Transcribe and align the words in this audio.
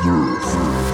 Hallo 0.00 0.91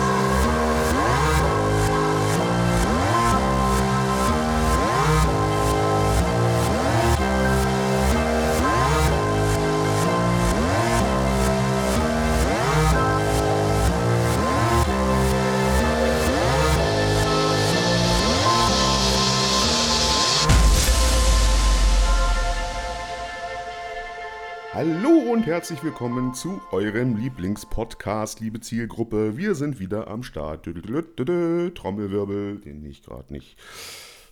herzlich 25.59 25.83
willkommen 25.83 26.35
zu 26.35 26.61
eurem 26.71 27.17
Lieblingspodcast, 27.17 28.39
liebe 28.39 28.61
Zielgruppe. 28.61 29.37
Wir 29.37 29.57
sind 29.57 29.81
wieder 29.81 30.07
am 30.07 30.23
Start. 30.23 30.63
Trommelwirbel, 30.67 32.61
den 32.61 32.85
ich 32.85 33.03
gerade 33.03 33.33
nicht 33.33 33.59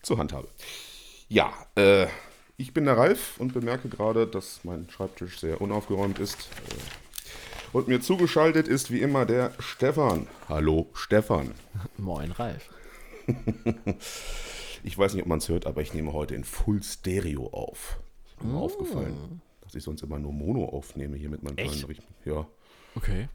zur 0.02 0.18
Hand 0.18 0.32
habe. 0.32 0.46
Ja, 1.28 1.52
äh, 1.74 2.06
ich 2.56 2.72
bin 2.72 2.84
der 2.84 2.96
Ralf 2.96 3.40
und 3.40 3.52
bemerke 3.54 3.88
gerade, 3.88 4.28
dass 4.28 4.60
mein 4.62 4.88
Schreibtisch 4.88 5.40
sehr 5.40 5.60
unaufgeräumt 5.60 6.20
ist. 6.20 6.48
Äh, 6.68 7.76
Und 7.76 7.88
mir 7.88 8.00
zugeschaltet 8.00 8.68
ist 8.68 8.92
wie 8.92 9.00
immer 9.00 9.26
der 9.26 9.50
Stefan. 9.58 10.28
Hallo, 10.48 10.90
Stefan. 10.94 11.50
Moin, 11.98 12.30
Ralf. 12.30 12.70
Ich 14.84 14.96
weiß 14.96 15.14
nicht, 15.14 15.24
ob 15.24 15.28
man 15.28 15.38
es 15.38 15.48
hört, 15.48 15.66
aber 15.66 15.82
ich 15.82 15.92
nehme 15.92 16.12
heute 16.12 16.36
in 16.36 16.44
Full 16.44 16.84
Stereo 16.84 17.48
auf. 17.48 17.98
Ist 18.38 18.44
mir 18.44 18.56
aufgefallen, 18.56 19.40
dass 19.66 19.74
ich 19.74 19.82
sonst 19.84 20.02
immer 20.02 20.18
nur 20.18 20.32
Mono 20.32 20.64
aufnehme 20.64 21.16
hier 21.16 21.28
mit 21.28 21.42
meinem 21.42 21.58
Echt? 21.58 21.72
kleinen 21.72 21.84
Richt- 21.86 22.02
Ja, 22.24 22.46
Okay. 22.94 23.28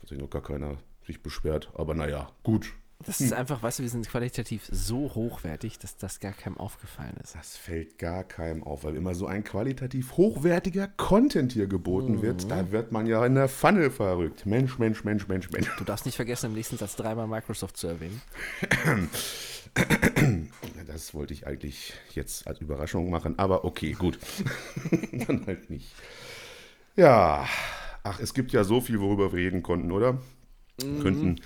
hat 0.00 0.08
sich 0.08 0.18
noch 0.18 0.30
gar 0.30 0.42
keiner 0.42 0.76
sich 1.06 1.22
beschwert. 1.22 1.70
Aber 1.74 1.94
naja, 1.94 2.30
gut. 2.42 2.72
Das 3.04 3.20
ist 3.20 3.32
einfach, 3.32 3.60
weißt 3.64 3.80
du, 3.80 3.82
wir 3.82 3.90
sind 3.90 4.08
qualitativ 4.08 4.68
so 4.70 5.12
hochwertig, 5.16 5.80
dass 5.80 5.96
das 5.96 6.20
gar 6.20 6.30
keinem 6.30 6.56
aufgefallen 6.56 7.16
ist. 7.20 7.34
Das 7.34 7.56
fällt 7.56 7.98
gar 7.98 8.22
keinem 8.22 8.62
auf, 8.62 8.84
weil 8.84 8.94
immer 8.94 9.16
so 9.16 9.26
ein 9.26 9.42
qualitativ 9.42 10.16
hochwertiger 10.16 10.86
Content 10.86 11.50
hier 11.52 11.66
geboten 11.66 12.22
wird. 12.22 12.48
Da 12.48 12.70
wird 12.70 12.92
man 12.92 13.06
ja 13.06 13.26
in 13.26 13.34
der 13.34 13.48
Pfanne 13.48 13.90
verrückt. 13.90 14.46
Mensch, 14.46 14.78
Mensch, 14.78 15.02
Mensch, 15.02 15.26
Mensch, 15.26 15.50
Mensch. 15.50 15.68
Du 15.78 15.82
darfst 15.84 16.06
nicht 16.06 16.14
vergessen, 16.14 16.46
im 16.46 16.52
nächsten 16.52 16.76
Satz 16.78 16.94
dreimal 16.94 17.26
Microsoft 17.26 17.76
zu 17.76 17.88
erwähnen. 17.88 18.22
Das 20.86 21.14
wollte 21.14 21.32
ich 21.32 21.46
eigentlich 21.46 21.94
jetzt 22.14 22.46
als 22.46 22.60
Überraschung 22.60 23.08
machen, 23.08 23.38
aber 23.38 23.64
okay, 23.64 23.92
gut. 23.92 24.18
Dann 25.26 25.46
halt 25.46 25.70
nicht. 25.70 25.90
Ja, 26.96 27.48
ach, 28.02 28.20
es 28.20 28.34
gibt 28.34 28.52
ja 28.52 28.62
so 28.62 28.82
viel, 28.82 29.00
worüber 29.00 29.32
wir 29.32 29.38
reden 29.38 29.62
konnten, 29.62 29.90
oder? 29.90 30.20
Könnten 30.78 31.40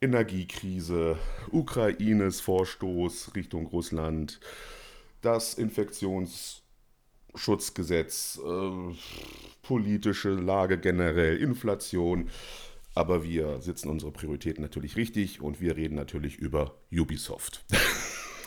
Energiekrise, 0.00 1.18
Ukraines 1.50 2.40
Vorstoß 2.40 3.34
Richtung 3.34 3.66
Russland, 3.66 4.40
das 5.20 5.52
Infektionsschutzgesetz, 5.54 8.40
äh, 8.44 8.70
politische 9.62 10.30
Lage 10.30 10.78
generell, 10.78 11.36
Inflation. 11.36 12.30
Aber 12.94 13.24
wir 13.24 13.60
setzen 13.62 13.88
unsere 13.88 14.12
Prioritäten 14.12 14.62
natürlich 14.62 14.96
richtig 14.96 15.40
und 15.40 15.60
wir 15.60 15.76
reden 15.76 15.94
natürlich 15.94 16.36
über 16.36 16.74
Ubisoft. 16.92 17.64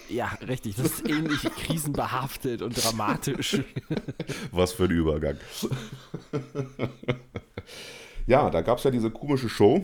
Ja, 0.07 0.27
richtig. 0.47 0.75
Das 0.75 0.85
ist 0.85 1.09
ähnlich 1.09 1.41
krisenbehaftet 1.41 2.61
und 2.61 2.75
dramatisch. 2.83 3.59
Was 4.51 4.73
für 4.73 4.83
ein 4.83 4.91
Übergang. 4.91 5.37
ja, 8.27 8.49
da 8.49 8.61
gab 8.61 8.77
es 8.77 8.83
ja 8.83 8.91
diese 8.91 9.09
komische 9.09 9.49
Show. 9.49 9.83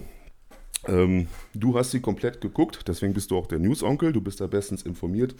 Ähm, 0.87 1.27
du 1.53 1.77
hast 1.77 1.91
sie 1.91 2.01
komplett 2.01 2.41
geguckt, 2.41 2.87
deswegen 2.87 3.13
bist 3.13 3.31
du 3.31 3.37
auch 3.37 3.47
der 3.47 3.59
News-Onkel, 3.59 4.13
du 4.13 4.21
bist 4.21 4.41
da 4.41 4.47
bestens 4.47 4.83
informiert. 4.83 5.35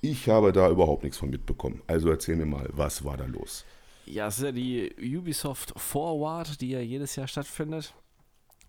Ich 0.00 0.28
habe 0.28 0.52
da 0.52 0.68
überhaupt 0.68 1.04
nichts 1.04 1.18
von 1.18 1.30
mitbekommen. 1.30 1.82
Also 1.86 2.10
erzähl 2.10 2.36
mir 2.36 2.46
mal, 2.46 2.68
was 2.72 3.04
war 3.04 3.16
da 3.16 3.24
los? 3.24 3.64
Ja, 4.06 4.26
es 4.26 4.38
ist 4.38 4.44
ja 4.44 4.52
die 4.52 4.92
Ubisoft 5.16 5.72
Forward, 5.76 6.60
die 6.60 6.70
ja 6.70 6.80
jedes 6.80 7.16
Jahr 7.16 7.26
stattfindet. 7.26 7.94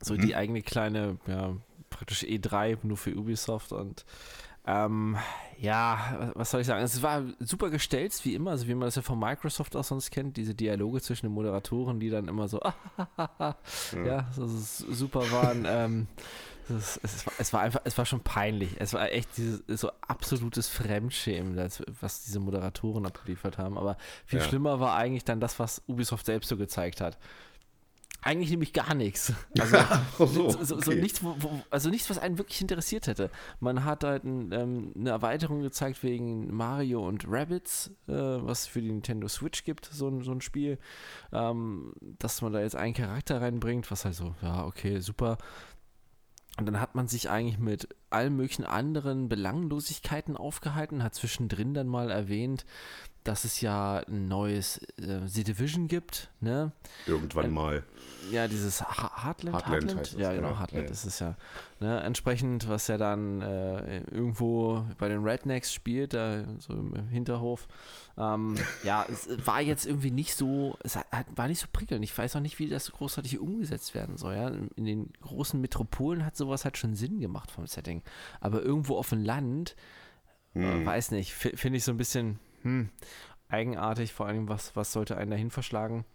So 0.01 0.17
die 0.17 0.35
eigene 0.35 0.61
kleine, 0.61 1.17
ja, 1.27 1.55
praktisch 1.89 2.23
E3 2.23 2.77
nur 2.83 2.97
für 2.97 3.15
Ubisoft 3.15 3.71
und 3.71 4.05
ähm, 4.67 5.15
ja, 5.59 6.31
was 6.33 6.49
soll 6.51 6.61
ich 6.61 6.67
sagen? 6.67 6.83
Es 6.83 7.01
war 7.03 7.23
super 7.39 7.69
gestellt, 7.69 8.19
wie 8.23 8.33
immer, 8.33 8.51
also 8.51 8.67
wie 8.67 8.73
man 8.73 8.87
das 8.87 8.95
ja 8.95 9.03
von 9.03 9.19
Microsoft 9.19 9.75
auch 9.75 9.83
sonst 9.83 10.09
kennt, 10.09 10.37
diese 10.37 10.55
Dialoge 10.55 11.01
zwischen 11.01 11.27
den 11.27 11.33
Moderatoren, 11.33 11.99
die 11.99 12.09
dann 12.09 12.27
immer 12.27 12.47
so, 12.47 12.59
ja, 14.05 14.25
das 14.35 14.37
ist 14.37 14.77
super 14.79 15.31
waren. 15.31 15.65
ähm, 15.67 16.07
das, 16.67 16.99
es, 17.03 17.25
war, 17.27 17.33
es 17.37 17.53
war 17.53 17.61
einfach, 17.61 17.81
es 17.83 17.95
war 17.97 18.05
schon 18.05 18.21
peinlich. 18.21 18.71
Es 18.79 18.93
war 18.93 19.11
echt 19.11 19.37
dieses 19.37 19.63
so 19.67 19.91
absolutes 20.07 20.67
Fremdschämen, 20.67 21.55
was 22.01 22.23
diese 22.23 22.39
Moderatoren 22.39 23.05
abgeliefert 23.05 23.59
haben. 23.59 23.77
Aber 23.77 23.97
viel 24.25 24.39
Ja. 24.39 24.45
schlimmer 24.45 24.79
war 24.79 24.95
eigentlich 24.95 25.23
dann 25.25 25.39
das, 25.39 25.59
was 25.59 25.83
Ubisoft 25.87 26.25
selbst 26.25 26.49
so 26.49 26.57
gezeigt 26.57 27.01
hat. 27.01 27.19
Eigentlich 28.25 28.49
nämlich 28.49 28.73
gar 28.73 28.95
nichts. 28.95 29.31
Also, 30.17 30.49
so, 30.49 30.63
so, 30.63 30.79
so 30.79 30.91
okay. 30.91 31.01
nichts, 31.01 31.23
wo, 31.23 31.35
wo, 31.37 31.61
also 31.69 31.89
nichts, 31.89 32.09
was 32.09 32.17
einen 32.17 32.39
wirklich 32.39 32.59
interessiert 32.59 33.05
hätte. 33.05 33.29
Man 33.59 33.85
hat 33.85 34.03
halt 34.03 34.23
ein, 34.23 34.51
ähm, 34.51 34.93
eine 34.97 35.11
Erweiterung 35.11 35.61
gezeigt 35.61 36.01
wegen 36.01 36.53
Mario 36.53 37.07
und 37.07 37.25
Rabbids, 37.27 37.91
äh, 38.07 38.13
was 38.13 38.65
für 38.65 38.81
die 38.81 38.91
Nintendo 38.91 39.27
Switch 39.27 39.63
gibt, 39.63 39.85
so 39.85 40.07
ein, 40.07 40.23
so 40.23 40.31
ein 40.31 40.41
Spiel, 40.41 40.79
ähm, 41.31 41.93
dass 42.17 42.41
man 42.41 42.51
da 42.51 42.61
jetzt 42.61 42.75
einen 42.75 42.95
Charakter 42.95 43.41
reinbringt, 43.41 43.91
was 43.91 44.05
halt 44.05 44.15
so, 44.15 44.33
ja, 44.41 44.65
okay, 44.65 44.99
super. 44.99 45.37
Und 46.57 46.65
dann 46.67 46.79
hat 46.79 46.95
man 46.95 47.07
sich 47.07 47.29
eigentlich 47.29 47.59
mit 47.59 47.89
allen 48.09 48.35
möglichen 48.35 48.63
anderen 48.63 49.27
Belanglosigkeiten 49.27 50.37
aufgehalten, 50.37 51.03
hat 51.03 51.13
zwischendrin 51.13 51.73
dann 51.73 51.87
mal 51.87 52.09
erwähnt, 52.09 52.65
dass 53.25 53.43
es 53.43 53.59
ja 53.59 54.03
ein 54.07 54.27
neues 54.27 54.77
äh, 54.99 55.19
The 55.25 55.43
Division 55.43 55.87
gibt, 55.87 56.29
ne? 56.39 56.71
Irgendwann 57.07 57.51
mal. 57.51 57.83
Ja, 58.31 58.47
dieses 58.47 58.81
ha 58.83 59.23
Heartland, 59.25 59.57
Heartland 59.57 59.97
heißt 59.97 60.13
es, 60.13 60.19
ja, 60.19 60.31
genau, 60.31 60.51
ja. 60.51 60.59
Heartland 60.59 60.85
Ja. 60.85 60.91
ist 60.91 61.05
es 61.05 61.19
ja. 61.19 61.35
Ne, 61.79 61.99
entsprechend, 62.01 62.69
was 62.69 62.87
ja 62.87 62.97
dann 62.97 63.41
äh, 63.41 63.97
irgendwo 64.11 64.85
bei 64.97 65.09
den 65.09 65.23
Rednecks 65.23 65.73
spielt, 65.73 66.13
da 66.13 66.43
so 66.59 66.73
im 66.73 67.07
Hinterhof. 67.09 67.67
Ähm, 68.17 68.55
ja, 68.83 69.05
es 69.11 69.27
war 69.45 69.59
jetzt 69.61 69.85
irgendwie 69.85 70.11
nicht 70.11 70.35
so, 70.35 70.77
es 70.83 70.97
war 71.35 71.47
nicht 71.47 71.59
so 71.59 71.67
prickelnd. 71.71 72.03
Ich 72.03 72.17
weiß 72.17 72.35
auch 72.35 72.41
nicht, 72.41 72.59
wie 72.59 72.69
das 72.69 72.85
so 72.85 72.93
großartig 72.93 73.39
umgesetzt 73.39 73.93
werden 73.93 74.17
soll. 74.17 74.35
Ja? 74.35 74.47
In, 74.75 74.85
den 74.85 75.13
großen 75.21 75.59
Metropolen 75.59 76.25
hat 76.25 76.37
sowas 76.37 76.63
halt 76.63 76.77
schon 76.77 76.95
Sinn 76.95 77.19
gemacht 77.19 77.51
vom 77.51 77.67
Setting. 77.67 78.01
Aber 78.39 78.61
irgendwo 78.61 78.97
auf 78.97 79.09
dem 79.09 79.23
Land, 79.23 79.75
äh, 80.53 80.85
weiß 80.85 81.11
nicht, 81.11 81.33
fi- 81.33 81.57
finde 81.57 81.77
ich 81.77 81.83
so 81.83 81.91
ein 81.91 81.97
bisschen 81.97 82.39
hm, 82.61 82.89
eigenartig, 83.49 84.13
vor 84.13 84.27
allem, 84.27 84.47
was, 84.47 84.75
was 84.75 84.93
sollte 84.93 85.17
einen 85.17 85.31
dahin 85.31 85.51
verschlagen? 85.51 86.05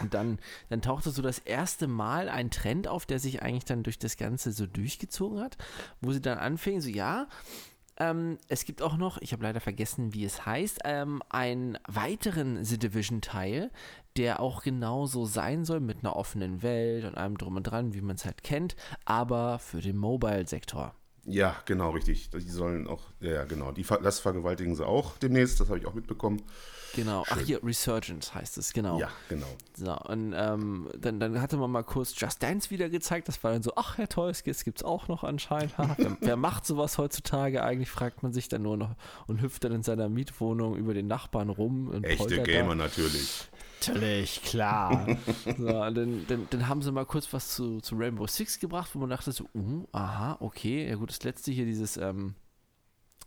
Und 0.00 0.14
dann, 0.14 0.38
dann 0.68 0.82
tauchte 0.82 1.10
so 1.10 1.20
das 1.20 1.40
erste 1.40 1.88
Mal 1.88 2.28
ein 2.28 2.50
Trend 2.50 2.86
auf, 2.86 3.06
der 3.06 3.18
sich 3.18 3.42
eigentlich 3.42 3.64
dann 3.64 3.82
durch 3.82 3.98
das 3.98 4.16
Ganze 4.16 4.52
so 4.52 4.66
durchgezogen 4.66 5.40
hat, 5.40 5.56
wo 6.00 6.12
sie 6.12 6.20
dann 6.20 6.38
anfingen, 6.38 6.80
so 6.80 6.88
ja, 6.88 7.28
ähm, 7.98 8.38
es 8.48 8.64
gibt 8.64 8.82
auch 8.82 8.96
noch, 8.96 9.18
ich 9.20 9.32
habe 9.32 9.44
leider 9.44 9.60
vergessen, 9.60 10.14
wie 10.14 10.24
es 10.24 10.44
heißt, 10.44 10.80
ähm, 10.84 11.22
einen 11.28 11.78
weiteren 11.86 12.64
The 12.64 12.78
Division-Teil, 12.78 13.70
der 14.16 14.40
auch 14.40 14.62
genauso 14.62 15.26
sein 15.26 15.64
soll, 15.64 15.80
mit 15.80 15.98
einer 16.00 16.16
offenen 16.16 16.62
Welt 16.62 17.04
und 17.04 17.16
allem 17.16 17.38
drum 17.38 17.56
und 17.56 17.64
dran, 17.64 17.94
wie 17.94 18.00
man 18.00 18.16
es 18.16 18.24
halt 18.24 18.42
kennt, 18.42 18.76
aber 19.04 19.58
für 19.58 19.80
den 19.80 19.96
Mobile-Sektor. 19.96 20.94
Ja, 21.26 21.56
genau, 21.64 21.90
richtig. 21.90 22.30
Die 22.30 22.40
sollen 22.40 22.86
auch, 22.86 23.02
ja, 23.20 23.44
genau. 23.44 23.72
Die, 23.72 23.84
das 24.02 24.20
vergewaltigen 24.20 24.74
sie 24.74 24.86
auch 24.86 25.16
demnächst, 25.18 25.60
das 25.60 25.68
habe 25.68 25.78
ich 25.78 25.86
auch 25.86 25.94
mitbekommen. 25.94 26.42
Genau, 26.94 27.24
ach 27.28 27.40
hier, 27.40 27.62
Resurgence 27.64 28.34
heißt 28.34 28.56
es, 28.58 28.72
genau. 28.72 29.00
Ja, 29.00 29.10
genau. 29.28 29.46
So, 29.76 29.96
und 29.96 30.32
ähm, 30.36 30.88
dann, 30.96 31.18
dann 31.18 31.40
hatte 31.40 31.56
man 31.56 31.70
mal 31.70 31.82
kurz 31.82 32.14
Just 32.18 32.42
Dance 32.42 32.70
wieder 32.70 32.88
gezeigt. 32.88 33.26
Das 33.26 33.42
war 33.42 33.52
dann 33.52 33.62
so, 33.62 33.72
ach 33.74 33.98
ja 33.98 34.06
toll, 34.06 34.30
es 34.30 34.44
gibt 34.44 34.78
es 34.78 34.84
auch 34.84 35.08
noch 35.08 35.24
anscheinend. 35.24 35.74
Wer, 35.76 36.16
wer 36.20 36.36
macht 36.36 36.66
sowas 36.66 36.98
heutzutage 36.98 37.64
eigentlich, 37.64 37.90
fragt 37.90 38.22
man 38.22 38.32
sich 38.32 38.48
dann 38.48 38.62
nur 38.62 38.76
noch 38.76 38.94
und 39.26 39.40
hüpft 39.40 39.64
dann 39.64 39.72
in 39.72 39.82
seiner 39.82 40.08
Mietwohnung 40.08 40.76
über 40.76 40.94
den 40.94 41.08
Nachbarn 41.08 41.48
rum. 41.48 41.88
Und 41.88 42.04
Echte 42.04 42.18
poltert 42.18 42.38
da. 42.46 42.52
Gamer 42.52 42.74
natürlich. 42.74 43.48
Natürlich, 43.80 44.42
klar. 44.42 45.06
so, 45.58 45.66
dann, 45.66 46.26
dann, 46.26 46.46
dann 46.50 46.68
haben 46.68 46.82
sie 46.82 46.92
mal 46.92 47.06
kurz 47.06 47.32
was 47.32 47.54
zu, 47.54 47.80
zu 47.80 47.96
Rainbow 47.96 48.26
Six 48.26 48.58
gebracht, 48.58 48.90
wo 48.94 48.98
man 48.98 49.10
dachte 49.10 49.32
so, 49.32 49.44
uh, 49.54 49.86
aha, 49.92 50.36
okay. 50.40 50.88
Ja 50.88 50.96
gut, 50.96 51.10
das 51.10 51.22
letzte 51.22 51.50
hier, 51.52 51.66
dieses, 51.66 51.96
ähm, 51.96 52.34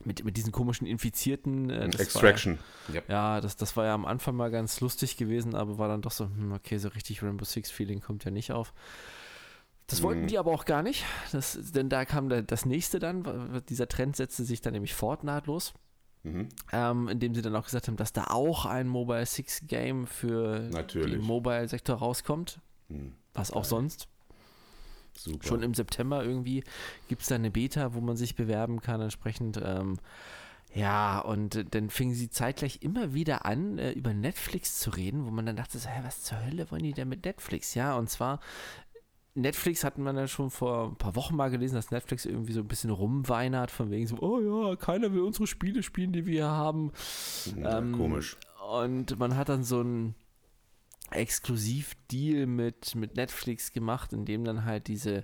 mit, 0.04 0.24
mit 0.24 0.38
diesen 0.38 0.52
komischen 0.52 0.88
Infizierten. 0.88 1.70
Äh, 1.70 1.90
das 1.90 2.02
Extraction. 2.02 2.60
Ja. 2.88 2.96
War 2.96 3.02
ja, 3.02 3.36
ja, 3.36 3.42
das, 3.42 3.56
das 3.56 3.76
war 3.78 3.86
ja 3.86 3.94
am 3.94 4.06
Anfang 4.06 4.36
mal 4.36 4.52
ganz 4.52 4.80
lustig 4.80 5.18
gewesen, 5.18 5.56
aber 5.56 5.78
war 5.78 5.88
dann 5.88 6.02
doch 6.02 6.12
so, 6.12 6.26
hm, 6.26 6.52
okay, 6.54 6.78
so 6.78 6.90
richtig 6.90 7.24
Rainbow 7.24 7.46
Six-Feeling 7.46 8.02
kommt 8.02 8.24
ja 8.26 8.32
nicht 8.32 8.52
auf. 8.52 8.74
Das 9.88 10.04
wollten 10.04 10.24
Mhm. 10.24 10.28
die 10.28 10.38
aber 10.38 10.52
auch 10.52 10.66
gar 10.66 10.84
nicht, 10.84 11.06
das, 11.32 11.58
denn 11.72 11.88
da 11.88 12.04
kam 12.04 12.28
da, 12.28 12.42
das 12.42 12.66
nächste 12.66 13.00
dann, 13.00 13.64
dieser 13.70 13.88
Trend 13.88 14.18
setzte 14.18 14.44
sich 14.44 14.60
dann 14.60 14.74
nämlich 14.74 14.94
fort 14.94 15.24
nahtlos, 15.24 15.74
Mhm. 16.24 16.50
ähm, 16.74 17.08
indem 17.08 17.34
sie 17.36 17.42
dann 17.42 17.56
auch 17.56 17.66
gesagt 17.66 17.88
haben, 17.88 17.96
dass 17.96 18.12
da 18.12 18.26
auch 18.26 18.66
ein 18.66 18.88
Mobile 18.88 19.26
Six 19.26 19.64
Game 19.68 20.08
für 20.08 20.68
Natürlich. 20.72 21.14
den 21.14 21.22
Mobile-Sektor 21.22 21.98
rauskommt. 21.98 22.60
Hm. 22.90 23.14
Was 23.34 23.52
auch 23.52 23.66
sonst. 23.66 24.08
Super. 25.18 25.48
Schon 25.48 25.64
im 25.64 25.74
September 25.74 26.24
irgendwie 26.24 26.64
gibt 27.08 27.22
es 27.24 27.28
da 27.28 27.36
eine 27.36 27.52
Beta, 27.52 27.94
wo 27.94 28.02
man 28.02 28.18
sich 28.18 28.36
bewerben 28.36 28.82
kann, 28.82 29.02
entsprechend. 29.02 29.60
Ähm, 29.64 29.98
ja, 30.74 31.20
und 31.20 31.74
dann 31.74 31.90
fingen 31.90 32.14
sie 32.14 32.30
zeitgleich 32.30 32.80
immer 32.82 33.14
wieder 33.14 33.46
an, 33.46 33.78
äh, 33.78 33.92
über 33.92 34.14
Netflix 34.14 34.80
zu 34.80 34.92
reden, 34.92 35.26
wo 35.26 35.32
man 35.32 35.46
dann 35.46 35.56
dachte, 35.56 35.80
so, 35.80 35.90
hä, 35.90 36.02
was 36.04 36.24
zur 36.24 36.44
Hölle 36.44 36.70
wollen 36.70 36.84
die 36.84 36.94
denn 36.94 37.10
mit 37.10 37.26
Netflix? 37.26 37.74
Ja, 37.74 37.96
und 37.98 38.10
zwar, 38.10 38.42
Netflix 39.38 39.84
hatten 39.84 40.04
wir 40.04 40.14
ja 40.14 40.28
schon 40.28 40.50
vor 40.50 40.90
ein 40.90 40.96
paar 40.96 41.16
Wochen 41.16 41.36
mal 41.36 41.50
gelesen, 41.50 41.76
dass 41.76 41.92
Netflix 41.92 42.26
irgendwie 42.26 42.54
so 42.54 42.62
ein 42.62 42.68
bisschen 42.68 42.90
rumweinert, 42.90 43.70
von 43.70 43.92
wegen 43.92 44.08
so, 44.08 44.18
oh 44.20 44.70
ja, 44.70 44.76
keiner 44.76 45.14
will 45.14 45.22
unsere 45.22 45.46
Spiele 45.46 45.84
spielen, 45.84 46.12
die 46.12 46.26
wir 46.26 46.34
hier 46.34 46.48
haben. 46.48 46.92
Ja, 47.56 47.78
ähm, 47.78 47.92
komisch. 47.94 48.36
Und 48.70 49.18
man 49.20 49.38
hat 49.38 49.50
dann 49.50 49.64
so 49.64 49.82
ein 49.82 50.16
Exklusivdeal 51.12 52.48
mit, 52.48 52.96
mit 52.96 53.16
Netflix 53.16 53.72
gemacht, 53.72 54.12
in 54.12 54.26
dem 54.26 54.44
dann 54.44 54.66
halt 54.66 54.88
diese 54.88 55.24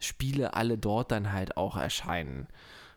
Spiele 0.00 0.54
alle 0.54 0.76
dort 0.76 1.12
dann 1.12 1.32
halt 1.32 1.56
auch 1.56 1.76
erscheinen. 1.76 2.48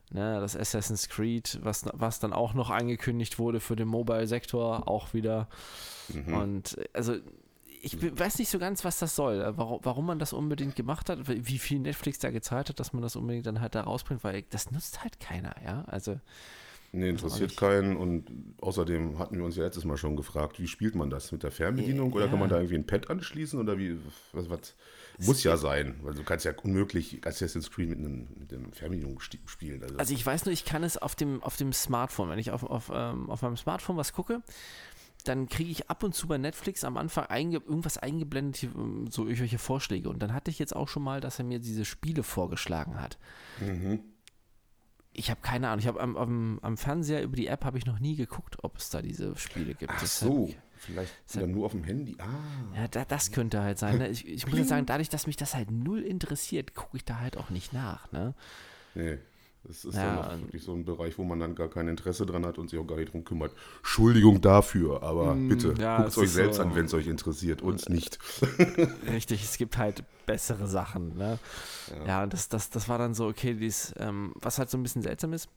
Ne, 0.10 0.40
das 0.40 0.56
Assassin's 0.56 1.10
Creed, 1.10 1.60
was, 1.64 1.86
was 1.94 2.20
dann 2.20 2.32
auch 2.32 2.54
noch 2.54 2.70
angekündigt 2.70 3.40
wurde 3.40 3.60
für 3.60 3.76
den 3.76 3.90
Mobile-Sektor, 3.90 4.88
auch 4.88 5.14
wieder. 5.14 5.50
Mhm. 6.08 6.34
Und 6.34 6.78
also 6.94 7.18
ich 7.82 8.20
weiß 8.20 8.40
nicht 8.40 8.50
so 8.50 8.60
ganz, 8.60 8.84
was 8.86 9.00
das 9.00 9.16
soll, 9.16 9.42
äh, 9.42 9.58
warum, 9.58 9.80
warum 9.84 10.06
man 10.06 10.20
das 10.20 10.34
unbedingt 10.34 10.76
gemacht 10.76 11.10
hat, 11.10 11.20
wie 11.28 11.58
viel 11.60 11.80
Netflix 11.80 12.20
da 12.20 12.32
gezahlt 12.32 12.70
hat, 12.70 12.80
dass 12.80 12.94
man 12.94 13.02
das 13.02 13.16
unbedingt 13.16 13.46
dann 13.46 13.62
halt 13.62 13.76
da 13.76 13.82
rausbringt, 13.82 14.24
weil 14.24 14.44
das 14.50 14.72
nutzt 14.72 15.04
halt 15.04 15.20
keiner, 15.20 15.56
ja. 15.64 15.84
Also 15.88 16.20
Nee, 16.94 17.10
interessiert 17.10 17.58
keinen. 17.58 17.98
Und 17.98 18.32
außerdem 18.62 19.20
hatten 19.20 19.38
wir 19.38 19.44
uns 19.44 19.58
ja 19.58 19.64
letztes 19.64 19.84
Mal 19.84 19.98
schon 19.98 20.16
gefragt, 20.16 20.60
wie 20.60 20.68
spielt 20.68 20.96
man 20.96 21.10
das? 21.10 21.32
Mit 21.34 21.44
der 21.44 21.52
Fernbedienung? 21.52 22.14
Oder 22.14 22.28
kann 22.30 22.40
man 22.40 22.50
Ja. 22.50 22.56
da 22.56 22.62
irgendwie 22.62 22.76
ein 22.76 22.88
Pad 22.88 23.10
anschließen? 23.10 23.60
Oder 23.60 23.78
wie? 23.78 23.98
Was, 24.32 24.50
was? 24.50 24.76
Muss 25.20 25.44
ja 25.44 25.58
sein, 25.58 25.96
weil 26.04 26.14
du 26.14 26.24
kannst 26.24 26.46
ja 26.46 26.54
unmöglich 26.64 27.26
Assassin's 27.26 27.72
Creed 27.72 27.90
mit, 27.90 28.00
einem, 28.00 28.28
mit 28.40 28.54
einer 28.54 28.72
Fernbedienung 28.72 29.20
spielen. 29.20 29.84
Also, 29.84 29.98
Also 29.98 30.14
ich 30.14 30.26
weiß 30.26 30.46
nur, 30.46 30.54
ich 30.54 30.64
kann 30.64 30.84
es 30.84 30.98
auf 30.98 31.16
dem, 31.16 31.44
auf 31.44 31.58
dem 31.58 31.74
Smartphone, 31.74 32.30
wenn 32.30 32.40
ich 32.40 32.52
auf, 32.52 32.64
auf, 32.64 32.90
ähm, 32.94 33.30
auf 33.30 33.42
meinem 33.42 33.58
Smartphone 33.58 33.98
was 33.98 34.14
gucke, 34.14 34.42
dann 35.28 35.48
kriege 35.48 35.70
ich 35.70 35.90
ab 35.90 36.04
und 36.04 36.14
zu 36.14 36.28
bei 36.28 36.38
Netflix 36.38 36.84
am 36.84 36.98
Anfang 36.98 37.26
einge 37.26 37.58
irgendwas 37.58 37.98
eingeblendet, 37.98 38.64
ähm, 38.64 39.08
so 39.10 39.24
irgendwelche 39.24 39.58
Vorschläge. 39.58 40.10
Und 40.10 40.20
dann 40.20 40.34
hatte 40.34 40.52
ich 40.52 40.60
jetzt 40.60 40.76
auch 40.76 40.88
schon 40.88 41.04
mal, 41.04 41.22
dass 41.22 41.40
er 41.40 41.46
mir 41.46 41.60
diese 41.60 41.86
Spiele 41.86 42.24
vorgeschlagen 42.24 43.00
hat. 43.00 43.18
mhm. 43.60 44.00
Ich 45.14 45.32
habe 45.32 45.42
keine 45.42 45.70
Ahnung. 45.70 45.80
Ich 45.80 45.88
habe 45.88 46.00
am, 46.00 46.16
am, 46.16 46.60
am 46.62 46.78
Fernseher 46.78 47.24
über 47.24 47.36
die 47.36 47.48
App 47.48 47.66
habe 47.66 47.80
ich 47.80 47.88
noch 47.88 47.98
nie 48.00 48.16
geguckt, 48.16 48.58
ob 48.64 48.78
es 48.78 48.92
da 48.92 49.02
diese 49.02 49.36
Spiele 49.36 49.74
gibt. 49.74 49.92
Ach 49.96 50.06
so, 50.06 50.54
vielleicht 50.76 51.12
dann 51.34 51.50
nur 51.50 51.66
auf 51.66 51.72
dem 51.72 51.84
Handy. 51.84 52.16
Ah, 52.20 52.76
Ja, 52.76 52.88
da, 52.88 53.04
das 53.04 53.32
könnte 53.32 53.64
halt 53.64 53.80
sein. 53.80 53.98
Ne? 53.98 54.10
Ich, 54.10 54.28
ich 54.28 54.46
muss 54.46 54.60
jetzt 54.60 54.70
sagen, 54.70 54.86
dadurch, 54.86 55.10
dass 55.10 55.26
mich 55.26 55.36
das 55.36 55.56
halt 55.56 55.72
null 55.72 56.04
interessiert, 56.04 56.76
gucke 56.76 56.98
ich 56.98 57.04
da 57.04 57.18
halt 57.20 57.36
auch 57.36 57.50
nicht 57.50 57.74
nach. 57.74 58.12
Ne? 58.12 58.36
nee. 58.94 59.18
Das 59.64 59.84
ist 59.84 59.96
Ja, 59.96 60.22
dann 60.22 60.42
wirklich 60.44 60.64
so 60.64 60.74
ein 60.74 60.86
Bereich, 60.86 61.18
wo 61.18 61.24
man 61.26 61.40
dann 61.40 61.54
gar 61.54 61.68
kein 61.68 61.88
Interesse 61.90 62.26
dran 62.26 62.46
hat 62.46 62.58
und 62.58 62.70
sich 62.70 62.80
auch 62.80 62.88
gar 62.88 62.96
nicht 62.98 63.12
drum 63.12 63.24
kümmert. 63.26 63.52
Entschuldigung 63.80 64.40
dafür, 64.40 65.04
aber 65.04 65.36
bitte, 65.36 65.74
Mm, 65.74 65.80
ja, 65.82 65.98
guckt 65.98 66.10
es 66.10 66.18
es 66.18 66.24
euch 66.24 66.32
selbst 66.32 66.56
so- 66.58 66.62
an, 66.64 66.76
wenn 66.76 66.86
es 66.86 66.94
euch 66.94 67.08
interessiert, 67.08 67.62
uns 67.62 67.90
nicht. 67.90 68.18
Richtig, 69.12 69.44
es 69.44 69.58
gibt 69.58 69.78
halt 69.78 70.04
bessere 70.26 70.68
Sachen. 70.68 71.18
Ne? 71.18 71.38
Ja, 72.06 72.24
und 72.24 72.32
das, 72.34 72.48
das, 72.50 72.70
das 72.70 72.88
war 72.88 72.98
dann 72.98 73.14
so, 73.14 73.28
okay, 73.28 73.54
dies, 73.56 73.94
ähm, 73.98 74.34
was 74.36 74.58
halt 74.58 74.70
so 74.70 74.78
ein 74.78 74.84
bisschen 74.84 75.02
seltsam 75.02 75.34
ist. 75.34 75.50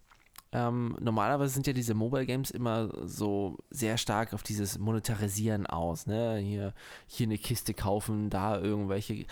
Ähm, 0.53 0.97
normalerweise 1.01 1.55
sind 1.55 1.69
ja 1.69 1.73
diese 1.73 1.95
Mobile 1.95 2.27
Games 2.27 2.51
immer 2.51 2.91
so 3.07 3.59
sehr 3.71 3.97
stark 3.99 4.35
auf 4.35 4.43
dieses 4.43 4.79
Monetarisieren 4.81 5.67
aus, 5.69 6.07
ne? 6.09 6.39
Hier, 6.39 6.75
hier 7.07 7.27
eine 7.29 7.39
Kiste 7.39 7.73
kaufen, 7.73 8.31
da 8.31 8.59
irgendwelche. 8.61 9.27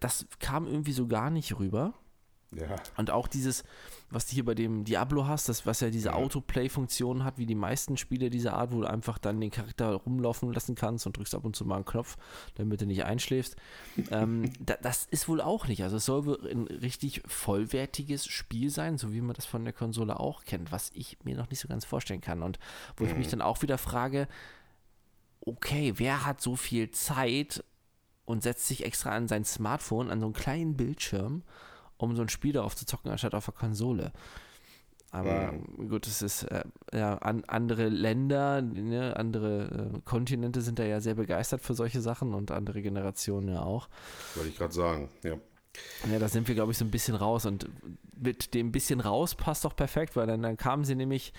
Das 0.00 0.24
kam 0.40 0.66
irgendwie 0.66 0.92
so 0.92 1.06
gar 1.06 1.28
nicht 1.28 1.58
rüber. 1.58 1.92
Ja, 2.54 2.74
Und 2.96 3.10
auch 3.10 3.28
dieses, 3.28 3.64
was 4.12 4.26
du 4.26 4.34
hier 4.34 4.44
bei 4.44 4.54
dem 4.54 4.84
Diablo 4.84 5.26
hast, 5.26 5.48
das, 5.48 5.66
was 5.66 5.80
ja 5.80 5.90
diese 5.90 6.08
Ja. 6.08 6.14
Autoplay-Funktion 6.14 7.24
hat, 7.24 7.38
wie 7.38 7.46
die 7.46 7.54
meisten 7.54 7.96
Spiele 7.96 8.30
dieser 8.30 8.54
Art, 8.54 8.72
wo 8.72 8.80
du 8.80 8.88
einfach 8.88 9.18
dann 9.18 9.40
den 9.40 9.50
Charakter 9.50 9.92
rumlaufen 9.94 10.52
lassen 10.52 10.74
kannst 10.74 11.06
und 11.06 11.16
drückst 11.16 11.34
ab 11.34 11.44
und 11.44 11.56
zu 11.56 11.64
mal 11.64 11.76
einen 11.76 11.84
Knopf, 11.84 12.16
damit 12.54 12.80
du 12.80 12.86
nicht 12.86 13.04
einschläfst. 13.04 13.56
ähm, 14.10 14.52
da, 14.60 14.74
das 14.80 15.06
ist 15.10 15.28
wohl 15.28 15.40
auch 15.40 15.66
nicht. 15.68 15.82
Also 15.82 15.96
es 15.96 16.04
soll 16.04 16.26
wohl 16.26 16.50
ein 16.50 16.66
richtig 16.66 17.22
vollwertiges 17.26 18.26
Spiel 18.26 18.70
sein, 18.70 18.98
so 18.98 19.12
wie 19.12 19.20
man 19.20 19.34
das 19.34 19.46
von 19.46 19.64
der 19.64 19.72
Konsole 19.72 20.18
auch 20.20 20.44
kennt, 20.44 20.72
was 20.72 20.90
ich 20.94 21.18
mir 21.24 21.36
noch 21.36 21.50
nicht 21.50 21.60
so 21.60 21.68
ganz 21.68 21.84
vorstellen 21.84 22.20
kann. 22.20 22.42
Und 22.42 22.58
wo 22.96 23.04
ich 23.04 23.16
mich 23.16 23.28
dann 23.28 23.40
auch 23.40 23.62
wieder 23.62 23.78
frage, 23.78 24.28
okay, 25.40 25.94
wer 25.96 26.24
hat 26.24 26.40
so 26.40 26.56
viel 26.56 26.90
Zeit 26.90 27.64
und 28.24 28.42
setzt 28.42 28.68
sich 28.68 28.84
extra 28.84 29.10
an 29.10 29.28
sein 29.28 29.44
Smartphone, 29.44 30.10
an 30.10 30.20
so 30.20 30.26
einen 30.26 30.34
kleinen 30.34 30.76
Bildschirm, 30.76 31.42
um 32.02 32.16
so 32.16 32.22
ein 32.22 32.28
Spiel 32.28 32.52
darauf 32.52 32.76
zu 32.76 32.86
zocken, 32.86 33.10
anstatt 33.10 33.34
auf 33.34 33.46
der 33.46 33.54
Konsole. 33.54 34.12
Aber 35.14 35.52
gut, 35.88 36.06
es 36.06 36.22
ist 36.22 36.44
äh, 36.44 36.64
ja 36.90 37.18
an, 37.18 37.44
andere 37.46 37.90
Länder, 37.90 38.62
ne, 38.62 39.14
andere 39.14 39.92
äh, 39.94 40.00
Kontinente 40.06 40.62
sind 40.62 40.78
da 40.78 40.84
ja 40.84 41.00
sehr 41.00 41.16
begeistert 41.16 41.60
für 41.60 41.74
solche 41.74 42.00
Sachen 42.00 42.32
und 42.32 42.50
andere 42.50 42.80
Generationen 42.80 43.48
ja 43.48 43.60
auch. 43.60 43.90
wollte 44.34 44.48
ich 44.48 44.56
gerade 44.56 44.72
sagen. 44.72 45.10
Ja. 45.22 45.36
Ja, 46.10 46.18
da 46.18 46.28
sind 46.28 46.48
wir, 46.48 46.54
glaube 46.54 46.72
ich, 46.72 46.78
so 46.78 46.84
ein 46.86 46.90
bisschen 46.90 47.14
raus. 47.14 47.44
Und 47.44 47.68
mit 48.16 48.54
dem 48.54 48.72
bisschen 48.72 49.00
raus 49.00 49.34
passt 49.34 49.66
doch 49.66 49.76
perfekt, 49.76 50.16
weil 50.16 50.26
dann, 50.26 50.42
dann 50.42 50.56
kamen 50.56 50.84
sie 50.84 50.94
nämlich 50.94 51.34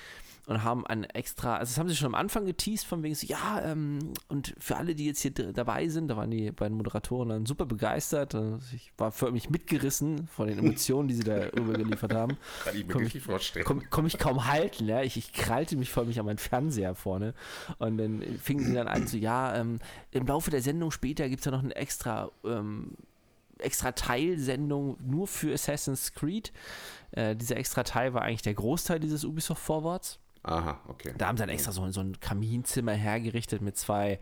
und 0.46 0.64
haben 0.64 0.86
ein 0.86 1.06
extra, 1.06 1.56
also 1.58 1.72
das 1.72 1.78
haben 1.78 1.88
sie 1.88 1.96
schon 1.96 2.08
am 2.08 2.16
Anfang 2.16 2.46
geteased, 2.46 2.86
von 2.86 3.02
wegen 3.02 3.16
so, 3.16 3.26
ja, 3.26 3.62
ähm, 3.64 4.14
und 4.28 4.54
für 4.60 4.76
alle, 4.76 4.94
die 4.94 5.06
jetzt 5.06 5.22
hier 5.22 5.32
dabei 5.32 5.88
sind, 5.88 6.10
da 6.10 6.18
waren 6.18 6.32
die 6.32 6.52
beiden 6.52 6.76
Moderatoren 6.76 7.30
dann 7.30 7.46
super 7.46 7.66
begeistert. 7.66 8.36
Also 8.36 8.60
Ich 8.74 8.92
war 8.98 9.12
förmlich 9.12 9.50
mitgerissen 9.50 10.28
von 10.28 10.48
den 10.48 10.60
Emotionen, 10.60 11.08
die 11.08 11.16
sie 11.16 11.24
da 11.24 11.48
übergeliefert 11.52 12.14
haben. 12.14 12.38
Kann 12.66 12.76
ich 12.76 12.86
mir 12.86 12.94
Komm, 12.94 13.04
richtig 13.04 13.24
vorstellen. 13.24 13.66
Komme 13.66 13.84
komm 13.90 14.06
ich 14.06 14.18
kaum 14.18 14.46
halten, 14.46 14.86
ja. 14.86 15.02
Ich, 15.02 15.16
ich 15.16 15.32
krallte 15.32 15.78
mich 15.78 15.92
förmlich 15.92 16.20
an 16.20 16.26
meinen 16.26 16.38
Fernseher 16.38 16.94
vorne. 16.94 17.34
Und 17.80 17.98
dann 17.98 18.22
fingen 18.42 18.66
sie 18.66 18.74
dann 18.74 18.90
an 18.90 19.08
zu, 19.08 19.18
ja, 19.18 19.56
ähm, 19.56 19.80
im 20.12 20.28
Laufe 20.28 20.52
der 20.52 20.62
Sendung 20.62 20.92
später 20.92 21.30
gibt 21.30 21.40
es 21.40 21.46
ja 21.46 21.52
noch 21.52 21.64
eine 21.64 21.76
extra, 21.76 22.32
ähm, 22.44 22.98
extra 23.60 23.94
Teilsendung 23.94 24.98
nur 25.00 25.28
für 25.28 25.54
Assassin's 25.54 26.14
Creed. 26.14 26.52
Äh, 27.12 27.36
dieser 27.38 27.56
extra 27.56 27.84
Teil 27.84 28.14
war 28.14 28.24
eigentlich 28.24 28.42
der 28.42 28.56
Großteil 28.56 29.00
dieses 29.00 29.24
Ubisoft 29.24 29.62
Forwards. 29.62 30.20
Aha, 30.44 30.80
okay. 30.88 31.14
Da 31.18 31.28
haben 31.28 31.38
sie 31.38 31.44
dann 31.44 31.50
extra 31.50 31.72
so, 31.72 31.90
so 31.92 32.02
ein 32.02 32.20
Kaminzimmer 32.20 32.94
hergerichtet 32.94 33.62
mit 33.62 33.78
zwei 33.78 34.20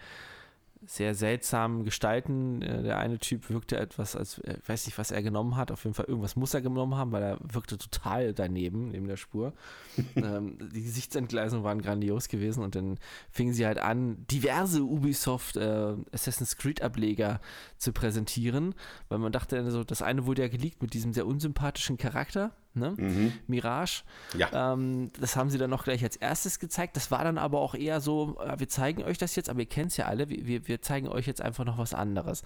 sehr 0.85 1.13
seltsamen 1.13 1.83
Gestalten. 1.83 2.61
Äh, 2.61 2.83
Der 2.83 2.97
eine 2.97 3.19
Typ 3.19 3.49
wirkte 3.49 3.77
etwas, 3.77 4.15
als 4.15 4.39
äh, 4.39 4.57
ich 4.61 4.69
weiß 4.69 4.85
nicht, 4.85 4.97
was 4.97 5.11
er 5.11 5.21
genommen 5.21 5.55
hat. 5.55 5.71
Auf 5.71 5.83
jeden 5.83 5.93
Fall 5.93 6.05
irgendwas 6.05 6.35
muss 6.35 6.53
er 6.53 6.61
genommen 6.61 6.95
haben, 6.95 7.11
weil 7.11 7.23
er 7.23 7.37
wirkte 7.41 7.77
total 7.77 8.33
daneben, 8.33 8.89
neben 8.89 9.07
der 9.07 9.17
Spur. 9.17 9.53
ähm, 10.15 10.57
die 10.73 10.83
Gesichtsentgleisungen 10.83 11.63
waren 11.63 11.81
grandios 11.81 12.27
gewesen 12.29 12.63
und 12.63 12.75
dann 12.75 12.97
fingen 13.29 13.53
sie 13.53 13.65
halt 13.65 13.77
an, 13.77 14.25
diverse 14.27 14.81
Ubisoft 14.81 15.57
äh, 15.57 15.95
Assassin's 16.11 16.57
Creed 16.57 16.81
Ableger 16.81 17.41
zu 17.77 17.93
präsentieren, 17.93 18.73
weil 19.09 19.19
man 19.19 19.31
dachte, 19.31 19.57
also, 19.57 19.83
das 19.83 20.01
eine 20.01 20.25
wurde 20.25 20.41
ja 20.41 20.47
geleakt 20.47 20.81
mit 20.81 20.93
diesem 20.93 21.13
sehr 21.13 21.27
unsympathischen 21.27 21.97
Charakter, 21.97 22.51
ne? 22.73 22.93
Mhm. 22.97 23.33
Mirage. 23.47 24.03
Ja. 24.37 24.73
Ähm, 24.73 25.11
das 25.19 25.35
haben 25.35 25.49
sie 25.49 25.57
dann 25.57 25.69
noch 25.69 25.83
gleich 25.83 26.03
als 26.03 26.15
erstes 26.15 26.59
gezeigt. 26.59 26.95
Das 26.95 27.11
war 27.11 27.23
dann 27.23 27.37
aber 27.37 27.59
auch 27.59 27.75
eher 27.75 28.01
so, 28.01 28.37
äh, 28.39 28.59
wir 28.59 28.69
zeigen 28.69 29.03
euch 29.03 29.17
das 29.17 29.35
jetzt, 29.35 29.49
aber 29.49 29.59
ihr 29.59 29.65
kennt 29.65 29.91
es 29.91 29.97
ja 29.97 30.05
alle, 30.05 30.29
wir, 30.29 30.47
wir, 30.47 30.67
wir 30.67 30.81
zeigen 30.81 31.07
euch 31.07 31.27
jetzt 31.27 31.41
einfach 31.41 31.65
noch 31.65 31.77
was 31.77 31.93
anderes. 31.93 32.43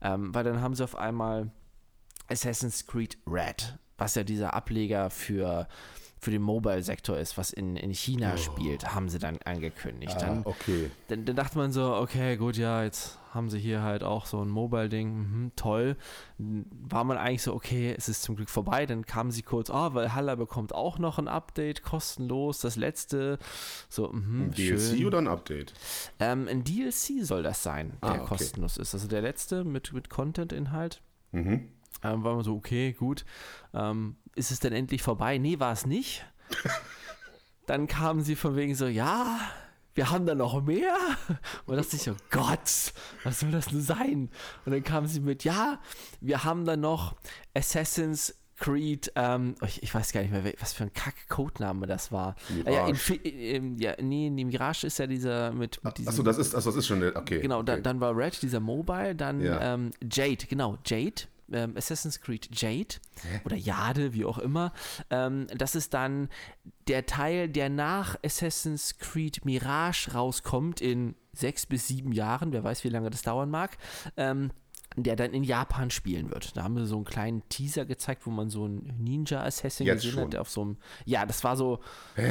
Ähm, 0.00 0.34
weil 0.34 0.44
dann 0.44 0.60
haben 0.60 0.74
sie 0.74 0.84
auf 0.84 0.96
einmal 0.96 1.50
Assassin's 2.28 2.86
Creed 2.86 3.18
Red, 3.26 3.78
was 3.98 4.14
ja 4.14 4.24
dieser 4.24 4.54
Ableger 4.54 5.10
für, 5.10 5.68
für 6.24 6.30
den 6.30 6.42
Mobile-Sektor 6.42 7.18
ist, 7.18 7.36
was 7.36 7.52
in, 7.52 7.76
in 7.76 7.92
China 7.92 8.36
spielt, 8.38 8.94
haben 8.94 9.10
sie 9.10 9.18
dann 9.18 9.38
angekündigt. 9.44 10.14
Ah, 10.16 10.20
Dann, 10.20 10.42
okay. 10.46 10.90
dann, 11.08 11.26
dann 11.26 11.36
dachte 11.36 11.58
man 11.58 11.70
so, 11.70 11.94
okay, 11.96 12.36
gut, 12.38 12.56
ja, 12.56 12.82
jetzt 12.82 13.18
haben 13.34 13.50
sie 13.50 13.58
hier 13.58 13.82
halt 13.82 14.02
auch 14.02 14.24
so 14.24 14.40
ein 14.40 14.48
Mobile-Ding, 14.48 15.08
mhm, 15.14 15.52
toll. 15.54 15.96
War 16.38 17.04
man 17.04 17.18
eigentlich 17.18 17.42
so, 17.42 17.52
okay, 17.52 17.94
es 17.96 18.08
ist 18.08 18.22
zum 18.22 18.36
Glück 18.36 18.48
vorbei. 18.48 18.86
Dann 18.86 19.04
kamen 19.04 19.32
sie 19.32 19.42
kurz, 19.42 19.68
ah, 19.70 19.92
Valhalla 19.92 20.34
bekommt 20.36 20.74
auch 20.74 20.98
noch 20.98 21.18
ein 21.18 21.28
Update, 21.28 21.82
kostenlos, 21.82 22.60
das 22.60 22.76
letzte. 22.76 23.38
So, 23.90 24.08
mhm, 24.10 24.44
Ein 24.44 24.50
DLC 24.52 24.80
schön. 24.96 25.04
oder 25.06 25.18
ein 25.18 25.28
Update? 25.28 25.74
Ähm, 26.20 26.48
ein 26.48 26.64
DLC 26.64 27.22
soll 27.22 27.42
das 27.42 27.62
sein, 27.62 27.92
der 28.02 28.10
Ah, 28.10 28.14
okay. 28.14 28.24
kostenlos 28.28 28.78
ist. 28.78 28.94
Also 28.94 29.08
der 29.08 29.20
letzte 29.20 29.64
mit, 29.64 29.92
mit 29.92 30.08
Content-Inhalt. 30.08 31.02
Mhm. 31.32 31.68
Ähm, 32.02 32.22
war 32.24 32.34
man 32.34 32.44
so, 32.44 32.54
okay, 32.54 32.92
gut. 32.92 33.24
Ähm, 33.74 34.16
ist 34.34 34.50
es 34.50 34.60
denn 34.60 34.72
endlich 34.72 35.02
vorbei? 35.02 35.38
Nee, 35.38 35.58
war 35.58 35.72
es 35.72 35.86
nicht. 35.86 36.24
Dann 37.66 37.86
kamen 37.86 38.22
sie 38.22 38.36
von 38.36 38.56
wegen 38.56 38.74
so, 38.74 38.86
ja, 38.86 39.40
wir 39.94 40.10
haben 40.10 40.26
da 40.26 40.34
noch 40.34 40.62
mehr. 40.62 40.96
Und 41.66 41.76
dachte 41.76 41.96
ich 41.96 42.02
so, 42.02 42.14
Gott, 42.30 42.92
was 43.22 43.40
soll 43.40 43.50
das 43.50 43.72
nur 43.72 43.80
sein? 43.80 44.30
Und 44.66 44.72
dann 44.72 44.82
kamen 44.82 45.06
sie 45.06 45.20
mit, 45.20 45.44
ja, 45.44 45.80
wir 46.20 46.44
haben 46.44 46.64
da 46.64 46.76
noch 46.76 47.14
Assassin's 47.54 48.34
Creed, 48.56 49.12
ähm, 49.16 49.56
ich, 49.66 49.82
ich 49.82 49.92
weiß 49.92 50.12
gar 50.12 50.20
nicht 50.20 50.30
mehr, 50.30 50.44
was 50.60 50.72
für 50.72 50.84
ein 50.84 50.92
Kack-Codename 50.92 51.86
das 51.86 52.12
war. 52.12 52.36
Ja, 52.48 52.70
Mirage. 52.70 52.90
Infi 52.90 53.14
äh, 53.16 53.56
ähm, 53.56 53.76
ja, 53.78 53.94
nee, 54.00 54.30
nee, 54.30 54.44
Mirage 54.44 54.86
ist 54.86 54.98
ja 54.98 55.06
dieser 55.08 55.50
mit, 55.52 55.82
mit 55.82 55.98
diesem. 55.98 56.08
Achso, 56.08 56.22
das 56.22 56.38
ist, 56.38 56.54
achso, 56.54 56.70
das 56.70 56.76
ist 56.76 56.86
schon 56.86 57.00
der. 57.00 57.16
Okay. 57.16 57.40
Genau, 57.40 57.56
okay. 57.58 57.66
dann, 57.66 57.82
dann 57.82 58.00
war 58.00 58.16
Red, 58.16 58.40
dieser 58.42 58.60
Mobile, 58.60 59.16
dann 59.16 59.40
Ja. 59.40 59.74
ähm, 59.74 59.90
Jade, 60.10 60.46
genau, 60.48 60.78
Jade 60.86 61.22
ähm, 61.52 61.76
Assassin's 61.76 62.20
Creed 62.20 62.48
Jade 62.52 62.96
oder 63.44 63.56
Jade, 63.56 64.12
wie 64.14 64.24
auch 64.24 64.38
immer. 64.38 64.72
Ähm, 65.10 65.46
das 65.56 65.74
ist 65.74 65.94
dann 65.94 66.28
der 66.88 67.06
Teil, 67.06 67.48
der 67.48 67.68
nach 67.68 68.16
Assassin's 68.24 68.98
Creed 68.98 69.44
Mirage 69.44 70.12
rauskommt 70.12 70.80
in 70.80 71.14
sechs 71.32 71.66
bis 71.66 71.88
sieben 71.88 72.12
Jahren, 72.12 72.52
wer 72.52 72.64
weiß, 72.64 72.84
wie 72.84 72.88
lange 72.88 73.10
das 73.10 73.22
dauern 73.22 73.50
mag. 73.50 73.76
Ähm, 74.16 74.50
der 74.96 75.16
dann 75.16 75.32
in 75.32 75.42
Japan 75.42 75.90
spielen 75.90 76.30
wird. 76.30 76.56
Da 76.56 76.62
haben 76.62 76.76
wir 76.76 76.86
so 76.86 76.96
einen 76.96 77.04
kleinen 77.04 77.48
Teaser 77.48 77.84
gezeigt, 77.84 78.26
wo 78.26 78.30
man 78.30 78.48
so 78.48 78.66
ein 78.66 78.94
Ninja-Assassin 78.98 79.86
gesehen 79.86 80.12
schon. 80.12 80.22
hat 80.22 80.36
auf 80.36 80.48
so 80.48 80.62
einem. 80.62 80.76
Ja, 81.04 81.26
das 81.26 81.42
war 81.42 81.56
so, 81.56 81.80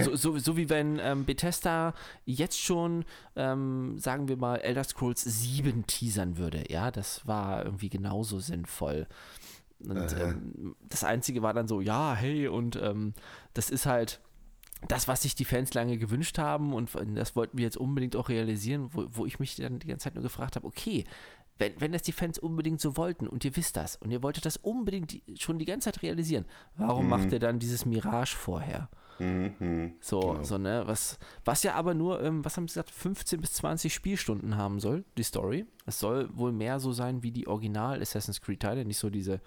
so, 0.03 0.15
so, 0.15 0.38
so 0.38 0.55
wie 0.55 0.70
wenn 0.70 1.00
ähm, 1.00 1.25
Bethesda 1.25 1.93
jetzt 2.25 2.60
schon, 2.60 3.03
ähm, 3.36 3.98
sagen 4.00 4.29
wir 4.29 4.38
mal, 4.38 4.58
Elder 4.58 4.84
Scrolls 4.84 5.24
7 5.24 5.86
teasern 5.88 6.38
würde. 6.38 6.63
Ja, 6.70 6.89
das 6.91 7.27
war 7.27 7.65
irgendwie 7.65 7.89
genauso 7.89 8.39
sinnvoll. 8.39 9.08
Und 9.79 10.15
ähm, 10.17 10.75
das 10.88 11.03
Einzige 11.03 11.41
war 11.41 11.53
dann 11.53 11.67
so, 11.67 11.82
ja, 11.82 12.15
hey, 12.15 12.48
und 12.48 12.77
ähm, 12.82 13.13
das 13.53 13.70
ist 13.70 13.86
halt 13.86 14.22
das, 14.88 15.08
was 15.08 15.22
sich 15.22 15.36
die 15.36 15.46
Fans 15.46 15.74
lange 15.74 15.98
gewünscht 15.98 16.38
haben 16.38 16.74
und 16.74 16.91
das 17.15 17.36
wollten 17.36 17.58
wir 17.58 17.63
jetzt 17.63 17.77
unbedingt 17.77 18.15
auch 18.15 18.29
realisieren, 18.29 18.89
wo, 18.91 19.05
wo 19.12 19.25
ich 19.25 19.39
mich 19.39 19.55
dann 19.55 19.79
die 19.79 19.88
ganze 19.88 20.05
Zeit 20.05 20.15
nur 20.15 20.24
gefragt 20.24 20.55
habe, 20.55 20.67
okay, 20.67 21.05
wenn, 21.57 21.79
wenn 21.79 21.91
das 21.91 22.01
die 22.01 22.12
Fans 22.12 22.39
unbedingt 22.39 22.81
so 22.81 22.98
wollten 22.98 23.27
und 23.27 23.45
ihr 23.45 23.55
wisst 23.55 23.77
das 23.77 23.95
und 23.98 24.12
ihr 24.12 24.24
wolltet 24.24 24.45
das 24.45 24.57
unbedingt 24.57 25.12
die, 25.12 25.24
schon 25.39 25.60
die 25.60 25.65
ganze 25.65 25.91
Zeit 25.91 26.01
realisieren, 26.01 26.45
warum 26.77 27.07
macht 27.10 27.31
ihr 27.31 27.39
dann 27.39 27.60
dieses 27.60 27.86
Mirage 27.86 28.36
vorher? 28.36 28.89
Mhm. 29.19 29.93
So, 30.01 30.39
so, 30.41 30.57
ne, 30.57 30.83
was, 30.88 31.19
was 31.45 31.62
ja 31.62 31.75
aber 31.75 31.93
nur, 31.93 32.22
ähm, 32.24 32.43
was 32.43 32.57
haben 32.57 32.67
sie 32.67 32.74
gesagt, 32.74 32.89
15 32.89 33.39
bis 33.41 33.53
20 33.53 33.93
Spielstunden 33.93 34.57
haben 34.57 34.79
soll, 34.79 35.05
die 35.17 35.24
Story. 35.24 35.65
Es 35.86 36.00
soll 36.00 36.29
wohl 36.36 36.51
mehr 36.51 36.79
so 36.79 36.91
sein 36.91 37.22
wie 37.22 37.31
die 37.31 37.48
Original 37.48 38.01
Assassin's 38.01 38.41
Creed 38.41 38.62
Teile, 38.62 38.83
nicht 38.86 38.98
so 38.98 39.12
diese 39.12 39.39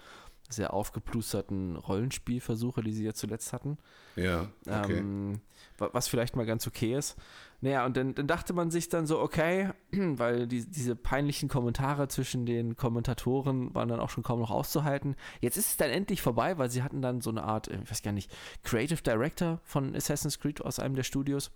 sehr 0.49 0.73
aufgeplusterten 0.73 1.75
Rollenspielversuche, 1.75 2.81
die 2.83 2.93
sie 2.93 3.05
jetzt 3.05 3.19
zuletzt 3.19 3.53
hatten. 3.53 3.79
Ja, 4.15 4.49
okay. 4.69 4.99
Ähm, 4.99 5.41
wa- 5.79 5.91
was 5.93 6.07
vielleicht 6.07 6.37
mal 6.37 6.47
ganz 6.47 6.67
okay 6.69 6.97
ist. 6.97 7.17
Naja, 7.61 7.87
und 7.87 7.97
dann, 7.97 8.15
dann 8.15 8.27
dachte 8.27 8.53
man 8.53 8.71
sich 8.71 8.89
dann 8.89 9.07
so, 9.07 9.21
okay, 9.21 9.71
weil 9.93 10.47
die, 10.47 10.65
diese 10.65 10.95
peinlichen 10.95 11.49
Kommentare 11.49 12.09
zwischen 12.09 12.47
den 12.47 12.77
Kommentatoren 12.77 13.75
waren 13.75 13.89
dann 13.89 14.01
auch 14.01 14.11
schon 14.11 14.23
kaum 14.23 14.41
noch 14.41 14.51
auszuhalten. 14.51 15.17
Jetzt 15.41 15.57
ist 15.57 15.71
es 15.71 15.77
dann 15.77 15.91
endlich 15.91 16.23
vorbei, 16.23 16.59
weil 16.59 16.71
sie 16.71 16.83
hatten 16.83 17.03
dann 17.03 17.21
so 17.21 17.31
eine 17.31 17.45
Art, 17.45 17.69
ich 17.69 17.91
weiß 17.91 18.03
gar 18.03 18.13
nicht, 18.13 18.31
Creative 18.63 19.03
Director 19.03 19.61
von 19.65 19.95
Assassin's 19.97 20.39
Creed 20.39 20.61
aus 20.61 20.79
einem 20.79 20.95
der 20.95 21.03
Studios, 21.03 21.51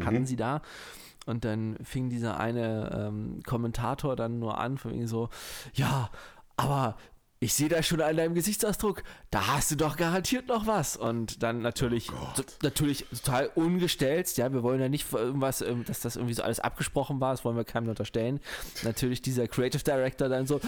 hatten 0.00 0.26
sie 0.26 0.36
da. 0.36 0.62
Und 1.26 1.44
dann 1.44 1.76
fing 1.82 2.08
dieser 2.08 2.38
eine 2.38 3.08
ähm, 3.08 3.42
Kommentator 3.44 4.14
dann 4.14 4.38
nur 4.38 4.58
an, 4.58 4.78
von 4.78 4.92
wegen 4.92 5.06
so, 5.06 5.28
ja, 5.74 6.10
aber 6.56 6.96
ich 7.38 7.52
sehe 7.52 7.68
da 7.68 7.82
schon 7.82 8.00
an 8.00 8.16
deinem 8.16 8.34
Gesichtsausdruck, 8.34 9.02
da 9.30 9.48
hast 9.48 9.70
du 9.70 9.76
doch 9.76 9.96
garantiert 9.96 10.48
noch 10.48 10.66
was. 10.66 10.96
Und 10.96 11.42
dann 11.42 11.60
natürlich, 11.60 12.10
so, 12.34 12.42
natürlich 12.62 13.04
total 13.10 13.50
ungestelzt, 13.54 14.38
ja, 14.38 14.52
wir 14.52 14.62
wollen 14.62 14.80
ja 14.80 14.88
nicht 14.88 15.12
irgendwas, 15.12 15.60
ähm, 15.60 15.84
dass 15.84 16.00
das 16.00 16.16
irgendwie 16.16 16.34
so 16.34 16.42
alles 16.42 16.60
abgesprochen 16.60 17.20
war, 17.20 17.32
das 17.32 17.44
wollen 17.44 17.56
wir 17.56 17.64
keinem 17.64 17.88
unterstellen. 17.88 18.40
Natürlich 18.84 19.20
dieser 19.20 19.48
Creative 19.48 19.82
Director 19.82 20.28
dann 20.28 20.46
so, 20.46 20.60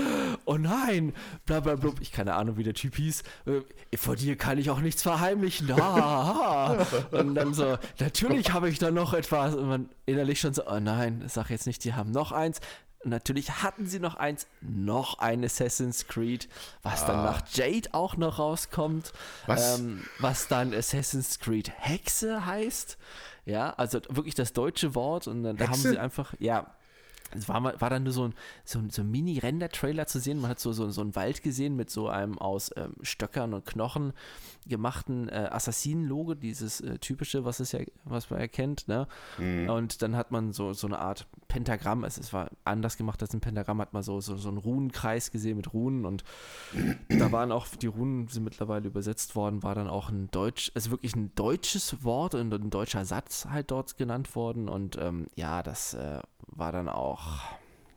oh 0.44 0.56
nein, 0.56 1.14
bla 1.46 1.60
bla 1.60 1.76
bla, 1.76 1.92
ich 2.00 2.12
keine 2.12 2.34
Ahnung, 2.34 2.58
wie 2.58 2.64
der 2.64 2.74
Typ 2.74 2.96
hieß, 2.96 3.22
äh, 3.46 3.96
vor 3.96 4.16
dir 4.16 4.36
kann 4.36 4.58
ich 4.58 4.68
auch 4.68 4.80
nichts 4.80 5.02
verheimlichen, 5.02 5.74
ha. 5.74 6.86
Und 7.12 7.34
dann 7.34 7.54
so, 7.54 7.78
natürlich 7.98 8.52
habe 8.52 8.68
ich 8.68 8.78
da 8.78 8.90
noch 8.90 9.14
etwas. 9.14 9.54
Und 9.54 9.68
man 9.68 9.88
innerlich 10.06 10.40
schon 10.40 10.54
so, 10.54 10.66
oh 10.66 10.80
nein, 10.80 11.24
sag 11.28 11.50
jetzt 11.50 11.66
nicht, 11.66 11.84
die 11.84 11.94
haben 11.94 12.10
noch 12.10 12.32
eins. 12.32 12.60
Und 13.04 13.10
natürlich 13.10 13.62
hatten 13.62 13.86
sie 13.86 14.00
noch 14.00 14.16
eins, 14.16 14.46
noch 14.60 15.20
ein 15.20 15.44
Assassin's 15.44 16.08
Creed, 16.08 16.48
was 16.82 17.06
dann 17.06 17.24
nach 17.24 17.42
Jade 17.52 17.90
auch 17.92 18.16
noch 18.16 18.38
rauskommt. 18.38 19.12
Was? 19.46 19.78
Ähm, 19.78 20.04
was 20.18 20.48
dann 20.48 20.74
Assassin's 20.74 21.38
Creed 21.38 21.70
Hexe 21.76 22.44
heißt. 22.44 22.98
Ja, 23.46 23.70
also 23.70 24.00
wirklich 24.08 24.34
das 24.34 24.52
deutsche 24.52 24.94
Wort. 24.94 25.28
Und 25.28 25.44
dann 25.44 25.56
da 25.56 25.68
haben 25.68 25.80
sie 25.80 25.98
einfach, 25.98 26.34
ja, 26.38 26.74
es 27.36 27.48
war, 27.48 27.62
war 27.62 27.90
dann 27.90 28.04
nur 28.04 28.12
so 28.12 28.24
ein, 28.24 28.34
so 28.64 28.78
ein, 28.78 28.90
so 28.90 29.02
ein 29.02 29.10
Mini-Render-Trailer 29.10 30.06
zu 30.06 30.20
sehen. 30.20 30.40
Man 30.40 30.50
hat 30.50 30.60
so, 30.60 30.72
so, 30.72 30.90
so 30.90 31.00
einen 31.00 31.14
Wald 31.16 31.42
gesehen 31.42 31.76
mit 31.76 31.90
so 31.90 32.08
einem 32.08 32.38
aus 32.38 32.70
ähm, 32.76 32.94
Stöckern 33.02 33.54
und 33.54 33.66
Knochen 33.66 34.12
gemachten 34.66 35.28
äh, 35.28 35.48
Assassinen-Logo, 35.50 36.34
dieses 36.34 36.80
äh, 36.80 36.98
typische, 36.98 37.44
was 37.44 37.60
es 37.60 37.72
ja, 37.72 37.80
was 38.04 38.30
man 38.30 38.40
erkennt, 38.40 38.86
ne? 38.88 39.06
Und 39.68 40.02
dann 40.02 40.16
hat 40.16 40.30
man 40.30 40.52
so, 40.52 40.72
so 40.72 40.86
eine 40.86 40.98
Art 40.98 41.26
Pentagramm, 41.48 42.04
es, 42.04 42.18
es 42.18 42.32
war 42.32 42.50
anders 42.64 42.96
gemacht 42.96 43.20
als 43.22 43.32
ein 43.34 43.40
Pentagramm, 43.40 43.80
hat 43.80 43.92
man 43.92 44.02
so, 44.02 44.20
so, 44.20 44.36
so 44.36 44.48
einen 44.48 44.58
Runenkreis 44.58 45.30
gesehen 45.30 45.56
mit 45.56 45.72
Runen. 45.72 46.04
Und 46.04 46.24
da 47.08 47.32
waren 47.32 47.52
auch, 47.52 47.66
die 47.66 47.86
Runen 47.86 48.28
sind 48.28 48.44
mittlerweile 48.44 48.88
übersetzt 48.88 49.34
worden, 49.36 49.62
war 49.62 49.74
dann 49.74 49.88
auch 49.88 50.10
ein 50.10 50.30
Deutsch, 50.30 50.70
also 50.74 50.90
wirklich 50.90 51.16
ein 51.16 51.34
deutsches 51.34 52.04
Wort 52.04 52.34
und 52.34 52.52
ein 52.52 52.70
deutscher 52.70 53.04
Satz 53.04 53.46
halt 53.50 53.70
dort 53.70 53.96
genannt 53.96 54.34
worden. 54.34 54.68
Und 54.68 54.98
ähm, 55.00 55.26
ja, 55.34 55.62
das 55.62 55.94
äh, 55.94 56.20
war 56.58 56.72
dann 56.72 56.88
auch, 56.88 57.40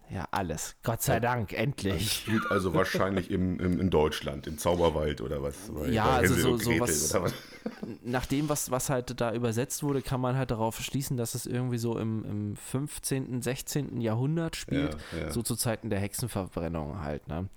ja, 0.10 0.25
alles. 0.32 0.75
Gott 0.84 1.01
sei 1.01 1.20
Dank, 1.22 1.53
endlich. 1.53 2.12
Spielt 2.12 2.44
also 2.51 2.74
wahrscheinlich 2.74 3.32
im, 3.32 3.60
im, 3.60 3.80
in 3.80 3.89
Deutschland, 3.89 4.46
im 4.46 4.58
Zauberwald 4.58 5.22
oder 5.22 5.41
was? 5.41 5.56
Ja, 5.89 6.10
also 6.18 6.36
so- 6.36 6.58
so 6.58 6.72
was- 6.80 7.13
was? 7.13 7.34
Nach 8.03 8.25
dem, 8.25 8.50
was, 8.50 8.72
was 8.72 8.89
halt 8.89 9.20
da 9.22 9.34
übersetzt 9.34 9.84
wurde, 9.84 10.01
kann 10.01 10.20
man 10.20 10.36
halt 10.36 10.51
darauf 10.51 10.80
schließen, 10.82 11.15
dass 11.18 11.36
es 11.36 11.46
irgendwie 11.46 11.77
so 11.77 11.98
im, 11.98 12.25
im 12.25 12.56
15., 12.56 13.41
16. 13.41 14.01
Jahrhundert 14.01 14.56
spielt, 14.56 14.98
Ja, 15.13 15.25
ja. 15.25 15.32
so 15.32 15.41
zu 15.44 15.56
Zeiten 15.56 15.89
der 15.89 16.00
Hexenverbrennung 16.00 17.01
halt, 17.01 17.27
ne? 17.27 17.48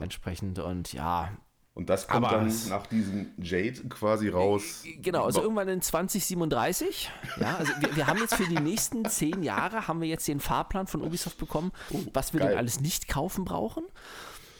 Entsprechend 0.00 0.58
und 0.58 0.92
ja, 0.92 1.30
Und 1.78 1.88
das 1.88 2.08
kommt 2.08 2.26
Aber 2.26 2.38
dann 2.38 2.52
nach 2.70 2.88
diesem 2.88 3.28
Jade 3.38 3.80
quasi 3.88 4.28
raus. 4.28 4.82
Genau, 5.00 5.24
also 5.24 5.38
Wa- 5.38 5.42
irgendwann 5.44 5.68
in 5.68 5.80
2037. 5.80 7.08
Ja, 7.40 7.56
also 7.56 7.72
wir, 7.78 7.94
wir 7.94 8.06
haben 8.08 8.18
jetzt 8.18 8.34
für 8.34 8.48
die 8.48 8.58
nächsten 8.58 9.04
zehn 9.04 9.44
Jahre 9.44 9.86
haben 9.86 10.00
wir 10.00 10.08
jetzt 10.08 10.26
den 10.26 10.40
Fahrplan 10.40 10.88
von 10.88 11.02
Ubisoft 11.02 11.38
bekommen, 11.38 11.70
was 12.12 12.32
wir 12.32 12.40
geil. 12.40 12.48
denn 12.50 12.58
alles 12.58 12.80
nicht 12.80 13.06
kaufen 13.06 13.44
brauchen. 13.44 13.84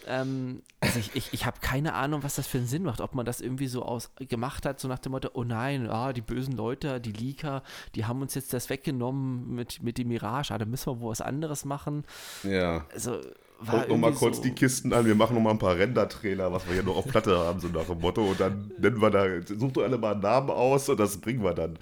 Ähm, 0.06 0.62
also 0.80 1.00
ich, 1.00 1.16
ich, 1.16 1.32
ich 1.32 1.44
habe 1.44 1.58
keine 1.60 1.94
Ahnung, 1.94 2.22
was 2.22 2.36
das 2.36 2.46
für 2.46 2.58
einen 2.58 2.68
Sinn 2.68 2.84
macht, 2.84 3.00
ob 3.00 3.16
man 3.16 3.26
das 3.26 3.40
irgendwie 3.40 3.66
so 3.66 3.82
aus 3.82 4.10
gemacht 4.20 4.64
hat, 4.64 4.78
so 4.78 4.86
nach 4.86 5.00
dem 5.00 5.10
Motto, 5.10 5.30
oh 5.34 5.42
nein, 5.42 5.90
ah, 5.90 6.12
die 6.12 6.22
bösen 6.22 6.52
Leute, 6.56 7.00
die 7.00 7.12
Leaker, 7.12 7.64
die 7.96 8.06
haben 8.06 8.22
uns 8.22 8.36
jetzt 8.36 8.52
das 8.52 8.70
weggenommen 8.70 9.54
mit, 9.56 9.82
mit 9.82 9.98
dem 9.98 10.06
Mirage, 10.06 10.54
ah, 10.54 10.58
da 10.58 10.64
müssen 10.66 10.92
wir 10.92 11.00
wohl 11.00 11.10
was 11.10 11.20
anderes 11.20 11.64
machen. 11.64 12.04
Ja. 12.44 12.86
Also 12.92 13.20
Guck 13.58 13.66
noch 13.66 13.72
mal 13.72 13.86
irgendwie 13.88 14.12
kurz 14.18 14.36
so, 14.36 14.42
die 14.42 14.52
Kisten 14.52 14.92
an, 14.92 15.04
wir 15.04 15.16
machen 15.16 15.34
noch 15.34 15.42
mal 15.42 15.50
ein 15.50 15.58
paar 15.58 15.76
Render-Trailer, 15.76 16.52
was 16.52 16.66
wir 16.66 16.74
hier 16.74 16.82
noch 16.84 16.96
auf 16.96 17.06
Platte 17.06 17.36
haben, 17.38 17.58
so 17.58 17.68
nach 17.68 17.86
dem 17.86 18.00
Motto. 18.00 18.22
Und 18.22 18.38
dann 18.40 18.70
nennen 18.78 19.00
wir 19.02 19.10
da, 19.10 19.24
sucht 19.42 19.76
doch 19.76 19.82
alle 19.82 19.98
mal 19.98 20.12
einen 20.12 20.20
Namen 20.20 20.50
aus 20.50 20.88
und 20.88 21.00
das 21.00 21.18
bringen 21.18 21.42
wir 21.42 21.54
dann. 21.54 21.76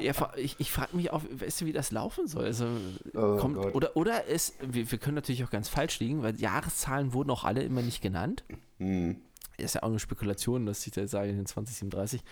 ja, 0.00 0.12
ich, 0.36 0.56
ich 0.58 0.70
frage 0.72 0.96
mich 0.96 1.12
auch, 1.12 1.22
weißt 1.30 1.60
du, 1.60 1.66
wie 1.66 1.72
das 1.72 1.92
laufen 1.92 2.26
soll? 2.26 2.46
Also, 2.46 2.66
Oh 3.14 3.36
kommt, 3.36 3.56
Gott. 3.56 3.74
oder, 3.74 3.96
oder 3.96 4.28
es, 4.28 4.54
wir, 4.60 4.90
wir 4.90 4.98
können 4.98 5.14
natürlich 5.14 5.44
auch 5.44 5.50
ganz 5.50 5.68
falsch 5.68 6.00
liegen, 6.00 6.22
weil 6.22 6.34
Jahreszahlen 6.40 7.12
wurden 7.12 7.30
auch 7.30 7.44
alle 7.44 7.62
immer 7.62 7.82
nicht 7.82 8.02
genannt. 8.02 8.42
Hm. 8.78 9.16
Ist 9.56 9.76
ja 9.76 9.84
auch 9.84 9.88
eine 9.88 10.00
Spekulation, 10.00 10.66
dass 10.66 10.84
ich 10.84 10.92
da 10.92 11.06
sage 11.06 11.30
in 11.30 11.36
den 11.36 11.46
2037. 11.46 12.22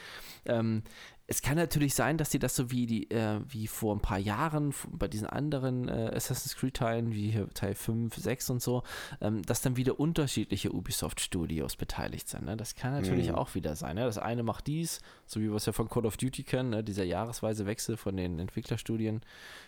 Ähm, 0.46 0.82
es 1.26 1.40
kann 1.40 1.56
natürlich 1.56 1.94
sein, 1.94 2.18
dass 2.18 2.30
die 2.30 2.38
das 2.38 2.56
so 2.56 2.70
wie 2.70 2.86
die, 2.86 3.10
äh, 3.10 3.40
wie 3.48 3.66
vor 3.66 3.94
ein 3.94 4.00
paar 4.00 4.18
Jahren 4.18 4.74
bei 4.90 5.08
diesen 5.08 5.26
anderen 5.26 5.88
äh, 5.88 6.12
Assassin's 6.14 6.56
Creed 6.56 6.74
Teilen, 6.74 7.12
wie 7.12 7.30
hier 7.30 7.48
Teil 7.50 7.74
5, 7.74 8.14
6 8.14 8.50
und 8.50 8.62
so, 8.62 8.82
ähm, 9.20 9.42
dass 9.42 9.62
dann 9.62 9.76
wieder 9.76 9.98
unterschiedliche 10.00 10.72
Ubisoft 10.72 11.20
Studios 11.20 11.76
beteiligt 11.76 12.28
sind. 12.28 12.44
Ne? 12.44 12.56
Das 12.56 12.74
kann 12.74 12.92
natürlich 12.92 13.30
auch 13.32 13.54
wieder 13.54 13.76
sein. 13.76 13.96
Ne? 13.96 14.04
Das 14.04 14.18
eine 14.18 14.42
macht 14.42 14.66
dies, 14.66 15.00
so 15.26 15.40
wie 15.40 15.48
wir 15.48 15.54
es 15.56 15.66
ja 15.66 15.72
von 15.72 15.88
Call 15.88 16.06
of 16.06 16.16
Duty 16.16 16.42
kennen, 16.42 16.70
ne? 16.70 16.84
dieser 16.84 17.04
jahresweise 17.04 17.66
Wechsel 17.66 17.96
von 17.96 18.16
den 18.16 18.38
Entwicklerstudien, 18.38 19.22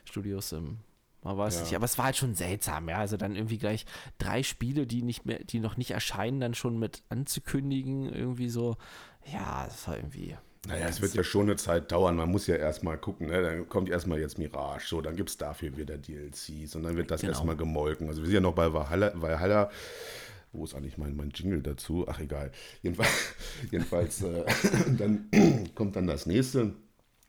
Studios 0.05 0.53
ähm, 0.53 0.79
man 1.23 1.39
weiß 1.39 1.55
Ja. 1.57 1.61
nicht, 1.63 1.75
aber 1.77 1.87
es 1.87 1.97
war 1.97 2.05
halt 2.05 2.17
schon 2.17 2.35
seltsam, 2.35 2.87
ja. 2.91 2.99
Also 2.99 3.17
dann 3.17 3.35
irgendwie 3.35 3.57
gleich 3.57 3.87
drei 4.19 4.43
Spiele, 4.43 4.87
die 4.87 5.01
nicht 5.03 5.25
mehr, 5.25 5.43
die 5.43 5.59
noch 5.59 5.79
nicht 5.79 5.93
erscheinen, 5.93 6.39
dann 6.39 6.53
schon 6.53 6.79
mit 6.79 7.03
anzukündigen, 7.09 8.13
irgendwie 8.13 8.51
so. 8.51 8.77
Ja, 9.33 9.65
das 9.65 9.89
war 9.89 9.97
irgendwie. 9.97 10.37
Naja, 10.67 10.89
es 10.89 11.03
wird 11.03 11.15
ja 11.15 11.23
schon 11.23 11.43
eine 11.43 11.57
Zeit 11.57 11.93
dauern. 11.93 12.17
Man 12.17 12.31
muss 12.31 12.47
ja 12.47 12.57
erstmal 12.57 12.97
gucken. 12.99 13.27
Ne? 13.29 13.43
Dann 13.43 13.69
kommt 13.69 13.91
erstmal 13.91 14.19
jetzt 14.19 14.39
Mirage, 14.39 14.87
so, 14.87 15.01
dann 15.03 15.17
gibt 15.17 15.29
es 15.31 15.37
dafür 15.37 15.77
wieder 15.77 15.99
DLCs 15.99 16.75
und 16.75 16.85
dann 16.85 16.97
wird 16.97 17.11
das 17.11 17.21
Genau. 17.21 17.33
erstmal 17.33 17.57
gemolken. 17.57 18.09
Also 18.09 18.23
wir 18.23 18.27
sind 18.27 18.35
ja 18.35 18.41
noch 18.41 18.55
bei 18.55 18.73
Valhalla. 18.73 19.13
Valhalla 19.15 19.71
wo 20.55 20.65
ist 20.65 20.75
eigentlich 20.75 20.99
mein, 20.99 21.17
mein 21.17 21.31
Jingle 21.31 21.63
dazu? 21.63 22.07
Ach, 22.09 22.21
egal. 22.21 22.53
Jedenfalls, 22.83 23.11
jedenfalls 23.71 24.23
äh, 24.23 24.45
dann 24.99 25.29
kommt 25.75 25.97
dann 25.97 26.07
das 26.07 26.27
nächste. 26.27 26.75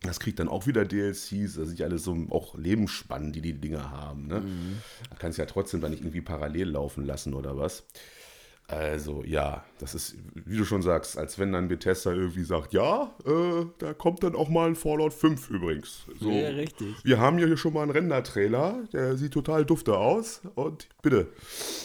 Das 0.02 0.20
kriegt 0.20 0.40
dann 0.40 0.48
auch 0.48 0.68
wieder 0.68 0.86
DLCs. 0.86 1.56
Das 1.56 1.70
ist 1.70 1.80
ja 1.80 1.88
alles 1.88 2.04
so 2.04 2.16
auch 2.30 2.56
lebensspannend, 2.56 3.36
die 3.36 3.42
die 3.42 3.54
Dinge 3.60 3.90
haben. 3.90 4.28
Ne? 4.28 4.42
Mhm. 4.42 4.78
Da 5.10 5.16
kannst 5.18 5.38
du 5.38 5.42
ja 5.42 5.48
trotzdem 5.48 5.82
dann 5.82 5.92
nicht 5.92 6.02
irgendwie 6.02 6.22
parallel 6.22 6.70
laufen 6.70 7.06
lassen 7.06 7.34
oder 7.34 7.58
was. 7.58 7.86
Also 8.68 9.24
ja, 9.26 9.64
das 9.80 9.94
ist, 9.94 10.16
wie 10.34 10.58
du 10.58 10.66
schon 10.66 10.82
sagst, 10.82 11.18
als 11.18 11.38
wenn 11.38 11.52
dann 11.52 11.68
Bethesda 11.68 12.12
irgendwie 12.12 12.44
sagt, 12.44 12.74
ja, 12.74 13.14
äh, 13.26 13.66
da 13.78 13.94
kommt 13.94 14.24
dann 14.24 14.36
auch 14.36 14.50
mal 14.50 14.68
ein 14.68 14.76
Fallout 14.76 15.14
5 15.14 15.52
übrigens. 15.52 16.06
So, 16.20 16.32
Ja, 16.32 16.50
richtig. 16.50 16.96
Wir 17.04 17.20
haben 17.20 17.38
hier 17.38 17.56
schon 17.58 17.74
mal 17.74 17.84
einen 17.84 17.92
Render-Trailer, 17.92 18.84
der 18.92 19.18
sieht 19.18 19.34
total 19.34 19.66
dufte 19.66 19.98
aus 19.98 20.42
und 20.56 20.88
bitte. 21.04 21.28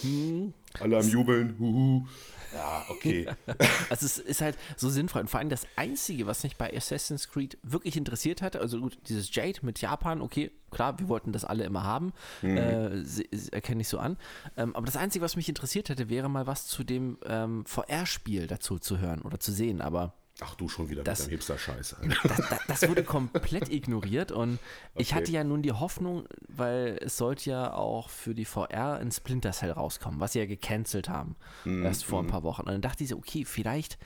Hm. 0.01 0.55
Alle 0.79 0.99
am 0.99 1.09
Jubeln, 1.09 1.57
huhu. 1.59 2.07
Ja, 2.55 2.85
okay. 2.89 3.27
Also 3.91 4.07
es 4.07 4.19
ist 4.19 4.41
halt 4.41 4.57
so 4.77 4.89
sinnvoll. 4.89 5.23
Und 5.23 5.29
vor 5.29 5.41
allem 5.41 5.49
das 5.49 5.67
Einzige, 5.77 6.27
was 6.27 6.43
mich 6.45 6.57
bei 6.57 6.75
Assassin's 6.77 7.29
Creed 7.29 7.59
wirklich 7.63 7.97
interessiert 7.97 8.43
hatte, 8.43 8.61
also 8.61 8.81
gut, 8.81 8.99
dieses 9.09 9.35
Jade 9.35 9.59
mit 9.63 9.81
Japan, 9.81 10.21
okay, 10.21 10.51
klar, 10.71 10.99
wir 10.99 11.09
wollten 11.09 11.33
das 11.33 11.45
alle 11.45 11.65
immer 11.65 11.83
haben, 11.85 12.13
äh, 12.43 13.03
se- 13.05 13.25
se- 13.33 13.53
erkenne 13.53 13.81
ich 13.83 13.89
so 13.89 13.99
an. 13.99 14.17
Ähm, 14.57 14.75
aber 14.77 14.87
das 14.87 14.97
Einzige, 14.97 15.25
was 15.25 15.37
mich 15.37 15.49
interessiert 15.49 15.89
hätte, 15.89 16.09
wäre 16.09 16.29
mal 16.29 16.47
was 16.47 16.67
zu 16.67 16.85
dem 16.85 17.19
ähm, 17.25 17.65
VR-Spiel 17.67 18.47
dazu 18.47 18.79
zu 18.79 18.99
hören 18.99 19.23
oder 19.23 19.41
zu 19.41 19.53
sehen. 19.53 19.81
Aber 19.81 20.15
Ach 20.43 20.55
du 20.55 20.69
schon 20.69 20.89
wieder 20.89 21.03
Das- 21.05 21.19
mit 21.21 21.27
deinem 21.27 21.31
Hipster-Scheiß. 21.33 21.97
das, 22.23 22.37
das, 22.49 22.61
das 22.67 22.89
wurde 22.89 23.05
komplett 23.05 23.71
ignoriert 23.71 24.33
und 24.33 24.59
ich 24.97 25.11
Okay. 25.13 25.15
hatte 25.21 25.33
ja 25.33 25.45
nun 25.45 25.63
die 25.63 25.73
Hoffnung, 25.73 26.27
weil 26.49 26.99
es 27.03 27.17
sollte 27.19 27.51
ja 27.51 27.73
auch 27.75 28.09
für 28.09 28.35
die 28.35 28.45
VR 28.47 28.95
ein 28.99 29.13
Splinter 29.13 29.53
Cell 29.53 29.71
rauskommen, 29.73 30.19
was 30.21 30.33
sie 30.33 30.39
ja 30.41 30.47
gecancelt 30.47 31.09
haben, 31.09 31.37
Mhm, 31.65 31.85
erst 31.85 32.05
vor 32.05 32.21
ein 32.23 32.27
paar 32.27 32.43
Wochen. 32.43 32.63
Und 32.63 32.69
dann 32.69 32.81
dachte 32.83 33.05
ich 33.05 33.11
so, 33.11 33.17
okay, 33.19 33.45
vielleicht 33.45 33.99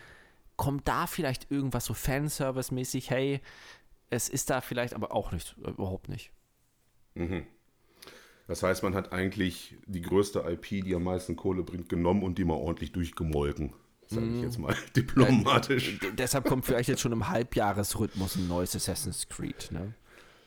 kommt 0.56 0.86
da 0.88 1.06
vielleicht 1.06 1.50
irgendwas 1.50 1.84
so 1.84 1.94
Fanservice-mäßig, 1.94 3.10
hey, 3.10 3.40
es 4.10 4.28
ist 4.28 4.50
da 4.50 4.60
vielleicht, 4.60 4.94
aber 4.94 5.12
auch 5.12 5.32
nicht, 5.32 5.56
äh, 5.64 5.70
überhaupt 5.70 6.08
nicht. 6.08 6.30
Das 8.46 8.62
heißt, 8.62 8.82
man 8.82 8.94
hat 8.94 9.12
eigentlich 9.12 9.76
die 9.86 10.02
größte 10.02 10.40
IP, 10.48 10.84
die 10.84 10.94
am 10.94 11.04
meisten 11.04 11.36
Kohle 11.36 11.62
bringt, 11.62 11.88
genommen 11.88 12.22
und 12.22 12.38
die 12.38 12.44
mal 12.44 12.54
ordentlich 12.54 12.92
durchgemolken. 12.92 13.72
Sage 14.14 14.26
ich 14.36 14.42
jetzt 14.42 14.58
mal 14.58 14.74
diplomatisch. 14.96 15.98
D 15.98 16.10
deshalb 16.16 16.44
kommt 16.44 16.64
vielleicht 16.66 16.88
jetzt 16.88 17.00
schon 17.00 17.12
im 17.12 17.28
Halbjahresrhythmus 17.28 18.36
ein 18.36 18.48
neues 18.48 18.74
Assassin's 18.74 19.28
Creed, 19.28 19.70
ne? 19.70 19.94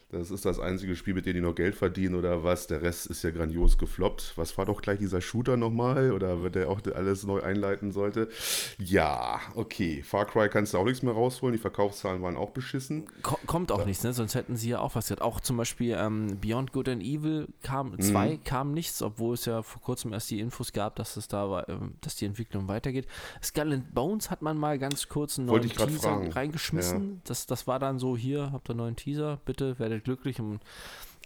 Das 0.09 0.31
ist 0.31 0.45
das 0.45 0.57
einzige 0.57 0.95
Spiel, 0.95 1.13
mit 1.13 1.25
dem 1.25 1.33
die 1.33 1.41
noch 1.41 1.53
Geld 1.53 1.75
verdienen 1.75 2.15
oder 2.15 2.41
was. 2.41 2.67
Der 2.67 2.81
Rest 2.81 3.07
ist 3.07 3.23
ja 3.23 3.31
grandios 3.31 3.77
gefloppt. 3.77 4.33
Was 4.37 4.57
war 4.57 4.65
doch 4.65 4.81
gleich 4.81 4.99
dieser 4.99 5.19
Shooter 5.19 5.57
nochmal? 5.57 6.13
Oder 6.13 6.43
wird 6.43 6.55
der 6.55 6.69
auch 6.69 6.79
alles 6.95 7.25
neu 7.25 7.41
einleiten 7.41 7.91
sollte? 7.91 8.29
Ja, 8.77 9.41
okay. 9.55 10.01
Far 10.03 10.25
Cry 10.25 10.47
kannst 10.47 10.73
du 10.73 10.77
auch 10.77 10.85
nichts 10.85 11.03
mehr 11.03 11.11
rausholen. 11.11 11.51
Die 11.51 11.61
Verkaufszahlen 11.61 12.21
waren 12.21 12.37
auch 12.37 12.51
beschissen. 12.51 13.07
Ko 13.21 13.37
kommt 13.47 13.69
auch 13.69 13.85
nichts, 13.85 14.01
ne? 14.03 14.13
Sonst 14.13 14.35
hätten 14.35 14.55
sie 14.55 14.69
ja 14.69 14.79
auch 14.79 14.95
was. 14.95 15.11
Auch 15.19 15.41
zum 15.41 15.57
Beispiel 15.57 15.97
ähm, 15.99 16.39
Beyond 16.39 16.71
Good 16.71 16.87
and 16.87 17.03
Evil 17.03 17.49
kam, 17.61 17.99
2 17.99 18.37
kam 18.45 18.73
nichts, 18.73 19.01
obwohl 19.01 19.33
es 19.33 19.43
ja 19.43 19.61
vor 19.61 19.81
kurzem 19.81 20.13
erst 20.13 20.31
die 20.31 20.39
Infos 20.39 20.71
gab, 20.71 20.95
dass 20.95 21.17
es 21.17 21.27
da 21.27 21.49
war, 21.49 21.67
ähm, 21.67 21.95
dass 21.99 22.15
die 22.15 22.25
Entwicklung 22.25 22.69
weitergeht. 22.69 23.07
Skull 23.43 23.73
and 23.73 23.93
Bones 23.93 24.31
hat 24.31 24.41
man 24.41 24.57
mal 24.57 24.79
ganz 24.79 25.09
kurz 25.09 25.37
einen 25.37 25.47
neuen 25.47 25.63
Teaser 25.63 25.89
fragen. 25.99 26.31
reingeschmissen. 26.31 27.19
Das, 27.25 27.45
das 27.45 27.67
war 27.67 27.79
dann 27.79 27.99
so, 27.99 28.15
hier, 28.15 28.53
habt 28.53 28.69
ihr 28.69 28.71
einen 28.71 28.77
neuen 28.77 28.95
Teaser, 28.95 29.41
bitte, 29.43 29.77
werdet 29.79 29.96
glücklich. 30.03 30.39
Und, 30.39 30.59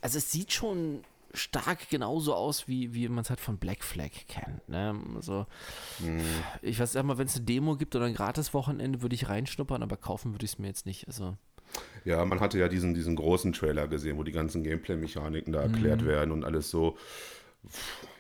also 0.02 0.18
es 0.18 0.32
sieht 0.32 0.52
schon 0.52 1.04
stark 1.34 1.90
genauso 1.90 2.34
aus, 2.34 2.68
wie, 2.68 2.94
wie 2.94 3.08
man 3.08 3.24
es 3.24 3.30
halt 3.30 3.40
von 3.40 3.58
Black 3.58 3.84
Flag 3.84 4.12
kennt. 4.28 4.68
Ne? 4.68 5.00
Also, 5.16 5.46
ich 6.62 6.80
weiß 6.80 6.96
mal, 7.04 7.18
wenn 7.18 7.28
es 7.28 7.38
eine 7.38 7.46
Demo 7.46 7.78
gibt 7.78 7.96
oder 7.96 8.06
ein 8.06 8.14
Gratis-Wochenende, 8.14 9.02
würde 9.02 9.16
ich 9.16 9.30
reinschnuppern, 9.30 9.82
aber 9.82 9.98
kaufen 9.98 10.34
würde 10.34 10.46
ich 10.46 10.54
es 10.54 10.60
mir 10.60 10.68
jetzt 10.68 10.86
nicht. 10.86 11.08
Also, 11.08 11.38
Ja, 12.04 12.26
man 12.26 12.40
hatte 12.40 12.60
ja 12.60 12.68
diesen, 12.68 12.94
diesen 12.94 13.16
großen 13.16 13.54
Trailer 13.54 13.88
gesehen, 13.88 14.18
wo 14.18 14.24
die 14.24 14.32
ganzen 14.32 14.64
Gameplay-Mechaniken 14.64 15.54
da 15.54 15.62
erklärt 15.62 16.06
werden 16.06 16.32
und 16.32 16.44
alles 16.44 16.70
so. 16.70 16.98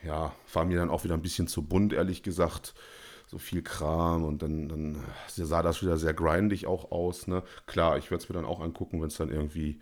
Ja, 0.05 0.34
war 0.53 0.65
mir 0.65 0.77
dann 0.77 0.89
auch 0.89 1.03
wieder 1.03 1.15
ein 1.15 1.22
bisschen 1.22 1.48
zu 1.48 1.63
bunt, 1.63 1.93
ehrlich 1.93 2.24
gesagt. 2.24 2.74
So 3.27 3.38
viel 3.38 3.62
Kram 3.62 4.25
und 4.25 4.41
dann, 4.41 4.67
dann 4.67 5.03
sah 5.27 5.63
das 5.63 5.81
wieder 5.81 5.98
sehr 5.98 6.13
grindig 6.13 6.67
auch 6.67 6.91
aus. 6.91 7.27
Ne? 7.27 7.43
Klar, 7.65 7.98
ich 7.98 8.12
würde 8.12 8.24
es 8.24 8.29
mir 8.29 8.36
dann 8.36 8.46
auch 8.46 8.60
angucken, 8.60 9.01
wenn 9.01 9.08
es 9.08 9.15
dann 9.15 9.31
irgendwie, 9.31 9.79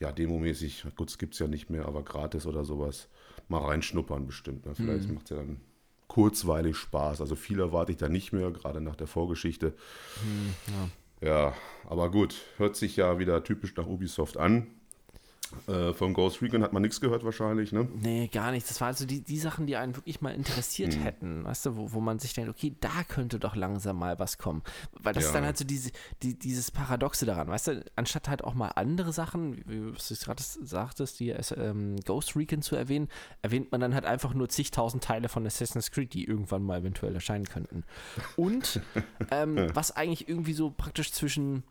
ja, 0.00 0.12
demomäßig, 0.12 0.84
gut, 0.96 1.10
es 1.10 1.18
gibt 1.18 1.34
es 1.34 1.40
ja 1.40 1.46
nicht 1.48 1.70
mehr, 1.70 1.86
aber 1.86 2.02
gratis 2.02 2.46
oder 2.46 2.64
sowas, 2.64 3.08
mal 3.48 3.64
reinschnuppern 3.64 4.26
bestimmt. 4.26 4.66
Ne? 4.66 4.74
Vielleicht 4.74 5.10
macht 5.10 5.24
es 5.24 5.30
ja 5.30 5.36
dann 5.36 5.60
kurzweilig 6.06 6.76
Spaß. 6.76 7.20
Also 7.20 7.36
viel 7.36 7.60
erwarte 7.60 7.92
ich 7.92 7.98
da 7.98 8.08
nicht 8.08 8.32
mehr, 8.32 8.50
gerade 8.50 8.80
nach 8.80 8.96
der 8.96 9.06
Vorgeschichte. 9.06 9.74
Ja, 11.20 11.54
aber 11.84 12.10
gut, 12.10 12.36
hört 12.56 12.76
sich 12.76 12.96
ja 12.96 13.18
wieder 13.18 13.42
typisch 13.42 13.74
nach 13.76 13.86
Ubisoft 13.86 14.36
an. 14.36 14.68
Äh, 15.66 15.92
von 15.94 16.14
Ghost 16.14 16.42
Recon 16.42 16.62
hat 16.62 16.72
man 16.72 16.82
nichts 16.82 17.00
gehört 17.00 17.24
wahrscheinlich, 17.24 17.72
ne? 17.72 17.88
Nee, 17.94 18.28
gar 18.28 18.50
nicht. 18.52 18.68
Das 18.68 18.80
waren 18.80 18.88
also 18.88 19.06
die, 19.06 19.22
die 19.22 19.38
Sachen, 19.38 19.66
die 19.66 19.76
einen 19.76 19.96
wirklich 19.96 20.20
mal 20.20 20.34
interessiert 20.34 20.94
Mhm. 20.96 21.00
hätten, 21.02 21.44
weißt 21.44 21.66
du, 21.66 21.76
wo, 21.76 21.92
wo 21.92 22.00
man 22.00 22.18
sich 22.18 22.34
denkt, 22.34 22.50
okay, 22.50 22.74
da 22.80 23.04
könnte 23.08 23.38
doch 23.38 23.56
langsam 23.56 23.98
mal 23.98 24.18
was 24.18 24.38
kommen. 24.38 24.62
Weil 24.92 25.14
das 25.14 25.24
ist 25.24 25.30
Ja. 25.30 25.34
dann 25.34 25.44
halt 25.46 25.56
so 25.58 25.64
diese, 25.64 25.90
die, 26.22 26.38
dieses 26.38 26.70
Paradoxe 26.70 27.24
daran, 27.26 27.48
weißt 27.48 27.66
du, 27.68 27.84
anstatt 27.96 28.28
halt 28.28 28.44
auch 28.44 28.54
mal 28.54 28.68
andere 28.68 29.12
Sachen, 29.12 29.56
wie 29.56 29.64
wie 29.68 29.94
was 29.94 30.08
du 30.08 30.14
gerade 30.16 30.42
sagtest, 30.42 31.20
die 31.20 31.30
ähm, 31.30 31.96
Ghost 32.04 32.36
Recon 32.36 32.62
zu 32.62 32.76
erwähnen, 32.76 33.08
erwähnt 33.42 33.72
man 33.72 33.80
dann 33.80 33.94
halt 33.94 34.04
einfach 34.04 34.34
nur 34.34 34.48
zigtausend 34.48 35.02
Teile 35.04 35.28
von 35.28 35.46
Assassin's 35.46 35.90
Creed, 35.90 36.12
die 36.14 36.24
irgendwann 36.24 36.62
mal 36.62 36.80
eventuell 36.80 37.14
erscheinen 37.14 37.44
könnten. 37.46 37.84
Und 38.36 38.80
ähm, 39.30 39.68
was 39.74 39.92
eigentlich 39.92 40.28
irgendwie 40.28 40.52
so 40.52 40.70
praktisch 40.70 41.12
zwischen 41.12 41.62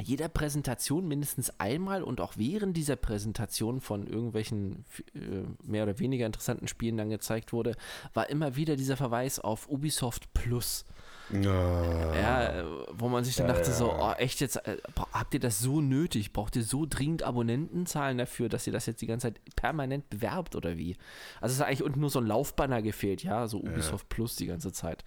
jeder 0.00 0.28
Präsentation 0.28 1.06
mindestens 1.06 1.58
einmal 1.60 2.02
und 2.02 2.20
auch 2.20 2.34
während 2.36 2.76
dieser 2.76 2.96
Präsentation 2.96 3.80
von 3.80 4.06
irgendwelchen 4.06 4.84
äh, 5.14 5.44
mehr 5.62 5.84
oder 5.84 5.98
weniger 5.98 6.26
interessanten 6.26 6.68
Spielen 6.68 6.96
dann 6.96 7.10
gezeigt 7.10 7.52
wurde, 7.52 7.74
war 8.14 8.30
immer 8.30 8.56
wieder 8.56 8.76
dieser 8.76 8.96
Verweis 8.96 9.38
auf 9.38 9.68
Ubisoft 9.68 10.32
Plus. 10.32 10.84
Ja. 11.30 12.14
Ja, 12.14 12.60
äh, 12.60 12.64
wo 12.92 13.08
man 13.08 13.24
sich 13.24 13.36
dann 13.36 13.48
dachte 13.48 13.72
so, 13.72 13.92
oh, 13.92 14.12
echt 14.18 14.40
jetzt, 14.40 14.56
äh, 14.66 14.78
habt 15.12 15.34
ihr 15.34 15.40
das 15.40 15.60
so 15.60 15.80
nötig? 15.80 16.32
Braucht 16.32 16.56
ihr 16.56 16.64
so 16.64 16.86
dringend 16.88 17.22
Abonnentenzahlen 17.22 18.18
dafür, 18.18 18.48
dass 18.48 18.66
ihr 18.66 18.72
das 18.72 18.86
jetzt 18.86 19.02
die 19.02 19.06
ganze 19.06 19.28
Zeit 19.28 19.40
permanent 19.56 20.08
bewerbt 20.10 20.56
oder 20.56 20.76
wie? 20.76 20.96
Also 21.40 21.54
es 21.54 21.60
hat 21.60 21.68
eigentlich 21.68 21.82
unten 21.82 22.00
nur 22.00 22.10
so 22.10 22.18
ein 22.18 22.26
Laufbanner 22.26 22.82
gefehlt, 22.82 23.22
ja, 23.22 23.46
so 23.46 23.58
Ubisoft 23.58 24.08
Plus 24.08 24.36
die 24.36 24.46
ganze 24.46 24.72
Zeit. 24.72 25.04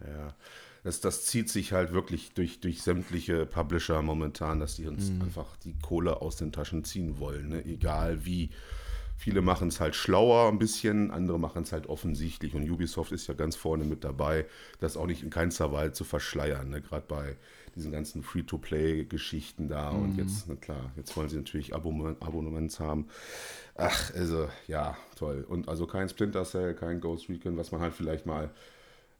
ja. 0.00 0.34
Das, 0.84 1.00
das 1.00 1.26
zieht 1.26 1.48
sich 1.48 1.72
halt 1.72 1.92
wirklich 1.92 2.32
durch, 2.34 2.60
durch 2.60 2.82
sämtliche 2.82 3.46
Publisher 3.46 4.02
momentan, 4.02 4.58
dass 4.58 4.76
die 4.76 4.86
uns 4.88 5.10
Mhm. 5.10 5.22
einfach 5.22 5.56
die 5.58 5.74
Kohle 5.80 6.20
aus 6.20 6.36
den 6.36 6.50
Taschen 6.52 6.84
ziehen 6.84 7.18
wollen, 7.20 7.50
ne? 7.50 7.64
egal 7.64 8.24
wie. 8.24 8.50
Viele 9.18 9.40
machen 9.40 9.68
es 9.68 9.78
halt 9.78 9.94
schlauer 9.94 10.48
ein 10.48 10.58
bisschen, 10.58 11.12
andere 11.12 11.38
machen 11.38 11.62
es 11.62 11.70
halt 11.70 11.86
offensichtlich. 11.86 12.56
Und 12.56 12.68
Ubisoft 12.68 13.12
ist 13.12 13.28
ja 13.28 13.34
ganz 13.34 13.54
vorne 13.54 13.84
mit 13.84 14.02
dabei, 14.02 14.46
das 14.80 14.96
auch 14.96 15.06
nicht 15.06 15.22
in 15.22 15.30
keinster 15.30 15.70
Weise 15.70 15.92
zu 15.92 16.02
verschleiern. 16.02 16.70
Ne? 16.70 16.80
Gerade 16.80 17.04
bei 17.06 17.36
diesen 17.76 17.92
ganzen 17.92 18.24
Free-to-Play-Geschichten 18.24 19.68
da. 19.68 19.92
Mhm. 19.92 20.02
Und 20.02 20.16
jetzt, 20.18 20.48
na 20.48 20.56
klar, 20.56 20.90
jetzt 20.96 21.16
wollen 21.16 21.28
sie 21.28 21.36
natürlich 21.36 21.72
Abonnement, 21.72 22.20
Abonnements 22.20 22.80
haben. 22.80 23.06
Ach, 23.76 24.12
also, 24.14 24.48
ja, 24.66 24.96
toll. 25.16 25.44
Und 25.48 25.68
also 25.68 25.86
kein 25.86 26.08
Splinter 26.08 26.44
Cell, 26.44 26.74
kein 26.74 27.00
Ghost 27.00 27.28
Recon, 27.28 27.56
was 27.56 27.70
man 27.70 27.80
halt 27.80 27.94
vielleicht 27.94 28.26
mal 28.26 28.50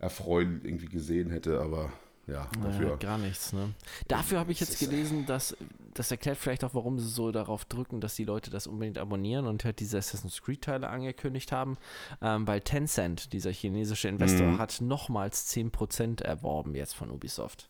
erfreulich 0.02 0.64
irgendwie 0.64 0.86
gesehen 0.88 1.30
hätte, 1.30 1.60
aber 1.60 1.90
ja, 2.26 2.48
dafür. 2.62 2.90
Ja, 2.90 2.96
gar 2.96 3.18
nichts, 3.18 3.52
ne? 3.52 3.72
Dafür 4.08 4.38
habe 4.38 4.52
ich 4.52 4.60
jetzt 4.60 4.78
gelesen, 4.78 5.26
dass 5.26 5.56
das 5.94 6.10
erklärt 6.10 6.38
vielleicht 6.38 6.62
auch, 6.64 6.74
warum 6.74 6.98
sie 6.98 7.08
so 7.08 7.32
darauf 7.32 7.64
drücken, 7.64 8.00
dass 8.00 8.14
die 8.14 8.24
Leute 8.24 8.50
das 8.50 8.66
unbedingt 8.66 8.98
abonnieren 8.98 9.46
und 9.46 9.64
halt 9.64 9.80
diese 9.80 9.98
Assassin's 9.98 10.40
Creed-Teile 10.42 10.88
angekündigt 10.88 11.50
haben, 11.52 11.76
ähm, 12.20 12.46
weil 12.46 12.60
Tencent, 12.60 13.32
dieser 13.32 13.50
chinesische 13.50 14.08
Investor, 14.08 14.46
Mhm. 14.52 14.58
hat 14.58 14.80
nochmals 14.80 15.46
10% 15.46 16.20
erworben 16.20 16.74
jetzt 16.74 16.94
von 16.94 17.10
Ubisoft. 17.10 17.68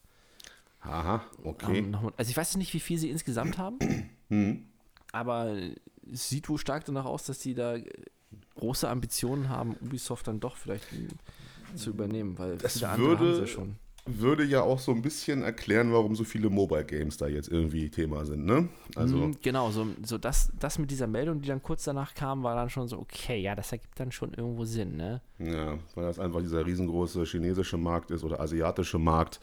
Aha, 0.82 1.24
okay. 1.44 1.78
Ähm, 1.78 1.96
also 2.16 2.30
ich 2.30 2.36
weiß 2.36 2.56
nicht, 2.56 2.74
wie 2.74 2.80
viel 2.80 2.98
sie 2.98 3.10
insgesamt 3.10 3.56
haben, 3.58 3.78
Hm. 4.28 4.66
aber 5.12 5.56
es 6.12 6.28
sieht 6.28 6.48
wohl 6.48 6.58
stark 6.58 6.84
danach 6.84 7.04
aus, 7.04 7.24
dass 7.24 7.38
die 7.38 7.54
da 7.54 7.76
große 8.56 8.88
Ambitionen 8.88 9.48
haben, 9.48 9.76
Ubisoft 9.80 10.26
dann 10.28 10.40
doch 10.40 10.56
vielleicht 10.56 10.86
zu 11.76 11.90
übernehmen, 11.90 12.38
weil 12.38 12.56
Das 12.58 12.74
viele 12.74 12.88
andere 12.88 13.10
haben 13.18 13.26
würde- 13.26 13.46
sie 13.46 13.52
schon. 13.52 13.76
Würde 14.04 14.42
ja 14.42 14.62
auch 14.62 14.80
so 14.80 14.90
ein 14.90 15.00
bisschen 15.00 15.42
erklären, 15.44 15.92
warum 15.92 16.16
so 16.16 16.24
viele 16.24 16.50
Mobile 16.50 16.84
Games 16.84 17.18
da 17.18 17.28
jetzt 17.28 17.46
irgendwie 17.48 17.88
Thema 17.88 18.24
sind, 18.24 18.44
ne? 18.44 18.68
Also, 18.96 19.16
Mm, 19.16 19.36
Genau, 19.42 19.70
so, 19.70 19.86
so 20.04 20.18
das, 20.18 20.50
das 20.58 20.76
mit 20.80 20.90
dieser 20.90 21.06
Meldung, 21.06 21.40
die 21.40 21.46
dann 21.46 21.62
kurz 21.62 21.84
danach 21.84 22.12
kam, 22.12 22.42
war 22.42 22.56
dann 22.56 22.68
schon 22.68 22.88
so, 22.88 22.98
okay, 22.98 23.40
ja, 23.40 23.54
das 23.54 23.70
ergibt 23.70 24.00
dann 24.00 24.10
schon 24.10 24.34
irgendwo 24.34 24.64
Sinn, 24.64 24.96
ne? 24.96 25.20
ja, 25.38 25.78
weil 25.94 26.04
das 26.04 26.18
einfach 26.18 26.40
dieser 26.40 26.66
riesengroße 26.66 27.22
chinesische 27.26 27.76
Markt 27.76 28.10
ist 28.10 28.24
oder 28.24 28.40
asiatische 28.40 28.98
Markt, 28.98 29.38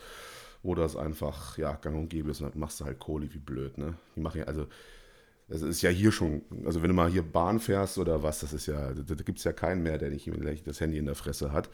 wo 0.62 0.76
das 0.76 0.98
einfach, 0.98 1.58
ja, 1.58 1.76
gang 1.76 1.96
und 1.96 2.10
gäbe 2.10 2.30
ist 2.32 2.42
und 2.42 2.52
dann 2.54 2.60
machst 2.60 2.82
du 2.82 2.84
halt 2.86 3.00
Kohle 3.00 3.34
wie 3.34 3.40
blöd, 3.40 3.78
ne? 3.78 3.94
Die 4.18 4.20
machen 4.20 4.40
ja, 4.40 4.44
also, 4.44 4.68
es 5.48 5.62
ist 5.62 5.82
ja 5.82 5.90
hier 5.90 6.12
schon, 6.12 6.42
also 6.66 6.82
wenn 6.82 6.90
du 6.90 6.96
mal 6.96 7.10
hier 7.10 7.24
Bahn 7.24 7.62
fährst 7.62 7.98
oder 7.98 8.24
was, 8.24 8.42
das 8.42 8.52
ist 8.52 8.66
ja, 8.66 8.92
da, 8.94 9.16
gibt 9.24 9.38
es 9.38 9.46
ja 9.46 9.54
keinen 9.54 9.84
mehr, 9.84 9.98
der 9.98 10.10
nicht 10.10 10.30
das 10.66 10.82
Handy 10.82 10.98
in 10.98 11.06
der 11.06 11.16
Fresse 11.16 11.54
hat 11.54 11.70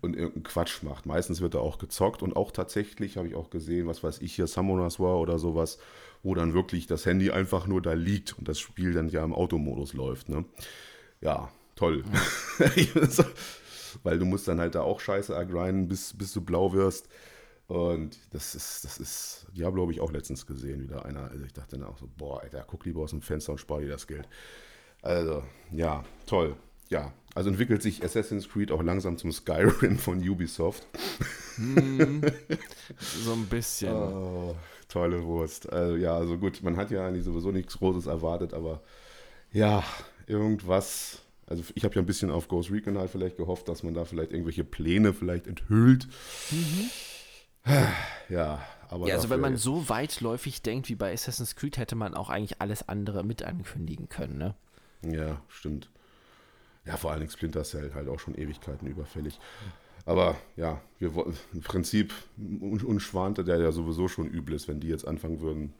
und 0.00 0.14
irgendeinen 0.14 0.44
Quatsch 0.44 0.82
macht. 0.82 1.06
Meistens 1.06 1.40
wird 1.40 1.54
da 1.54 1.58
auch 1.58 1.78
gezockt 1.78 2.22
und 2.22 2.36
auch 2.36 2.52
tatsächlich 2.52 3.16
habe 3.16 3.28
ich 3.28 3.34
auch 3.34 3.50
gesehen, 3.50 3.86
was 3.86 4.02
weiß 4.02 4.20
ich 4.20 4.34
hier, 4.34 4.46
Summoners 4.46 5.00
War 5.00 5.18
oder 5.18 5.38
sowas, 5.38 5.78
wo 6.22 6.34
dann 6.34 6.54
wirklich 6.54 6.86
das 6.86 7.06
Handy 7.06 7.30
einfach 7.30 7.66
nur 7.66 7.82
da 7.82 7.92
liegt 7.92 8.38
und 8.38 8.48
das 8.48 8.58
Spiel 8.58 8.92
dann 8.92 9.08
ja 9.08 9.24
im 9.24 9.34
Automodus 9.34 9.92
läuft, 9.92 10.28
ne? 10.28 10.44
Ja, 11.20 11.50
toll. 11.76 12.04
weil 14.02 14.18
du 14.18 14.24
musst 14.24 14.48
dann 14.48 14.60
halt 14.60 14.74
da 14.74 14.82
auch 14.82 15.00
scheiße 15.00 15.34
ergrinden, 15.34 15.88
bis, 15.88 16.16
bis 16.16 16.32
du 16.32 16.40
blau 16.40 16.72
wirst. 16.72 17.08
Und 17.66 18.18
das 18.32 18.54
ist, 18.54 18.84
das 18.84 18.98
ist, 18.98 19.46
Diablo 19.56 19.82
habe 19.82 19.92
ich 19.92 20.00
auch 20.00 20.10
letztens 20.10 20.46
gesehen, 20.46 20.82
wieder 20.82 21.04
einer. 21.04 21.30
Also 21.30 21.44
ich 21.44 21.52
dachte 21.52 21.78
dann 21.78 21.86
auch 21.86 21.98
so, 21.98 22.08
boah, 22.16 22.42
Alter, 22.42 22.64
guck 22.66 22.84
lieber 22.84 23.02
aus 23.02 23.10
dem 23.10 23.22
Fenster 23.22 23.52
und 23.52 23.58
spar 23.58 23.80
dir 23.80 23.88
das 23.88 24.06
Geld. 24.06 24.28
Also, 25.02 25.44
ja, 25.70 26.04
toll. 26.26 26.56
Ja, 26.90 27.12
also 27.34 27.48
entwickelt 27.48 27.82
sich 27.82 28.04
Assassin's 28.04 28.48
Creed 28.48 28.72
auch 28.72 28.82
langsam 28.82 29.16
zum 29.16 29.30
Skyrim 29.30 29.96
von 29.96 30.28
Ubisoft. 30.28 30.84
Hm, 31.54 32.20
so 32.98 33.32
ein 33.32 33.46
bisschen. 33.46 33.94
Oh, 33.94 34.56
tolle 34.88 35.24
Wurst. 35.24 35.72
Also, 35.72 35.94
ja, 35.96 36.16
also 36.16 36.36
gut, 36.36 36.62
man 36.62 36.76
hat 36.76 36.90
ja 36.90 37.06
eigentlich 37.06 37.24
sowieso 37.24 37.52
nichts 37.52 37.78
Großes 37.78 38.06
erwartet, 38.06 38.52
aber 38.52 38.82
ja, 39.52 39.84
irgendwas. 40.26 41.22
Also 41.46 41.62
ich 41.74 41.84
habe 41.84 41.94
ja 41.94 42.02
ein 42.02 42.06
bisschen 42.06 42.30
auf 42.30 42.48
Ghost 42.48 42.70
Recon 42.70 42.98
halt 42.98 43.10
vielleicht 43.10 43.36
gehofft, 43.36 43.68
dass 43.68 43.82
man 43.82 43.94
da 43.94 44.04
vielleicht 44.04 44.32
irgendwelche 44.32 44.64
Pläne 44.64 45.12
vielleicht 45.12 45.46
enthüllt. 45.46 46.08
Mhm. 46.50 46.90
Ja, 48.28 48.62
aber. 48.88 49.06
Ja, 49.06 49.14
also 49.14 49.30
wenn 49.30 49.40
man 49.40 49.56
so 49.56 49.88
weitläufig 49.88 50.62
denkt 50.62 50.88
wie 50.88 50.94
bei 50.94 51.12
Assassin's 51.12 51.54
Creed, 51.54 51.76
hätte 51.76 51.94
man 51.94 52.14
auch 52.14 52.30
eigentlich 52.30 52.60
alles 52.60 52.88
andere 52.88 53.22
mit 53.22 53.44
ankündigen 53.44 54.08
können, 54.08 54.38
ne? 54.38 54.54
Ja, 55.02 55.42
stimmt. 55.48 55.90
Ja, 56.90 56.96
vor 56.96 57.10
allen 57.10 57.20
Dingen 57.20 57.30
Splinter 57.32 57.62
Cell 57.64 57.92
halt 57.94 58.08
auch 58.08 58.18
schon 58.18 58.34
Ewigkeiten 58.34 58.86
überfällig. 58.88 59.38
Aber 60.06 60.34
ja, 60.56 60.80
wir 60.98 61.12
im 61.52 61.60
Prinzip 61.60 62.12
un- 62.38 62.82
uns 62.82 63.02
schwante 63.02 63.44
der 63.44 63.58
ja 63.60 63.70
sowieso 63.70 64.08
schon 64.08 64.26
übel 64.26 64.54
ist, 64.54 64.66
wenn 64.66 64.80
die 64.80 64.88
jetzt 64.88 65.06
anfangen 65.06 65.40
würden, 65.40 65.72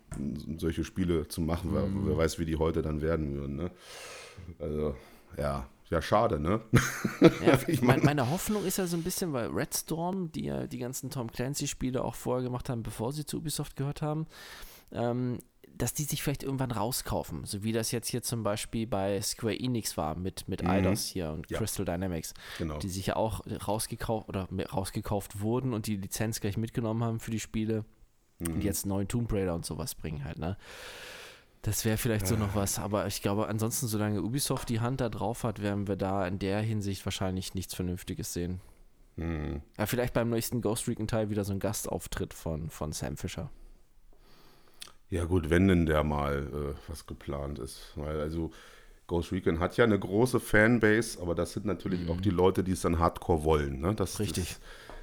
solche 0.58 0.84
Spiele 0.84 1.26
zu 1.26 1.40
machen. 1.40 1.70
Wer, 1.72 1.84
wer 2.06 2.16
weiß, 2.16 2.38
wie 2.38 2.44
die 2.44 2.56
heute 2.56 2.82
dann 2.82 3.00
werden 3.02 3.34
würden. 3.34 3.56
Ne? 3.56 3.70
Also, 4.58 4.94
ja, 5.38 5.66
ja, 5.88 6.00
schade, 6.02 6.38
ne? 6.38 6.60
Ja, 7.44 7.58
Ich 7.66 7.82
mein- 7.82 8.04
meine 8.04 8.30
Hoffnung 8.30 8.64
ist 8.64 8.76
ja 8.76 8.86
so 8.86 8.96
ein 8.96 9.02
bisschen, 9.02 9.32
weil 9.32 9.48
Red 9.48 9.74
Storm, 9.74 10.30
die 10.30 10.44
ja 10.44 10.66
die 10.66 10.78
ganzen 10.78 11.10
Tom 11.10 11.32
Clancy-Spiele 11.32 12.04
auch 12.04 12.14
vorher 12.14 12.44
gemacht 12.44 12.68
haben, 12.68 12.82
bevor 12.82 13.12
sie 13.12 13.24
zu 13.26 13.38
Ubisoft 13.38 13.74
gehört 13.74 14.00
haben, 14.02 14.26
ähm, 14.92 15.38
dass 15.76 15.94
die 15.94 16.04
sich 16.04 16.22
vielleicht 16.22 16.42
irgendwann 16.42 16.70
rauskaufen. 16.72 17.44
So 17.44 17.62
wie 17.62 17.72
das 17.72 17.90
jetzt 17.90 18.08
hier 18.08 18.22
zum 18.22 18.42
Beispiel 18.42 18.86
bei 18.86 19.20
Square 19.22 19.58
Enix 19.58 19.96
war 19.96 20.14
mit, 20.16 20.46
mit 20.48 20.62
Mhm. 20.62 20.70
Eidos 20.70 21.06
hier 21.06 21.30
und 21.30 21.50
Ja. 21.50 21.58
Crystal 21.58 21.84
Dynamics, 21.84 22.34
Genau. 22.58 22.78
die 22.78 22.88
sich 22.88 23.06
ja 23.06 23.16
auch 23.16 23.40
rausgekauft 23.66 24.28
oder 24.28 24.48
rausgekauft 24.72 25.40
wurden 25.40 25.72
und 25.72 25.86
die 25.86 25.96
Lizenz 25.96 26.40
gleich 26.40 26.56
mitgenommen 26.56 27.02
haben 27.02 27.20
für 27.20 27.30
die 27.30 27.40
Spiele 27.40 27.84
Mhm. 28.38 28.54
und 28.54 28.64
jetzt 28.64 28.84
neuen 28.86 29.08
Tomb 29.08 29.32
Raider 29.32 29.54
und 29.54 29.64
sowas 29.64 29.94
bringen 29.94 30.24
halt, 30.24 30.38
ne? 30.38 30.56
Das 31.62 31.84
wäre 31.84 31.98
vielleicht 31.98 32.26
so 32.26 32.36
noch 32.36 32.54
was, 32.54 32.78
aber 32.78 33.06
ich 33.06 33.20
glaube, 33.20 33.46
ansonsten, 33.48 33.86
solange 33.86 34.22
Ubisoft 34.22 34.70
die 34.70 34.80
Hand 34.80 35.02
da 35.02 35.10
drauf 35.10 35.44
hat, 35.44 35.60
werden 35.60 35.88
wir 35.88 35.96
da 35.96 36.26
in 36.26 36.38
der 36.38 36.62
Hinsicht 36.62 37.04
wahrscheinlich 37.04 37.52
nichts 37.54 37.74
Vernünftiges 37.74 38.32
sehen. 38.32 38.60
Mhm. 39.16 39.60
Ja, 39.76 39.84
vielleicht 39.84 40.14
beim 40.14 40.30
nächsten 40.30 40.62
Ghost 40.62 40.88
Recon-Teil 40.88 41.28
wieder 41.28 41.44
so 41.44 41.52
ein 41.52 41.58
Gastauftritt 41.58 42.32
von, 42.32 42.70
von 42.70 42.92
Sam 42.92 43.18
Fisher. 43.18 43.50
Ja, 45.10 45.24
gut, 45.24 45.50
wenn 45.50 45.68
denn 45.68 45.86
der 45.86 46.04
mal 46.04 46.46
äh, 46.52 46.74
was 46.88 47.06
geplant 47.06 47.58
ist. 47.58 47.92
Weil 47.96 48.20
also 48.20 48.52
Ghost 49.08 49.32
Recon 49.32 49.58
hat 49.58 49.76
ja 49.76 49.84
eine 49.84 49.98
große 49.98 50.38
Fanbase, 50.38 51.20
aber 51.20 51.34
das 51.34 51.52
sind 51.52 51.66
natürlich 51.66 52.08
auch 52.08 52.20
die 52.20 52.30
Leute, 52.30 52.62
die 52.62 52.72
es 52.72 52.80
dann 52.80 53.00
hardcore 53.00 53.42
wollen. 53.42 53.80
Ne? 53.80 53.92
Das, 53.94 54.20
Richtig. 54.20 54.48
Das, 54.48 54.60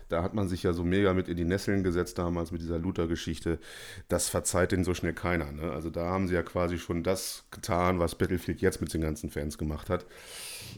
da 0.08 0.24
hat 0.24 0.34
man 0.34 0.48
sich 0.48 0.64
ja 0.64 0.72
so 0.72 0.86
mega 0.86 1.14
mit 1.14 1.28
in 1.28 1.36
die 1.36 1.44
Nesseln 1.44 1.84
gesetzt 1.84 2.18
damals 2.18 2.52
mit 2.52 2.62
dieser 2.62 2.80
Luther-Geschichte. 2.80 3.60
Das 4.08 4.30
verzeiht 4.30 4.72
denen 4.72 4.86
so 4.86 4.94
schnell 4.94 5.12
keiner. 5.12 5.52
Ne? 5.52 5.72
Also 5.72 5.90
da 5.90 6.06
haben 6.06 6.30
sie 6.30 6.36
ja 6.36 6.44
quasi 6.44 6.78
schon 6.78 7.04
das 7.04 7.44
getan, 7.52 8.00
was 8.00 8.16
Battlefield 8.16 8.62
jetzt 8.62 8.80
mit 8.80 8.94
den 8.94 9.02
ganzen 9.02 9.30
Fans 9.30 9.58
gemacht 9.58 9.90
hat. 9.90 10.06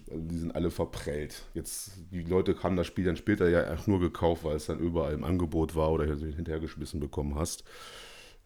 Also 0.10 0.24
die 0.24 0.38
sind 0.40 0.56
alle 0.56 0.72
verprellt. 0.72 1.44
Jetzt, 1.54 1.92
die 2.12 2.24
Leute 2.24 2.56
haben 2.64 2.76
das 2.76 2.88
Spiel 2.88 3.06
dann 3.06 3.16
später 3.16 3.48
ja 3.48 3.72
auch 3.76 3.86
nur 3.86 4.00
gekauft, 4.00 4.44
weil 4.44 4.56
es 4.56 4.66
dann 4.66 4.80
überall 4.80 5.14
im 5.14 5.24
Angebot 5.24 5.76
war 5.76 5.92
oder 5.92 6.06
hinterhergeschmissen 6.06 7.00
bekommen 7.00 7.36
hast. 7.36 7.64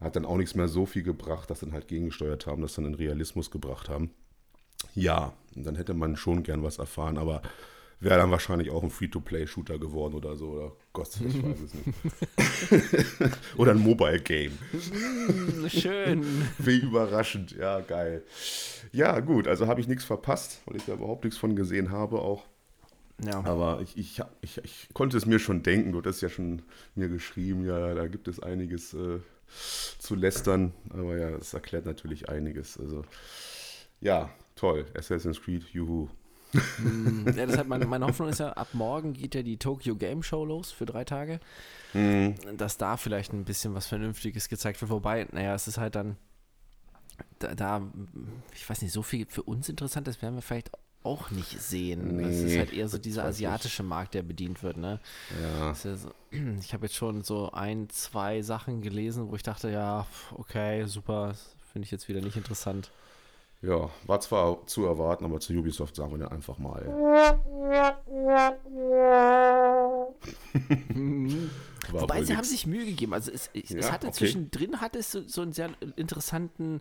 Hat 0.04 0.16
dann 0.16 0.26
auch 0.26 0.36
nichts 0.36 0.54
mehr 0.54 0.68
so 0.68 0.86
viel 0.86 1.02
gebracht, 1.02 1.50
dass 1.50 1.60
dann 1.60 1.72
halt 1.72 1.88
gegengesteuert 1.88 2.46
haben, 2.46 2.62
das 2.62 2.74
dann 2.74 2.84
in 2.84 2.94
Realismus 2.94 3.50
gebracht 3.50 3.88
haben. 3.88 4.10
Ja, 4.94 5.32
dann 5.54 5.76
hätte 5.76 5.94
man 5.94 6.16
schon 6.16 6.42
gern 6.42 6.62
was 6.62 6.78
erfahren, 6.78 7.16
aber 7.16 7.40
wäre 8.00 8.18
dann 8.18 8.30
wahrscheinlich 8.30 8.70
auch 8.70 8.82
ein 8.82 8.90
Free-to-Play-Shooter 8.90 9.78
geworden 9.78 10.14
oder 10.14 10.36
so. 10.36 10.50
Oder 10.50 10.72
Gott, 10.92 11.08
ich 11.26 11.42
weiß 11.42 11.58
es 11.60 11.74
nicht. 11.74 13.38
oder 13.56 13.72
ein 13.72 13.78
Mobile-Game. 13.78 14.58
Schön. 15.68 16.24
Wie 16.58 16.80
überraschend, 16.80 17.52
ja, 17.52 17.80
geil. 17.80 18.22
Ja, 18.92 19.18
gut, 19.20 19.48
also 19.48 19.66
habe 19.66 19.80
ich 19.80 19.88
nichts 19.88 20.04
verpasst, 20.04 20.60
weil 20.66 20.76
ich 20.76 20.84
da 20.84 20.92
überhaupt 20.92 21.24
nichts 21.24 21.38
von 21.38 21.56
gesehen 21.56 21.90
habe 21.90 22.20
auch. 22.20 22.44
Ja. 23.24 23.42
Aber 23.44 23.80
ich, 23.80 23.96
ich, 23.96 24.20
ich, 24.42 24.60
ich 24.64 24.88
konnte 24.92 25.16
es 25.16 25.24
mir 25.24 25.38
schon 25.38 25.62
denken, 25.62 25.92
du 25.92 26.02
hast 26.02 26.20
ja 26.20 26.28
schon 26.28 26.62
mir 26.94 27.08
geschrieben, 27.08 27.64
ja, 27.64 27.94
da 27.94 28.06
gibt 28.06 28.28
es 28.28 28.40
einiges 28.40 28.92
äh, 28.92 29.20
zu 29.98 30.14
lästern. 30.14 30.72
Aber 30.90 31.16
ja, 31.16 31.30
das 31.30 31.54
erklärt 31.54 31.86
natürlich 31.86 32.28
einiges. 32.28 32.78
Also, 32.78 33.04
ja, 34.00 34.30
toll. 34.56 34.86
Assassin's 34.94 35.40
Creed, 35.40 35.64
juhu. 35.72 36.08
Mm, 36.78 37.26
ja, 37.36 37.46
deshalb 37.46 37.66
meine, 37.66 37.86
meine 37.86 38.06
Hoffnung 38.06 38.28
ist 38.28 38.38
ja, 38.38 38.52
ab 38.52 38.68
morgen 38.74 39.12
geht 39.12 39.34
ja 39.34 39.42
die 39.42 39.56
Tokyo 39.56 39.96
Game 39.96 40.22
Show 40.22 40.44
los 40.44 40.70
für 40.70 40.86
drei 40.86 41.04
Tage. 41.04 41.40
Hm, 41.92 42.34
Dass 42.56 42.78
da 42.78 42.96
vielleicht 42.96 43.32
ein 43.32 43.44
bisschen 43.44 43.74
was 43.74 43.86
Vernünftiges 43.86 44.48
gezeigt 44.48 44.80
wird. 44.80 44.90
Wobei, 44.90 45.26
naja, 45.32 45.54
es 45.54 45.68
ist 45.68 45.78
halt 45.78 45.94
dann, 45.96 46.16
da, 47.38 47.54
da 47.54 47.82
ich 48.54 48.68
weiß 48.68 48.82
nicht, 48.82 48.92
so 48.92 49.02
viel 49.02 49.26
für 49.28 49.42
uns 49.42 49.68
interessant, 49.68 50.06
das 50.06 50.22
werden 50.22 50.36
wir 50.36 50.42
vielleicht 50.42 50.70
auch 51.04 51.30
nicht 51.30 51.60
sehen. 51.60 52.18
Es 52.20 52.42
ist 52.42 52.56
Nee, 52.56 52.58
halt 52.58 52.72
eher 52.72 52.88
so 52.88 52.98
das 52.98 53.02
dieser 53.02 53.24
asiatische 53.26 53.82
Markt, 53.82 54.14
der 54.14 54.22
bedient 54.22 54.62
wird, 54.62 54.76
ne? 54.78 55.00
ja, 55.30 55.70
Das 55.70 55.84
ist 55.84 55.84
ja 55.84 55.96
so, 55.96 56.14
ich 56.60 56.72
habe 56.74 56.86
jetzt 56.86 56.96
schon 56.96 57.22
so 57.22 57.52
ein, 57.52 57.88
zwei 57.90 58.42
Sachen 58.42 58.82
gelesen, 58.82 59.28
wo 59.30 59.36
ich 59.36 59.42
dachte, 59.42 59.70
ja, 59.70 60.06
okay, 60.32 60.86
super, 60.86 61.28
das 61.28 61.56
finde 61.72 61.86
ich 61.86 61.90
jetzt 61.90 62.08
wieder 62.08 62.20
nicht 62.20 62.36
interessant. 62.36 62.92
ja, 63.62 63.88
war 64.06 64.20
zwar 64.20 64.66
zu 64.66 64.84
erwarten, 64.84 65.24
aber 65.24 65.40
zu 65.40 65.52
Ubisoft 65.54 65.96
sagen 65.96 66.10
wir 66.12 66.18
dann 66.18 66.28
einfach 66.32 66.58
mal. 66.58 66.96
Wobei 71.92 72.22
sie 72.24 72.36
haben 72.36 72.44
sich 72.44 72.66
Mühe 72.66 72.84
gegeben. 72.86 73.12
Also 73.14 73.30
es, 73.30 73.50
es, 73.52 73.74
es 73.74 73.88
Ja, 73.88 73.92
hatte 73.92 74.06
okay. 74.08 74.16
zwischendrin 74.18 74.80
hatte 74.80 74.98
es 74.98 75.12
so, 75.12 75.22
so 75.26 75.42
einen 75.42 75.52
sehr 75.52 75.70
interessanten, 75.96 76.80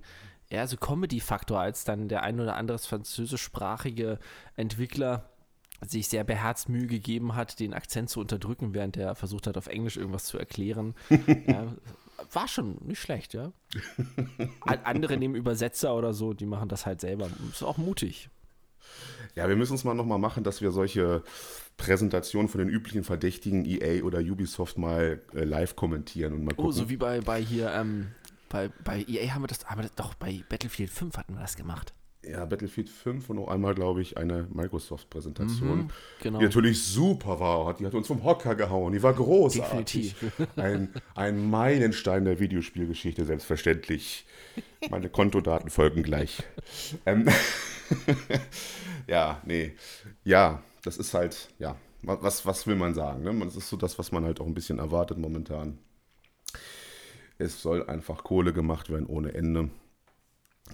ja, 0.53 0.67
so 0.67 0.77
Comedy-Faktor, 0.77 1.59
als 1.59 1.83
dann 1.83 2.07
der 2.07 2.23
ein 2.23 2.39
oder 2.39 2.55
andere 2.55 2.77
französischsprachige 2.79 4.19
Entwickler 4.55 5.29
sich 5.85 6.07
sehr 6.07 6.23
beherzt 6.23 6.69
Mühe 6.69 6.87
gegeben 6.87 7.35
hat, 7.35 7.59
den 7.59 7.73
Akzent 7.73 8.09
zu 8.09 8.19
unterdrücken, 8.21 8.73
während 8.73 8.95
er 8.95 9.15
versucht 9.15 9.47
hat, 9.47 9.57
auf 9.57 9.67
Englisch 9.67 9.97
irgendwas 9.97 10.25
zu 10.25 10.37
erklären. 10.37 10.95
ja, 11.47 11.73
war 12.31 12.47
schon 12.47 12.77
nicht 12.85 13.01
schlecht, 13.01 13.33
ja. 13.33 13.51
An- 14.61 14.79
Andere 14.85 15.17
nehmen 15.17 15.35
Übersetzer 15.35 15.95
oder 15.95 16.13
so, 16.13 16.33
die 16.33 16.45
machen 16.45 16.69
das 16.69 16.85
halt 16.85 17.01
selber. 17.01 17.27
Ist 17.51 17.63
auch 17.63 17.77
mutig. 17.77 18.29
Ja, 19.35 19.49
wir 19.49 19.55
müssen 19.55 19.73
es 19.75 19.83
mal 19.83 19.93
nochmal 19.95 20.19
machen, 20.19 20.43
dass 20.43 20.61
wir 20.61 20.71
solche 20.71 21.23
Präsentationen 21.77 22.47
von 22.47 22.59
den 22.59 22.69
üblichen 22.69 23.03
Verdächtigen 23.03 23.65
EA 23.65 24.03
oder 24.03 24.19
Ubisoft 24.19 24.77
mal 24.77 25.21
äh, 25.33 25.43
live 25.43 25.75
kommentieren 25.75 26.33
und 26.33 26.43
mal 26.45 26.53
Oh, 26.53 26.63
gucken. 26.63 26.71
so 26.73 26.89
wie 26.89 26.97
bei, 26.97 27.19
bei 27.21 27.41
hier, 27.41 27.71
ähm, 27.73 28.09
bei, 28.53 28.69
bei 28.85 29.03
EA 29.09 29.33
haben 29.33 29.43
wir 29.43 29.47
das, 29.47 29.65
haben 29.65 29.79
wir 29.79 29.83
das, 29.83 29.95
doch, 29.95 30.13
bei 30.13 30.43
Battlefield 30.47 30.89
5 30.89 31.17
hatten 31.17 31.33
wir 31.33 31.41
das 31.41 31.57
gemacht. 31.57 31.93
ja, 32.25 32.45
Battlefield 32.45 32.87
5 32.89 33.29
und 33.31 33.35
noch 33.35 33.49
einmal, 33.49 33.75
glaube 33.75 34.01
ich, 34.01 34.15
eine 34.17 34.47
Microsoft-Präsentation, 34.53 35.77
Mhm, 35.79 35.89
genau. 36.21 36.39
die 36.39 36.45
natürlich 36.45 36.81
super 36.81 37.39
war. 37.41 37.73
Die 37.73 37.85
hat 37.85 37.93
uns 37.93 38.07
vom 38.07 38.23
Hocker 38.23 38.55
gehauen, 38.55 38.93
die 38.93 39.03
war 39.03 39.13
großartig. 39.13 40.15
Definitiv. 40.15 40.47
Ein, 40.55 40.87
ein 41.15 41.49
Meilenstein 41.49 42.23
der 42.23 42.39
Videospielgeschichte, 42.39 43.25
selbstverständlich. 43.25 44.25
Meine 44.89 45.09
Kontodaten 45.09 45.69
folgen 45.69 46.01
gleich. 46.03 46.43
Ähm, 47.05 47.27
ja, 49.07 49.41
nee. 49.45 49.73
Ja, 50.23 50.63
das 50.83 50.97
ist 50.97 51.13
halt, 51.13 51.49
ja, 51.59 51.75
wa- 52.03 52.17
was, 52.21 52.45
was 52.45 52.67
will 52.67 52.75
man 52.75 52.93
sagen? 52.93 53.23
Ne? 53.23 53.45
Das 53.45 53.55
ist 53.55 53.69
so 53.69 53.77
das, 53.77 53.97
was 53.99 54.11
man 54.11 54.23
halt 54.23 54.39
auch 54.39 54.45
ein 54.47 54.53
bisschen 54.53 54.79
erwartet 54.79 55.17
momentan. 55.17 55.77
Es 57.43 57.61
soll 57.61 57.85
einfach 57.87 58.23
Kohle 58.23 58.53
gemacht 58.53 58.89
werden 58.89 59.05
ohne 59.05 59.33
Ende. 59.33 59.69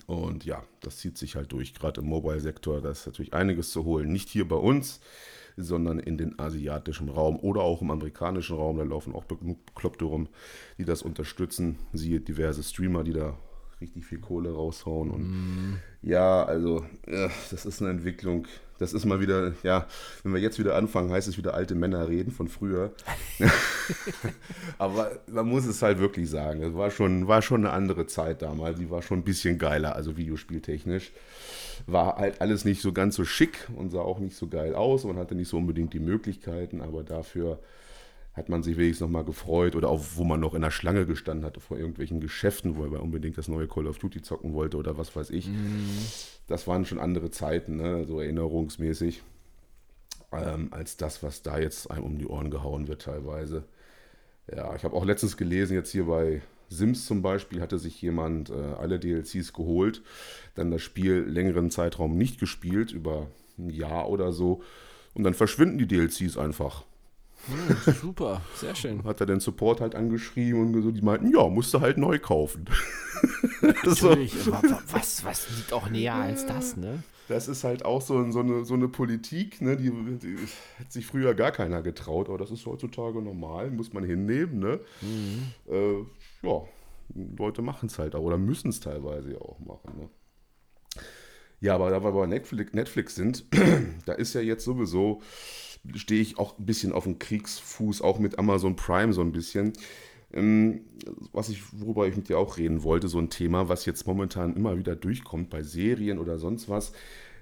Und 0.05 0.45
ja, 0.45 0.63
das 0.81 0.97
zieht 0.97 1.17
sich 1.17 1.35
halt 1.35 1.51
durch. 1.51 1.73
Gerade 1.73 2.01
im 2.01 2.07
Mobile-Sektor, 2.07 2.79
da 2.81 2.91
ist 2.91 3.07
natürlich 3.07 3.33
einiges 3.33 3.71
zu 3.71 3.85
holen. 3.85 4.11
Nicht 4.11 4.29
hier 4.29 4.47
bei 4.47 4.55
uns, 4.55 4.99
sondern 5.57 5.97
in 5.97 6.17
den 6.17 6.37
asiatischen 6.39 7.09
Raum 7.09 7.39
oder 7.39 7.61
auch 7.61 7.81
im 7.81 7.89
amerikanischen 7.89 8.55
Raum. 8.55 8.77
Da 8.77 8.83
laufen 8.83 9.15
auch 9.15 9.27
genug 9.27 9.65
Bekloppte 9.65 10.05
rum, 10.05 10.29
die 10.77 10.85
das 10.85 11.01
unterstützen. 11.01 11.77
Siehe 11.91 12.19
diverse 12.19 12.61
Streamer, 12.61 13.03
die 13.03 13.13
da 13.13 13.35
richtig 13.81 14.05
viel 14.05 14.19
Kohle 14.19 14.51
raushauen. 14.51 15.09
Und 15.09 15.21
mm. 15.23 15.77
ja, 16.01 16.43
also, 16.43 16.85
ja, 17.07 17.29
das 17.51 17.65
ist 17.65 17.81
eine 17.81 17.91
Entwicklung. 17.91 18.47
Das 18.77 18.93
ist 18.93 19.05
mal 19.05 19.19
wieder, 19.19 19.53
ja, 19.63 19.87
wenn 20.23 20.33
wir 20.33 20.39
jetzt 20.39 20.57
wieder 20.57 20.75
anfangen, 20.75 21.11
heißt 21.11 21.27
es 21.27 21.37
wieder 21.37 21.53
alte 21.53 21.75
Männer 21.75 22.07
reden 22.07 22.31
von 22.31 22.47
früher. 22.47 22.93
Aber 24.77 25.19
man 25.27 25.47
muss 25.47 25.65
es 25.65 25.81
halt 25.81 25.99
wirklich 25.99 26.29
sagen. 26.29 26.63
Es 26.63 26.73
war 26.73 26.91
schon, 26.91 27.27
war 27.27 27.41
schon 27.41 27.65
eine 27.65 27.73
andere 27.73 28.07
Zeit 28.07 28.41
damals. 28.41 28.79
Die 28.79 28.89
war 28.89 29.01
schon 29.01 29.19
ein 29.19 29.23
bisschen 29.25 29.57
geiler, 29.57 29.95
also 29.95 30.17
videospieltechnisch. 30.17 31.11
War 31.87 32.17
halt 32.17 32.41
alles 32.41 32.65
nicht 32.65 32.81
so 32.81 32.93
ganz 32.93 33.15
so 33.15 33.25
schick 33.25 33.67
und 33.75 33.89
sah 33.89 33.99
auch 33.99 34.19
nicht 34.19 34.35
so 34.35 34.47
geil 34.47 34.75
aus. 34.75 35.03
Man 35.03 35.17
hatte 35.17 35.35
nicht 35.35 35.49
so 35.49 35.57
unbedingt 35.57 35.93
die 35.93 35.99
Möglichkeiten, 35.99 36.81
aber 36.81 37.03
dafür 37.03 37.59
hat 38.39 38.49
man 38.49 38.63
sich 38.63 38.77
wenigstens 38.77 39.01
nochmal 39.01 39.25
gefreut 39.25 39.75
oder 39.75 39.89
auch, 39.89 40.01
wo 40.15 40.23
man 40.23 40.39
noch 40.39 40.53
in 40.53 40.61
der 40.61 40.71
Schlange 40.71 41.05
gestanden 41.05 41.45
hatte 41.45 41.59
vor 41.59 41.77
irgendwelchen 41.77 42.21
Geschäften, 42.21 42.77
wo 42.77 42.85
er 42.85 43.03
unbedingt 43.03 43.37
das 43.37 43.49
neue 43.49 43.67
Call 43.67 43.85
of 43.85 43.99
Duty 43.99 44.21
zocken 44.21 44.53
wollte 44.53 44.77
oder 44.77 44.97
was 44.97 45.13
weiß 45.13 45.29
ich. 45.31 45.49
Mm. 45.49 45.85
Das 46.47 46.65
waren 46.65 46.85
schon 46.85 46.99
andere 46.99 47.31
Zeiten, 47.31 47.75
ne? 47.75 48.05
so 48.05 48.21
erinnerungsmäßig, 48.21 49.21
ähm, 50.31 50.69
als 50.71 50.95
das, 50.95 51.21
was 51.21 51.43
da 51.43 51.59
jetzt 51.59 51.91
einem 51.91 52.05
um 52.05 52.17
die 52.17 52.27
Ohren 52.27 52.49
gehauen 52.49 52.87
wird 52.87 53.01
teilweise. 53.01 53.65
Ja, 54.49 54.73
ich 54.73 54.83
habe 54.85 54.95
auch 54.95 55.05
letztens 55.05 55.35
gelesen, 55.35 55.73
jetzt 55.73 55.91
hier 55.91 56.05
bei 56.05 56.41
Sims 56.69 57.05
zum 57.05 57.21
Beispiel, 57.21 57.59
hatte 57.59 57.77
sich 57.77 58.01
jemand 58.01 58.51
äh, 58.51 58.53
alle 58.53 58.99
DLCs 58.99 59.51
geholt, 59.51 60.01
dann 60.55 60.71
das 60.71 60.81
Spiel 60.81 61.25
längeren 61.27 61.71
Zeitraum 61.71 62.17
nicht 62.17 62.39
gespielt, 62.39 62.93
über 62.93 63.27
ein 63.57 63.69
Jahr 63.69 64.09
oder 64.09 64.31
so, 64.31 64.63
und 65.13 65.23
dann 65.23 65.33
verschwinden 65.33 65.77
die 65.77 65.87
DLCs 65.87 66.37
einfach. 66.37 66.85
Hm, 67.49 67.93
super, 67.93 68.41
sehr 68.55 68.75
schön. 68.75 69.03
Hat 69.03 69.19
er 69.19 69.25
den 69.25 69.39
Support 69.39 69.81
halt 69.81 69.95
angeschrieben 69.95 70.73
und 70.75 70.81
so, 70.81 70.91
die 70.91 71.01
meinten, 71.01 71.31
ja, 71.31 71.47
musst 71.47 71.73
du 71.73 71.81
halt 71.81 71.97
neu 71.97 72.19
kaufen. 72.19 72.65
Natürlich, 73.61 74.33
so. 74.33 74.51
was, 74.51 75.25
was 75.25 75.57
liegt 75.57 75.73
auch 75.73 75.89
näher 75.89 76.15
als 76.15 76.45
das, 76.45 76.77
ne? 76.77 77.03
Das 77.27 77.47
ist 77.47 77.63
halt 77.63 77.85
auch 77.85 78.01
so, 78.01 78.31
so, 78.31 78.39
eine, 78.39 78.65
so 78.65 78.73
eine 78.73 78.87
Politik, 78.87 79.61
ne, 79.61 79.77
die, 79.77 79.91
die 79.91 80.35
hat 80.79 80.91
sich 80.91 81.05
früher 81.05 81.35
gar 81.35 81.51
keiner 81.51 81.83
getraut, 81.83 82.27
aber 82.27 82.39
das 82.39 82.49
ist 82.49 82.65
heutzutage 82.65 83.21
normal, 83.21 83.69
muss 83.69 83.93
man 83.93 84.03
hinnehmen, 84.03 84.59
ne? 84.59 84.79
Mhm. 85.01 85.43
Äh, 85.71 86.47
ja, 86.47 86.61
Leute 87.37 87.61
machen 87.61 87.87
es 87.87 87.99
halt 87.99 88.15
auch 88.15 88.21
oder 88.21 88.37
müssen 88.37 88.69
es 88.69 88.79
teilweise 88.79 89.39
auch 89.39 89.59
machen, 89.59 89.99
ne? 89.99 90.09
Ja, 91.61 91.75
aber 91.75 91.89
da 91.89 92.03
wir 92.03 92.11
bei 92.11 92.25
Netflix, 92.25 92.73
Netflix 92.73 93.15
sind, 93.15 93.45
da 94.05 94.13
ist 94.13 94.33
ja 94.33 94.41
jetzt 94.41 94.63
sowieso 94.63 95.21
stehe 95.95 96.21
ich 96.21 96.37
auch 96.37 96.57
ein 96.57 96.65
bisschen 96.65 96.91
auf 96.91 97.05
dem 97.05 97.19
Kriegsfuß, 97.19 98.01
auch 98.01 98.19
mit 98.19 98.39
Amazon 98.39 98.75
Prime 98.75 99.13
so 99.13 99.21
ein 99.21 99.31
bisschen. 99.31 99.73
Ähm, 100.31 100.81
was 101.31 101.49
ich, 101.49 101.63
worüber 101.79 102.07
ich 102.07 102.15
mit 102.15 102.29
dir 102.29 102.37
auch 102.37 102.57
reden 102.57 102.83
wollte, 102.83 103.07
so 103.07 103.17
ein 103.17 103.29
Thema, 103.29 103.67
was 103.67 103.85
jetzt 103.85 104.05
momentan 104.05 104.55
immer 104.55 104.77
wieder 104.77 104.95
durchkommt 104.95 105.49
bei 105.49 105.63
Serien 105.63 106.19
oder 106.19 106.37
sonst 106.37 106.69
was, 106.69 106.91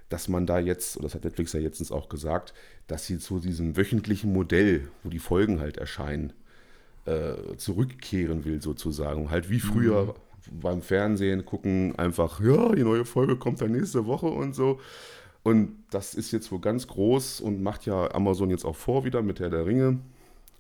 dass 0.09 0.29
man 0.29 0.45
da 0.45 0.59
jetzt, 0.59 0.95
und 0.95 1.03
das 1.03 1.13
hat 1.13 1.25
Netflix 1.25 1.51
ja 1.53 1.59
jetzt 1.59 1.91
auch 1.91 2.07
gesagt, 2.07 2.53
dass 2.87 3.05
sie 3.05 3.19
zu 3.19 3.39
diesem 3.39 3.75
wöchentlichen 3.75 4.31
Modell, 4.31 4.87
wo 5.03 5.09
die 5.09 5.19
Folgen 5.19 5.59
halt 5.59 5.77
erscheinen, 5.77 6.31
äh, 7.05 7.57
zurückkehren 7.57 8.45
will 8.45 8.61
sozusagen. 8.61 9.29
Halt 9.29 9.49
wie 9.49 9.59
früher 9.59 10.15
mhm. 10.49 10.59
beim 10.61 10.81
Fernsehen 10.81 11.45
gucken, 11.45 11.93
einfach, 11.97 12.39
ja, 12.39 12.73
die 12.73 12.83
neue 12.83 13.05
Folge 13.05 13.35
kommt 13.35 13.61
dann 13.61 13.73
nächste 13.73 14.05
Woche 14.05 14.27
und 14.27 14.55
so. 14.55 14.79
Und 15.47 15.77
das 15.91 16.13
ist 16.13 16.33
jetzt 16.33 16.51
wohl 16.51 16.59
ganz 16.59 16.87
groß 16.87 17.39
und 17.39 17.63
macht 17.63 17.85
ja 17.85 18.13
Amazon 18.13 18.49
jetzt 18.49 18.65
auch 18.65 18.75
vor 18.75 19.05
wieder 19.05 19.21
mit 19.21 19.39
Herr 19.39 19.49
der 19.49 19.65
Ringe. 19.65 19.99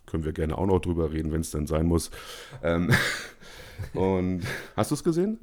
Können 0.05 0.23
wir 0.23 0.31
gerne 0.31 0.57
auch 0.57 0.65
noch 0.65 0.79
drüber 0.79 1.11
reden, 1.11 1.33
wenn 1.33 1.41
es 1.41 1.51
denn 1.51 1.67
sein 1.67 1.85
muss. 1.85 2.09
Ähm, 2.63 2.93
und 3.93 4.43
hast 4.77 4.91
du 4.91 4.95
es 4.95 5.03
gesehen? 5.03 5.39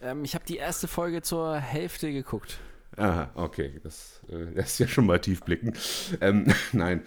Ähm, 0.00 0.22
ich 0.22 0.36
habe 0.36 0.44
die 0.46 0.58
erste 0.58 0.86
Folge 0.86 1.20
zur 1.20 1.56
Hälfte 1.56 2.12
geguckt. 2.12 2.60
Aha, 2.96 3.28
okay, 3.34 3.72
das, 3.82 4.20
äh, 4.28 4.54
das 4.54 4.74
ist 4.74 4.78
ja 4.78 4.86
schon 4.86 5.06
mal 5.06 5.18
tief 5.18 5.42
blicken. 5.42 5.72
Ähm, 6.20 6.46
nein, 6.72 7.02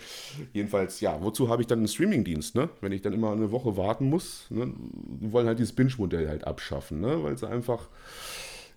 jedenfalls, 0.51 0.99
ja, 0.99 1.23
wozu 1.23 1.47
habe 1.47 1.61
ich 1.61 1.67
dann 1.69 1.79
einen 1.79 1.87
Streamingdienst, 1.87 2.55
ne? 2.55 2.67
Wenn 2.81 2.91
ich 2.91 3.03
dann 3.03 3.13
immer 3.13 3.31
eine 3.31 3.53
Woche 3.53 3.77
warten 3.77 4.09
muss, 4.09 4.47
ne? 4.49 4.73
Die 5.21 5.31
wollen 5.31 5.47
halt 5.47 5.59
dieses 5.59 5.71
Binge-Modell 5.71 6.27
halt 6.27 6.43
abschaffen, 6.43 6.99
ne? 6.99 7.23
Weil 7.23 7.37
sie 7.37 7.47
einfach 7.47 7.87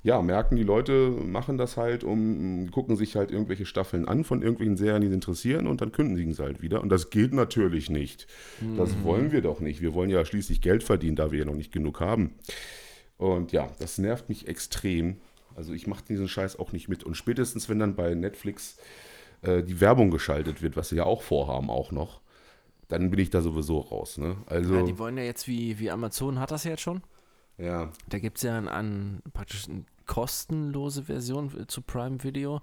ja, 0.04 0.20
merken, 0.20 0.56
die 0.56 0.64
Leute 0.64 1.10
machen 1.10 1.58
das 1.58 1.76
halt, 1.76 2.02
um, 2.02 2.70
gucken 2.72 2.96
sich 2.96 3.14
halt 3.14 3.30
irgendwelche 3.30 3.66
Staffeln 3.66 4.08
an 4.08 4.24
von 4.24 4.42
irgendwelchen 4.42 4.76
Serien, 4.76 5.00
die 5.00 5.08
sie 5.08 5.14
interessieren 5.14 5.68
und 5.68 5.80
dann 5.80 5.92
kündigen 5.92 6.32
sie 6.32 6.42
halt 6.42 6.60
wieder. 6.60 6.80
Und 6.80 6.88
das 6.88 7.10
geht 7.10 7.32
natürlich 7.32 7.88
nicht. 7.88 8.26
Mhm. 8.60 8.76
Das 8.76 9.02
wollen 9.04 9.30
wir 9.30 9.42
doch 9.42 9.60
nicht. 9.60 9.80
Wir 9.80 9.94
wollen 9.94 10.10
ja 10.10 10.24
schließlich 10.24 10.60
Geld 10.60 10.82
verdienen, 10.82 11.14
da 11.14 11.30
wir 11.30 11.40
ja 11.40 11.44
noch 11.44 11.54
nicht 11.54 11.72
genug 11.72 12.00
haben. 12.00 12.34
Und 13.16 13.52
ja, 13.52 13.70
das 13.78 13.98
nervt 13.98 14.28
mich 14.28 14.48
extrem. 14.48 15.18
Also 15.54 15.72
ich 15.72 15.86
mache 15.86 16.04
diesen 16.08 16.28
Scheiß 16.28 16.58
auch 16.58 16.72
nicht 16.72 16.88
mit. 16.88 17.04
Und 17.04 17.16
spätestens, 17.16 17.68
wenn 17.68 17.78
dann 17.78 17.94
bei 17.94 18.14
Netflix 18.14 18.78
äh, 19.42 19.62
die 19.62 19.80
Werbung 19.80 20.10
geschaltet 20.10 20.62
wird, 20.62 20.76
was 20.76 20.88
sie 20.88 20.96
ja 20.96 21.04
auch 21.04 21.22
vorhaben, 21.22 21.70
auch 21.70 21.92
noch, 21.92 22.20
dann 22.88 23.10
bin 23.10 23.20
ich 23.20 23.30
da 23.30 23.40
sowieso 23.40 23.78
raus. 23.78 24.18
Ne? 24.18 24.36
Also, 24.46 24.74
ja, 24.74 24.82
die 24.82 24.98
wollen 24.98 25.16
ja 25.16 25.22
jetzt 25.22 25.46
wie, 25.46 25.78
wie 25.78 25.92
Amazon 25.92 26.40
hat 26.40 26.50
das 26.50 26.64
ja 26.64 26.72
jetzt 26.72 26.82
schon. 26.82 27.02
Ja. 27.58 27.90
Da 28.08 28.18
gibt 28.18 28.38
es 28.38 28.42
ja 28.42 28.56
einen, 28.56 28.68
einen, 28.68 29.22
praktisch 29.32 29.68
eine 29.68 29.84
kostenlose 30.06 31.04
Version 31.04 31.68
zu 31.68 31.80
Prime 31.80 32.22
Video, 32.22 32.60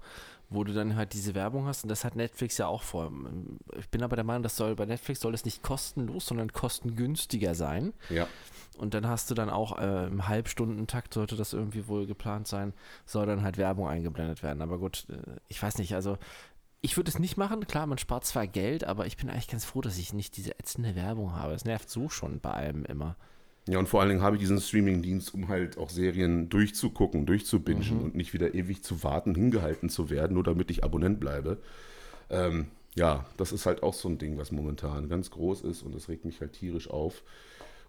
wo 0.50 0.64
du 0.64 0.72
dann 0.72 0.96
halt 0.96 1.12
diese 1.12 1.34
Werbung 1.34 1.66
hast 1.66 1.84
und 1.84 1.88
das 1.88 2.04
hat 2.04 2.16
Netflix 2.16 2.58
ja 2.58 2.66
auch 2.66 2.82
vor. 2.82 3.10
Ich 3.78 3.88
bin 3.88 4.02
aber 4.02 4.16
der 4.16 4.24
Meinung, 4.24 4.42
das 4.42 4.56
soll 4.56 4.74
bei 4.74 4.84
Netflix 4.84 5.20
soll 5.20 5.34
es 5.34 5.44
nicht 5.44 5.62
kostenlos, 5.62 6.26
sondern 6.26 6.52
kostengünstiger 6.52 7.54
sein. 7.54 7.92
Ja. 8.08 8.26
Und 8.78 8.94
dann 8.94 9.06
hast 9.06 9.30
du 9.30 9.34
dann 9.34 9.50
auch 9.50 9.78
äh, 9.78 10.06
im 10.06 10.26
Halbstundentakt, 10.26 11.14
sollte 11.14 11.36
das 11.36 11.52
irgendwie 11.52 11.86
wohl 11.86 12.06
geplant 12.06 12.48
sein, 12.48 12.72
soll 13.04 13.26
dann 13.26 13.42
halt 13.42 13.58
Werbung 13.58 13.88
eingeblendet 13.88 14.42
werden. 14.42 14.62
Aber 14.62 14.78
gut, 14.78 15.06
äh, 15.10 15.36
ich 15.48 15.62
weiß 15.62 15.78
nicht, 15.78 15.94
also 15.94 16.18
ich 16.80 16.96
würde 16.96 17.10
es 17.10 17.18
nicht 17.18 17.36
machen. 17.36 17.66
Klar, 17.66 17.86
man 17.86 17.98
spart 17.98 18.24
zwar 18.24 18.46
Geld, 18.46 18.84
aber 18.84 19.06
ich 19.06 19.16
bin 19.16 19.28
eigentlich 19.28 19.48
ganz 19.48 19.64
froh, 19.64 19.82
dass 19.82 19.98
ich 19.98 20.12
nicht 20.12 20.36
diese 20.36 20.58
ätzende 20.58 20.94
Werbung 20.94 21.36
habe. 21.36 21.52
Es 21.52 21.64
nervt 21.64 21.90
so 21.90 22.08
schon 22.08 22.40
bei 22.40 22.50
allem 22.50 22.84
immer. 22.84 23.16
Ja, 23.68 23.78
und 23.78 23.88
vor 23.88 24.00
allen 24.00 24.08
Dingen 24.08 24.22
habe 24.22 24.36
ich 24.36 24.40
diesen 24.40 24.60
Streaming-Dienst, 24.60 25.34
um 25.34 25.48
halt 25.48 25.78
auch 25.78 25.90
Serien 25.90 26.48
durchzugucken, 26.48 27.26
durchzubingen 27.26 27.98
mhm. 27.98 28.04
und 28.04 28.14
nicht 28.14 28.32
wieder 28.32 28.54
ewig 28.54 28.82
zu 28.82 29.02
warten, 29.02 29.34
hingehalten 29.34 29.88
zu 29.88 30.10
werden, 30.10 30.34
nur 30.34 30.44
damit 30.44 30.70
ich 30.70 30.82
Abonnent 30.82 31.20
bleibe. 31.20 31.58
Ähm, 32.30 32.66
ja, 32.94 33.26
das 33.36 33.52
ist 33.52 33.66
halt 33.66 33.82
auch 33.82 33.94
so 33.94 34.08
ein 34.08 34.18
Ding, 34.18 34.38
was 34.38 34.50
momentan 34.50 35.08
ganz 35.08 35.30
groß 35.30 35.62
ist 35.62 35.82
und 35.82 35.94
das 35.94 36.08
regt 36.08 36.24
mich 36.24 36.40
halt 36.40 36.54
tierisch 36.54 36.90
auf. 36.90 37.22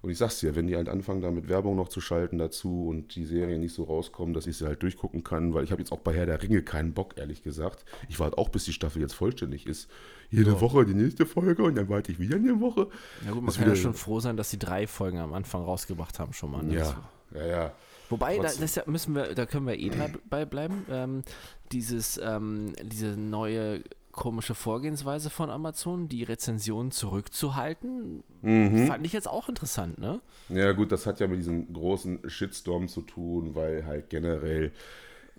Und 0.02 0.10
ich 0.10 0.18
sag's 0.18 0.40
dir, 0.40 0.56
wenn 0.56 0.66
die 0.66 0.76
halt 0.76 0.90
anfangen, 0.90 1.22
da 1.22 1.30
mit 1.30 1.48
Werbung 1.48 1.76
noch 1.76 1.88
zu 1.88 2.02
schalten 2.02 2.40
dazu 2.40 2.88
und 2.88 3.16
die 3.16 3.26
Serien 3.26 3.62
nicht 3.62 3.76
so 3.76 3.84
rauskommen, 3.84 4.34
dass 4.34 4.48
ich 4.48 4.58
sie 4.58 4.66
halt 4.66 4.82
durchgucken 4.82 5.24
kann, 5.24 5.54
weil 5.54 5.64
ich 5.64 5.72
habe 5.72 5.82
jetzt 5.82 5.92
auch 5.92 6.00
bei 6.00 6.14
Herr 6.14 6.26
der 6.26 6.42
Ringe 6.42 6.64
keinen 6.64 6.94
Bock, 6.94 7.18
ehrlich 7.18 7.44
gesagt. 7.44 7.86
Ich 8.10 8.20
warte 8.20 8.38
auch, 8.40 8.50
bis 8.50 8.66
die 8.66 8.74
Staffel 8.74 9.02
jetzt 9.02 9.14
vollständig 9.14 9.68
ist. 9.68 9.90
Jede 10.32 10.52
ja. 10.52 10.62
Woche 10.62 10.86
die 10.86 10.96
nächste 10.96 11.26
Folge 11.28 11.64
und 11.64 11.76
dann 11.76 11.88
warte 11.90 12.12
ich 12.12 12.20
wieder 12.20 12.38
eine 12.38 12.60
Woche. 12.60 12.88
Ja 13.26 13.32
gut, 13.32 13.42
man 13.42 13.46
das 13.48 13.58
kann 13.58 13.70
ja 13.70 13.76
schon 13.76 13.94
froh 13.94 14.20
sein, 14.20 14.38
dass 14.38 14.50
sie 14.50 14.58
drei 14.58 14.88
Folgen 14.88 15.20
am 15.20 15.34
Anfang 15.34 15.64
rausgebracht 15.64 16.18
haben 16.20 16.34
schon 16.34 16.52
mal. 16.52 16.64
Ne? 16.64 16.76
Ja, 16.76 17.12
ja, 17.36 17.46
ja. 17.46 17.74
Wobei, 18.10 18.38
da, 18.38 18.44
das 18.44 18.86
müssen 18.88 19.16
wir, 19.16 19.36
da 19.36 19.46
können 19.46 19.68
wir 19.68 19.78
eh 19.78 19.90
dabei 19.90 20.46
bleiben. 20.46 20.86
Ähm, 20.90 21.24
dieses, 21.72 22.20
ähm, 22.22 22.74
diese 22.84 23.16
neue 23.18 23.84
komische 24.12 24.56
Vorgehensweise 24.56 25.30
von 25.30 25.50
Amazon, 25.50 26.08
die 26.08 26.24
Rezensionen 26.24 26.92
zurückzuhalten, 26.92 28.24
mhm. 28.42 28.88
fand 28.88 29.06
ich 29.06 29.14
jetzt 29.14 29.28
auch 29.28 29.50
interessant, 29.50 29.98
ne? 29.98 30.22
Ja, 30.50 30.72
gut, 30.74 30.92
das 30.92 31.06
hat 31.06 31.20
ja 31.20 31.28
mit 31.28 31.40
diesem 31.40 31.72
großen 31.72 32.30
Shitstorm 32.30 32.88
zu 32.88 33.02
tun, 33.02 33.56
weil 33.56 33.86
halt 33.86 34.10
generell 34.10 34.72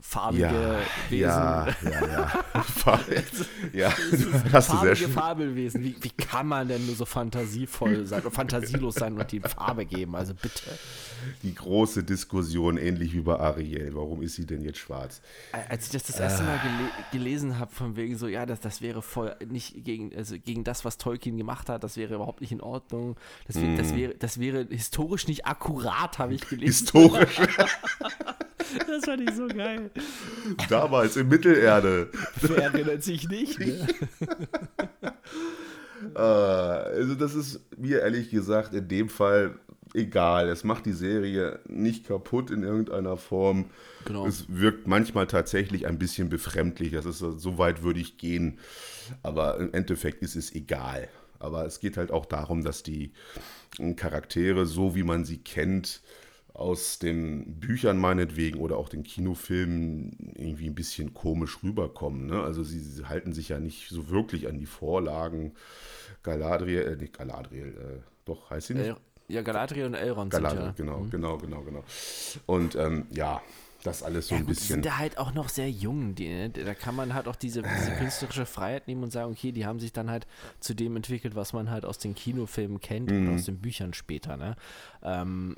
farbige 0.03 0.43
ja, 0.43 0.79
Wesen. 1.11 1.21
Ja, 1.23 1.67
ja, 1.83 2.07
ja. 2.13 2.63
Farb, 2.63 3.05
ja, 3.73 3.93
das 4.11 4.53
hast 4.53 4.73
du 4.73 4.79
sehr 4.79 4.97
schön. 4.97 5.13
Fabelwesen. 5.13 5.83
Wie, 5.83 5.97
wie 6.01 6.11
kann 6.11 6.49
man 6.49 6.69
denn 6.69 6.85
nur 6.87 6.97
so 6.97 7.05
fantasievoll 7.05 8.05
sein, 8.07 8.23
fantasielos 8.23 8.97
sein 8.97 9.19
und 9.19 9.31
die 9.31 9.41
Farbe 9.41 9.87
geben? 9.87 10.17
Also 10.17 10.35
bitte. 10.35 10.77
Die 11.43 11.55
große 11.55 12.03
Diskussion, 12.03 12.77
ähnlich 12.79 13.15
wie 13.15 13.21
bei 13.21 13.39
Ariel. 13.39 13.95
Warum 13.95 14.23
ist 14.23 14.35
sie 14.35 14.45
denn 14.45 14.63
jetzt 14.63 14.79
schwarz? 14.79 15.23
Als 15.69 15.87
ich 15.87 15.93
das 15.93 16.03
das 16.03 16.19
erste 16.19 16.43
Mal 16.43 16.59
gele 16.59 16.91
gelesen 17.13 17.59
habe, 17.59 17.73
von 17.73 17.97
wegen 17.97 18.19
so, 18.19 18.27
ja, 18.27 18.45
das, 18.45 18.59
das 18.61 18.83
wäre 18.83 19.03
voll 19.03 19.37
nicht 19.49 19.85
gegen, 19.85 20.15
also 20.17 20.37
gegen 20.39 20.65
das, 20.65 20.85
was 20.85 20.99
Tolkien 20.99 21.37
gemacht 21.37 21.69
hat, 21.69 21.85
das 21.85 21.97
wäre 21.97 22.17
überhaupt 22.17 22.41
nicht 22.41 22.53
in 22.53 22.61
Ordnung. 22.61 23.17
Das, 23.47 23.57
mm. 23.57 23.77
das, 23.77 23.95
wäre, 23.95 24.15
das 24.15 24.41
wäre 24.41 24.67
historisch 24.69 25.29
nicht 25.29 25.47
akkurat, 25.47 26.19
habe 26.19 26.35
ich 26.35 26.49
gelesen. 26.49 26.87
Historisch? 26.87 27.41
Das 28.87 29.05
fand 29.05 29.29
ich 29.29 29.35
so 29.35 29.49
geil. 29.49 29.91
Damals 30.69 31.17
in 31.17 31.29
Mittelerde. 31.29 32.11
Wer 32.41 32.65
erinnert 32.65 33.03
sich 33.03 33.29
nicht? 33.29 33.59
Ne? 33.59 33.87
uh, 36.15 36.19
also 36.19 37.15
das 37.15 37.35
ist 37.35 37.61
mir 37.77 38.01
ehrlich 38.01 38.31
gesagt 38.31 38.75
in 38.75 38.89
dem 38.89 39.09
Fall 39.09 39.59
egal. 39.95 40.49
Es 40.49 40.65
macht 40.65 40.87
die 40.87 40.93
Serie 40.93 41.61
nicht 41.67 42.07
kaputt 42.07 42.51
in 42.51 42.63
irgendeiner 42.63 43.17
Form. 43.17 43.67
Genau. 44.05 44.27
Es 44.27 44.47
wirkt 44.49 44.87
manchmal 44.87 45.27
tatsächlich 45.27 45.87
ein 45.87 45.99
bisschen 45.99 46.29
befremdlich. 46.29 46.93
Das 46.93 47.07
ist 47.07 47.19
so 47.19 47.59
weit 47.59 47.83
würde 47.83 48.01
ich 48.01 48.19
gehen. 48.19 48.59
Aber 49.23 49.59
im 49.59 49.73
Endeffekt 49.73 50.23
ist 50.23 50.37
es 50.37 50.55
egal. 50.55 51.09
Aber 51.39 51.67
es 51.67 51.81
geht 51.81 51.97
halt 51.97 52.11
auch 52.11 52.27
darum, 52.27 52.63
dass 52.63 52.83
die 52.83 53.13
Charaktere, 53.97 54.67
so 54.67 54.95
wie 54.95 55.03
man 55.03 55.25
sie 55.25 55.39
kennt, 55.39 56.03
aus 56.55 56.99
den 56.99 57.61
Büchern 57.61 57.99
meinetwegen 57.99 58.59
oder 58.59 58.77
auch 58.77 58.89
den 58.89 59.03
Kinofilmen 59.03 60.35
irgendwie 60.37 60.67
ein 60.67 60.75
bisschen 60.75 61.15
komisch 61.15 61.63
rüberkommen. 61.63 62.27
Ne? 62.27 62.43
Also 62.43 62.63
sie, 62.63 62.79
sie, 62.79 63.07
halten 63.07 63.33
sich 63.33 63.49
ja 63.49 63.59
nicht 63.59 63.89
so 63.89 64.11
wirklich 64.11 64.49
an 64.49 64.59
die 64.59 64.67
Vorlagen. 64.67 65.55
Galadriel, 66.23 66.83
äh, 66.83 66.97
nicht 66.97 67.17
Galadriel, 67.17 67.69
äh, 67.69 68.01
doch, 68.25 68.51
heißt 68.51 68.69
sie 68.69 68.75
nicht? 68.75 68.89
El 68.89 68.97
ja, 69.29 69.41
Galadriel 69.41 69.87
und 69.87 69.95
Elrond 69.95 70.31
Galadriel, 70.31 70.61
sind 70.61 70.79
ja. 70.79 70.85
genau, 70.85 70.99
mhm. 70.99 71.11
genau, 71.11 71.39
genau, 71.39 71.63
genau. 71.63 71.85
Und 72.45 72.75
ähm, 72.75 73.07
ja, 73.11 73.41
das 73.83 74.03
alles 74.03 74.29
so 74.29 74.35
ja, 74.35 74.41
ein 74.41 74.47
gut, 74.47 74.55
bisschen. 74.55 74.67
Die 74.67 74.73
sind 74.75 74.87
da 74.87 74.99
halt 74.99 75.17
auch 75.17 75.33
noch 75.33 75.49
sehr 75.49 75.71
jung. 75.71 76.15
Die, 76.15 76.29
ne? 76.29 76.51
Da 76.51 76.75
kann 76.75 76.95
man 76.95 77.15
halt 77.15 77.29
auch 77.29 77.37
diese, 77.37 77.63
diese, 77.63 77.93
künstlerische 77.93 78.47
Freiheit 78.47 78.89
nehmen 78.89 79.03
und 79.05 79.11
sagen, 79.11 79.33
okay, 79.33 79.53
die 79.53 79.65
haben 79.65 79.81
sich 79.81 79.93
dann 79.93 80.11
halt 80.11 80.27
zu 80.61 80.75
dem 80.75 80.97
entwickelt, 80.97 81.35
was 81.35 81.53
man 81.53 81.71
halt 81.71 81.85
aus 81.85 81.99
den 81.99 82.15
Kinofilmen 82.15 82.81
kennt 82.81 83.11
mhm. 83.11 83.29
und 83.29 83.35
aus 83.37 83.47
den 83.47 83.59
Büchern 83.59 83.95
später. 83.95 84.37
Ne? 84.37 84.57
Ähm, 85.03 85.57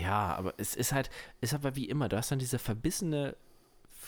ja, 0.00 0.34
aber 0.34 0.54
es 0.56 0.74
ist 0.74 0.92
halt, 0.92 1.10
ist 1.40 1.54
aber 1.54 1.76
wie 1.76 1.88
immer, 1.88 2.08
du 2.08 2.16
hast 2.16 2.30
dann 2.30 2.38
diese 2.38 2.58
verbissene, 2.58 3.36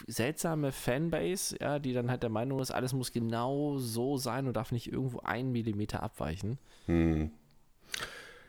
seltsame 0.06 0.72
Fanbase, 0.72 1.56
ja, 1.60 1.78
die 1.78 1.92
dann 1.92 2.10
halt 2.10 2.22
der 2.22 2.30
Meinung 2.30 2.60
ist, 2.60 2.70
alles 2.70 2.92
muss 2.92 3.12
genau 3.12 3.78
so 3.78 4.16
sein 4.16 4.46
und 4.46 4.56
darf 4.56 4.72
nicht 4.72 4.90
irgendwo 4.92 5.20
einen 5.20 5.52
Millimeter 5.52 6.02
abweichen. 6.02 6.58
Hm. 6.86 7.30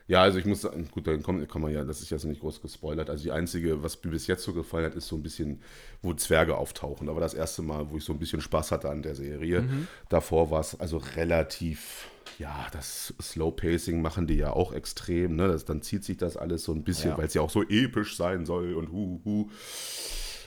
Ja, 0.10 0.24
also 0.24 0.39
ich 0.39 0.45
muss 0.45 0.62
sagen, 0.62 0.89
gut, 0.89 1.06
dann 1.06 1.22
kommt, 1.22 1.48
kann 1.48 1.62
man 1.62 1.72
ja, 1.72 1.84
das 1.84 2.02
ist 2.02 2.10
jetzt 2.10 2.26
nicht 2.26 2.41
groß 2.41 2.63
gespoilert. 2.63 3.12
Also 3.12 3.26
die 3.26 3.32
einzige, 3.32 3.84
was 3.84 4.04
mir 4.04 4.10
bis 4.10 4.26
jetzt 4.26 4.43
so 4.43 4.54
gefallen 4.54 4.86
hat, 4.86 4.95
ist 4.95 5.08
so 5.08 5.15
ein 5.15 5.22
bisschen, 5.22 5.62
wo 6.02 6.15
Zwerge 6.15 6.58
auftauchen. 6.58 7.08
War 7.08 7.19
das 7.19 7.36
erste 7.36 7.62
Mal, 7.62 7.91
wo 7.91 7.98
ich 7.98 8.04
so 8.04 8.13
ein 8.13 8.17
bisschen 8.17 8.41
Spaß 8.41 8.72
hatte 8.72 8.89
an 8.89 9.04
der 9.04 9.13
Serie. 9.13 9.62
Mhm. 9.62 9.88
Davor 10.10 10.50
war 10.50 10.62
es 10.62 10.80
also 10.80 10.98
relativ, 10.98 12.10
ja, 12.39 12.65
das 12.72 13.13
Slow 13.22 13.52
Pacing 13.52 14.02
machen 14.02 14.26
die 14.26 14.38
ja 14.38 14.52
auch 14.52 14.74
extrem. 14.74 15.36
Ne? 15.36 15.48
Das, 15.48 15.65
dann 15.65 15.84
zieht 15.84 16.04
sich 16.04 16.17
das 16.17 16.38
alles 16.38 16.63
so 16.63 16.72
ein 16.74 16.84
bisschen, 16.84 17.12
ja. 17.12 17.17
weil 17.19 17.28
es 17.28 17.36
ja 17.36 17.43
auch 17.43 17.52
so 17.52 17.62
episch 17.62 18.17
sein 18.17 18.48
soll 18.48 18.74
und 18.74 18.91
hu, 18.91 19.22
hu. 19.24 19.52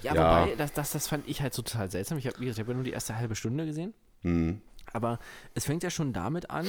Ja, 0.03 0.13
ja. 0.17 0.43
wobei, 0.43 0.57
das, 0.57 0.73
das, 0.73 0.91
das 0.91 1.07
fand 1.07 1.29
ich 1.29 1.41
halt 1.41 1.55
so 1.55 1.63
total 1.63 1.89
seltsam. 1.89 2.19
Ich 2.19 2.27
habe 2.27 2.37
hab 2.45 2.69
ja 2.69 2.75
nur 2.75 2.83
die 2.83 2.91
erste 2.91 3.17
halbe 3.17 3.37
Stunde 3.37 3.65
gesehen. 3.65 3.95
Mhm. 4.23 4.61
Aber 4.93 5.21
es 5.55 5.67
fängt 5.67 5.85
ja 5.85 5.91
schon 5.91 6.13
damit 6.13 6.51
an, 6.51 6.67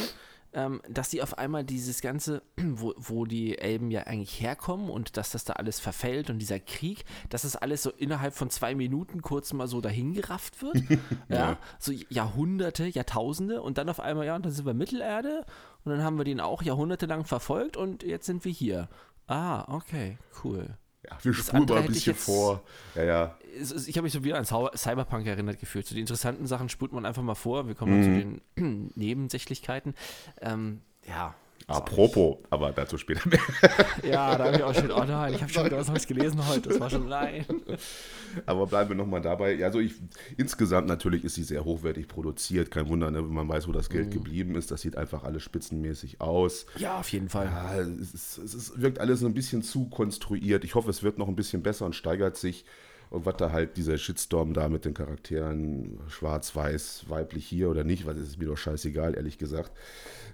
ähm, 0.53 0.81
dass 0.89 1.11
sie 1.11 1.21
auf 1.21 1.37
einmal 1.37 1.63
dieses 1.63 2.01
Ganze, 2.01 2.41
wo, 2.57 2.93
wo 2.97 3.25
die 3.25 3.57
Elben 3.57 3.91
ja 3.91 4.03
eigentlich 4.03 4.39
herkommen 4.41 4.89
und 4.89 5.17
dass 5.17 5.31
das 5.31 5.43
da 5.43 5.53
alles 5.53 5.79
verfällt 5.79 6.29
und 6.29 6.39
dieser 6.39 6.59
Krieg, 6.59 7.05
dass 7.29 7.43
das 7.43 7.55
alles 7.55 7.83
so 7.83 7.91
innerhalb 7.91 8.33
von 8.33 8.49
zwei 8.49 8.75
Minuten 8.75 9.21
kurz 9.21 9.53
mal 9.53 9.67
so 9.67 9.81
dahingerafft 9.81 10.61
wird. 10.61 10.75
ja. 11.29 11.35
ja. 11.35 11.57
So 11.79 11.91
Jahrhunderte, 12.09 12.85
Jahrtausende 12.85 13.61
und 13.61 13.77
dann 13.77 13.89
auf 13.89 13.99
einmal, 13.99 14.25
ja, 14.25 14.35
und 14.35 14.45
dann 14.45 14.51
sind 14.51 14.65
wir 14.65 14.73
Mittelerde 14.73 15.45
und 15.83 15.91
dann 15.91 16.03
haben 16.03 16.17
wir 16.17 16.25
den 16.25 16.39
auch 16.39 16.61
jahrhundertelang 16.61 17.25
verfolgt 17.25 17.77
und 17.77 18.03
jetzt 18.03 18.25
sind 18.25 18.45
wir 18.45 18.51
hier. 18.51 18.89
Ah, 19.27 19.73
okay, 19.73 20.17
cool. 20.43 20.77
Ja, 21.09 21.17
wir 21.21 21.33
spulen 21.33 21.65
mal 21.65 21.79
ein 21.79 21.87
bisschen 21.87 22.15
vor. 22.15 22.63
Ja, 22.95 23.03
ja. 23.03 23.37
Ich 23.55 23.97
habe 23.97 24.03
mich 24.03 24.13
so 24.13 24.23
wieder 24.23 24.37
an 24.37 24.45
Cyberpunk 24.45 25.27
erinnert 25.27 25.59
gefühlt. 25.59 25.85
Zu 25.85 25.93
den 25.93 26.01
interessanten 26.01 26.47
Sachen 26.47 26.69
spult 26.69 26.93
man 26.93 27.05
einfach 27.05 27.21
mal 27.21 27.35
vor. 27.35 27.67
Wir 27.67 27.75
kommen 27.75 27.99
mhm. 27.99 28.03
zu 28.03 28.57
den 28.57 28.91
Nebensächlichkeiten. 28.95 29.95
Ähm, 30.41 30.81
ja, 31.07 31.35
Apropos, 31.67 32.37
aber 32.49 32.71
dazu 32.71 32.97
später 32.97 33.27
mehr. 33.29 33.39
Ja, 34.03 34.37
da 34.37 34.45
habe 34.45 34.57
ich 34.57 34.63
auch 34.63 34.73
schon, 34.73 34.91
oh 34.91 35.03
nein, 35.05 35.33
ich 35.33 35.41
habe 35.41 35.51
schon 35.51 35.65
wieder 35.65 35.77
was 35.77 35.87
Neues 35.87 36.07
gelesen 36.07 36.45
heute, 36.47 36.69
das 36.69 36.79
war 36.79 36.89
schon 36.89 37.07
nein. 37.07 37.45
Aber 38.47 38.65
bleiben 38.65 38.89
wir 38.89 38.95
nochmal 38.95 39.21
dabei. 39.21 39.63
Also 39.63 39.79
ich, 39.79 39.93
insgesamt 40.37 40.87
natürlich 40.87 41.23
ist 41.23 41.35
sie 41.35 41.43
sehr 41.43 41.63
hochwertig 41.65 42.07
produziert, 42.07 42.71
kein 42.71 42.89
Wunder, 42.89 43.11
ne, 43.11 43.19
wenn 43.19 43.33
man 43.33 43.47
weiß, 43.47 43.67
wo 43.67 43.71
das 43.71 43.89
Geld 43.89 44.07
mhm. 44.07 44.11
geblieben 44.11 44.55
ist, 44.55 44.71
das 44.71 44.81
sieht 44.81 44.97
einfach 44.97 45.23
alles 45.23 45.43
spitzenmäßig 45.43 46.19
aus. 46.19 46.65
Ja, 46.77 46.99
auf 46.99 47.09
jeden 47.09 47.29
Fall. 47.29 47.45
Ja, 47.45 47.75
es, 47.79 48.13
ist, 48.13 48.37
es 48.39 48.53
ist, 48.55 48.81
wirkt 48.81 48.99
alles 48.99 49.23
ein 49.23 49.35
bisschen 49.35 49.61
zu 49.61 49.85
konstruiert. 49.85 50.63
Ich 50.63 50.75
hoffe, 50.75 50.89
es 50.89 51.03
wird 51.03 51.17
noch 51.17 51.27
ein 51.27 51.35
bisschen 51.35 51.61
besser 51.61 51.85
und 51.85 51.93
steigert 51.95 52.37
sich. 52.37 52.65
Und 53.13 53.27
was 53.27 53.37
da 53.37 53.51
halt 53.51 53.77
dieser 53.77 53.99
Shitstorm 53.99 54.53
da 54.53 54.69
mit 54.69 54.85
den 54.85 54.95
Charakteren, 54.95 55.99
schwarz-weiß, 56.07 57.05
weiblich 57.09 57.45
hier 57.45 57.69
oder 57.69 57.83
nicht, 57.83 58.07
weil 58.07 58.17
es 58.17 58.27
ist 58.27 58.39
mir 58.39 58.47
doch 58.47 58.57
scheißegal, 58.57 59.15
ehrlich 59.15 59.37
gesagt 59.37 59.71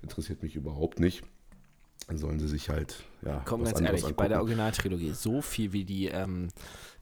interessiert 0.01 0.43
mich 0.43 0.55
überhaupt 0.55 1.01
nicht. 1.01 1.23
Dann 2.07 2.17
sollen 2.17 2.39
sie 2.39 2.47
sich 2.47 2.69
halt, 2.69 3.03
ja. 3.23 3.41
Komm, 3.45 3.65
ganz 3.65 3.81
ehrlich, 3.81 4.03
angucken. 4.03 4.15
bei 4.15 4.27
der 4.29 4.39
Originaltrilogie, 4.39 5.11
so 5.11 5.41
viel 5.41 5.73
wie 5.73 5.83
die, 5.83 6.07
ähm, 6.07 6.47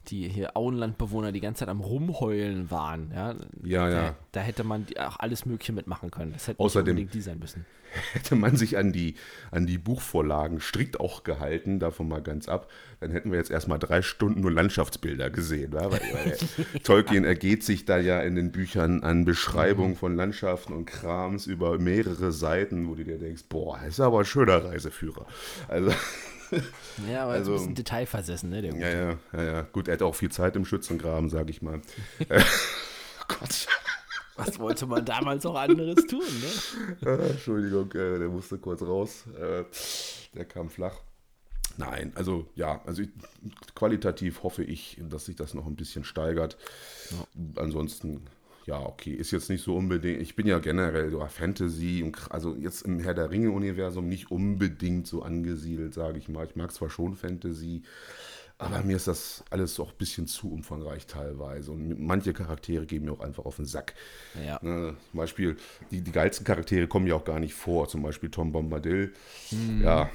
die 0.09 0.29
hier 0.29 0.55
Auenlandbewohner 0.55 1.31
die 1.31 1.41
ganze 1.41 1.59
Zeit 1.59 1.69
am 1.69 1.81
Rumheulen 1.81 2.71
waren, 2.71 3.11
ja. 3.13 3.35
Ja, 3.63 3.89
da, 3.89 4.01
ja. 4.03 4.15
Da 4.31 4.39
hätte 4.41 4.63
man 4.63 4.85
auch 4.99 5.19
alles 5.19 5.45
Mögliche 5.45 5.73
mitmachen 5.73 6.11
können. 6.11 6.33
Das 6.33 6.47
hätte 6.47 6.59
Außerdem, 6.59 6.91
unbedingt 6.91 7.13
die 7.13 7.21
sein 7.21 7.39
müssen 7.39 7.65
hätte 8.13 8.35
man 8.35 8.55
sich 8.55 8.77
an 8.77 8.91
die, 8.91 9.15
an 9.51 9.65
die 9.65 9.77
Buchvorlagen 9.77 10.59
strikt 10.59 10.99
auch 10.99 11.23
gehalten, 11.23 11.79
davon 11.79 12.07
mal 12.07 12.21
ganz 12.21 12.47
ab, 12.47 12.69
dann 12.99 13.11
hätten 13.11 13.31
wir 13.31 13.37
jetzt 13.37 13.51
erstmal 13.51 13.79
drei 13.79 14.01
Stunden 14.01 14.41
nur 14.41 14.51
Landschaftsbilder 14.51 15.29
gesehen. 15.29 15.73
Weil, 15.73 15.91
weil 15.91 16.37
Tolkien 16.83 17.23
ergeht 17.23 17.63
sich 17.63 17.85
da 17.85 17.97
ja 17.97 18.21
in 18.21 18.35
den 18.35 18.51
Büchern 18.51 19.03
an 19.03 19.25
Beschreibungen 19.25 19.95
von 19.95 20.15
Landschaften 20.15 20.73
und 20.73 20.85
Krams 20.85 21.47
über 21.47 21.77
mehrere 21.79 22.31
Seiten, 22.31 22.87
wo 22.87 22.95
du 22.95 23.03
dir 23.03 23.17
denkst, 23.17 23.43
boah, 23.49 23.79
ist 23.87 23.99
aber 23.99 24.19
ein 24.19 24.25
schöner 24.25 24.63
Reiseführer. 24.63 25.25
Also. 25.67 25.91
Ja, 27.09 27.23
aber 27.23 27.33
also, 27.33 27.51
ein 27.51 27.57
bisschen 27.57 27.75
detailversessen, 27.75 28.49
ne? 28.49 28.67
ja, 28.77 28.89
ja, 28.89 29.17
ja, 29.33 29.43
ja. 29.43 29.61
Gut, 29.61 29.87
er 29.87 29.95
hat 29.95 30.01
auch 30.01 30.15
viel 30.15 30.31
Zeit 30.31 30.55
im 30.55 30.65
Schützengraben, 30.65 31.29
sag 31.29 31.49
ich 31.49 31.61
mal. 31.61 31.81
oh 32.29 32.35
Gott. 33.27 33.67
Was 34.35 34.59
wollte 34.59 34.85
man 34.85 35.03
damals 35.03 35.45
auch 35.47 35.55
anderes 35.55 36.05
tun, 36.05 36.21
ne? 36.21 37.07
Ah, 37.09 37.27
Entschuldigung, 37.31 37.91
äh, 37.93 38.19
der 38.19 38.29
musste 38.29 38.59
kurz 38.59 38.83
raus. 38.83 39.25
Äh, 39.35 39.63
der 40.35 40.45
kam 40.45 40.69
flach. 40.69 41.01
Nein, 41.77 42.11
also 42.15 42.47
ja, 42.55 42.81
also 42.85 43.03
ich, 43.03 43.09
qualitativ 43.75 44.43
hoffe 44.43 44.63
ich, 44.63 44.99
dass 45.09 45.25
sich 45.25 45.35
das 45.35 45.53
noch 45.53 45.65
ein 45.67 45.75
bisschen 45.75 46.03
steigert. 46.03 46.57
Ja. 47.11 47.61
Ansonsten, 47.61 48.27
ja, 48.67 48.81
okay, 48.81 49.13
ist 49.13 49.31
jetzt 49.31 49.49
nicht 49.49 49.63
so 49.63 49.77
unbedingt. 49.77 50.21
Ich 50.21 50.35
bin 50.35 50.45
ja 50.45 50.59
generell 50.59 51.09
so 51.09 51.25
Fantasy, 51.25 52.11
also 52.29 52.53
jetzt 52.55 52.81
im 52.81 52.99
Herr 52.99 53.13
der 53.13 53.31
Ringe-Universum 53.31 54.09
nicht 54.09 54.29
unbedingt 54.29 55.07
so 55.07 55.21
angesiedelt, 55.21 55.93
sage 55.93 56.17
ich 56.17 56.27
mal. 56.27 56.45
Ich 56.45 56.57
mag 56.57 56.73
zwar 56.73 56.89
schon 56.89 57.15
Fantasy, 57.15 57.83
aber 58.57 58.83
mir 58.83 58.97
ist 58.97 59.07
das 59.07 59.45
alles 59.51 59.79
auch 59.79 59.91
ein 59.91 59.97
bisschen 59.97 60.27
zu 60.27 60.51
umfangreich 60.51 61.07
teilweise. 61.07 61.71
Und 61.71 61.97
manche 61.97 62.33
Charaktere 62.33 62.85
gehen 62.85 63.05
mir 63.05 63.13
auch 63.13 63.21
einfach 63.21 63.45
auf 63.45 63.55
den 63.55 63.65
Sack. 63.65 63.93
Ja. 64.45 64.59
Ne, 64.61 64.97
zum 65.11 65.17
Beispiel, 65.17 65.55
die, 65.89 66.01
die 66.01 66.11
geilsten 66.11 66.45
Charaktere 66.45 66.87
kommen 66.87 67.07
ja 67.07 67.15
auch 67.15 67.23
gar 67.23 67.39
nicht 67.39 67.53
vor. 67.53 67.87
Zum 67.87 68.03
Beispiel 68.03 68.29
Tom 68.29 68.51
Bombadil. 68.51 69.13
Hm. 69.49 69.81
Ja, 69.81 70.09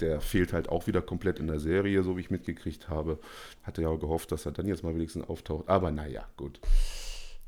der 0.00 0.20
fehlt 0.20 0.52
halt 0.52 0.68
auch 0.68 0.88
wieder 0.88 1.02
komplett 1.02 1.38
in 1.38 1.46
der 1.46 1.60
Serie, 1.60 2.02
so 2.02 2.16
wie 2.16 2.22
ich 2.22 2.30
mitgekriegt 2.32 2.88
habe. 2.88 3.20
Hatte 3.62 3.82
ja 3.82 3.88
auch 3.88 4.00
gehofft, 4.00 4.32
dass 4.32 4.44
er 4.44 4.50
dann 4.50 4.66
jetzt 4.66 4.82
mal 4.82 4.92
wenigstens 4.92 5.28
auftaucht. 5.28 5.68
Aber 5.68 5.92
naja, 5.92 6.26
gut. 6.36 6.58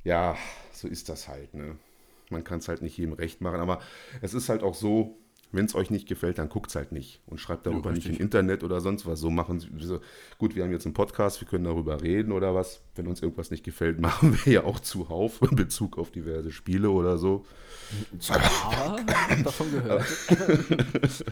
Ja, 0.04 0.36
so 0.72 0.88
ist 0.88 1.08
das 1.08 1.28
halt. 1.28 1.54
Ne? 1.54 1.76
Man 2.30 2.44
kann 2.44 2.58
es 2.58 2.68
halt 2.68 2.82
nicht 2.82 2.96
jedem 2.98 3.14
recht 3.14 3.40
machen. 3.40 3.60
Aber 3.60 3.80
es 4.22 4.34
ist 4.34 4.48
halt 4.48 4.62
auch 4.62 4.74
so, 4.74 5.18
wenn 5.54 5.66
es 5.66 5.74
euch 5.74 5.90
nicht 5.90 6.08
gefällt, 6.08 6.38
dann 6.38 6.48
guckt 6.48 6.70
es 6.70 6.76
halt 6.76 6.92
nicht 6.92 7.20
und 7.26 7.38
schreibt 7.38 7.66
darüber 7.66 7.90
ja, 7.90 7.96
nicht 7.96 8.08
im 8.08 8.16
Internet 8.16 8.64
oder 8.64 8.80
sonst 8.80 9.06
was. 9.06 9.20
So 9.20 9.30
machen 9.30 9.60
so, 9.78 10.00
gut, 10.38 10.56
wir 10.56 10.64
haben 10.64 10.72
jetzt 10.72 10.86
einen 10.86 10.94
Podcast, 10.94 11.40
wir 11.40 11.48
können 11.48 11.64
darüber 11.64 12.02
reden 12.02 12.32
oder 12.32 12.54
was. 12.54 12.80
Wenn 12.94 13.06
uns 13.06 13.22
irgendwas 13.22 13.50
nicht 13.50 13.64
gefällt, 13.64 14.00
machen 14.00 14.38
wir 14.44 14.52
ja 14.52 14.64
auch 14.64 14.80
zuhauf 14.80 15.42
in 15.42 15.56
Bezug 15.56 15.98
auf 15.98 16.10
diverse 16.10 16.52
Spiele 16.52 16.90
oder 16.90 17.18
so. 17.18 17.44
Ja, 18.20 18.96
davon 19.44 19.70
gehört. 19.70 20.06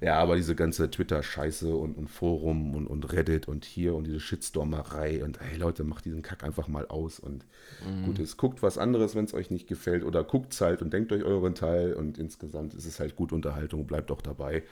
ja, 0.00 0.18
aber 0.18 0.36
diese 0.36 0.54
ganze 0.54 0.90
Twitter-Scheiße 0.90 1.74
und, 1.74 1.96
und, 1.96 2.08
Forum 2.08 2.74
und, 2.74 2.86
und 2.86 3.12
Reddit 3.12 3.48
und 3.48 3.64
hier 3.64 3.94
und 3.94 4.06
diese 4.06 4.20
Shitstormerei 4.20 5.24
und 5.24 5.40
hey 5.40 5.56
Leute, 5.56 5.84
macht 5.84 6.04
diesen 6.04 6.22
Kack 6.22 6.44
einfach 6.44 6.68
mal 6.68 6.86
aus 6.86 7.18
und 7.18 7.44
mhm. 7.86 8.06
gut 8.06 8.18
ist. 8.18 8.36
Guckt 8.36 8.62
was 8.62 8.78
anderes, 8.78 9.14
wenn 9.14 9.24
es 9.24 9.34
euch 9.34 9.50
nicht 9.50 9.66
gefällt 9.66 10.04
oder 10.04 10.24
guckt 10.24 10.52
es 10.52 10.60
halt 10.60 10.82
und 10.82 10.92
denkt 10.92 11.12
euch 11.12 11.24
euren 11.24 11.54
Teil 11.54 11.94
und 11.94 12.18
insgesamt 12.18 12.74
ist 12.74 12.86
es 12.86 13.00
halt 13.00 13.16
gut 13.16 13.32
Unterhaltung, 13.38 13.86
bleibt 13.86 14.10
auch 14.10 14.20
dabei. 14.20 14.62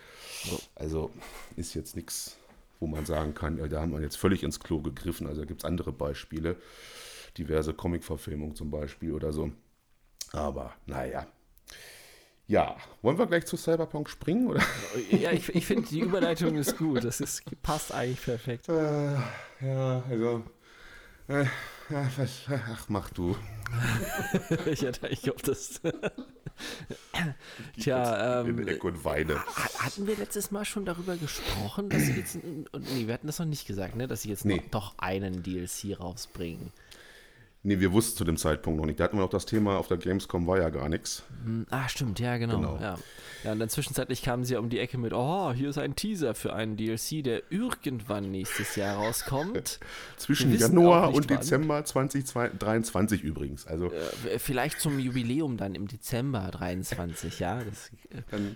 Also 0.75 1.11
ist 1.57 1.75
jetzt 1.75 1.97
nichts, 1.97 2.37
wo 2.81 2.87
man 2.87 3.07
sagen 3.07 3.35
kann, 3.35 3.59
ja, 3.59 3.69
da 3.69 3.81
haben 3.81 3.93
wir 3.93 4.01
jetzt 4.01 4.17
völlig 4.17 4.43
ins 4.43 4.61
Klo 4.61 4.81
gegriffen. 4.81 5.27
Also 5.27 5.47
gibt 5.47 5.63
es 5.63 5.65
andere 5.65 5.93
Beispiele, 5.93 6.57
diverse 7.39 7.75
Comic-Verfilmungen 7.75 8.55
zum 8.55 8.71
Beispiel 8.71 9.13
oder 9.13 9.33
so. 9.33 9.51
Aber 10.33 10.75
naja. 10.87 11.27
Ja, 12.49 12.77
wollen 13.03 13.19
wir 13.19 13.27
gleich 13.27 13.45
zu 13.47 13.57
Cyberpunk 13.57 14.09
springen? 14.09 14.47
Oder? 14.47 14.63
Ja, 15.11 15.33
ich, 15.33 15.53
ich 15.55 15.67
finde, 15.67 15.89
die 15.89 16.01
Überleitung 16.01 16.55
ist 16.55 16.79
gut. 16.79 17.03
Das 17.03 17.21
ist, 17.21 17.43
passt 17.63 17.93
eigentlich 17.93 18.23
perfekt. 18.23 18.69
Äh, 18.69 19.15
ja, 19.61 20.05
also. 20.09 20.45
Äh, 21.27 21.47
ach, 21.93 22.89
mach 22.89 23.11
du. 23.11 23.37
ich 24.67 24.87
hatte 24.87 25.07
eigentlich 25.07 25.31
auf 25.31 25.43
das. 25.43 25.81
Tja, 27.81 28.41
ähm, 28.41 28.67
und 28.83 29.05
Weine. 29.05 29.45
Hatten 29.79 30.07
wir 30.07 30.17
letztes 30.17 30.51
Mal 30.51 30.65
schon 30.65 30.85
darüber 30.85 31.17
gesprochen, 31.17 31.89
dass 31.89 32.03
sie 32.03 32.13
jetzt. 32.13 32.37
Nee, 32.37 33.07
wir 33.07 33.15
hatten 33.15 33.27
das 33.27 33.39
noch 33.39 33.47
nicht 33.47 33.67
gesagt, 33.67 33.97
ne? 33.97 34.07
Dass 34.07 34.23
sie 34.23 34.31
jetzt 34.31 34.45
nee. 34.45 34.57
noch, 34.57 34.71
doch 34.71 34.95
einen 34.99 35.43
DLC 35.43 35.99
rausbringen. 35.99 36.73
Nee, 37.67 37.81
wir 37.81 37.93
wussten 37.93 38.17
zu 38.17 38.23
dem 38.23 38.37
Zeitpunkt 38.37 38.79
noch 38.79 38.87
nicht. 38.87 39.01
Da 39.01 39.05
hatten 39.05 39.17
wir 39.17 39.23
noch 39.23 39.29
das 39.29 39.45
Thema, 39.45 39.77
auf 39.77 39.89
der 39.89 39.97
Gamescom 39.97 40.47
war 40.47 40.59
ja 40.59 40.71
gar 40.71 40.89
nichts. 40.89 41.25
Hm, 41.45 41.67
Ah, 41.71 41.89
stimmt, 41.89 42.21
ja, 42.21 42.37
genau. 42.37 42.59
Genau. 42.59 42.79
Ja. 42.81 42.97
ja, 43.43 43.53
und 43.53 43.59
dann 43.59 43.69
zwischenzeitlich 43.69 44.23
kamen 44.23 44.45
sie 44.45 44.53
ja 44.55 44.61
um 44.61 44.69
die 44.69 44.79
Ecke 44.79 44.99
mit, 44.99 45.13
oh, 45.13 45.53
hier 45.53 45.71
ist 45.71 45.79
ein 45.79 45.97
Teaser 45.97 46.37
für 46.37 46.53
einen 46.53 46.77
DLC, 46.77 47.25
der 47.25 47.43
irgendwann 47.51 48.31
nächstes 48.31 48.77
Jahr 48.77 48.97
rauskommt. 48.99 49.81
Zwischen 50.17 50.57
Januar 50.57 51.09
und 51.13 51.29
wann. 51.29 51.39
Dezember 51.39 51.85
2023 51.85 53.23
übrigens. 53.25 53.67
Also 53.67 53.91
Äh, 54.31 54.39
vielleicht 54.39 54.81
zum 54.81 55.01
Jubiläum 55.01 55.57
dann 55.57 55.75
im 55.75 55.89
Dezember 55.89 56.49
23, 56.53 57.41
ja. 57.41 57.65
Das 57.65 57.91
dann, 58.31 58.55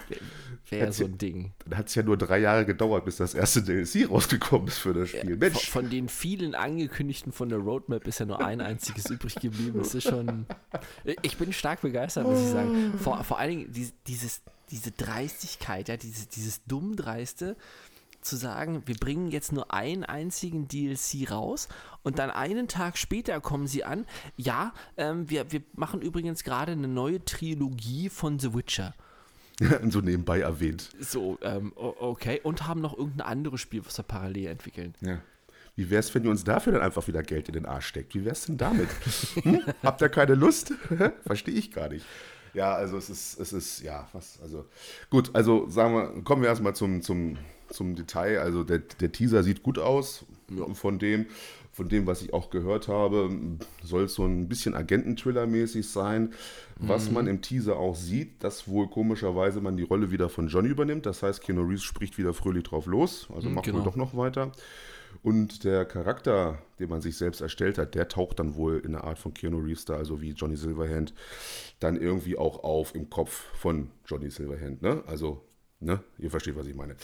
wäre 0.68 0.92
so 0.92 1.06
ein 1.06 1.18
Ding. 1.18 1.52
dann 1.66 1.78
hat 1.78 1.88
es 1.88 1.96
ja 1.96 2.04
nur 2.04 2.16
drei 2.16 2.38
Jahre 2.38 2.64
gedauert, 2.64 3.04
bis 3.06 3.16
das 3.16 3.34
erste 3.34 3.60
DLC 3.62 4.08
rausgekommen 4.08 4.68
ist 4.68 4.78
für 4.78 4.94
das 4.94 5.08
Spiel. 5.08 5.30
Von, 5.30 5.38
Mensch, 5.40 5.68
von 5.68 5.90
den 5.90 6.08
vielen 6.08 6.54
angekündigten 6.54 7.32
von 7.32 7.48
der 7.48 7.58
Roadmap 7.58 8.06
ist 8.06 8.20
ja 8.20 8.26
nur 8.26 8.40
ein 8.40 8.60
einziges 8.60 8.99
übrig 9.08 9.36
geblieben. 9.36 9.78
Das 9.78 9.94
ist 9.94 10.04
schon. 10.04 10.46
Ich 11.22 11.38
bin 11.38 11.52
stark 11.52 11.80
begeistert, 11.80 12.26
muss 12.26 12.40
ich 12.40 12.48
sagen. 12.48 12.94
Vor, 12.98 13.22
vor 13.24 13.38
allen 13.38 13.50
Dingen 13.50 13.72
dies- 13.72 13.94
dieses, 14.06 14.42
diese 14.70 14.90
Dreistigkeit, 14.90 15.88
ja, 15.88 15.96
dieses, 15.96 16.28
dieses 16.28 16.64
Dummdreiste, 16.64 17.56
zu 18.22 18.36
sagen, 18.36 18.82
wir 18.84 18.96
bringen 18.96 19.30
jetzt 19.30 19.50
nur 19.50 19.72
einen 19.72 20.04
einzigen 20.04 20.68
DLC 20.68 21.30
raus 21.30 21.68
und 22.02 22.18
dann 22.18 22.30
einen 22.30 22.68
Tag 22.68 22.98
später 22.98 23.40
kommen 23.40 23.66
sie 23.66 23.84
an. 23.84 24.04
Ja, 24.36 24.74
ähm, 24.98 25.30
wir, 25.30 25.50
wir 25.52 25.62
machen 25.74 26.02
übrigens 26.02 26.44
gerade 26.44 26.72
eine 26.72 26.88
neue 26.88 27.24
Trilogie 27.24 28.10
von 28.10 28.38
The 28.38 28.52
Witcher. 28.54 28.94
so 29.88 30.00
nebenbei 30.00 30.40
erwähnt. 30.40 30.90
So, 31.00 31.38
ähm, 31.42 31.72
okay. 31.76 32.40
Und 32.42 32.66
haben 32.66 32.80
noch 32.80 32.96
irgendein 32.96 33.26
anderes 33.26 33.60
Spiel, 33.60 33.84
was 33.84 33.98
wir 33.98 34.04
parallel 34.04 34.46
entwickeln. 34.48 34.94
Ja. 35.00 35.20
Wie 35.80 35.88
wär's, 35.88 36.14
wenn 36.14 36.24
ihr 36.24 36.30
uns 36.30 36.44
dafür 36.44 36.74
dann 36.74 36.82
einfach 36.82 37.08
wieder 37.08 37.22
Geld 37.22 37.48
in 37.48 37.54
den 37.54 37.64
Arsch 37.64 37.86
steckt? 37.86 38.14
Wie 38.14 38.22
wär's 38.26 38.44
denn 38.44 38.58
damit? 38.58 38.88
Hm? 39.42 39.62
Habt 39.82 40.02
ihr 40.02 40.10
keine 40.10 40.34
Lust? 40.34 40.74
Verstehe 41.26 41.54
ich 41.54 41.72
gar 41.72 41.88
nicht. 41.88 42.04
Ja, 42.52 42.74
also 42.74 42.98
es 42.98 43.08
ist, 43.08 43.40
es 43.40 43.54
ist, 43.54 43.80
ja, 43.80 44.06
was, 44.12 44.38
also 44.42 44.66
gut, 45.08 45.30
also 45.32 45.70
sagen 45.70 45.94
wir, 45.94 46.22
kommen 46.22 46.42
wir 46.42 46.50
erstmal 46.50 46.74
zum, 46.74 47.00
zum, 47.00 47.38
zum 47.70 47.96
Detail. 47.96 48.40
Also 48.40 48.62
der, 48.62 48.80
der 48.80 49.10
Teaser 49.10 49.42
sieht 49.42 49.62
gut 49.62 49.78
aus. 49.78 50.26
Von 50.74 50.98
dem, 50.98 51.26
von 51.72 51.88
dem, 51.88 52.06
was 52.06 52.20
ich 52.20 52.34
auch 52.34 52.50
gehört 52.50 52.88
habe, 52.88 53.30
soll 53.82 54.04
es 54.04 54.12
so 54.12 54.26
ein 54.26 54.48
bisschen 54.48 54.74
Agenten-Thriller-mäßig 54.74 55.88
sein. 55.88 56.34
Was 56.76 57.10
man 57.10 57.26
im 57.26 57.40
Teaser 57.40 57.76
auch 57.76 57.96
sieht, 57.96 58.44
dass 58.44 58.68
wohl 58.68 58.90
komischerweise 58.90 59.62
man 59.62 59.78
die 59.78 59.84
Rolle 59.84 60.10
wieder 60.10 60.28
von 60.28 60.48
Johnny 60.48 60.68
übernimmt. 60.68 61.06
Das 61.06 61.22
heißt, 61.22 61.40
Keanu 61.40 61.62
Reeves 61.62 61.84
spricht 61.84 62.18
wieder 62.18 62.34
fröhlich 62.34 62.64
drauf 62.64 62.84
los. 62.84 63.28
Also 63.34 63.48
macht 63.48 63.66
wohl 63.66 63.72
genau. 63.72 63.84
doch 63.84 63.96
noch 63.96 64.14
weiter. 64.14 64.52
Und 65.22 65.64
der 65.64 65.84
Charakter, 65.84 66.58
den 66.78 66.88
man 66.88 67.00
sich 67.00 67.16
selbst 67.16 67.40
erstellt 67.40 67.78
hat, 67.78 67.94
der 67.94 68.08
taucht 68.08 68.38
dann 68.38 68.54
wohl 68.54 68.78
in 68.78 68.92
der 68.92 69.04
Art 69.04 69.18
von 69.18 69.34
Keanu 69.34 69.58
Reeves 69.58 69.84
da, 69.84 69.96
also 69.96 70.20
wie 70.20 70.30
Johnny 70.30 70.56
Silverhand, 70.56 71.14
dann 71.78 71.96
irgendwie 71.96 72.38
auch 72.38 72.62
auf 72.64 72.94
im 72.94 73.10
Kopf 73.10 73.44
von 73.54 73.90
Johnny 74.06 74.30
Silverhand. 74.30 74.82
Ne? 74.82 75.02
Also, 75.06 75.44
ne? 75.80 76.02
Ihr 76.18 76.30
versteht, 76.30 76.56
was 76.56 76.66
ich 76.66 76.74
meine. 76.74 76.96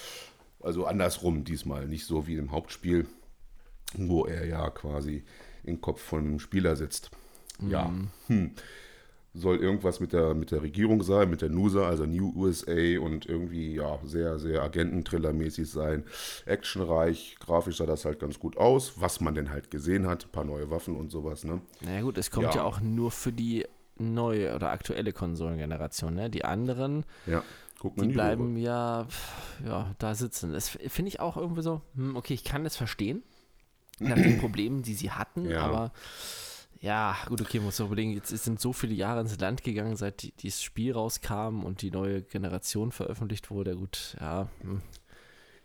Also 0.61 0.87
andersrum 0.87 1.45
diesmal, 1.45 1.87
nicht 1.87 2.07
so 2.07 2.27
wie 2.27 2.37
im 2.37 2.53
Hauptspiel, 2.53 3.07
wo 3.95 4.25
er 4.25 4.47
ja 4.47 4.71
quasi 4.71 5.25
im 5.65 5.81
Kopf 5.81 6.01
von 6.01 6.21
einem 6.21 6.41
Spieler 6.41 6.77
sitzt. 6.77 7.11
Ja. 7.69 7.93
Hm. 8.27 8.53
Soll 9.37 9.59
irgendwas 9.59 10.01
mit 10.01 10.13
der, 10.13 10.35
mit 10.35 10.51
der 10.51 10.63
Regierung 10.63 11.03
sein, 11.03 11.29
mit 11.29 11.43
der 11.43 11.51
NUSA, 11.51 11.87
also 11.87 12.07
New 12.07 12.33
USA 12.35 12.99
und 13.01 13.27
irgendwie 13.27 13.75
ja 13.75 13.99
sehr, 14.05 14.39
sehr 14.39 14.63
Agenten-Thriller-mäßig 14.63 15.69
sein. 15.71 16.05
Actionreich, 16.47 17.37
grafisch 17.39 17.77
sah 17.77 17.87
das 17.87 18.05
halt 18.05 18.19
ganz 18.19 18.39
gut 18.39 18.57
aus, 18.57 18.95
was 19.01 19.21
man 19.21 19.35
denn 19.35 19.51
halt 19.51 19.71
gesehen 19.71 20.07
hat, 20.07 20.25
ein 20.27 20.31
paar 20.33 20.45
neue 20.45 20.71
Waffen 20.71 20.97
und 20.97 21.11
sowas, 21.11 21.45
ne? 21.45 21.61
Naja 21.83 22.01
gut, 22.03 22.17
es 22.19 22.31
kommt 22.31 22.47
ja, 22.47 22.57
Ja. 22.57 22.63
auch 22.65 22.81
nur 22.81 23.11
für 23.11 23.33
die 23.33 23.67
neue 23.99 24.55
oder 24.55 24.71
aktuelle 24.71 25.13
Konsolengeneration. 25.13 26.15
Ne? 26.15 26.31
Die 26.31 26.45
anderen, 26.45 27.05
Ja, 27.27 27.43
die 27.97 28.09
bleiben 28.09 28.57
ja, 28.57 29.07
ja 29.65 29.95
da 29.99 30.15
sitzen. 30.15 30.53
Das 30.53 30.69
finde 30.69 31.09
ich 31.09 31.21
auch 31.21 31.37
irgendwie 31.37 31.63
so, 31.63 31.83
hm, 31.95 32.17
okay, 32.17 32.35
ich 32.35 32.45
kann 32.45 32.65
das 32.65 32.77
verstehen, 32.77 33.23
nach 33.99 34.17
den 34.17 34.39
Problemen, 34.39 34.83
die 34.83 34.95
sie 34.95 35.11
hatten, 35.11 35.51
Ja. 35.51 35.61
aber 35.61 35.93
ja, 36.81 37.17
gut, 37.29 37.41
okay, 37.41 37.61
muss 37.61 37.79
man 37.79 37.89
überlegen, 37.89 38.13
jetzt 38.13 38.29
sind 38.29 38.61
so 38.61 38.73
viele 38.73 38.95
Jahre 38.95 39.21
ins 39.21 39.39
Land 39.39 39.63
gegangen, 39.63 39.97
seit 39.97 40.23
die, 40.23 40.33
dieses 40.33 40.63
Spiel 40.63 40.93
rauskam 40.93 41.65
und 41.65 41.83
die 41.83 41.91
neue 41.91 42.23
Generation 42.23 42.93
veröffentlicht 42.93 43.51
wurde. 43.51 43.77
Gut, 43.77 44.17
ja, 44.21 44.49
hm, 44.63 44.83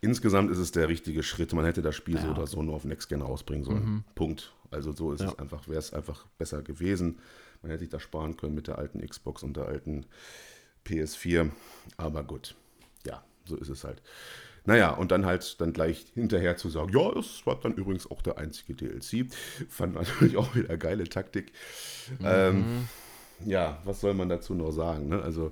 Insgesamt 0.03 0.49
ist 0.49 0.57
es 0.57 0.71
der 0.71 0.87
richtige 0.87 1.21
Schritt. 1.21 1.53
Man 1.53 1.63
hätte 1.63 1.83
das 1.83 1.95
Spiel 1.95 2.17
so 2.17 2.25
Ja. 2.25 2.31
oder 2.31 2.47
so 2.47 2.63
nur 2.63 2.73
auf 2.75 2.85
Next 2.85 3.07
Gen 3.07 3.21
rausbringen 3.21 3.63
sollen. 3.63 4.03
Punkt. 4.15 4.51
Also 4.71 4.91
so 4.93 5.11
ist 5.13 5.21
Ja. 5.21 5.27
es 5.27 5.37
einfach, 5.37 5.67
wäre 5.67 5.77
es 5.77 5.93
einfach 5.93 6.25
besser 6.39 6.63
gewesen. 6.63 7.19
Man 7.61 7.69
hätte 7.69 7.81
sich 7.81 7.89
das 7.89 8.01
sparen 8.01 8.35
können 8.35 8.55
mit 8.55 8.65
der 8.65 8.79
alten 8.79 8.99
Xbox 9.07 9.43
und 9.43 9.57
der 9.57 9.65
alten 9.67 10.07
PS4. 10.85 11.51
Aber 11.97 12.23
gut, 12.23 12.55
ja, 13.05 13.23
so 13.45 13.55
ist 13.57 13.69
es 13.69 13.83
halt. 13.83 14.01
Naja, 14.65 14.91
und 14.91 15.11
dann 15.11 15.25
halt 15.25 15.59
dann 15.59 15.73
gleich 15.73 16.05
hinterher 16.13 16.55
zu 16.55 16.69
sagen, 16.69 16.91
ja, 16.95 17.11
das 17.13 17.45
war 17.45 17.59
dann 17.59 17.73
übrigens 17.73 18.09
auch 18.09 18.21
der 18.21 18.37
einzige 18.37 18.75
DLC. 18.75 19.25
Fand 19.69 19.95
natürlich 19.95 20.37
auch 20.37 20.53
wieder 20.55 20.77
geile 20.77 21.05
Taktik. 21.05 21.51
Ähm, 22.23 22.87
ja, 23.45 23.79
was 23.85 24.01
soll 24.01 24.13
man 24.13 24.29
dazu 24.29 24.53
noch 24.53 24.71
sagen? 24.71 25.09
Ne? 25.09 25.21
Also 25.21 25.51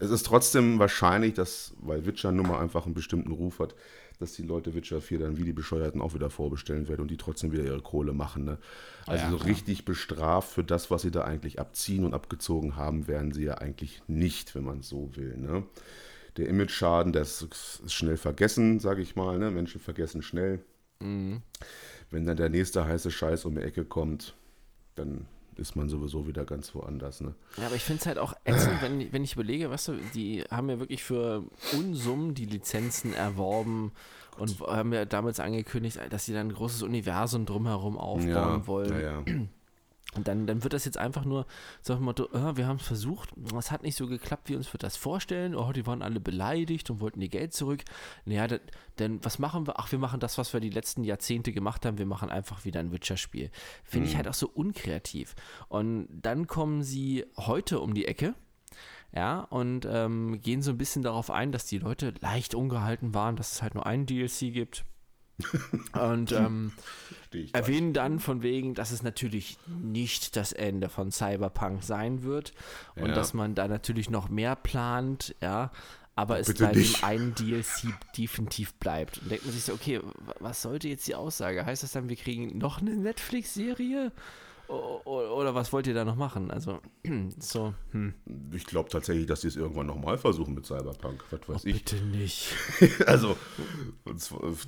es 0.00 0.10
ist 0.10 0.26
trotzdem 0.26 0.78
wahrscheinlich, 0.78 1.34
dass, 1.34 1.74
weil 1.80 2.06
Witcher 2.06 2.32
nun 2.32 2.48
mal 2.48 2.60
einfach 2.60 2.86
einen 2.86 2.94
bestimmten 2.94 3.32
Ruf 3.32 3.58
hat, 3.58 3.74
dass 4.18 4.32
die 4.34 4.42
Leute 4.42 4.74
Witcher 4.74 5.00
4 5.00 5.18
dann 5.18 5.36
wie 5.36 5.44
die 5.44 5.52
Bescheuerten 5.52 6.00
auch 6.00 6.14
wieder 6.14 6.30
vorbestellen 6.30 6.88
werden 6.88 7.02
und 7.02 7.10
die 7.10 7.16
trotzdem 7.16 7.52
wieder 7.52 7.64
ihre 7.64 7.80
Kohle 7.80 8.12
machen. 8.12 8.44
Ne? 8.44 8.58
Also 9.06 9.24
Ja, 9.24 9.30
so 9.30 9.36
richtig 9.36 9.84
bestraft 9.84 10.52
für 10.52 10.64
das, 10.64 10.90
was 10.90 11.02
sie 11.02 11.10
da 11.10 11.24
eigentlich 11.24 11.60
abziehen 11.60 12.04
und 12.04 12.14
abgezogen 12.14 12.76
haben, 12.76 13.08
werden 13.08 13.32
sie 13.32 13.44
ja 13.44 13.54
eigentlich 13.58 14.02
nicht, 14.06 14.54
wenn 14.54 14.64
man 14.64 14.80
es 14.80 14.88
so 14.88 15.10
will. 15.16 15.36
Ne? 15.36 15.64
Der 16.36 16.48
Image-Schaden, 16.48 17.12
das 17.12 17.42
ist 17.84 17.92
schnell 17.92 18.16
vergessen, 18.16 18.80
sage 18.80 19.02
ich 19.02 19.14
mal. 19.16 19.38
Ne? 19.38 19.50
Menschen 19.50 19.80
vergessen 19.80 20.22
schnell. 20.22 20.60
Mhm. 21.00 21.42
Wenn 22.10 22.26
dann 22.26 22.36
der 22.36 22.48
nächste 22.48 22.84
heiße 22.84 23.10
Scheiß 23.10 23.44
um 23.44 23.54
die 23.54 23.62
Ecke 23.62 23.84
kommt, 23.84 24.34
dann 24.94 25.26
ist 25.56 25.76
man 25.76 25.88
sowieso 25.88 26.26
wieder 26.26 26.44
ganz 26.44 26.74
woanders. 26.74 27.20
Ne? 27.20 27.34
Ja, 27.56 27.66
aber 27.66 27.76
ich 27.76 27.84
finde 27.84 28.00
es 28.00 28.06
halt 28.06 28.18
auch 28.18 28.34
ätzend, 28.44 28.82
wenn, 28.82 29.12
wenn 29.12 29.24
ich 29.24 29.34
überlege, 29.34 29.70
weißt 29.70 29.88
du, 29.88 29.92
die 30.14 30.42
haben 30.50 30.68
ja 30.68 30.78
wirklich 30.80 31.02
für 31.02 31.44
Unsummen 31.72 32.34
die 32.34 32.46
Lizenzen 32.46 33.14
erworben 33.14 33.92
und 34.38 34.58
haben 34.60 34.92
ja 34.92 35.04
damals 35.04 35.40
angekündigt, 35.40 36.00
dass 36.10 36.26
sie 36.26 36.32
dann 36.32 36.48
ein 36.48 36.54
großes 36.54 36.82
Universum 36.82 37.46
drumherum 37.46 37.98
aufbauen 37.98 38.66
wollen. 38.66 38.92
Ja, 38.92 39.00
ja. 39.00 39.24
Und 40.16 40.28
dann, 40.28 40.46
dann 40.46 40.62
wird 40.62 40.72
das 40.72 40.84
jetzt 40.84 40.98
einfach 40.98 41.24
nur 41.24 41.46
so 41.82 41.94
dem 41.94 42.04
Motto, 42.04 42.24
äh, 42.32 42.56
wir 42.56 42.66
haben 42.66 42.76
es 42.76 42.86
versucht, 42.86 43.30
es 43.58 43.70
hat 43.70 43.82
nicht 43.82 43.96
so 43.96 44.06
geklappt, 44.06 44.48
wie 44.48 44.56
uns 44.56 44.72
wir 44.72 44.78
das 44.78 44.96
vorstellen. 44.96 45.54
Oh, 45.54 45.72
die 45.72 45.86
waren 45.86 46.02
alle 46.02 46.20
beleidigt 46.20 46.88
und 46.90 47.00
wollten 47.00 47.20
ihr 47.20 47.28
Geld 47.28 47.52
zurück. 47.52 47.82
Naja, 48.24 48.46
da- 48.46 48.58
denn 48.98 49.24
was 49.24 49.38
machen 49.38 49.66
wir? 49.66 49.78
Ach, 49.80 49.90
wir 49.90 49.98
machen 49.98 50.20
das, 50.20 50.38
was 50.38 50.52
wir 50.52 50.60
die 50.60 50.70
letzten 50.70 51.02
Jahrzehnte 51.04 51.52
gemacht 51.52 51.84
haben. 51.84 51.98
Wir 51.98 52.06
machen 52.06 52.30
einfach 52.30 52.64
wieder 52.64 52.80
ein 52.80 52.92
Witcher-Spiel. 52.92 53.50
Finde 53.82 54.08
ich 54.08 54.16
halt 54.16 54.28
auch 54.28 54.34
so 54.34 54.48
unkreativ. 54.48 55.34
Und 55.68 56.06
dann 56.10 56.46
kommen 56.46 56.82
sie 56.84 57.24
heute 57.36 57.80
um 57.80 57.94
die 57.94 58.06
Ecke. 58.06 58.34
Ja, 59.12 59.40
und 59.42 59.86
ähm, 59.88 60.40
gehen 60.40 60.60
so 60.62 60.72
ein 60.72 60.78
bisschen 60.78 61.02
darauf 61.02 61.30
ein, 61.30 61.52
dass 61.52 61.66
die 61.66 61.78
Leute 61.78 62.14
leicht 62.20 62.54
ungehalten 62.56 63.14
waren, 63.14 63.36
dass 63.36 63.52
es 63.52 63.62
halt 63.62 63.74
nur 63.74 63.86
einen 63.86 64.06
DLC 64.06 64.52
gibt. 64.52 64.84
und 65.92 66.32
ähm, 66.32 66.72
erwähnen 67.52 67.92
dann 67.92 68.20
von 68.20 68.42
wegen, 68.42 68.74
dass 68.74 68.92
es 68.92 69.02
natürlich 69.02 69.58
nicht 69.66 70.36
das 70.36 70.52
Ende 70.52 70.88
von 70.88 71.10
Cyberpunk 71.10 71.82
sein 71.82 72.22
wird 72.22 72.52
und 72.96 73.08
Ja. 73.08 73.14
dass 73.14 73.34
man 73.34 73.54
da 73.54 73.66
natürlich 73.68 74.10
noch 74.10 74.28
mehr 74.28 74.54
plant, 74.56 75.34
ja, 75.40 75.72
aber 76.16 76.38
es 76.38 76.46
Bitte 76.46 76.66
bei 76.66 76.72
dem 76.72 76.94
einen 77.02 77.34
DLC 77.34 77.92
definitiv 78.16 78.74
bleibt. 78.74 79.18
Und 79.18 79.30
denkt 79.32 79.44
man 79.44 79.52
sich 79.52 79.64
so, 79.64 79.72
okay, 79.72 80.00
wa- 80.00 80.34
was 80.38 80.62
sollte 80.62 80.86
jetzt 80.88 81.08
die 81.08 81.16
Aussage? 81.16 81.66
Heißt 81.66 81.82
das 81.82 81.90
dann, 81.90 82.08
wir 82.08 82.14
kriegen 82.14 82.56
noch 82.56 82.80
eine 82.80 82.94
Netflix-Serie? 82.96 84.12
Oder 84.68 85.54
was 85.54 85.72
wollt 85.72 85.86
ihr 85.86 85.94
da 85.94 86.04
noch 86.04 86.16
machen? 86.16 86.50
Also, 86.50 86.80
so, 87.38 87.74
hm. 87.90 88.14
Ich 88.52 88.64
glaube 88.64 88.88
tatsächlich, 88.88 89.26
dass 89.26 89.42
sie 89.42 89.48
es 89.48 89.56
irgendwann 89.56 89.86
nochmal 89.86 90.16
versuchen 90.16 90.54
mit 90.54 90.64
Cyberpunk. 90.66 91.24
Was 91.30 91.48
weiß 91.48 91.64
ich. 91.66 91.84
bitte 91.84 91.96
nicht. 92.04 92.54
Also, 93.06 93.36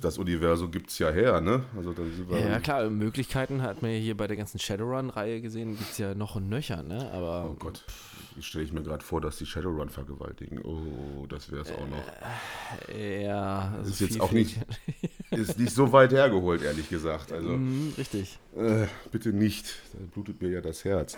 das 0.01 0.17
Universum 0.17 0.71
gibt 0.71 0.89
es 0.89 0.99
ja 0.99 1.09
her, 1.09 1.41
ne? 1.41 1.63
Also, 1.75 1.93
Ja, 2.31 2.37
ja, 2.37 2.59
klar, 2.59 2.89
Möglichkeiten 2.89 3.61
hat 3.61 3.81
man 3.81 3.91
ja 3.91 3.97
hier 3.97 4.15
bei 4.15 4.27
der 4.27 4.37
ganzen 4.37 4.59
Shadowrun-Reihe 4.59 5.41
gesehen, 5.41 5.77
gibt 5.77 5.91
es 5.91 5.97
ja 5.97 6.13
noch 6.13 6.35
und 6.35 6.49
nöcher, 6.49 6.83
ne? 6.83 7.11
Aber 7.11 7.49
Oh 7.49 7.55
Gott. 7.55 7.83
Ich 7.87 8.16
stelle 8.41 8.63
ich 8.63 8.71
mir 8.73 8.83
gerade 8.83 9.03
vor, 9.03 9.21
dass 9.21 9.37
die 9.37 9.45
Shadowrun 9.45 9.89
vergewaltigen. 9.89 10.61
Oh, 10.63 11.25
das 11.27 11.51
wäre 11.51 11.61
es 11.63 11.71
auch 11.71 11.87
noch. 11.87 12.03
ja, 12.97 13.73
also 13.77 13.89
Ist 13.91 14.01
jetzt 14.01 14.21
auch 14.21 14.31
nicht- 14.31 14.57
Ist 15.31 15.59
nicht 15.59 15.73
so 15.73 15.91
weit 15.91 16.13
hergeholt, 16.13 16.61
ehrlich 16.61 16.89
gesagt. 16.89 17.31
Also, 17.33 17.49
Mhm, 17.49 17.93
richtig. 17.97 18.39
äh, 18.55 18.85
bitte 19.11 19.33
nicht. 19.33 19.75
Da 19.93 19.99
blutet 20.13 20.41
mir 20.41 20.49
ja 20.49 20.61
das 20.61 20.85
Herz. 20.85 21.17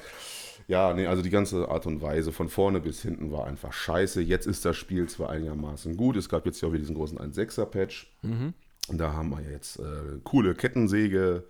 Ja, 0.68 0.94
nee, 0.94 1.06
also 1.08 1.22
die 1.22 1.30
ganze 1.30 1.70
Art 1.70 1.86
und 1.86 2.02
Weise 2.02 2.32
von 2.32 2.50
vorne 2.50 2.80
bis 2.80 3.02
hinten 3.02 3.32
war 3.32 3.46
einfach 3.48 3.72
scheiße. 3.74 4.22
Jetzt 4.22 4.46
ist 4.48 4.66
das 4.66 4.78
Spiel 4.78 5.08
zwar 5.10 5.30
einigermaßen 5.30 5.96
gut. 5.98 6.16
Es 6.18 6.28
gab 6.30 6.46
jetzt 6.46 6.62
ja 6.62 6.68
auch 6.68 6.72
wieder 6.72 6.82
diesen 6.82 6.96
großen 6.96 7.18
1.6er-Patch. 7.20 8.12
Mhm. 8.24 8.54
Und 8.88 8.98
da 8.98 9.14
haben 9.14 9.30
wir 9.30 9.42
jetzt 9.52 9.80
äh, 9.80 9.84
coole 10.24 10.56
Kettensäge, 10.56 11.44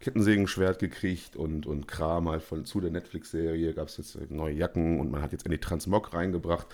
Kettensägenschwert 0.00 0.78
gekriegt 0.78 1.36
und, 1.36 1.66
und 1.66 1.88
Kram 1.88 2.28
halt 2.28 2.42
von, 2.42 2.64
zu 2.64 2.80
der 2.80 2.90
Netflix-Serie. 2.90 3.72
Gab 3.72 3.88
es 3.88 3.96
jetzt 3.96 4.30
neue 4.30 4.54
Jacken 4.54 5.00
und 5.00 5.10
man 5.10 5.22
hat 5.22 5.32
jetzt 5.32 5.46
in 5.46 5.52
die 5.52 5.58
Transmog 5.58 6.12
reingebracht, 6.12 6.66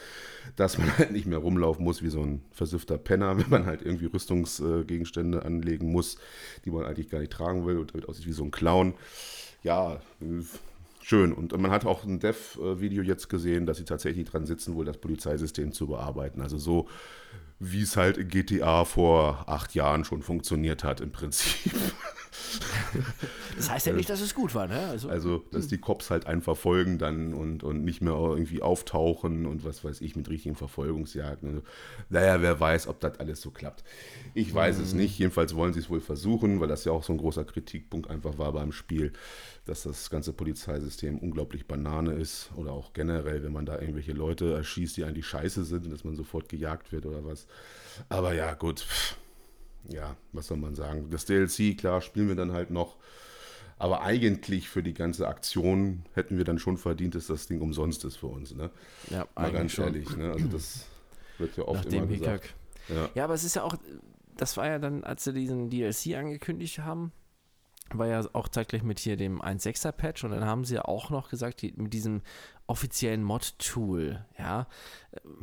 dass 0.56 0.76
man 0.78 0.96
halt 0.98 1.12
nicht 1.12 1.26
mehr 1.26 1.38
rumlaufen 1.38 1.84
muss 1.84 2.02
wie 2.02 2.10
so 2.10 2.20
ein 2.20 2.42
versiffter 2.50 2.98
Penner, 2.98 3.38
wenn 3.38 3.48
man 3.48 3.66
halt 3.66 3.82
irgendwie 3.82 4.06
Rüstungsgegenstände 4.06 5.44
anlegen 5.44 5.92
muss, 5.92 6.18
die 6.64 6.70
man 6.70 6.84
eigentlich 6.84 7.10
gar 7.10 7.20
nicht 7.20 7.32
tragen 7.32 7.64
will 7.64 7.78
und 7.78 7.94
damit 7.94 8.08
aussieht 8.08 8.26
wie 8.26 8.32
so 8.32 8.44
ein 8.44 8.50
Clown. 8.50 8.94
Ja, 9.62 10.00
schön. 11.00 11.32
Und 11.32 11.56
man 11.56 11.70
hat 11.70 11.86
auch 11.86 12.04
ein 12.04 12.18
Dev-Video 12.18 13.04
jetzt 13.04 13.28
gesehen, 13.28 13.66
dass 13.66 13.76
sie 13.76 13.84
tatsächlich 13.84 14.28
dran 14.28 14.46
sitzen, 14.46 14.74
wohl 14.74 14.84
das 14.84 14.98
Polizeisystem 14.98 15.72
zu 15.72 15.86
bearbeiten. 15.86 16.40
Also 16.40 16.58
so, 16.58 16.88
wie 17.60 17.82
es 17.82 17.96
halt 17.96 18.16
in 18.16 18.26
GTA 18.26 18.84
vor 18.84 19.44
acht 19.48 19.76
Jahren 19.76 20.04
schon 20.04 20.22
funktioniert 20.22 20.82
hat, 20.82 21.00
im 21.00 21.12
Prinzip. 21.12 21.72
Das 23.56 23.70
heißt 23.70 23.86
ja 23.86 23.92
nicht, 23.92 24.08
dass 24.08 24.20
es 24.20 24.34
gut 24.34 24.54
war, 24.54 24.66
ne? 24.66 24.78
Also, 24.88 25.08
also 25.08 25.44
dass 25.50 25.68
die 25.68 25.78
Cops 25.78 26.10
halt 26.10 26.26
einen 26.26 26.40
verfolgen 26.40 26.98
dann 26.98 27.34
und, 27.34 27.62
und 27.62 27.84
nicht 27.84 28.00
mehr 28.00 28.14
irgendwie 28.14 28.62
auftauchen 28.62 29.46
und 29.46 29.64
was 29.64 29.84
weiß 29.84 30.00
ich 30.00 30.16
mit 30.16 30.28
richtigen 30.28 30.56
Verfolgungsjagden. 30.56 31.48
Also, 31.48 31.62
naja, 32.08 32.40
wer 32.40 32.58
weiß, 32.58 32.88
ob 32.88 33.00
das 33.00 33.20
alles 33.20 33.40
so 33.40 33.50
klappt. 33.50 33.84
Ich 34.34 34.52
weiß 34.52 34.78
mhm. 34.78 34.84
es 34.84 34.94
nicht. 34.94 35.18
Jedenfalls 35.18 35.54
wollen 35.54 35.74
sie 35.74 35.80
es 35.80 35.90
wohl 35.90 36.00
versuchen, 36.00 36.60
weil 36.60 36.68
das 36.68 36.84
ja 36.84 36.92
auch 36.92 37.04
so 37.04 37.12
ein 37.12 37.18
großer 37.18 37.44
Kritikpunkt 37.44 38.08
einfach 38.08 38.38
war 38.38 38.52
beim 38.52 38.72
Spiel, 38.72 39.12
dass 39.66 39.82
das 39.82 40.10
ganze 40.10 40.32
Polizeisystem 40.32 41.18
unglaublich 41.18 41.66
Banane 41.66 42.14
ist 42.14 42.50
oder 42.56 42.72
auch 42.72 42.94
generell, 42.94 43.42
wenn 43.44 43.52
man 43.52 43.66
da 43.66 43.78
irgendwelche 43.78 44.12
Leute 44.12 44.54
erschießt, 44.54 44.96
die 44.96 45.04
eigentlich 45.04 45.26
scheiße 45.26 45.64
sind 45.64 45.84
und 45.84 45.90
dass 45.92 46.04
man 46.04 46.16
sofort 46.16 46.48
gejagt 46.48 46.90
wird 46.90 47.06
oder 47.06 47.24
was. 47.24 47.46
Aber 48.08 48.32
ja, 48.32 48.54
gut. 48.54 48.80
Pff 48.80 49.16
ja, 49.88 50.16
was 50.32 50.46
soll 50.46 50.56
man 50.56 50.74
sagen? 50.74 51.08
Das 51.10 51.24
DLC, 51.24 51.76
klar, 51.76 52.00
spielen 52.00 52.28
wir 52.28 52.36
dann 52.36 52.52
halt 52.52 52.70
noch. 52.70 52.96
Aber 53.78 54.02
eigentlich 54.02 54.68
für 54.68 54.82
die 54.82 54.94
ganze 54.94 55.26
Aktion 55.26 56.04
hätten 56.14 56.38
wir 56.38 56.44
dann 56.44 56.58
schon 56.58 56.76
verdient, 56.76 57.16
dass 57.16 57.26
das 57.26 57.48
Ding 57.48 57.60
umsonst 57.60 58.04
ist 58.04 58.16
für 58.16 58.28
uns. 58.28 58.54
Ne? 58.54 58.70
Ja, 59.10 59.26
Mal 59.34 59.50
ganz 59.50 59.72
schon. 59.72 59.86
ehrlich. 59.86 60.16
Ne? 60.16 60.30
Also 60.30 60.46
das 60.46 60.86
wird 61.38 61.56
ja 61.56 61.64
oft 61.64 61.86
Nach 61.86 61.92
immer 61.92 62.06
gesagt. 62.06 62.54
Ja. 62.88 63.08
ja, 63.14 63.24
aber 63.24 63.34
es 63.34 63.42
ist 63.42 63.56
ja 63.56 63.64
auch, 63.64 63.74
das 64.36 64.56
war 64.56 64.66
ja 64.66 64.78
dann, 64.78 65.02
als 65.02 65.24
sie 65.24 65.32
diesen 65.32 65.68
DLC 65.68 66.14
angekündigt 66.16 66.78
haben, 66.78 67.12
war 67.92 68.06
ja 68.06 68.24
auch 68.32 68.48
zeitgleich 68.48 68.84
mit 68.84 69.00
hier 69.00 69.16
dem 69.16 69.42
1.6er 69.42 69.92
Patch 69.92 70.24
und 70.24 70.30
dann 70.30 70.44
haben 70.44 70.64
sie 70.64 70.76
ja 70.76 70.84
auch 70.84 71.10
noch 71.10 71.28
gesagt, 71.28 71.62
die, 71.62 71.72
mit 71.76 71.92
diesem 71.92 72.22
offiziellen 72.66 73.22
Mod-Tool, 73.24 74.24
ja. 74.38 74.66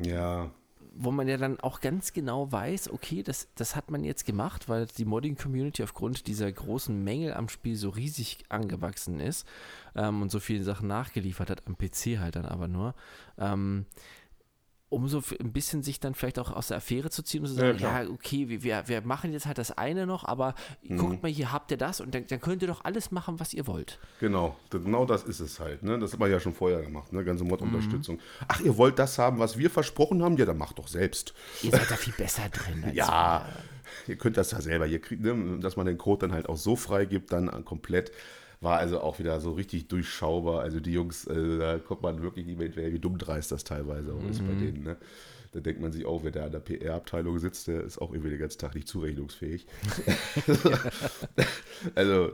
Ja 0.01 0.51
wo 0.93 1.11
man 1.11 1.27
ja 1.27 1.37
dann 1.37 1.59
auch 1.59 1.81
ganz 1.81 2.13
genau 2.13 2.51
weiß, 2.51 2.91
okay, 2.91 3.23
das, 3.23 3.47
das 3.55 3.75
hat 3.75 3.91
man 3.91 4.03
jetzt 4.03 4.25
gemacht, 4.25 4.69
weil 4.69 4.87
die 4.87 5.05
Modding-Community 5.05 5.83
aufgrund 5.83 6.27
dieser 6.27 6.51
großen 6.51 7.03
Mängel 7.03 7.33
am 7.33 7.49
Spiel 7.49 7.75
so 7.75 7.89
riesig 7.89 8.39
angewachsen 8.49 9.19
ist 9.19 9.47
ähm, 9.95 10.21
und 10.21 10.31
so 10.31 10.39
viele 10.39 10.63
Sachen 10.63 10.87
nachgeliefert 10.87 11.49
hat, 11.49 11.67
am 11.67 11.77
PC 11.77 12.19
halt 12.19 12.35
dann 12.35 12.45
aber 12.45 12.67
nur. 12.67 12.95
Ähm, 13.37 13.85
um 14.89 15.07
so 15.07 15.21
ein 15.39 15.51
bisschen 15.51 15.83
sich 15.83 15.99
dann 15.99 16.15
vielleicht 16.15 16.39
auch 16.39 16.51
aus 16.51 16.67
der 16.67 16.77
Affäre 16.77 17.11
zu 17.11 17.21
ziehen 17.21 17.41
und 17.41 17.47
zu 17.47 17.53
sagen, 17.53 17.77
ja, 17.77 18.01
ja 18.01 18.09
okay, 18.09 18.49
wir, 18.49 18.87
wir 18.87 19.01
machen 19.01 19.31
jetzt 19.31 19.45
halt 19.45 19.59
das 19.59 19.71
eine 19.71 20.07
noch, 20.07 20.23
aber 20.25 20.55
mhm. 20.81 20.97
guckt 20.97 21.23
mal, 21.23 21.31
hier 21.31 21.51
habt 21.51 21.69
ihr 21.69 21.77
das 21.77 22.01
und 22.01 22.15
dann, 22.15 22.25
dann, 22.27 22.41
könnt 22.41 22.63
ihr 22.63 22.67
doch 22.67 22.83
alles 22.83 23.11
machen, 23.11 23.39
was 23.39 23.53
ihr 23.53 23.67
wollt. 23.67 23.99
Genau, 24.19 24.57
genau 24.71 25.05
das 25.05 25.23
ist 25.23 25.39
es 25.39 25.59
halt. 25.59 25.83
Ne? 25.83 25.99
Das 25.99 26.13
hat 26.13 26.19
man 26.19 26.31
ja 26.31 26.39
schon 26.39 26.53
vorher 26.55 26.81
gemacht, 26.81 27.13
ne? 27.13 27.23
ganze 27.23 27.43
Mod-Unterstützung. 27.43 28.15
Mhm. 28.15 28.45
Ach, 28.47 28.59
ihr 28.61 28.77
wollt 28.77 28.97
das 28.97 29.19
haben, 29.19 29.37
was 29.37 29.57
wir 29.57 29.69
versprochen 29.69 30.23
haben? 30.23 30.37
Ja, 30.37 30.45
dann 30.45 30.57
macht 30.57 30.79
doch 30.79 30.87
selbst. 30.87 31.33
Ihr 31.61 31.71
seid 31.71 31.89
da 31.89 31.95
viel 31.95 32.13
besser 32.13 32.49
drin. 32.49 32.85
ja, 32.93 33.45
ihr 34.07 34.17
könnt 34.17 34.37
das 34.37 34.51
ja 34.51 34.61
selber. 34.61 34.87
Ihr 34.87 34.99
kriegt, 34.99 35.21
ne? 35.21 35.59
dass 35.59 35.75
man 35.75 35.85
den 35.85 35.99
Code 35.99 36.27
dann 36.27 36.33
halt 36.33 36.49
auch 36.49 36.57
so 36.57 36.75
freigibt, 36.75 37.31
dann 37.31 37.63
komplett 37.63 38.11
war 38.61 38.77
also 38.77 38.99
auch 38.99 39.19
wieder 39.19 39.39
so 39.39 39.51
richtig 39.51 39.87
durchschaubar. 39.87 40.61
Also 40.61 40.79
die 40.79 40.91
Jungs, 40.91 41.27
also 41.27 41.57
da 41.57 41.79
kommt 41.79 42.01
man 42.01 42.21
wirklich 42.21 42.45
nicht 42.45 42.57
mehr 42.57 42.67
hinterher, 42.67 42.91
wie 42.91 42.99
dumm 42.99 43.17
dreist 43.17 43.51
das 43.51 43.63
teilweise 43.63 44.13
auch 44.13 44.21
mhm. 44.21 44.29
ist 44.29 44.39
bei 44.39 44.53
mhm. 44.53 44.59
denen. 44.59 44.83
Ne? 44.83 44.97
Da 45.51 45.61
denkt 45.61 45.81
man 45.81 45.91
sich 45.91 46.05
auch, 46.05 46.23
wer 46.23 46.31
da 46.31 46.45
in 46.45 46.51
der 46.51 46.59
PR-Abteilung 46.59 47.39
sitzt, 47.39 47.67
der 47.67 47.83
ist 47.83 47.97
auch 47.99 48.11
irgendwie 48.11 48.29
den 48.29 48.39
ganzen 48.39 48.59
Tag 48.59 48.75
nicht 48.75 48.87
zurechnungsfähig. 48.87 49.65
also 51.95 52.31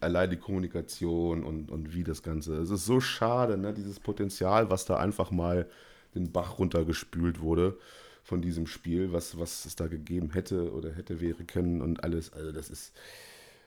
allein 0.00 0.30
die 0.30 0.38
Kommunikation 0.38 1.44
und, 1.44 1.70
und 1.70 1.92
wie 1.94 2.02
das 2.02 2.22
Ganze. 2.22 2.56
Es 2.56 2.70
ist 2.70 2.86
so 2.86 3.00
schade, 3.00 3.58
ne? 3.58 3.74
dieses 3.74 4.00
Potenzial, 4.00 4.70
was 4.70 4.86
da 4.86 4.96
einfach 4.96 5.30
mal 5.30 5.68
den 6.14 6.32
Bach 6.32 6.58
runtergespült 6.58 7.40
wurde 7.40 7.76
von 8.22 8.40
diesem 8.40 8.66
Spiel, 8.66 9.12
was, 9.12 9.38
was 9.38 9.66
es 9.66 9.76
da 9.76 9.88
gegeben 9.88 10.30
hätte 10.30 10.72
oder 10.72 10.92
hätte 10.92 11.20
wäre 11.20 11.44
können 11.44 11.82
und 11.82 12.04
alles. 12.04 12.32
Also 12.32 12.52
das 12.52 12.70
ist 12.70 12.94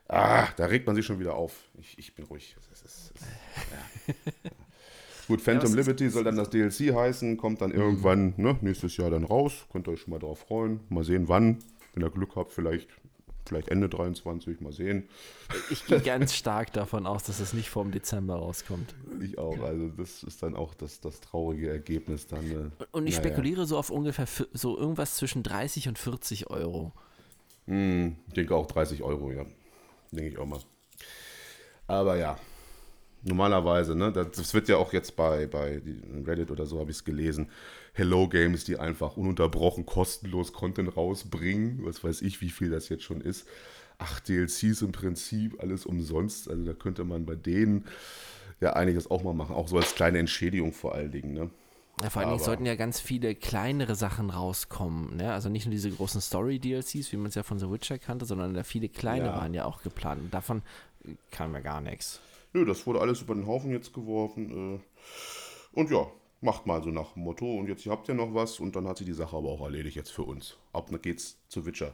Ah, 0.07 0.47
da 0.57 0.65
regt 0.65 0.85
man 0.85 0.95
sich 0.95 1.05
schon 1.05 1.19
wieder 1.19 1.35
auf. 1.35 1.53
Ich, 1.79 1.97
ich 1.97 2.15
bin 2.15 2.25
ruhig. 2.25 2.55
Es 2.59 2.81
ist, 2.81 2.85
es 2.85 3.11
ist, 3.11 3.25
ja. 3.71 4.51
Gut, 5.27 5.41
Phantom 5.41 5.69
ja, 5.71 5.77
Liberty 5.77 6.09
soll 6.09 6.25
dann 6.25 6.35
das 6.35 6.49
DLC 6.49 6.93
heißen, 6.93 7.37
kommt 7.37 7.61
dann 7.61 7.71
irgendwann 7.71 8.33
ne, 8.37 8.57
nächstes 8.61 8.97
Jahr 8.97 9.09
dann 9.09 9.23
raus. 9.23 9.65
Könnt 9.71 9.87
ihr 9.87 9.93
euch 9.93 10.01
schon 10.01 10.11
mal 10.11 10.19
drauf 10.19 10.39
freuen. 10.39 10.81
Mal 10.89 11.03
sehen, 11.03 11.29
wann. 11.29 11.59
Wenn 11.93 12.03
ihr 12.03 12.09
Glück 12.09 12.35
habt, 12.35 12.51
vielleicht, 12.51 12.89
vielleicht 13.45 13.69
Ende 13.69 13.87
23, 13.87 14.59
mal 14.59 14.73
sehen. 14.73 15.07
Ich 15.69 15.85
gehe 15.85 16.01
ganz 16.01 16.33
stark 16.33 16.73
davon 16.73 17.07
aus, 17.07 17.23
dass 17.23 17.39
es 17.39 17.53
nicht 17.53 17.69
vor 17.69 17.83
dem 17.83 17.93
Dezember 17.93 18.35
rauskommt. 18.35 18.93
Ich 19.21 19.37
auch. 19.37 19.57
Also, 19.61 19.87
das 19.89 20.23
ist 20.23 20.43
dann 20.43 20.55
auch 20.55 20.73
das, 20.73 20.99
das 20.99 21.21
traurige 21.21 21.69
Ergebnis 21.69 22.27
dann. 22.27 22.51
Äh, 22.51 22.85
und 22.91 23.07
ich 23.07 23.15
naja. 23.17 23.29
spekuliere 23.29 23.65
so 23.65 23.77
auf 23.77 23.91
ungefähr 23.91 24.27
so 24.51 24.77
irgendwas 24.77 25.15
zwischen 25.15 25.43
30 25.43 25.87
und 25.87 25.97
40 25.97 26.49
Euro. 26.49 26.91
Hm, 27.67 28.17
ich 28.27 28.33
denke 28.33 28.55
auch 28.55 28.67
30 28.67 29.03
Euro, 29.03 29.31
ja 29.31 29.45
denke 30.15 30.31
ich 30.31 30.37
auch 30.37 30.45
mal. 30.45 30.59
Aber 31.87 32.17
ja, 32.17 32.37
normalerweise, 33.23 33.95
ne, 33.95 34.11
das 34.11 34.53
wird 34.53 34.67
ja 34.67 34.77
auch 34.77 34.93
jetzt 34.93 35.15
bei, 35.15 35.47
bei 35.47 35.81
Reddit 36.25 36.51
oder 36.51 36.65
so, 36.65 36.79
habe 36.79 36.91
ich 36.91 36.97
es 36.97 37.03
gelesen, 37.03 37.49
Hello 37.93 38.27
Games, 38.27 38.63
die 38.63 38.79
einfach 38.79 39.17
ununterbrochen 39.17 39.85
kostenlos 39.85 40.53
Content 40.53 40.95
rausbringen, 40.97 41.85
was 41.85 42.03
weiß 42.03 42.21
ich, 42.21 42.41
wie 42.41 42.49
viel 42.49 42.69
das 42.69 42.89
jetzt 42.89 43.03
schon 43.03 43.21
ist. 43.21 43.47
Ach, 43.99 44.19
DLCs 44.19 44.81
im 44.81 44.91
Prinzip, 44.91 45.61
alles 45.61 45.85
umsonst, 45.85 46.49
also 46.49 46.63
da 46.63 46.73
könnte 46.73 47.03
man 47.03 47.25
bei 47.25 47.35
denen 47.35 47.85
ja 48.59 48.73
einiges 48.73 49.11
auch 49.11 49.23
mal 49.23 49.33
machen, 49.33 49.55
auch 49.55 49.67
so 49.67 49.77
als 49.77 49.93
kleine 49.95 50.19
Entschädigung 50.19 50.73
vor 50.73 50.95
allen 50.95 51.11
Dingen, 51.11 51.33
ne. 51.33 51.49
Ja, 52.01 52.09
vor 52.09 52.21
allen 52.21 52.31
Dingen 52.31 52.43
sollten 52.43 52.65
ja 52.65 52.75
ganz 52.75 52.99
viele 52.99 53.35
kleinere 53.35 53.95
Sachen 53.95 54.29
rauskommen. 54.31 55.17
Ne? 55.17 55.31
Also 55.31 55.49
nicht 55.49 55.65
nur 55.65 55.71
diese 55.71 55.91
großen 55.91 56.21
Story-DLCs, 56.21 57.11
wie 57.11 57.17
man 57.17 57.27
es 57.27 57.35
ja 57.35 57.43
von 57.43 57.59
The 57.59 57.69
Witcher 57.69 57.99
kannte, 57.99 58.25
sondern 58.25 58.53
da 58.53 58.63
viele 58.63 58.89
kleine 58.89 59.25
ja. 59.25 59.35
waren 59.35 59.53
ja 59.53 59.65
auch 59.65 59.83
geplant. 59.83 60.21
Und 60.21 60.33
davon 60.33 60.63
kam 61.29 61.53
ja 61.53 61.59
gar 61.59 61.81
nichts. 61.81 62.19
Nö, 62.53 62.65
das 62.65 62.87
wurde 62.87 62.99
alles 62.99 63.21
über 63.21 63.35
den 63.35 63.45
Haufen 63.45 63.71
jetzt 63.71 63.93
geworfen. 63.93 64.75
Äh. 64.75 65.79
Und 65.79 65.91
ja, 65.91 66.07
macht 66.43 66.65
mal 66.65 66.83
so 66.83 66.89
nach 66.89 67.13
dem 67.13 67.23
Motto. 67.23 67.45
Und 67.55 67.67
jetzt 67.67 67.85
habt 67.85 68.07
ihr 68.09 68.15
noch 68.15 68.33
was 68.33 68.59
und 68.59 68.75
dann 68.75 68.87
hat 68.87 68.97
sie 68.97 69.05
die 69.05 69.13
Sache 69.13 69.35
aber 69.35 69.49
auch 69.49 69.61
erledigt 69.61 69.95
jetzt 69.95 70.11
für 70.11 70.23
uns. 70.23 70.57
Ab 70.73 70.89
geht's 71.01 71.37
zu 71.47 71.65
Witcher. 71.65 71.93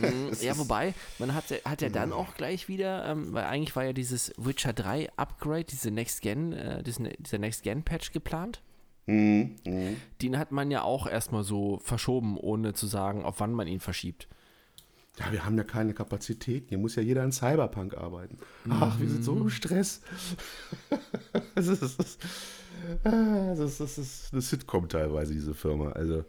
Mhm, 0.00 0.32
ja, 0.40 0.56
wobei, 0.58 0.94
man 1.18 1.34
hat, 1.34 1.44
hat 1.64 1.80
ja 1.80 1.88
dann 1.88 2.12
auch 2.12 2.34
gleich 2.34 2.68
wieder, 2.68 3.06
ähm, 3.06 3.32
weil 3.32 3.44
eigentlich 3.44 3.74
war 3.74 3.84
ja 3.84 3.92
dieses 3.92 4.32
Witcher 4.36 4.72
3 4.72 5.10
Upgrade, 5.16 5.64
diese 5.64 5.90
Next 5.90 6.22
Gen, 6.22 6.52
äh, 6.52 6.82
dieser 6.82 7.38
Next 7.38 7.62
Gen 7.62 7.82
Patch 7.82 8.12
geplant. 8.12 8.62
Mhm, 9.06 9.56
mh. 9.64 9.92
Den 10.22 10.38
hat 10.38 10.52
man 10.52 10.70
ja 10.70 10.82
auch 10.82 11.06
erstmal 11.06 11.44
so 11.44 11.78
verschoben, 11.82 12.36
ohne 12.36 12.74
zu 12.74 12.86
sagen, 12.86 13.24
auf 13.24 13.40
wann 13.40 13.52
man 13.52 13.68
ihn 13.68 13.80
verschiebt. 13.80 14.28
Ja, 15.18 15.32
wir 15.32 15.46
haben 15.46 15.56
ja 15.56 15.64
keine 15.64 15.94
Kapazität. 15.94 16.66
Hier 16.68 16.78
muss 16.78 16.94
ja 16.96 17.02
jeder 17.02 17.24
in 17.24 17.32
Cyberpunk 17.32 17.96
arbeiten. 17.96 18.38
Ach, 18.68 19.00
wir 19.00 19.08
sind 19.08 19.24
so 19.24 19.34
im 19.36 19.48
Stress. 19.48 20.02
das, 21.54 21.68
ist, 21.68 21.80
das, 21.82 21.98
ist, 21.98 22.20
das, 23.04 23.58
ist, 23.58 23.80
das 23.80 23.98
ist 23.98 24.32
eine 24.32 24.42
Sitcom 24.42 24.88
teilweise, 24.88 25.32
diese 25.32 25.54
Firma. 25.54 25.92
Also, 25.92 26.24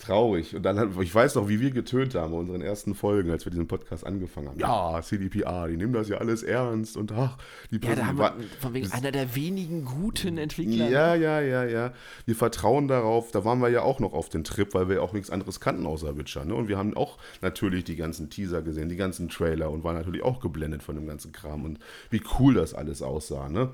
traurig. 0.00 0.56
Und 0.56 0.62
dann, 0.62 1.00
ich 1.00 1.14
weiß 1.14 1.36
noch, 1.36 1.48
wie 1.48 1.60
wir 1.60 1.70
getönt 1.70 2.14
haben 2.14 2.32
in 2.32 2.40
unseren 2.40 2.62
ersten 2.62 2.94
Folgen, 2.94 3.30
als 3.30 3.44
wir 3.44 3.50
diesen 3.50 3.68
Podcast 3.68 4.04
angefangen 4.04 4.48
haben. 4.48 4.58
Ja, 4.58 5.00
CDPR, 5.02 5.68
die 5.68 5.76
nehmen 5.76 5.92
das 5.92 6.08
ja 6.08 6.18
alles 6.18 6.42
ernst 6.42 6.96
und 6.96 7.12
ach, 7.12 7.38
die 7.70 7.80
Ja, 7.86 7.94
da 7.94 8.06
haben 8.06 8.18
wir 8.18 8.34
von 8.60 8.74
wegen 8.74 8.90
einer 8.90 9.12
der 9.12 9.34
wenigen 9.34 9.84
guten 9.84 10.38
Entwickler. 10.38 10.88
Ja, 10.88 11.14
ja, 11.14 11.40
ja, 11.40 11.64
ja. 11.64 11.92
Wir 12.26 12.34
vertrauen 12.34 12.88
darauf, 12.88 13.30
da 13.30 13.44
waren 13.44 13.60
wir 13.60 13.68
ja 13.68 13.82
auch 13.82 14.00
noch 14.00 14.12
auf 14.12 14.28
den 14.28 14.44
Trip, 14.44 14.74
weil 14.74 14.88
wir 14.88 15.02
auch 15.02 15.12
nichts 15.12 15.30
anderes 15.30 15.60
kannten 15.60 15.86
außer 15.86 16.16
Witcher. 16.16 16.44
Ne? 16.44 16.54
Und 16.54 16.68
wir 16.68 16.78
haben 16.78 16.96
auch 16.96 17.18
natürlich 17.42 17.84
die 17.84 17.96
ganzen 17.96 18.30
Teaser 18.30 18.62
gesehen, 18.62 18.88
die 18.88 18.96
ganzen 18.96 19.28
Trailer 19.28 19.70
und 19.70 19.84
waren 19.84 19.96
natürlich 19.96 20.22
auch 20.22 20.40
geblendet 20.40 20.82
von 20.82 20.96
dem 20.96 21.06
ganzen 21.06 21.32
Kram 21.32 21.64
und 21.64 21.78
wie 22.10 22.22
cool 22.38 22.54
das 22.54 22.74
alles 22.74 23.02
aussah. 23.02 23.48
Ne? 23.48 23.70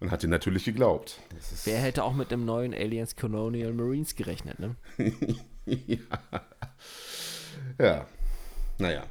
Man 0.00 0.10
hat 0.10 0.22
ihn 0.22 0.30
natürlich 0.30 0.64
geglaubt. 0.64 1.18
Wer 1.64 1.78
hätte 1.78 2.04
auch 2.04 2.14
mit 2.14 2.32
einem 2.32 2.44
neuen 2.44 2.72
Aliens 2.72 3.16
Colonial 3.16 3.72
Marines 3.72 4.14
gerechnet, 4.14 4.58
ne? 4.60 4.76
ja. 5.66 5.98
ja. 7.78 8.06
Naja. 8.78 9.04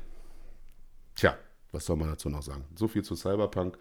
Tja, 1.16 1.38
was 1.74 1.86
soll 1.86 1.98
man 1.98 2.10
dazu 2.10 2.30
noch 2.30 2.42
sagen? 2.42 2.64
So 2.76 2.88
viel 2.88 3.04
zu 3.04 3.16
Cyberpunk. 3.16 3.78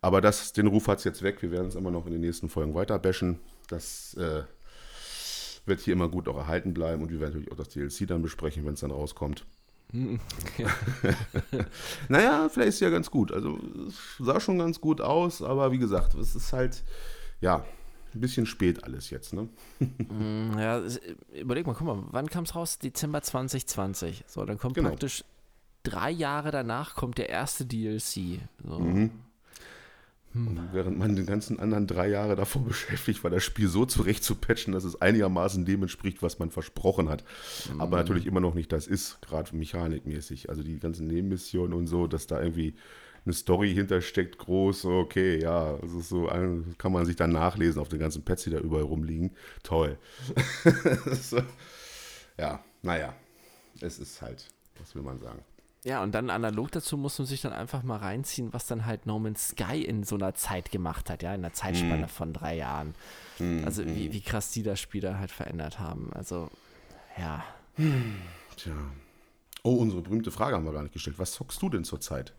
Aber 0.00 0.20
das, 0.20 0.52
den 0.52 0.68
Ruf 0.68 0.86
hat 0.86 0.98
es 0.98 1.04
jetzt 1.04 1.22
weg. 1.22 1.42
Wir 1.42 1.50
werden 1.50 1.68
es 1.68 1.74
immer 1.74 1.90
noch 1.90 2.06
in 2.06 2.12
den 2.12 2.20
nächsten 2.20 2.48
Folgen 2.48 2.74
weiter 2.74 3.00
bashen. 3.00 3.40
Das 3.66 4.14
äh, 4.14 4.42
wird 5.66 5.80
hier 5.80 5.94
immer 5.94 6.08
gut 6.08 6.28
auch 6.28 6.36
erhalten 6.36 6.72
bleiben 6.72 7.02
und 7.02 7.10
wir 7.10 7.18
werden 7.18 7.32
natürlich 7.32 7.52
auch 7.52 7.56
das 7.56 7.70
DLC 7.70 8.06
dann 8.06 8.22
besprechen, 8.22 8.64
wenn 8.64 8.74
es 8.74 8.80
dann 8.80 8.92
rauskommt. 8.92 9.44
naja, 12.08 12.48
vielleicht 12.48 12.68
ist 12.68 12.74
es 12.74 12.80
ja 12.80 12.90
ganz 12.90 13.10
gut. 13.10 13.32
Also 13.32 13.58
es 13.88 13.94
sah 14.18 14.40
schon 14.40 14.58
ganz 14.58 14.80
gut 14.80 15.00
aus, 15.00 15.42
aber 15.42 15.72
wie 15.72 15.78
gesagt, 15.78 16.14
es 16.14 16.34
ist 16.34 16.52
halt, 16.52 16.82
ja, 17.40 17.64
ein 18.14 18.20
bisschen 18.20 18.46
spät 18.46 18.84
alles 18.84 19.10
jetzt, 19.10 19.32
ne? 19.32 19.48
Mm, 20.08 20.58
ja, 20.58 20.82
überleg 21.34 21.66
mal, 21.66 21.74
guck 21.74 21.86
mal, 21.86 22.02
wann 22.10 22.28
kam 22.28 22.44
es 22.44 22.54
raus? 22.54 22.78
Dezember 22.78 23.22
2020. 23.22 24.24
So, 24.26 24.44
dann 24.44 24.58
kommt 24.58 24.74
genau. 24.74 24.88
praktisch 24.88 25.24
drei 25.82 26.10
Jahre 26.10 26.50
danach 26.50 26.94
kommt 26.94 27.18
der 27.18 27.28
erste 27.28 27.64
DLC. 27.64 28.40
So. 28.64 28.78
Mhm. 28.78 29.10
Hm. 30.46 30.68
während 30.72 30.98
man 30.98 31.16
den 31.16 31.26
ganzen 31.26 31.58
anderen 31.58 31.86
drei 31.86 32.08
Jahre 32.08 32.36
davor 32.36 32.64
beschäftigt 32.66 33.24
war, 33.24 33.30
das 33.30 33.44
Spiel 33.44 33.68
so 33.68 33.84
zurecht 33.84 34.22
zu 34.22 34.34
patchen, 34.34 34.72
dass 34.72 34.84
es 34.84 35.00
einigermaßen 35.00 35.64
dem 35.64 35.82
entspricht, 35.82 36.22
was 36.22 36.38
man 36.38 36.50
versprochen 36.50 37.08
hat. 37.08 37.24
Mhm. 37.72 37.80
Aber 37.80 37.96
natürlich 37.96 38.26
immer 38.26 38.40
noch 38.40 38.54
nicht 38.54 38.72
das 38.72 38.86
ist, 38.86 39.20
gerade 39.22 39.54
mechanikmäßig. 39.56 40.48
Also 40.50 40.62
die 40.62 40.78
ganzen 40.78 41.06
Nebenmissionen 41.06 41.72
und 41.72 41.86
so, 41.86 42.06
dass 42.06 42.26
da 42.26 42.40
irgendwie 42.40 42.74
eine 43.24 43.34
Story 43.34 43.74
hintersteckt, 43.74 44.38
groß, 44.38 44.86
okay, 44.86 45.40
ja, 45.40 45.76
das 45.76 45.92
ist 45.92 46.08
so, 46.08 46.30
kann 46.78 46.92
man 46.92 47.04
sich 47.04 47.16
dann 47.16 47.32
nachlesen 47.32 47.80
auf 47.80 47.88
den 47.88 47.98
ganzen 47.98 48.24
Pads, 48.24 48.44
die 48.44 48.50
da 48.50 48.58
überall 48.58 48.84
rumliegen. 48.84 49.32
Toll. 49.62 49.98
so, 51.20 51.40
ja, 52.38 52.64
naja, 52.82 53.14
es 53.80 53.98
ist 53.98 54.22
halt, 54.22 54.46
was 54.78 54.94
will 54.94 55.02
man 55.02 55.18
sagen. 55.18 55.42
Ja, 55.88 56.02
und 56.02 56.14
dann 56.14 56.28
analog 56.28 56.70
dazu 56.70 56.98
muss 56.98 57.18
man 57.18 57.24
sich 57.24 57.40
dann 57.40 57.54
einfach 57.54 57.82
mal 57.82 57.96
reinziehen, 57.96 58.52
was 58.52 58.66
dann 58.66 58.84
halt 58.84 59.06
No 59.06 59.18
Man's 59.18 59.48
Sky 59.48 59.82
in 59.82 60.04
so 60.04 60.16
einer 60.16 60.34
Zeit 60.34 60.70
gemacht 60.70 61.08
hat, 61.08 61.22
ja, 61.22 61.34
in 61.34 61.42
einer 61.42 61.54
Zeitspanne 61.54 62.04
mm. 62.04 62.10
von 62.10 62.34
drei 62.34 62.56
Jahren. 62.56 62.94
Mm, 63.38 63.64
also 63.64 63.86
wie, 63.86 64.12
wie 64.12 64.20
krass 64.20 64.50
die 64.50 64.62
das 64.62 64.80
Spiel 64.80 65.00
dann 65.00 65.18
halt 65.18 65.30
verändert 65.30 65.78
haben. 65.78 66.10
Also, 66.12 66.50
ja. 67.16 67.42
Tja. 68.56 68.74
Oh, 69.62 69.76
unsere 69.76 70.02
berühmte 70.02 70.30
Frage 70.30 70.56
haben 70.56 70.66
wir 70.66 70.74
gar 70.74 70.82
nicht 70.82 70.92
gestellt. 70.92 71.18
Was 71.18 71.32
zockst 71.32 71.62
du 71.62 71.70
denn 71.70 71.84
zurzeit? 71.84 72.34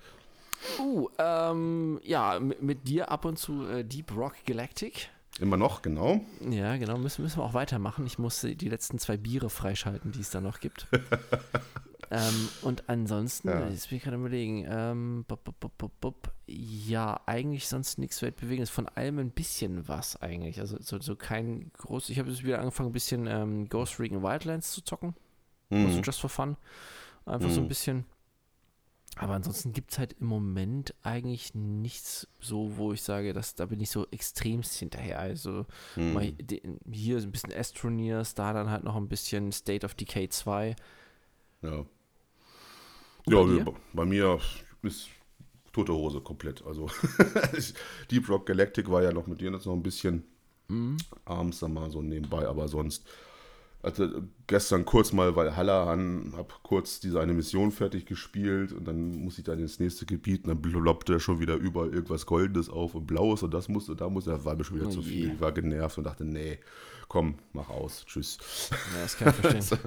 Uh, 0.78 1.10
ähm, 1.18 2.00
ja, 2.04 2.39
mit, 2.39 2.62
mit, 2.62 2.88
dir 2.88 3.10
ab 3.10 3.26
und 3.26 3.39
zu 3.39 3.66
äh, 3.66 3.84
Deep 3.84 4.16
Rock 4.16 4.36
Galactic. 4.45 5.10
Immer 5.39 5.58
noch, 5.58 5.82
genau. 5.82 6.22
Ja, 6.47 6.78
genau, 6.78 7.00
müssen, 7.00 7.24
müssen 7.24 7.39
wir 7.39 7.45
auch 7.45 7.56
weitermachen. 7.56 8.06
Ich 8.06 8.20
muss 8.20 8.41
die 8.41 8.70
letzten 8.70 9.00
zwei 9.00 9.18
Biere 9.18 9.50
freischalten, 9.50 10.12
die 10.12 10.20
es 10.20 10.30
da 10.30 10.39
noch 10.39 10.60
gibt. 10.60 10.86
Ähm, 12.12 12.49
und 12.64 12.89
ansonsten, 12.89 13.49
ja. 13.49 13.68
jetzt 13.68 13.89
bin 13.89 13.97
ich 13.97 14.03
gerade 14.03 14.18
überlegen, 14.18 14.66
ähm, 14.68 15.26
bop, 15.28 15.43
bop, 15.43 15.99
bop, 16.01 16.34
ja, 16.47 17.22
eigentlich 17.28 17.68
sonst 17.68 17.99
nichts 17.99 18.22
weltbewegendes. 18.22 18.72
Von 18.72 18.88
allem 18.88 19.20
ein 19.20 19.32
bisschen 19.32 19.88
was 19.88 20.20
eigentlich. 20.22 20.60
Also 20.60 20.78
so, 20.80 20.99
so 20.99 21.16
kein 21.16 21.72
groß. 21.78 22.10
Ich 22.10 22.18
habe 22.18 22.30
jetzt 22.30 22.43
wieder 22.43 22.60
angefangen, 22.60 22.89
ein 22.89 22.93
bisschen 22.93 23.28
ähm, 23.28 23.70
Ghost 23.70 23.99
Recon 23.99 24.24
Wildlands 24.24 24.72
zu 24.72 24.82
zocken. 24.82 25.16
Mhm. 25.70 25.86
Also 25.86 25.99
just 25.99 26.20
for 26.20 26.30
fun. 26.30 26.57
Einfach 27.26 27.47
mhm. 27.47 27.53
so 27.53 27.60
ein 27.62 27.64
mhm. 27.66 27.70
bisschen. 27.70 28.05
Aber 29.16 29.34
ansonsten 29.34 29.74
gibt 29.74 29.91
es 29.91 29.99
halt 29.99 30.14
im 30.14 30.28
Moment 30.28 30.95
eigentlich 31.03 31.53
nichts 31.53 32.28
so, 32.39 32.78
wo 32.78 32.93
ich 32.93 33.03
sage, 33.03 33.34
dass 33.34 33.53
da 33.53 33.66
bin 33.66 33.82
ich 33.82 33.89
so 33.89 34.07
extremst 34.12 34.76
hinterher. 34.76 35.20
Also 35.20 35.66
mhm. 35.95 36.14
mal 36.14 36.34
hier 36.91 37.18
ein 37.18 37.32
bisschen 37.32 37.53
Astroneers, 37.53 38.34
da 38.34 38.53
dann 38.53 38.72
halt 38.72 38.84
noch 38.84 38.95
ein 38.95 39.10
bisschen 39.10 39.51
State 39.51 39.86
of 39.86 39.93
Decay 39.93 40.30
2. 40.30 40.76
Ja. 41.62 41.86
Ja, 43.30 43.64
bei, 43.64 43.74
bei 43.94 44.06
mir 44.06 44.40
ist 44.82 45.10
tote 45.72 45.94
Hose 45.94 46.22
komplett. 46.22 46.66
Also 46.66 46.90
Deep 48.12 48.30
Rock 48.30 48.48
Galactic 48.48 48.90
war 48.90 49.04
ja 49.04 49.12
noch 49.12 49.28
mit 49.28 49.42
dir 49.42 49.52
jetzt 49.52 49.66
noch 49.66 49.74
ein 49.74 49.84
bisschen 49.84 50.24
mhm. 50.68 50.98
abends 51.26 51.60
dann 51.60 51.74
mal 51.74 51.90
so 51.90 52.02
nebenbei, 52.02 52.48
aber 52.48 52.68
sonst. 52.68 53.06
Also 53.82 54.10
gestern 54.48 54.84
kurz 54.84 55.14
mal 55.14 55.38
Valhalla 55.38 55.90
an, 55.90 56.34
hab 56.36 56.64
kurz 56.64 57.00
diese 57.00 57.22
eine 57.22 57.34
Mission 57.34 57.72
fertig 57.72 58.06
gespielt 58.06 58.74
und 58.74 58.86
dann 58.86 59.12
muss 59.24 59.38
ich 59.38 59.46
dann 59.46 59.58
ins 59.58 59.80
nächste 59.80 60.06
Gebiet 60.06 60.44
und 60.44 60.50
dann 60.50 60.62
bloppte 60.62 61.18
schon 61.22 61.40
wieder 61.40 61.56
überall 61.56 61.94
irgendwas 61.94 62.26
Goldenes 62.26 62.70
auf 62.70 62.94
und 62.94 63.08
Blaues 63.08 63.42
und 63.42 63.54
das 63.54 63.70
musste, 63.70 63.96
da 63.96 64.10
musste, 64.10 64.44
war 64.44 64.58
mir 64.58 64.66
schon 64.66 64.76
wieder 64.76 64.88
oh 64.88 64.92
zu 64.92 65.02
viel. 65.02 65.32
Ich 65.32 65.40
war 65.40 65.54
genervt 65.54 65.98
und 65.98 66.04
dachte, 66.04 66.26
nee, 66.26 66.60
komm, 67.08 67.36
mach 67.54 67.70
aus, 67.70 68.04
tschüss. 68.06 68.38
Ja, 68.70 69.02
das 69.04 69.16
kann 69.16 69.30
ich 69.30 69.36
verstehen. 69.36 69.80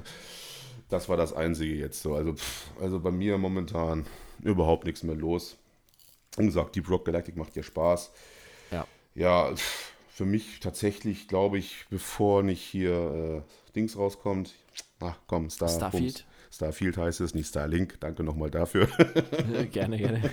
Das 0.93 1.09
war 1.09 1.17
das 1.17 1.33
Einzige 1.33 1.73
jetzt 1.73 2.01
so. 2.01 2.13
Also, 2.15 2.33
pff, 2.33 2.69
also 2.79 2.99
bei 2.99 3.11
mir 3.11 3.37
momentan 3.37 4.05
überhaupt 4.41 4.85
nichts 4.85 5.03
mehr 5.03 5.15
los. 5.15 5.57
Wie 6.37 6.45
gesagt, 6.45 6.75
Deep 6.75 6.89
Rock 6.89 7.05
Galactic 7.05 7.35
macht 7.35 7.55
ja 7.55 7.63
Spaß. 7.63 8.11
Ja. 8.71 8.87
Ja, 9.15 9.53
für 10.09 10.25
mich 10.25 10.59
tatsächlich, 10.59 11.27
glaube 11.27 11.57
ich, 11.57 11.85
bevor 11.89 12.43
nicht 12.43 12.61
hier 12.61 13.43
äh, 13.45 13.71
Dings 13.75 13.97
rauskommt, 13.97 14.53
ach 14.99 15.17
komm, 15.27 15.49
Star, 15.49 15.69
Starfield. 15.69 16.13
Bums. 16.13 16.55
Starfield 16.55 16.97
heißt 16.97 17.21
es, 17.21 17.33
nicht 17.33 17.47
Starlink. 17.47 17.99
Danke 17.99 18.23
nochmal 18.23 18.51
dafür. 18.51 18.87
gerne, 19.71 19.97
gerne. 19.97 20.21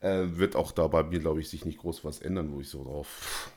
äh, 0.00 0.36
wird 0.36 0.56
auch 0.56 0.72
da 0.72 0.86
bei 0.88 1.02
mir, 1.02 1.20
glaube 1.20 1.40
ich, 1.40 1.48
sich 1.48 1.64
nicht 1.64 1.78
groß 1.78 2.04
was 2.04 2.20
ändern, 2.20 2.52
wo 2.52 2.60
ich 2.60 2.68
so 2.68 2.84
drauf 2.84 3.50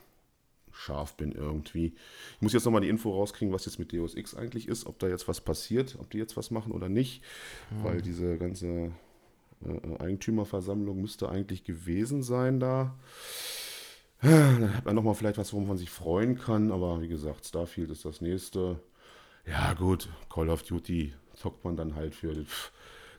scharf 0.79 1.15
bin 1.15 1.33
irgendwie. 1.33 1.93
Ich 2.35 2.41
muss 2.41 2.53
jetzt 2.53 2.65
nochmal 2.65 2.81
die 2.81 2.89
Info 2.89 3.11
rauskriegen, 3.11 3.53
was 3.53 3.65
jetzt 3.65 3.79
mit 3.79 3.91
Deus 3.91 4.15
Ex 4.15 4.35
eigentlich 4.35 4.67
ist, 4.67 4.85
ob 4.85 4.97
da 4.99 5.07
jetzt 5.07 5.27
was 5.27 5.41
passiert, 5.41 5.97
ob 5.99 6.09
die 6.09 6.17
jetzt 6.17 6.37
was 6.37 6.51
machen 6.51 6.71
oder 6.71 6.87
nicht, 6.87 7.21
hm. 7.69 7.83
weil 7.83 8.01
diese 8.01 8.37
ganze 8.37 8.91
äh, 9.65 9.99
Eigentümerversammlung 9.99 11.01
müsste 11.01 11.29
eigentlich 11.29 11.63
gewesen 11.63 12.23
sein 12.23 12.59
da. 12.59 12.95
Dann 14.21 14.75
hat 14.75 14.85
man 14.85 14.95
nochmal 14.95 15.15
vielleicht 15.15 15.37
was, 15.37 15.53
worum 15.53 15.67
man 15.67 15.77
sich 15.77 15.89
freuen 15.89 16.37
kann, 16.37 16.71
aber 16.71 17.01
wie 17.01 17.07
gesagt, 17.07 17.45
Starfield 17.45 17.89
ist 17.89 18.05
das 18.05 18.21
nächste. 18.21 18.79
Ja, 19.45 19.73
gut, 19.73 20.09
Call 20.29 20.49
of 20.49 20.63
Duty 20.63 21.13
zockt 21.35 21.63
man 21.63 21.77
dann 21.77 21.95
halt 21.95 22.15
für 22.15 22.33
pff, 22.33 22.71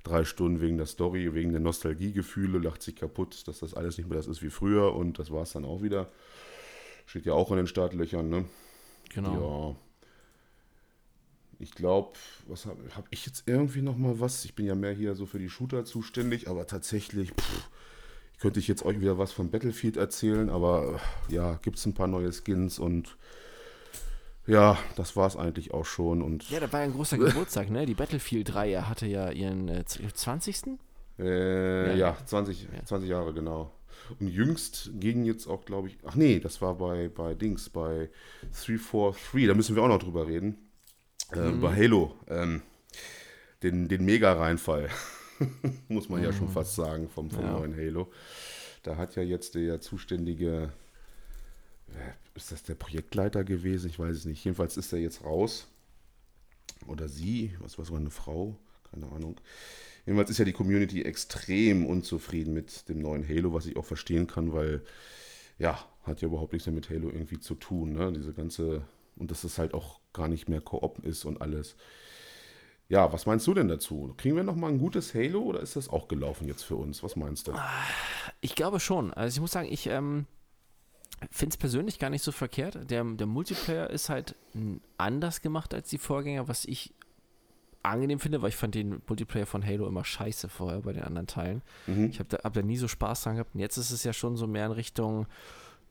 drei 0.02 0.24
Stunden 0.24 0.60
wegen 0.60 0.76
der 0.76 0.86
Story, 0.86 1.32
wegen 1.34 1.52
der 1.52 1.60
Nostalgiegefühle, 1.60 2.58
lacht 2.58 2.82
sich 2.82 2.96
kaputt, 2.96 3.48
dass 3.48 3.60
das 3.60 3.74
alles 3.74 3.98
nicht 3.98 4.08
mehr 4.08 4.18
das 4.18 4.26
ist 4.26 4.42
wie 4.42 4.50
früher 4.50 4.94
und 4.94 5.18
das 5.18 5.30
war 5.30 5.42
es 5.42 5.52
dann 5.52 5.64
auch 5.64 5.82
wieder. 5.82 6.10
Steht 7.10 7.26
ja 7.26 7.32
auch 7.32 7.50
in 7.50 7.56
den 7.56 7.66
Startlöchern, 7.66 8.28
ne? 8.28 8.44
Genau. 9.12 9.70
Ja. 9.72 9.76
Ich 11.58 11.72
glaube, 11.72 12.12
was 12.46 12.66
habe 12.66 12.78
hab 12.94 13.08
ich 13.10 13.26
jetzt 13.26 13.48
irgendwie 13.48 13.82
noch 13.82 13.96
mal 13.96 14.20
was? 14.20 14.44
Ich 14.44 14.54
bin 14.54 14.64
ja 14.64 14.76
mehr 14.76 14.92
hier 14.92 15.16
so 15.16 15.26
für 15.26 15.40
die 15.40 15.48
Shooter 15.48 15.84
zuständig, 15.84 16.46
aber 16.46 16.68
tatsächlich 16.68 17.32
pff, 17.32 17.68
könnte 18.38 18.60
ich 18.60 18.68
jetzt 18.68 18.84
euch 18.84 19.00
wieder 19.00 19.18
was 19.18 19.32
von 19.32 19.50
Battlefield 19.50 19.96
erzählen, 19.96 20.50
aber 20.50 21.00
ja, 21.28 21.54
gibt 21.62 21.78
es 21.78 21.86
ein 21.86 21.94
paar 21.94 22.06
neue 22.06 22.30
Skins 22.30 22.78
und 22.78 23.16
ja, 24.46 24.78
das 24.94 25.16
war 25.16 25.26
es 25.26 25.34
eigentlich 25.34 25.74
auch 25.74 25.86
schon. 25.86 26.22
Und 26.22 26.48
ja, 26.48 26.60
da 26.60 26.72
war 26.72 26.78
ja 26.78 26.86
ein 26.86 26.92
großer 26.92 27.18
Geburtstag, 27.18 27.70
ne? 27.70 27.86
Die 27.86 27.94
Battlefield-Reihe 27.94 28.88
hatte 28.88 29.06
ja 29.06 29.32
ihren 29.32 29.66
äh, 29.66 29.84
20. 29.84 30.78
Äh, 31.18 31.88
ja, 31.88 32.12
ja, 32.12 32.16
20, 32.24 32.68
ja. 32.72 32.84
20 32.84 33.10
Jahre, 33.10 33.34
genau. 33.34 33.72
Und 34.18 34.28
jüngst 34.28 34.90
ging 34.94 35.24
jetzt 35.24 35.46
auch, 35.46 35.64
glaube 35.64 35.88
ich, 35.88 35.98
ach 36.04 36.14
nee, 36.14 36.40
das 36.40 36.60
war 36.60 36.76
bei, 36.76 37.08
bei 37.08 37.34
Dings, 37.34 37.68
bei 37.68 38.10
343, 38.52 39.46
da 39.46 39.54
müssen 39.54 39.76
wir 39.76 39.82
auch 39.82 39.88
noch 39.88 40.02
drüber 40.02 40.26
reden. 40.26 40.56
Äh, 41.32 41.50
mhm. 41.50 41.60
Bei 41.60 41.74
Halo, 41.74 42.14
ähm, 42.28 42.62
den, 43.62 43.88
den 43.88 44.04
Mega-Reinfall, 44.04 44.88
muss 45.88 46.08
man 46.08 46.20
mhm. 46.20 46.26
ja 46.26 46.32
schon 46.32 46.48
mhm. 46.48 46.52
fast 46.52 46.74
sagen, 46.74 47.08
vom, 47.08 47.30
vom 47.30 47.44
ja. 47.44 47.52
neuen 47.52 47.76
Halo. 47.76 48.10
Da 48.82 48.96
hat 48.96 49.16
ja 49.16 49.22
jetzt 49.22 49.54
der 49.54 49.80
zuständige, 49.80 50.72
äh, 51.88 52.12
ist 52.34 52.52
das 52.52 52.62
der 52.62 52.74
Projektleiter 52.74 53.44
gewesen? 53.44 53.90
Ich 53.90 53.98
weiß 53.98 54.16
es 54.16 54.24
nicht. 54.24 54.44
Jedenfalls 54.44 54.76
ist 54.76 54.92
er 54.92 54.98
jetzt 54.98 55.24
raus. 55.24 55.66
Oder 56.86 57.08
sie, 57.08 57.54
was 57.60 57.78
war 57.78 57.84
so 57.84 57.94
eine 57.94 58.10
Frau? 58.10 58.56
Keine 58.90 59.06
Ahnung. 59.12 59.36
Jedenfalls 60.06 60.30
ist 60.30 60.38
ja 60.38 60.44
die 60.44 60.52
Community 60.52 61.02
extrem 61.02 61.86
unzufrieden 61.86 62.54
mit 62.54 62.88
dem 62.88 63.00
neuen 63.00 63.26
Halo, 63.28 63.52
was 63.52 63.66
ich 63.66 63.76
auch 63.76 63.84
verstehen 63.84 64.26
kann, 64.26 64.52
weil 64.52 64.82
ja, 65.58 65.78
hat 66.04 66.22
ja 66.22 66.28
überhaupt 66.28 66.52
nichts 66.52 66.66
mehr 66.66 66.74
mit 66.74 66.90
Halo 66.90 67.10
irgendwie 67.10 67.38
zu 67.38 67.54
tun. 67.54 67.92
Ne? 67.92 68.12
Diese 68.12 68.32
ganze, 68.32 68.82
und 69.16 69.30
dass 69.30 69.44
es 69.44 69.58
halt 69.58 69.74
auch 69.74 70.00
gar 70.12 70.28
nicht 70.28 70.48
mehr 70.48 70.60
Koop 70.60 71.04
ist 71.04 71.24
und 71.24 71.40
alles. 71.40 71.76
Ja, 72.88 73.12
was 73.12 73.26
meinst 73.26 73.46
du 73.46 73.54
denn 73.54 73.68
dazu? 73.68 74.14
Kriegen 74.16 74.34
wir 74.34 74.42
nochmal 74.42 74.72
ein 74.72 74.78
gutes 74.78 75.14
Halo 75.14 75.42
oder 75.42 75.60
ist 75.60 75.76
das 75.76 75.88
auch 75.88 76.08
gelaufen 76.08 76.48
jetzt 76.48 76.64
für 76.64 76.74
uns? 76.74 77.02
Was 77.04 77.14
meinst 77.14 77.46
du? 77.46 77.54
Ich 78.40 78.56
glaube 78.56 78.80
schon. 78.80 79.14
Also 79.14 79.36
ich 79.36 79.40
muss 79.40 79.52
sagen, 79.52 79.68
ich 79.70 79.86
ähm, 79.86 80.26
finde 81.30 81.52
es 81.52 81.56
persönlich 81.56 81.98
gar 82.00 82.10
nicht 82.10 82.24
so 82.24 82.32
verkehrt. 82.32 82.90
Der, 82.90 83.04
der 83.04 83.26
Multiplayer 83.26 83.90
ist 83.90 84.08
halt 84.08 84.34
anders 84.96 85.40
gemacht 85.40 85.72
als 85.72 85.88
die 85.88 85.98
Vorgänger, 85.98 86.48
was 86.48 86.64
ich 86.64 86.92
angenehm 87.82 88.20
finde, 88.20 88.42
weil 88.42 88.50
ich 88.50 88.56
fand 88.56 88.74
den 88.74 89.00
Multiplayer 89.06 89.46
von 89.46 89.64
Halo 89.64 89.86
immer 89.86 90.04
scheiße 90.04 90.48
vorher 90.48 90.80
bei 90.80 90.92
den 90.92 91.02
anderen 91.02 91.26
Teilen. 91.26 91.62
Mhm. 91.86 92.10
Ich 92.10 92.18
habe 92.18 92.28
da, 92.28 92.38
hab 92.44 92.52
da 92.52 92.62
nie 92.62 92.76
so 92.76 92.88
Spaß 92.88 93.22
dran 93.22 93.36
gehabt. 93.36 93.54
Und 93.54 93.60
jetzt 93.60 93.76
ist 93.76 93.90
es 93.90 94.04
ja 94.04 94.12
schon 94.12 94.36
so 94.36 94.46
mehr 94.46 94.66
in 94.66 94.72
Richtung 94.72 95.26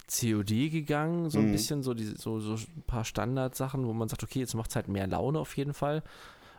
COD 0.09 0.71
gegangen, 0.71 1.29
so 1.29 1.39
ein 1.39 1.47
mhm. 1.47 1.51
bisschen 1.51 1.83
so, 1.83 1.93
die, 1.93 2.05
so, 2.05 2.39
so 2.39 2.53
ein 2.53 2.83
paar 2.87 3.05
Standardsachen, 3.05 3.85
wo 3.85 3.93
man 3.93 4.09
sagt, 4.09 4.23
okay, 4.23 4.39
jetzt 4.39 4.55
macht 4.55 4.71
es 4.71 4.75
halt 4.75 4.87
mehr 4.87 5.07
Laune 5.07 5.39
auf 5.39 5.55
jeden 5.55 5.73
Fall. 5.73 6.03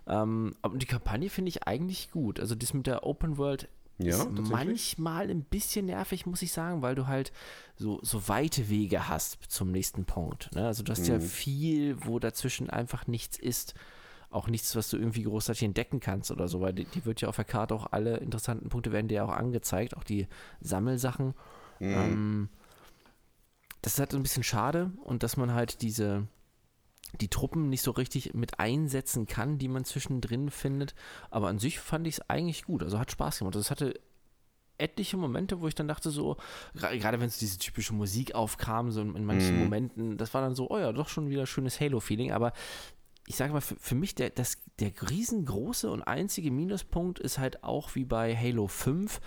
Ähm, 0.06 0.54
aber 0.62 0.78
die 0.78 0.86
Kampagne 0.86 1.28
finde 1.30 1.50
ich 1.50 1.64
eigentlich 1.64 2.10
gut. 2.10 2.40
Also 2.40 2.54
das 2.54 2.74
mit 2.74 2.86
der 2.86 3.04
Open 3.04 3.38
World 3.38 3.68
ja, 3.98 4.16
ist 4.16 4.30
manchmal 4.30 5.28
ein 5.30 5.42
bisschen 5.42 5.86
nervig, 5.86 6.26
muss 6.26 6.42
ich 6.42 6.52
sagen, 6.52 6.80
weil 6.80 6.94
du 6.94 7.06
halt 7.06 7.32
so, 7.76 8.00
so 8.02 8.28
weite 8.28 8.68
Wege 8.70 9.08
hast 9.08 9.38
zum 9.48 9.70
nächsten 9.72 10.04
Punkt. 10.04 10.50
Ne? 10.54 10.66
Also 10.66 10.82
du 10.82 10.92
hast 10.92 11.06
mhm. 11.06 11.14
ja 11.14 11.20
viel, 11.20 12.04
wo 12.04 12.18
dazwischen 12.18 12.70
einfach 12.70 13.06
nichts 13.06 13.38
ist. 13.38 13.74
Auch 14.30 14.46
nichts, 14.46 14.76
was 14.76 14.88
du 14.88 14.96
irgendwie 14.96 15.24
großartig 15.24 15.64
entdecken 15.64 16.00
kannst 16.00 16.30
oder 16.30 16.48
so, 16.48 16.60
weil 16.60 16.72
die, 16.72 16.84
die 16.84 17.04
wird 17.04 17.20
ja 17.20 17.28
auf 17.28 17.36
der 17.36 17.44
Karte 17.44 17.74
auch 17.74 17.88
alle 17.90 18.18
interessanten 18.18 18.68
Punkte 18.68 18.92
werden 18.92 19.08
dir 19.08 19.16
ja 19.16 19.24
auch 19.24 19.32
angezeigt, 19.32 19.96
auch 19.96 20.04
die 20.04 20.28
Sammelsachen. 20.60 21.34
Mhm. 21.80 21.94
Ähm, 21.94 22.48
das 23.82 23.94
ist 23.94 23.98
halt 23.98 24.14
ein 24.14 24.22
bisschen 24.22 24.44
schade 24.44 24.92
und 25.04 25.22
dass 25.22 25.36
man 25.36 25.52
halt 25.52 25.82
diese, 25.82 26.28
die 27.20 27.28
Truppen 27.28 27.68
nicht 27.70 27.82
so 27.82 27.90
richtig 27.90 28.34
mit 28.34 28.60
einsetzen 28.60 29.26
kann, 29.26 29.58
die 29.58 29.68
man 29.68 29.84
zwischendrin 29.84 30.50
findet. 30.50 30.94
Aber 31.30 31.48
an 31.48 31.58
sich 31.58 31.80
fand 31.80 32.06
ich 32.06 32.14
es 32.14 32.30
eigentlich 32.30 32.64
gut. 32.64 32.82
Also 32.82 32.98
hat 32.98 33.10
Spaß 33.10 33.38
gemacht. 33.38 33.56
Also 33.56 33.66
es 33.66 33.70
hatte 33.70 33.98
etliche 34.78 35.16
Momente, 35.16 35.60
wo 35.60 35.68
ich 35.68 35.74
dann 35.74 35.88
dachte, 35.88 36.10
so, 36.10 36.36
gerade 36.74 37.20
wenn 37.20 37.26
es 37.26 37.38
diese 37.38 37.58
typische 37.58 37.94
Musik 37.94 38.34
aufkam, 38.34 38.90
so 38.90 39.02
in, 39.02 39.24
manchen 39.24 39.58
mm. 39.58 39.62
Momenten, 39.62 40.16
das 40.16 40.32
war 40.34 40.40
dann 40.40 40.54
so, 40.54 40.70
oh 40.70 40.78
ja, 40.78 40.92
doch 40.92 41.08
schon 41.08 41.28
wieder 41.28 41.46
schönes 41.46 41.80
Halo-Feeling. 41.80 42.32
Aber 42.32 42.52
ich 43.30 43.36
sage 43.36 43.52
mal, 43.52 43.60
für, 43.60 43.76
für 43.76 43.94
mich 43.94 44.16
der, 44.16 44.30
das, 44.30 44.58
der 44.80 44.90
riesengroße 45.08 45.88
und 45.88 46.02
einzige 46.02 46.50
Minuspunkt 46.50 47.20
ist 47.20 47.38
halt 47.38 47.62
auch 47.62 47.94
wie 47.94 48.04
bei 48.04 48.36
Halo 48.36 48.66
5 48.66 49.20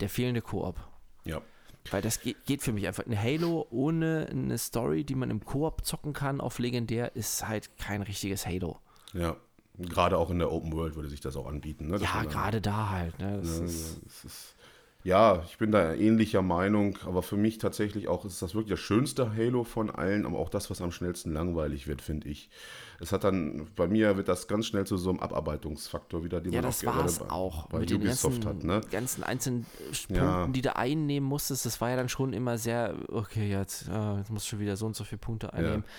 der 0.00 0.08
fehlende 0.08 0.40
Koop. 0.40 0.76
Ja. 1.24 1.42
Weil 1.90 2.00
das 2.00 2.22
geht, 2.22 2.46
geht, 2.46 2.62
für 2.62 2.72
mich 2.72 2.86
einfach. 2.86 3.04
Ein 3.04 3.22
Halo 3.22 3.66
ohne 3.68 4.28
eine 4.30 4.56
Story, 4.56 5.04
die 5.04 5.14
man 5.14 5.28
im 5.28 5.44
Koop 5.44 5.84
zocken 5.84 6.14
kann 6.14 6.40
auf 6.40 6.58
legendär, 6.58 7.14
ist 7.14 7.46
halt 7.46 7.76
kein 7.76 8.00
richtiges 8.00 8.46
Halo. 8.46 8.78
Ja, 9.12 9.36
gerade 9.76 10.16
auch 10.16 10.30
in 10.30 10.38
der 10.38 10.50
Open 10.50 10.72
World 10.72 10.96
würde 10.96 11.10
sich 11.10 11.20
das 11.20 11.36
auch 11.36 11.46
anbieten. 11.46 11.88
Ne? 11.88 11.98
Ja, 11.98 12.24
gerade 12.24 12.62
da 12.62 12.88
halt. 12.88 13.18
Ne? 13.18 13.42
Ja, 13.44 13.62
ist, 13.62 14.00
ist 14.24 14.56
ja, 15.02 15.42
ich 15.46 15.56
bin 15.56 15.70
da 15.70 15.94
ähnlicher 15.94 16.42
Meinung, 16.42 16.98
aber 17.06 17.22
für 17.22 17.36
mich 17.36 17.56
tatsächlich 17.58 18.08
auch 18.08 18.26
ist 18.26 18.42
das 18.42 18.54
wirklich 18.54 18.72
das 18.72 18.80
schönste 18.80 19.34
Halo 19.34 19.64
von 19.64 19.90
allen, 19.90 20.26
aber 20.26 20.38
auch 20.38 20.50
das, 20.50 20.70
was 20.70 20.82
am 20.82 20.92
schnellsten 20.92 21.32
langweilig 21.32 21.86
wird, 21.86 22.02
finde 22.02 22.28
ich. 22.28 22.50
Es 23.00 23.12
hat 23.12 23.24
dann, 23.24 23.66
bei 23.76 23.88
mir 23.88 24.16
wird 24.16 24.28
das 24.28 24.46
ganz 24.46 24.66
schnell 24.66 24.86
zu 24.86 24.98
so 24.98 25.10
einem 25.10 25.20
Abarbeitungsfaktor 25.20 26.22
wieder, 26.22 26.40
den 26.40 26.52
ja, 26.52 26.60
man 26.60 26.70
auch 26.70 26.78
gerne 26.78 27.10
bei, 27.10 27.30
auch 27.30 27.66
bei 27.68 27.78
mit 27.80 27.92
Ubisoft 27.92 28.44
ganzen, 28.44 28.48
hat. 28.48 28.64
Ne? 28.64 28.80
ganzen 28.90 29.24
einzelnen 29.24 29.64
Punkten, 29.64 30.14
ja. 30.14 30.46
die 30.48 30.62
du 30.62 30.76
einnehmen 30.76 31.28
musstest, 31.28 31.64
das 31.64 31.80
war 31.80 31.90
ja 31.90 31.96
dann 31.96 32.10
schon 32.10 32.32
immer 32.34 32.58
sehr, 32.58 32.94
okay, 33.08 33.50
jetzt, 33.50 33.88
äh, 33.88 34.18
jetzt 34.18 34.30
musst 34.30 34.46
du 34.46 34.50
schon 34.50 34.58
wieder 34.60 34.76
so 34.76 34.86
und 34.86 34.94
so 34.94 35.04
viele 35.04 35.18
Punkte 35.18 35.52
einnehmen. 35.52 35.84
Ja. 35.84 35.90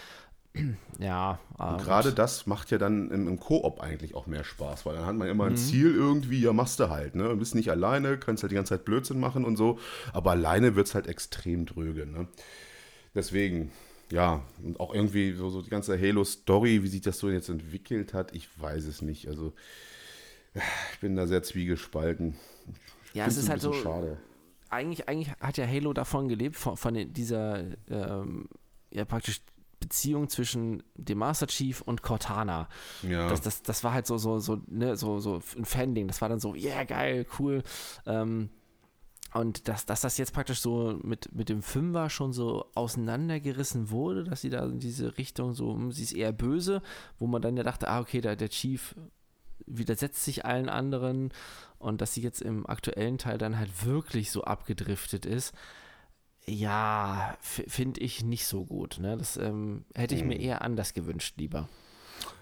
Ja. 0.99 1.39
Und 1.57 1.81
gerade 1.81 2.11
das 2.11 2.45
macht 2.45 2.71
ja 2.71 2.77
dann 2.77 3.09
im, 3.09 3.27
im 3.27 3.39
Koop 3.39 3.79
eigentlich 3.79 4.15
auch 4.15 4.27
mehr 4.27 4.43
Spaß, 4.43 4.85
weil 4.85 4.95
dann 4.95 5.05
hat 5.05 5.15
man 5.15 5.29
immer 5.29 5.45
ein 5.45 5.53
mhm. 5.53 5.57
Ziel 5.57 5.95
irgendwie, 5.95 6.41
ja, 6.41 6.51
machst 6.51 6.79
du 6.79 6.89
halt, 6.89 7.15
ne? 7.15 7.29
Du 7.29 7.37
bist 7.37 7.55
nicht 7.55 7.71
alleine, 7.71 8.17
kannst 8.17 8.43
halt 8.43 8.51
die 8.51 8.55
ganze 8.55 8.75
Zeit 8.75 8.85
Blödsinn 8.85 9.19
machen 9.19 9.45
und 9.45 9.55
so, 9.55 9.79
aber 10.11 10.31
alleine 10.31 10.75
wird 10.75 10.87
es 10.87 10.95
halt 10.95 11.07
extrem 11.07 11.65
dröge, 11.65 12.05
ne? 12.05 12.27
Deswegen, 13.15 13.71
ja, 14.11 14.43
und 14.63 14.79
auch 14.79 14.93
irgendwie 14.93 15.33
so, 15.33 15.49
so 15.49 15.61
die 15.61 15.69
ganze 15.69 15.99
Halo-Story, 15.99 16.83
wie 16.83 16.87
sich 16.87 17.01
das 17.01 17.17
so 17.17 17.29
jetzt 17.29 17.49
entwickelt 17.49 18.13
hat, 18.13 18.35
ich 18.35 18.47
weiß 18.59 18.85
es 18.85 19.01
nicht. 19.01 19.27
Also, 19.27 19.53
ich 20.53 20.99
bin 20.99 21.15
da 21.15 21.27
sehr 21.27 21.43
zwiegespalten. 21.43 22.35
Ich 23.09 23.15
ja, 23.15 23.25
es 23.25 23.37
ist 23.37 23.49
halt 23.49 23.61
so. 23.61 23.73
Schade. 23.73 24.17
Eigentlich, 24.69 25.09
eigentlich 25.09 25.31
hat 25.39 25.57
ja 25.57 25.67
Halo 25.67 25.91
davon 25.93 26.29
gelebt, 26.29 26.55
von, 26.55 26.77
von 26.77 27.13
dieser, 27.13 27.63
ähm, 27.89 28.47
ja, 28.91 29.03
praktisch 29.03 29.41
Beziehung 29.81 30.29
zwischen 30.29 30.83
dem 30.95 31.17
Master 31.17 31.47
Chief 31.47 31.81
und 31.81 32.01
Cortana. 32.01 32.69
Ja. 33.01 33.27
Das, 33.27 33.41
das, 33.41 33.63
das 33.63 33.83
war 33.83 33.93
halt 33.93 34.07
so, 34.07 34.17
so, 34.17 34.39
so, 34.39 34.61
ne, 34.67 34.95
so, 34.95 35.19
so 35.19 35.41
ein 35.57 35.65
Fan-Ding. 35.65 36.07
Das 36.07 36.21
war 36.21 36.29
dann 36.29 36.39
so, 36.39 36.55
yeah, 36.55 36.83
geil, 36.85 37.25
cool. 37.39 37.63
Ähm, 38.05 38.49
und 39.33 39.67
dass, 39.67 39.85
dass 39.85 40.01
das 40.01 40.17
jetzt 40.17 40.33
praktisch 40.33 40.59
so 40.59 40.99
mit, 41.03 41.33
mit 41.33 41.49
dem 41.49 41.61
Fünfer 41.61 42.09
schon 42.09 42.33
so 42.33 42.65
auseinandergerissen 42.75 43.89
wurde, 43.89 44.23
dass 44.23 44.41
sie 44.41 44.49
da 44.49 44.65
in 44.65 44.79
diese 44.79 45.17
Richtung 45.17 45.53
so, 45.53 45.73
hm, 45.73 45.91
sie 45.91 46.03
ist 46.03 46.13
eher 46.13 46.33
böse, 46.33 46.81
wo 47.17 47.27
man 47.27 47.41
dann 47.41 47.57
ja 47.57 47.63
dachte, 47.63 47.87
ah, 47.87 47.99
okay, 47.99 48.21
der, 48.21 48.35
der 48.35 48.49
Chief 48.49 48.95
widersetzt 49.65 50.23
sich 50.23 50.43
allen 50.43 50.69
anderen 50.69 51.31
und 51.79 52.01
dass 52.01 52.13
sie 52.13 52.21
jetzt 52.21 52.41
im 52.41 52.65
aktuellen 52.65 53.17
Teil 53.17 53.37
dann 53.37 53.57
halt 53.57 53.85
wirklich 53.85 54.31
so 54.31 54.43
abgedriftet 54.43 55.25
ist 55.25 55.53
ja, 56.45 57.37
finde 57.41 58.01
ich 58.01 58.23
nicht 58.23 58.45
so 58.45 58.65
gut. 58.65 58.97
Ne? 58.99 59.17
Das 59.17 59.37
ähm, 59.37 59.85
hätte 59.95 60.15
ich 60.15 60.23
mir 60.23 60.35
mhm. 60.35 60.41
eher 60.41 60.61
anders 60.61 60.93
gewünscht, 60.93 61.35
lieber. 61.37 61.69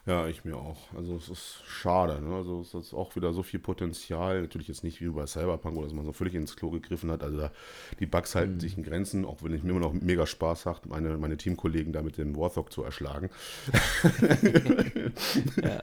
Ja, 0.06 0.28
ich 0.28 0.46
mir 0.46 0.56
auch. 0.56 0.78
Also 0.96 1.16
es 1.16 1.30
ist 1.30 1.64
schade. 1.66 2.22
Ne? 2.22 2.36
Also 2.36 2.62
es 2.62 2.74
ist 2.74 2.94
auch 2.94 3.16
wieder 3.16 3.34
so 3.34 3.44
viel 3.44 3.60
Potenzial. 3.60 4.42
Natürlich 4.42 4.68
jetzt 4.68 4.84
nicht 4.84 5.02
wie 5.02 5.10
bei 5.10 5.26
Cyberpunk, 5.28 5.76
wo 5.76 5.84
das 5.84 5.94
man 5.94 6.06
so 6.06 6.14
völlig 6.14 6.36
ins 6.36 6.56
Klo 6.56 6.70
gegriffen 6.72 7.12
hat. 7.12 7.24
Also 7.24 7.38
da, 7.38 7.52
die 8.00 8.06
Bugs 8.06 8.36
halten 8.36 8.56
mhm. 8.56 8.60
sich 8.60 8.78
in 8.78 8.84
Grenzen, 8.84 9.26
auch 9.26 9.44
wenn 9.44 9.54
ich 9.54 9.64
mir 9.64 9.72
immer 9.72 9.80
noch 9.80 9.94
mega 9.94 10.26
Spaß 10.26 10.66
habe, 10.66 10.88
meine, 10.88 11.18
meine 11.18 11.38
Teamkollegen 11.38 11.94
da 11.94 12.02
mit 12.02 12.18
dem 12.18 12.36
Warthog 12.36 12.72
zu 12.72 12.84
erschlagen. 12.84 13.30
ja. 15.62 15.82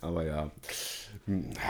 Aber 0.00 0.24
ja. 0.24 0.50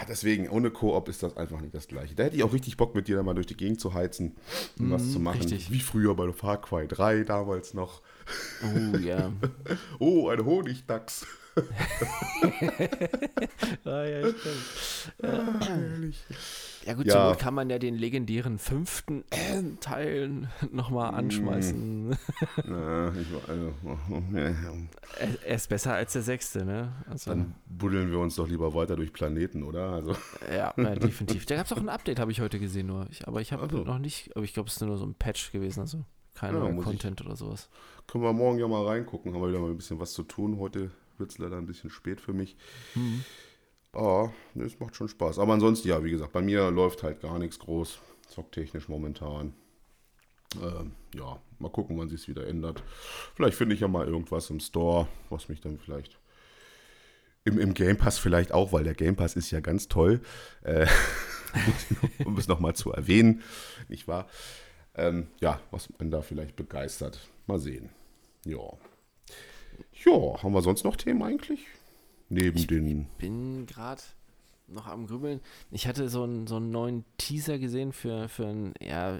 Deswegen, 0.09 0.49
ohne 0.51 0.70
Koop 0.70 1.09
ist 1.09 1.22
das 1.22 1.37
einfach 1.37 1.61
nicht 1.61 1.74
das 1.74 1.89
Gleiche. 1.89 2.14
Da 2.14 2.24
hätte 2.24 2.37
ich 2.37 2.43
auch 2.43 2.53
richtig 2.53 2.76
Bock, 2.76 2.95
mit 2.95 3.09
dir 3.09 3.16
da 3.16 3.22
mal 3.22 3.34
durch 3.34 3.47
die 3.47 3.57
Gegend 3.57 3.80
zu 3.80 3.95
heizen 3.95 4.37
und 4.78 4.89
mm, 4.89 4.93
was 4.93 5.12
zu 5.12 5.18
machen. 5.18 5.39
Richtig. 5.39 5.70
Wie 5.70 5.80
früher 5.80 6.14
bei 6.14 6.30
Far 6.32 6.61
Cry 6.61 6.87
3 6.87 7.24
damals 7.24 7.72
noch. 7.72 8.03
Oh 8.62 8.97
ja. 8.99 9.32
oh, 9.99 10.28
ein 10.28 10.45
Honigdachs. 10.45 11.26
Ah, 13.84 14.04
ja, 14.04 14.28
stimmt. 14.28 14.57
Ah. 15.22 15.59
Ja 16.84 16.94
gut, 16.94 17.07
ja. 17.07 17.12
zur 17.12 17.24
Not 17.24 17.38
kann 17.38 17.54
man 17.54 17.70
ja 17.70 17.78
den 17.78 17.96
legendären 17.96 18.59
fünften 18.59 19.24
äh, 19.30 19.62
Teil 19.80 20.48
nochmal 20.70 21.12
mm. 21.12 21.14
anschmeißen. 21.14 22.16
Ja, 22.68 23.12
ich, 23.14 23.26
also, 23.48 23.72
er, 25.44 25.54
ist 25.54 25.68
besser 25.68 25.94
als 25.94 26.12
der 26.12 26.22
sechste, 26.22 26.64
ne? 26.64 26.92
Also, 27.09 27.30
Dann 27.30 27.54
buddeln 27.66 28.11
wir 28.11 28.18
uns 28.18 28.36
doch 28.36 28.46
lieber 28.48 28.74
weiter 28.74 28.94
durch 28.96 29.12
Planeten, 29.12 29.62
oder? 29.62 29.90
Also. 29.90 30.14
Ja, 30.52 30.74
ja 30.76 30.94
definitiv. 30.94 31.46
Da 31.46 31.57
gab 31.57 31.66
es 31.66 31.72
auch 31.72 31.78
ein 31.78 31.88
Update, 31.88 32.18
habe 32.20 32.30
ich 32.30 32.40
heute 32.40 32.61
gesehen 32.61 32.88
nur. 32.88 33.07
Ich, 33.11 33.26
aber 33.26 33.40
ich 33.40 33.52
habe 33.52 33.62
also. 33.62 33.78
noch 33.78 33.98
nicht, 33.98 34.36
aber 34.36 34.44
ich 34.44 34.54
glaube, 34.54 34.68
es 34.68 34.76
ist 34.76 34.82
nur 34.82 34.98
so 34.98 35.07
ein 35.07 35.14
Patch 35.14 35.52
gewesen, 35.52 35.80
also 35.80 36.04
kein 36.34 36.54
ja, 36.54 36.82
Content 36.82 37.20
ich, 37.20 37.26
oder 37.26 37.34
sowas. 37.34 37.68
Können 38.07 38.22
wir 38.22 38.32
morgen 38.32 38.59
ja 38.59 38.68
mal 38.68 38.86
reingucken, 38.86 39.32
haben 39.32 39.40
wir 39.40 39.48
wieder 39.48 39.59
mal 39.59 39.70
ein 39.70 39.76
bisschen 39.76 39.98
was 39.98 40.12
zu 40.12 40.22
tun. 40.22 40.59
Heute 40.59 40.90
wird 41.18 41.30
es 41.30 41.38
leider 41.38 41.56
ein 41.56 41.66
bisschen 41.66 41.90
spät 41.90 42.20
für 42.20 42.32
mich. 42.32 42.56
Mhm. 42.94 43.24
Ah, 43.92 44.30
ne, 44.54 44.64
es 44.64 44.78
macht 44.78 44.96
schon 44.96 45.08
Spaß. 45.08 45.38
Aber 45.38 45.54
ansonsten, 45.54 45.88
ja, 45.88 46.02
wie 46.04 46.10
gesagt, 46.10 46.32
bei 46.32 46.42
mir 46.42 46.70
läuft 46.70 47.02
halt 47.02 47.20
gar 47.20 47.38
nichts 47.38 47.58
groß, 47.58 47.98
zocktechnisch 48.28 48.88
momentan. 48.88 49.54
Ähm, 50.62 50.92
ja, 51.14 51.40
mal 51.58 51.70
gucken, 51.70 51.98
wann 51.98 52.08
sich 52.08 52.22
es 52.22 52.28
wieder 52.28 52.46
ändert. 52.46 52.82
Vielleicht 53.34 53.56
finde 53.56 53.74
ich 53.74 53.80
ja 53.80 53.88
mal 53.88 54.06
irgendwas 54.06 54.50
im 54.50 54.60
Store, 54.60 55.08
was 55.30 55.48
mich 55.48 55.60
dann 55.60 55.78
vielleicht 55.78 56.18
im, 57.44 57.58
im 57.58 57.74
Game 57.74 57.96
Pass 57.96 58.18
vielleicht 58.18 58.52
auch, 58.52 58.72
weil 58.72 58.84
der 58.84 58.94
Game 58.94 59.16
Pass 59.16 59.36
ist 59.36 59.50
ja 59.50 59.60
ganz 59.60 59.88
toll, 59.88 60.20
äh, 60.62 60.86
um 62.24 62.36
es 62.36 62.48
nochmal 62.48 62.74
zu 62.74 62.92
erwähnen, 62.92 63.42
nicht 63.88 64.08
wahr? 64.08 64.28
Ähm, 64.94 65.28
ja, 65.40 65.60
was 65.70 65.88
man 65.98 66.10
da 66.10 66.22
vielleicht 66.22 66.56
begeistert. 66.56 67.28
Mal 67.46 67.58
sehen. 67.58 67.90
Ja. 68.44 68.58
Ja, 70.05 70.43
haben 70.43 70.53
wir 70.53 70.62
sonst 70.62 70.85
noch 70.85 70.97
Themen 70.97 71.22
eigentlich? 71.22 71.66
Neben 72.29 72.59
ich 72.59 72.66
den. 72.66 73.07
bin 73.18 73.66
gerade 73.66 74.03
noch 74.68 74.87
am 74.87 75.07
Grübeln. 75.07 75.41
Ich 75.70 75.87
hatte 75.87 76.09
so 76.09 76.24
einen, 76.24 76.47
so 76.47 76.57
einen 76.57 76.70
neuen 76.70 77.05
Teaser 77.18 77.59
gesehen 77.59 77.93
für, 77.93 78.29
für 78.29 78.47
ein 78.47 78.74
ja, 78.81 79.18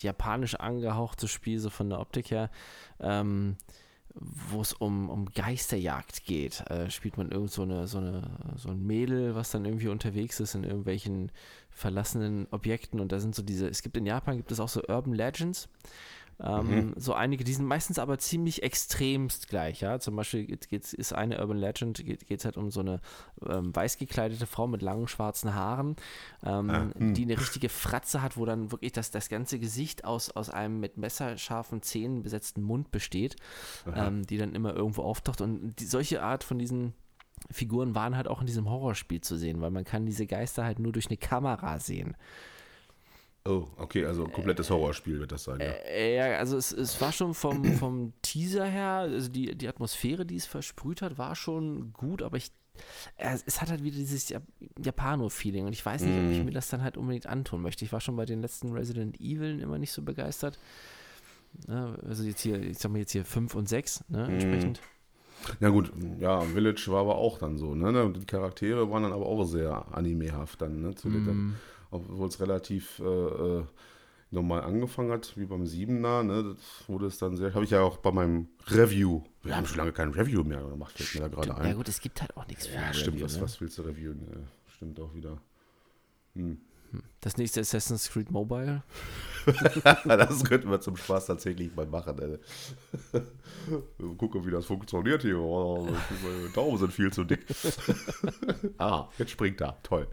japanisch 0.00 0.54
angehauchtes 0.54 1.30
Spiel, 1.30 1.58
so 1.58 1.70
von 1.70 1.90
der 1.90 2.00
Optik 2.00 2.30
her. 2.30 2.50
Ähm, 3.00 3.56
wo 4.18 4.62
es 4.62 4.72
um, 4.72 5.10
um 5.10 5.26
Geisterjagd 5.26 6.24
geht. 6.24 6.62
Äh, 6.70 6.90
spielt 6.90 7.18
man 7.18 7.30
irgend 7.30 7.50
so, 7.50 7.62
eine, 7.62 7.86
so, 7.86 7.98
eine, 7.98 8.54
so 8.56 8.70
ein 8.70 8.86
Mädel, 8.86 9.34
was 9.34 9.50
dann 9.50 9.64
irgendwie 9.64 9.88
unterwegs 9.88 10.40
ist 10.40 10.54
in 10.54 10.64
irgendwelchen 10.64 11.30
verlassenen 11.70 12.46
Objekten 12.50 13.00
und 13.00 13.12
da 13.12 13.20
sind 13.20 13.34
so 13.34 13.42
diese, 13.42 13.68
es 13.68 13.82
gibt 13.82 13.96
in 13.98 14.06
Japan 14.06 14.38
gibt 14.38 14.50
es 14.50 14.60
auch 14.60 14.68
so 14.70 14.82
Urban 14.88 15.12
Legends 15.12 15.68
ähm, 16.38 16.68
mhm. 16.68 16.92
So 16.96 17.14
einige, 17.14 17.44
die 17.44 17.54
sind 17.54 17.64
meistens 17.64 17.98
aber 17.98 18.18
ziemlich 18.18 18.62
extremst 18.62 19.48
gleich, 19.48 19.80
ja. 19.80 19.98
Zum 19.98 20.16
Beispiel 20.16 20.46
geht's, 20.46 20.92
ist 20.92 21.14
eine 21.14 21.40
Urban 21.40 21.56
Legend, 21.56 22.04
geht 22.04 22.30
es 22.30 22.44
halt 22.44 22.56
um 22.58 22.70
so 22.70 22.80
eine 22.80 23.00
ähm, 23.48 23.74
weiß 23.74 23.96
gekleidete 23.96 24.46
Frau 24.46 24.66
mit 24.66 24.82
langen 24.82 25.08
schwarzen 25.08 25.54
Haaren, 25.54 25.96
ähm, 26.44 26.70
ah, 26.70 26.90
hm. 26.96 27.14
die 27.14 27.22
eine 27.22 27.40
richtige 27.40 27.70
Fratze 27.70 28.20
hat, 28.20 28.36
wo 28.36 28.44
dann 28.44 28.70
wirklich 28.70 28.92
das, 28.92 29.10
das 29.10 29.28
ganze 29.28 29.58
Gesicht 29.58 30.04
aus, 30.04 30.30
aus 30.30 30.50
einem 30.50 30.78
mit 30.78 30.98
messerscharfen 30.98 31.80
Zähnen 31.80 32.22
besetzten 32.22 32.62
Mund 32.62 32.90
besteht, 32.90 33.36
ähm, 33.94 34.26
die 34.26 34.36
dann 34.36 34.54
immer 34.54 34.74
irgendwo 34.74 35.02
auftaucht. 35.02 35.40
Und 35.40 35.76
die, 35.76 35.86
solche 35.86 36.22
Art 36.22 36.44
von 36.44 36.58
diesen 36.58 36.92
Figuren 37.50 37.94
waren 37.94 38.16
halt 38.16 38.28
auch 38.28 38.40
in 38.40 38.46
diesem 38.46 38.68
Horrorspiel 38.68 39.20
zu 39.20 39.36
sehen, 39.36 39.60
weil 39.60 39.70
man 39.70 39.84
kann 39.84 40.04
diese 40.04 40.26
Geister 40.26 40.64
halt 40.64 40.78
nur 40.78 40.92
durch 40.92 41.06
eine 41.06 41.16
Kamera 41.16 41.78
sehen. 41.78 42.16
Oh, 43.46 43.68
okay, 43.76 44.04
also 44.04 44.24
ein 44.24 44.32
komplettes 44.32 44.70
Horrorspiel 44.70 45.20
wird 45.20 45.32
das 45.32 45.44
sein, 45.44 45.60
ja. 45.60 45.66
Äh, 45.66 46.16
ja, 46.16 46.38
also 46.38 46.56
es, 46.56 46.72
es 46.72 47.00
war 47.00 47.12
schon 47.12 47.34
vom, 47.34 47.64
vom 47.78 48.12
Teaser 48.22 48.66
her, 48.66 49.08
also 49.10 49.28
die, 49.28 49.54
die 49.54 49.68
Atmosphäre, 49.68 50.26
die 50.26 50.36
es 50.36 50.46
versprüht 50.46 51.02
hat, 51.02 51.18
war 51.18 51.34
schon 51.34 51.92
gut, 51.92 52.22
aber 52.22 52.36
ich 52.36 52.52
es 53.16 53.60
hat 53.60 53.70
halt 53.70 53.82
wieder 53.82 53.96
dieses 53.96 54.34
Japano-Feeling 54.78 55.66
und 55.66 55.72
ich 55.72 55.84
weiß 55.84 56.02
nicht, 56.02 56.14
ob 56.14 56.30
ich 56.30 56.38
mhm. 56.38 56.44
mir 56.44 56.50
das 56.50 56.68
dann 56.68 56.82
halt 56.82 56.96
unbedingt 56.96 57.26
antun 57.26 57.62
möchte. 57.62 57.84
Ich 57.84 57.92
war 57.92 58.00
schon 58.00 58.16
bei 58.16 58.26
den 58.26 58.42
letzten 58.42 58.72
Resident 58.72 59.20
Evil 59.20 59.60
immer 59.60 59.78
nicht 59.78 59.92
so 59.92 60.02
begeistert. 60.02 60.58
Also 61.68 62.24
jetzt 62.24 62.42
hier, 62.42 62.60
ich 62.60 62.78
sag 62.78 62.92
mal 62.92 62.98
jetzt 62.98 63.12
hier 63.12 63.24
5 63.24 63.54
und 63.54 63.68
6, 63.68 64.04
ne, 64.08 64.26
mm. 64.26 64.30
entsprechend. 64.30 64.80
Ja 65.60 65.68
gut, 65.68 65.92
ja, 66.18 66.40
Village 66.40 66.84
war 66.88 67.00
aber 67.00 67.16
auch 67.16 67.38
dann 67.38 67.56
so, 67.56 67.74
ne? 67.74 68.12
Die 68.12 68.26
Charaktere 68.26 68.90
waren 68.90 69.04
dann 69.04 69.12
aber 69.12 69.26
auch 69.26 69.44
sehr 69.44 69.86
animehaft 69.92 70.60
dann, 70.60 70.82
ne? 70.82 70.94
Zu 70.94 71.08
mm. 71.08 71.54
Obwohl 71.90 72.28
es 72.28 72.40
relativ 72.40 72.98
äh, 72.98 73.04
äh, 73.04 73.64
normal 74.30 74.62
angefangen 74.62 75.12
hat, 75.12 75.36
wie 75.36 75.46
beim 75.46 75.66
Siebener, 75.66 76.22
ne? 76.22 76.54
Das 76.54 76.88
wurde 76.88 77.06
es 77.06 77.18
dann 77.18 77.36
sehr. 77.36 77.54
Habe 77.54 77.64
ich 77.64 77.70
ja 77.70 77.80
auch 77.80 77.98
bei 77.98 78.12
meinem 78.12 78.48
Review. 78.68 79.22
Wir 79.42 79.56
haben 79.56 79.66
schon 79.66 79.78
lange 79.78 79.92
kein 79.92 80.10
Review 80.10 80.42
mehr 80.42 80.62
gemacht, 80.62 80.96
fällt 80.96 81.14
mir 81.14 81.28
da 81.28 81.28
gerade 81.28 81.56
ein. 81.56 81.68
Ja 81.68 81.74
gut, 81.74 81.88
es 81.88 82.00
gibt 82.00 82.20
halt 82.20 82.36
auch 82.36 82.46
nichts 82.46 82.66
für 82.66 82.74
Ja, 82.74 82.92
stimmt, 82.92 83.16
Review, 83.16 83.24
was, 83.24 83.36
ne? 83.36 83.42
was 83.42 83.60
willst 83.60 83.78
du 83.78 83.82
reviewen? 83.82 84.26
Ja, 84.30 84.72
stimmt 84.74 85.00
auch 85.00 85.14
wieder. 85.14 85.38
Hm. 86.34 86.60
Das 87.20 87.36
nächste 87.36 87.60
Assassin's 87.60 88.08
Creed 88.10 88.30
Mobile. 88.30 88.82
das 90.04 90.44
könnten 90.44 90.70
wir 90.70 90.80
zum 90.80 90.96
Spaß 90.96 91.26
tatsächlich 91.26 91.74
mal 91.74 91.86
machen. 91.86 92.18
Ey. 93.12 93.20
Gucken, 94.16 94.46
wie 94.46 94.50
das 94.50 94.66
funktioniert 94.66 95.22
hier. 95.22 95.38
Oh, 95.38 95.84
meine 95.84 96.48
Daumen 96.54 96.78
sind 96.78 96.92
viel 96.92 97.12
zu 97.12 97.24
dick. 97.24 97.44
ah, 98.78 99.08
jetzt 99.18 99.32
springt 99.32 99.60
er. 99.60 99.76
Toll. 99.82 100.08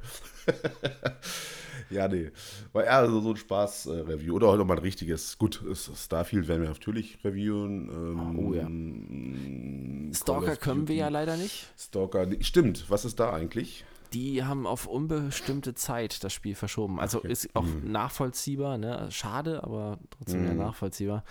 ja, 1.90 2.08
nee. 2.08 2.32
War 2.72 2.84
eher 2.84 3.10
so, 3.10 3.22
so 3.22 3.32
ein 3.32 3.38
Spaß-Review. 3.38 4.36
Oder 4.36 4.48
auch 4.48 4.58
nochmal 4.58 4.78
ein 4.78 4.84
richtiges. 4.84 5.38
Gut, 5.38 5.64
Starfield 5.74 6.48
werden 6.48 6.62
wir 6.62 6.70
natürlich 6.70 7.20
reviewen. 7.24 7.90
Ähm, 7.90 8.40
oh 8.40 8.54
ja. 8.54 10.14
Stalker 10.14 10.56
können 10.56 10.88
wir 10.88 10.96
ja 10.96 11.10
leider 11.10 11.38
nicht. 11.38 11.68
Stalker, 11.78 12.28
stimmt. 12.42 12.86
Was 12.90 13.06
ist 13.06 13.20
da 13.20 13.32
eigentlich? 13.34 13.86
die 14.14 14.44
haben 14.44 14.68
auf 14.68 14.86
unbestimmte 14.86 15.74
Zeit 15.74 16.24
das 16.24 16.34
Spiel 16.34 16.56
verschoben. 16.56 17.00
Also 17.00 17.20
okay. 17.20 17.32
ist 17.32 17.56
auch 17.56 17.64
mhm. 17.64 17.92
nachvollziehbar, 17.92 18.78
ne? 18.78 19.08
Schade, 19.10 19.64
aber 19.64 19.98
trotzdem 20.12 20.42
mhm. 20.42 20.48
ja 20.48 20.54
nachvollziehbar. 20.54 21.24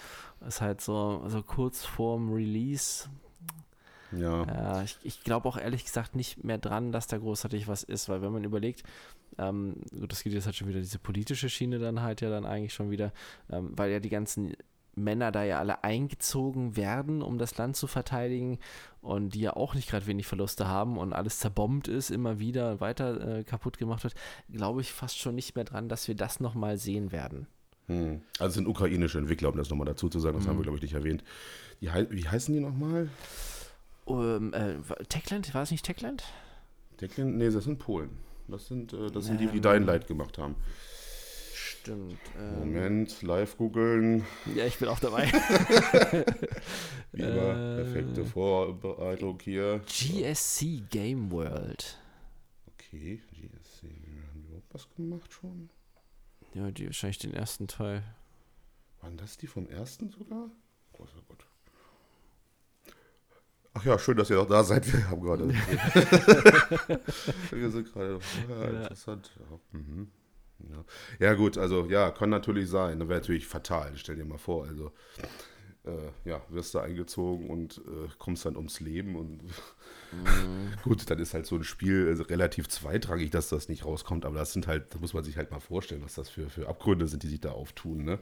Ist 0.46 0.60
halt 0.60 0.80
so, 0.80 1.20
also 1.22 1.42
kurz 1.42 1.84
vorm 1.84 2.32
Release. 2.32 3.08
Ja. 4.16 4.80
Äh, 4.80 4.84
ich, 4.84 4.98
ich 5.02 5.24
glaube 5.24 5.48
auch 5.48 5.56
ehrlich 5.56 5.84
gesagt 5.84 6.14
nicht 6.14 6.44
mehr 6.44 6.58
dran, 6.58 6.92
dass 6.92 7.06
da 7.06 7.18
großartig 7.18 7.68
was 7.68 7.82
ist, 7.82 8.08
weil 8.08 8.22
wenn 8.22 8.32
man 8.32 8.44
überlegt, 8.44 8.82
ähm, 9.38 9.76
das 9.90 10.22
geht 10.22 10.32
jetzt 10.32 10.46
halt 10.46 10.56
schon 10.56 10.68
wieder 10.68 10.80
diese 10.80 10.98
politische 10.98 11.48
Schiene 11.48 11.78
dann 11.78 12.02
halt 12.02 12.20
ja 12.20 12.30
dann 12.30 12.44
eigentlich 12.44 12.74
schon 12.74 12.90
wieder, 12.90 13.12
ähm, 13.50 13.72
weil 13.76 13.90
ja 13.90 14.00
die 14.00 14.10
ganzen 14.10 14.54
Männer 14.94 15.32
da 15.32 15.42
ja 15.42 15.58
alle 15.58 15.84
eingezogen 15.84 16.76
werden, 16.76 17.22
um 17.22 17.38
das 17.38 17.56
Land 17.56 17.76
zu 17.76 17.86
verteidigen 17.86 18.58
und 19.00 19.34
die 19.34 19.40
ja 19.40 19.56
auch 19.56 19.74
nicht 19.74 19.88
gerade 19.88 20.06
wenig 20.06 20.26
Verluste 20.26 20.68
haben 20.68 20.98
und 20.98 21.12
alles 21.12 21.38
zerbombt 21.38 21.88
ist, 21.88 22.10
immer 22.10 22.38
wieder 22.38 22.80
weiter 22.80 23.38
äh, 23.38 23.44
kaputt 23.44 23.78
gemacht 23.78 24.04
wird, 24.04 24.14
glaube 24.50 24.82
ich 24.82 24.92
fast 24.92 25.18
schon 25.18 25.34
nicht 25.34 25.54
mehr 25.54 25.64
dran, 25.64 25.88
dass 25.88 26.08
wir 26.08 26.14
das 26.14 26.40
nochmal 26.40 26.76
sehen 26.76 27.10
werden. 27.10 27.46
Hm. 27.86 28.20
Also 28.38 28.48
es 28.48 28.54
sind 28.54 28.68
ukrainische 28.68 29.18
Entwickler, 29.18 29.48
um 29.48 29.56
das 29.56 29.70
nochmal 29.70 29.86
dazu 29.86 30.08
zu 30.08 30.20
sagen, 30.20 30.36
das 30.36 30.44
hm. 30.44 30.50
haben 30.50 30.58
wir, 30.58 30.64
glaube 30.64 30.76
ich, 30.76 30.82
nicht 30.82 30.94
erwähnt. 30.94 31.24
Die, 31.80 31.88
wie 31.88 32.28
heißen 32.28 32.54
die 32.54 32.60
nochmal? 32.60 33.08
Um, 34.04 34.52
äh, 34.52 34.74
Techland, 35.08 35.54
war 35.54 35.62
es 35.62 35.70
nicht 35.70 35.84
Techland? 35.84 36.24
Techland? 36.96 37.36
Nee, 37.36 37.50
das 37.50 37.64
sind 37.64 37.78
Polen. 37.78 38.18
Das 38.48 38.66
sind, 38.66 38.92
äh, 38.92 39.10
das 39.10 39.26
sind 39.26 39.40
ähm, 39.40 39.46
die, 39.48 39.52
die 39.54 39.60
Dying 39.60 39.84
Light 39.84 40.06
gemacht 40.06 40.38
haben. 40.38 40.56
Stimmt. 41.54 42.18
Ähm, 42.38 42.58
Moment, 42.60 43.22
live 43.22 43.56
googeln. 43.56 44.24
Ja, 44.54 44.66
ich 44.66 44.78
bin 44.78 44.88
auch 44.88 45.00
dabei. 45.00 45.24
Immer, 47.12 47.26
äh, 47.26 47.82
perfekte 47.82 48.24
Vorbereitung 48.24 49.40
hier. 49.42 49.80
GSC 49.86 50.82
Game 50.90 51.30
World. 51.30 51.98
Okay, 52.66 53.20
GSC. 53.32 53.88
Haben 54.28 54.42
die 54.42 54.48
überhaupt 54.48 54.74
was 54.74 54.88
gemacht 54.94 55.32
schon? 55.32 55.70
Ja, 56.54 56.70
die 56.70 56.86
wahrscheinlich 56.86 57.18
den 57.18 57.34
ersten 57.34 57.66
Teil. 57.66 58.02
Waren 59.00 59.16
das 59.16 59.36
die 59.36 59.46
vom 59.46 59.68
ersten 59.68 60.10
sogar? 60.10 60.50
Oh, 60.92 61.06
sehr 61.06 61.22
gut. 61.26 61.44
Ach 63.74 63.84
ja, 63.84 63.98
schön, 63.98 64.16
dass 64.16 64.30
ihr 64.30 64.36
noch 64.36 64.48
da 64.48 64.64
seid. 64.64 64.90
Wir 64.92 65.08
haben 65.08 65.22
gerade. 65.22 65.48
wir 67.50 67.70
sind 67.70 67.92
gerade. 67.92 68.18
Ja, 68.48 68.64
interessant. 68.64 69.30
Ja. 69.38 69.78
Mhm. 69.78 70.08
Ja. 70.70 70.84
ja, 71.18 71.34
gut, 71.34 71.58
also 71.58 71.86
ja, 71.86 72.10
kann 72.10 72.30
natürlich 72.30 72.68
sein. 72.68 73.00
Das 73.00 73.08
wäre 73.08 73.20
natürlich 73.20 73.46
fatal. 73.46 73.92
Stell 73.96 74.16
dir 74.16 74.24
mal 74.24 74.38
vor, 74.38 74.66
also 74.66 74.92
äh, 75.84 76.28
ja, 76.28 76.42
wirst 76.50 76.74
du 76.74 76.78
eingezogen 76.78 77.50
und 77.50 77.78
äh, 77.78 78.08
kommst 78.18 78.46
dann 78.46 78.56
ums 78.56 78.80
Leben 78.80 79.16
und 79.16 79.42
mhm. 79.42 80.72
gut, 80.84 81.10
dann 81.10 81.18
ist 81.18 81.34
halt 81.34 81.46
so 81.46 81.56
ein 81.56 81.64
Spiel 81.64 82.06
also 82.08 82.22
relativ 82.22 82.68
zweitrangig, 82.68 83.30
dass 83.30 83.48
das 83.48 83.68
nicht 83.68 83.84
rauskommt, 83.84 84.24
aber 84.24 84.36
das 84.36 84.52
sind 84.52 84.66
halt, 84.66 84.94
da 84.94 84.98
muss 84.98 85.14
man 85.14 85.24
sich 85.24 85.36
halt 85.36 85.50
mal 85.50 85.60
vorstellen, 85.60 86.02
was 86.04 86.14
das 86.14 86.28
für, 86.28 86.48
für 86.50 86.68
Abgründe 86.68 87.08
sind, 87.08 87.24
die 87.24 87.28
sich 87.28 87.40
da 87.40 87.50
auftun, 87.50 88.04
ne? 88.04 88.18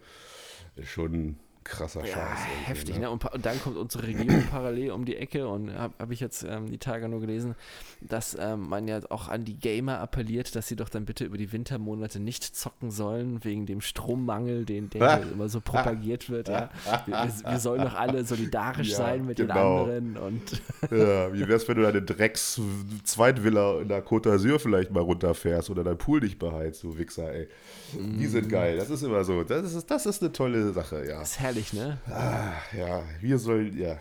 Schon 0.84 1.36
krasser 1.64 2.04
ja, 2.04 2.14
Scheiß. 2.14 2.38
Heftig, 2.64 2.94
ne? 2.96 3.02
ne? 3.02 3.10
Und, 3.10 3.24
und, 3.32 3.46
dann 3.46 3.60
kommt 3.60 3.76
unsere 3.76 4.06
Regierung 4.06 4.44
parallel 4.50 4.92
um 4.92 5.04
die 5.04 5.16
Ecke 5.16 5.46
und 5.46 5.72
habe 5.72 5.94
hab 5.98 6.10
ich 6.10 6.20
jetzt 6.20 6.42
ähm, 6.42 6.70
die 6.70 6.78
Tage 6.78 7.08
nur 7.08 7.20
gelesen, 7.20 7.54
dass 8.00 8.36
ähm, 8.38 8.68
man 8.68 8.88
ja 8.88 9.00
auch 9.10 9.28
an 9.28 9.44
die 9.44 9.58
Gamer 9.58 10.00
appelliert, 10.00 10.56
dass 10.56 10.68
sie 10.68 10.76
doch 10.76 10.88
dann 10.88 11.04
bitte 11.04 11.24
über 11.24 11.36
die 11.36 11.52
Wintermonate 11.52 12.20
nicht 12.20 12.44
zocken 12.44 12.90
sollen, 12.90 13.44
wegen 13.44 13.66
dem 13.66 13.80
Strommangel, 13.80 14.64
den, 14.64 14.90
der 14.90 15.22
immer 15.22 15.48
so 15.48 15.60
propagiert 15.60 16.30
wird. 16.30 16.48
Ja? 16.48 16.70
Wir, 17.06 17.14
wir, 17.14 17.50
wir 17.50 17.60
sollen 17.60 17.82
doch 17.82 17.94
alle 17.94 18.24
solidarisch 18.24 18.88
ja, 18.90 18.96
sein 18.96 19.26
mit 19.26 19.36
genau. 19.36 19.86
den 19.86 20.16
anderen. 20.16 20.16
Und 20.16 20.62
ja, 20.90 21.32
wie 21.32 21.46
wär's, 21.46 21.68
wenn 21.68 21.76
du 21.76 21.82
deine 21.82 22.02
Drecks-Zweitvilla 22.02 23.80
in 23.80 23.88
der 23.88 24.04
Côte 24.04 24.30
d'Azur 24.30 24.58
vielleicht 24.58 24.90
mal 24.90 25.00
runterfährst 25.00 25.70
oder 25.70 25.84
dein 25.84 25.98
Pool 25.98 26.20
dich 26.20 26.38
beheizt, 26.38 26.82
du 26.82 26.96
Wichser, 26.96 27.32
ey. 27.32 27.48
Die 27.92 28.26
sind 28.26 28.46
mm. 28.46 28.50
geil. 28.50 28.76
Das 28.76 28.90
ist 28.90 29.02
immer 29.02 29.24
so. 29.24 29.42
Das 29.42 29.72
ist, 29.72 29.90
das 29.90 30.06
ist 30.06 30.22
eine 30.22 30.32
tolle 30.32 30.72
Sache, 30.72 31.04
ja. 31.06 31.18
Das 31.18 31.32
ist 31.32 31.40
herrlich, 31.50 31.72
ne? 31.72 31.98
Ah, 32.08 32.52
ja, 32.76 33.02
wir 33.20 33.38
sollen, 33.38 33.76
ja, 33.76 33.92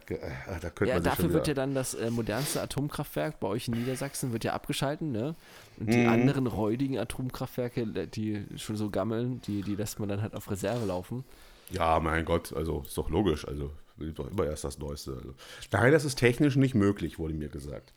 ah, 0.48 0.60
da 0.62 0.70
könnte 0.70 0.90
ja, 0.90 0.96
man 0.96 1.04
Dafür 1.04 1.34
wird 1.34 1.48
ja 1.48 1.54
dann 1.54 1.74
das 1.74 1.94
äh, 1.94 2.12
modernste 2.12 2.62
Atomkraftwerk 2.62 3.40
bei 3.40 3.48
euch 3.48 3.68
in 3.68 3.74
Niedersachsen 3.76 4.32
wird 4.32 4.44
ja 4.44 4.54
abgeschalten, 4.54 5.12
ne? 5.12 5.36
Und 5.80 5.92
die 5.92 5.98
mhm. 5.98 6.10
anderen 6.10 6.48
räudigen 6.48 6.98
Atomkraftwerke, 6.98 7.82
äh, 7.82 8.08
die 8.08 8.46
schon 8.58 8.76
so 8.76 8.90
gammeln, 8.90 9.42
die, 9.48 9.62
die 9.64 9.76
lässt 9.76 10.00
man 10.00 10.10
dann 10.10 10.22
halt 10.22 10.36
auf 10.36 10.50
Reserve 10.50 10.86
laufen. 10.86 11.24
Ja, 11.72 12.00
mein 12.00 12.26
Gott, 12.26 12.54
also 12.54 12.84
ist 12.86 12.98
doch 12.98 13.10
logisch. 13.10 13.48
Also 13.48 13.72
doch 14.16 14.32
immer 14.32 14.46
erst 14.46 14.64
das 14.64 14.80
Neueste. 14.80 15.12
Also. 15.12 15.34
Nein, 15.72 15.92
das 15.92 16.06
ist 16.06 16.16
technisch 16.16 16.56
nicht 16.56 16.74
möglich, 16.74 17.20
wurde 17.20 17.34
mir 17.34 17.50
gesagt. 17.50 17.94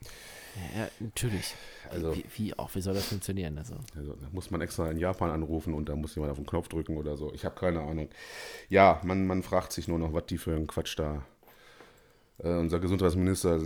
Ja, 0.76 0.88
natürlich. 1.00 1.54
Also, 1.90 2.14
wie, 2.14 2.24
wie, 2.36 2.58
auch, 2.58 2.74
wie 2.74 2.80
soll 2.80 2.94
das 2.94 3.06
funktionieren? 3.06 3.58
Also? 3.58 3.74
also, 3.96 4.14
da 4.14 4.28
muss 4.32 4.50
man 4.50 4.60
extra 4.60 4.90
in 4.90 4.98
Japan 4.98 5.30
anrufen 5.30 5.74
und 5.74 5.88
da 5.88 5.96
muss 5.96 6.14
jemand 6.14 6.32
auf 6.32 6.38
den 6.38 6.46
Knopf 6.46 6.68
drücken 6.68 6.96
oder 6.96 7.16
so. 7.16 7.32
Ich 7.32 7.44
habe 7.44 7.54
keine 7.54 7.80
Ahnung. 7.80 8.08
Ja, 8.68 9.00
man, 9.04 9.26
man 9.26 9.42
fragt 9.42 9.72
sich 9.72 9.88
nur 9.88 9.98
noch, 9.98 10.12
was 10.12 10.26
die 10.26 10.38
für 10.38 10.54
einen 10.54 10.66
Quatsch 10.66 10.98
da. 10.98 11.24
Äh, 12.38 12.48
unser 12.48 12.80
Gesundheitsminister 12.80 13.60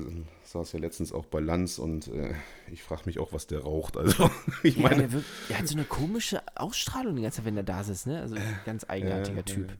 saß 0.44 0.72
ja 0.72 0.78
letztens 0.78 1.12
auch 1.12 1.26
bei 1.26 1.40
Lanz 1.40 1.78
und 1.78 2.08
äh, 2.08 2.34
ich 2.70 2.82
frage 2.82 3.02
mich 3.06 3.18
auch, 3.18 3.32
was 3.32 3.46
der 3.46 3.60
raucht. 3.60 3.96
Also, 4.06 4.30
ich 4.62 4.76
meine. 4.76 4.94
Ja, 4.94 5.00
der, 5.02 5.12
wirkt, 5.12 5.26
der, 5.48 5.58
hat 5.58 5.68
so 5.68 5.74
eine 5.74 5.84
komische 5.84 6.42
Ausstrahlung 6.54 7.16
die 7.16 7.22
ganze 7.22 7.38
Zeit, 7.38 7.46
wenn 7.46 7.56
er 7.56 7.62
da 7.62 7.82
sitzt, 7.82 8.06
ne? 8.06 8.20
Also, 8.20 8.36
ganz 8.64 8.84
eigenartiger 8.88 9.40
äh, 9.40 9.44
Typ. 9.44 9.72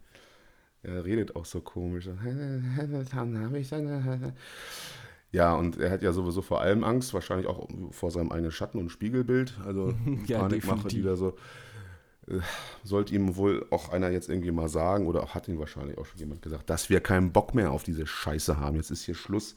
Er 0.83 1.05
redet 1.05 1.37
auch 1.37 1.45
so 1.45 1.61
komisch. 1.61 2.09
Ja, 5.33 5.55
und 5.55 5.79
er 5.79 5.91
hat 5.91 6.03
ja 6.03 6.13
sowieso 6.13 6.41
vor 6.43 6.61
allem 6.61 6.85
Angst, 6.85 7.13
wahrscheinlich 7.13 7.47
auch 7.47 7.69
vor 7.91 8.11
seinem 8.11 8.31
eigenen 8.33 8.53
Schatten 8.53 8.79
und 8.79 8.91
Spiegelbild. 8.91 9.55
Also 9.65 9.93
ja, 10.27 10.41
Panikmache, 10.41 10.89
die 10.89 11.03
da 11.03 11.17
so. 11.17 11.35
Äh, 12.29 12.41
sollte 12.83 13.15
ihm 13.15 13.37
wohl 13.37 13.67
auch 13.71 13.91
einer 13.91 14.11
jetzt 14.11 14.29
irgendwie 14.29 14.51
mal 14.51 14.69
sagen, 14.69 15.07
oder 15.07 15.35
hat 15.35 15.47
ihm 15.49 15.59
wahrscheinlich 15.59 15.99
auch 15.99 16.07
schon 16.07 16.19
jemand 16.19 16.43
gesagt, 16.43 16.69
dass 16.71 16.91
wir 16.91 17.01
keinen 17.01 17.33
Bock 17.33 17.55
mehr 17.55 17.71
auf 17.71 17.85
diese 17.85 18.07
Scheiße 18.07 18.59
haben. 18.59 18.77
Jetzt 18.77 18.91
ist 18.91 19.05
hier 19.05 19.15
Schluss. 19.15 19.55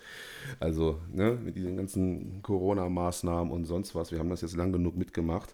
Also, 0.59 0.99
ne, 1.11 1.37
mit 1.41 1.55
diesen 1.55 1.77
ganzen 1.77 2.41
Corona-Maßnahmen 2.43 3.51
und 3.51 3.65
sonst 3.65 3.95
was. 3.95 4.11
Wir 4.11 4.19
haben 4.19 4.29
das 4.29 4.41
jetzt 4.41 4.55
lang 4.55 4.71
genug 4.71 4.95
mitgemacht. 4.95 5.51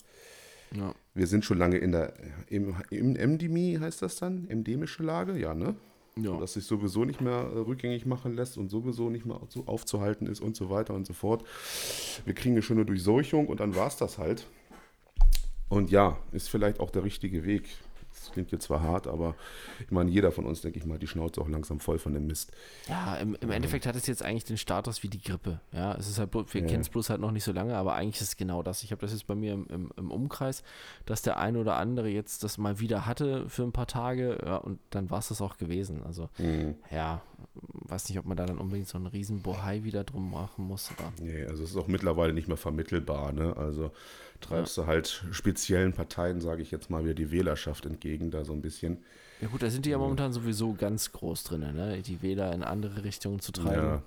Ja. 0.71 0.93
Wir 1.13 1.27
sind 1.27 1.45
schon 1.45 1.57
lange 1.57 1.77
in 1.77 1.91
der 1.91 2.13
im, 2.47 2.75
im 2.89 3.15
Endemie, 3.15 3.79
heißt 3.79 4.01
das 4.01 4.17
dann? 4.17 4.49
Endemische 4.49 5.03
Lage? 5.03 5.37
Ja, 5.37 5.53
ne? 5.53 5.75
Ja. 6.17 6.37
Dass 6.37 6.53
sich 6.53 6.65
sowieso 6.65 7.03
nicht 7.03 7.19
mehr 7.19 7.33
äh, 7.33 7.57
rückgängig 7.57 8.05
machen 8.05 8.35
lässt 8.35 8.57
und 8.57 8.69
sowieso 8.69 9.09
nicht 9.09 9.25
mehr 9.25 9.37
aufzuhalten 9.65 10.27
ist 10.27 10.39
und 10.39 10.55
so 10.55 10.69
weiter 10.69 10.93
und 10.93 11.05
so 11.05 11.13
fort. 11.13 11.43
Wir 12.23 12.33
kriegen 12.33 12.55
eine 12.55 12.61
schöne 12.61 12.85
Durchseuchung 12.85 13.47
und 13.47 13.59
dann 13.59 13.75
war 13.75 13.87
es 13.87 13.97
das 13.97 14.17
halt. 14.17 14.47
Und 15.67 15.91
ja, 15.91 16.17
ist 16.31 16.49
vielleicht 16.49 16.79
auch 16.79 16.89
der 16.89 17.03
richtige 17.03 17.43
Weg. 17.43 17.67
Klingt 18.35 18.51
jetzt 18.51 18.65
zwar 18.65 18.81
hart, 18.81 19.07
aber 19.07 19.33
ich 19.79 19.91
meine, 19.91 20.11
jeder 20.11 20.29
von 20.29 20.45
uns, 20.45 20.59
denke 20.59 20.77
ich 20.77 20.85
mal, 20.85 20.99
die 20.99 21.07
Schnauze 21.07 21.39
auch 21.39 21.47
langsam 21.47 21.79
voll 21.79 21.99
von 21.99 22.13
dem 22.13 22.27
Mist. 22.27 22.51
Ja, 22.89 23.15
im, 23.15 23.37
im 23.39 23.49
Endeffekt 23.49 23.85
hat 23.85 23.95
es 23.95 24.07
jetzt 24.07 24.21
eigentlich 24.21 24.43
den 24.43 24.57
Status 24.57 25.03
wie 25.03 25.07
die 25.07 25.21
Grippe. 25.21 25.61
Ja, 25.71 25.95
es 25.95 26.09
ist 26.09 26.19
halt, 26.19 26.33
wir 26.33 26.43
ja. 26.61 26.67
kennen 26.67 26.81
es 26.81 26.89
bloß 26.89 27.09
halt 27.09 27.21
noch 27.21 27.31
nicht 27.31 27.45
so 27.45 27.53
lange, 27.53 27.77
aber 27.77 27.95
eigentlich 27.95 28.19
ist 28.19 28.27
es 28.27 28.35
genau 28.35 28.61
das. 28.61 28.83
Ich 28.83 28.91
habe 28.91 28.99
das 28.99 29.13
jetzt 29.13 29.25
bei 29.25 29.35
mir 29.35 29.53
im, 29.53 29.67
im, 29.67 29.91
im, 29.95 30.11
Umkreis, 30.11 30.63
dass 31.05 31.21
der 31.21 31.37
eine 31.37 31.59
oder 31.59 31.77
andere 31.77 32.09
jetzt 32.09 32.43
das 32.43 32.57
mal 32.57 32.81
wieder 32.81 33.05
hatte 33.05 33.47
für 33.47 33.63
ein 33.63 33.71
paar 33.71 33.87
Tage 33.87 34.37
ja, 34.45 34.57
und 34.57 34.79
dann 34.89 35.09
war 35.09 35.19
es 35.19 35.29
das 35.29 35.39
auch 35.39 35.55
gewesen. 35.55 36.03
Also, 36.03 36.27
mhm. 36.37 36.75
ja, 36.91 37.21
weiß 37.53 38.09
nicht, 38.09 38.19
ob 38.19 38.25
man 38.25 38.35
da 38.35 38.45
dann 38.45 38.57
unbedingt 38.57 38.89
so 38.89 38.97
einen 38.97 39.07
riesen 39.07 39.43
Bohai 39.43 39.85
wieder 39.85 40.03
drum 40.03 40.29
machen 40.29 40.67
muss. 40.67 40.91
Oder? 40.91 41.13
Nee, 41.21 41.45
also 41.45 41.63
es 41.63 41.69
ist 41.69 41.77
auch 41.77 41.87
mittlerweile 41.87 42.33
nicht 42.33 42.49
mehr 42.49 42.57
vermittelbar. 42.57 43.31
Ne? 43.31 43.55
Also 43.55 43.91
treibst 44.41 44.77
ja. 44.77 44.83
du 44.83 44.87
halt 44.87 45.25
speziellen 45.31 45.93
Parteien, 45.93 46.41
sage 46.41 46.61
ich 46.61 46.71
jetzt 46.71 46.89
mal, 46.89 47.03
wieder 47.03 47.13
die 47.13 47.31
Wählerschaft 47.31 47.85
entgegen, 47.85 48.31
da 48.31 48.43
so 48.43 48.53
ein 48.53 48.61
bisschen. 48.61 49.03
Ja 49.41 49.47
gut, 49.47 49.61
da 49.61 49.69
sind 49.69 49.85
die 49.85 49.89
ja 49.89 49.97
momentan 49.97 50.33
sowieso 50.33 50.73
ganz 50.73 51.11
groß 51.11 51.43
drin, 51.43 51.61
ne? 51.75 52.01
die 52.01 52.21
Wähler 52.21 52.53
in 52.53 52.63
andere 52.63 53.03
Richtungen 53.03 53.39
zu 53.39 53.51
treiben. 53.51 53.83
Ja. 53.83 54.03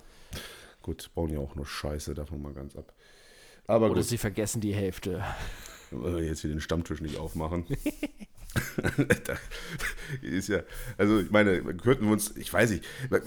gut, 0.81 1.11
bauen 1.13 1.31
ja 1.31 1.39
auch 1.39 1.55
nur 1.55 1.65
Scheiße, 1.65 2.13
davon 2.13 2.41
mal 2.41 2.53
ganz 2.53 2.75
ab. 2.75 2.93
Aber 3.67 3.85
Oder 3.87 3.95
gut, 3.95 4.05
sie 4.05 4.17
vergessen 4.17 4.61
die 4.61 4.73
Hälfte. 4.73 5.23
wir 5.91 6.23
jetzt 6.23 6.41
hier 6.41 6.49
den 6.49 6.61
Stammtisch 6.61 7.01
nicht 7.01 7.17
aufmachen. 7.17 7.65
ist 10.21 10.49
ja, 10.49 10.61
also 10.97 11.19
ich 11.19 11.29
meine, 11.29 11.61
könnten 11.61 12.05
wir 12.05 12.11
uns, 12.11 12.35
ich 12.35 12.51
weiß 12.51 12.71
nicht, 12.71 12.83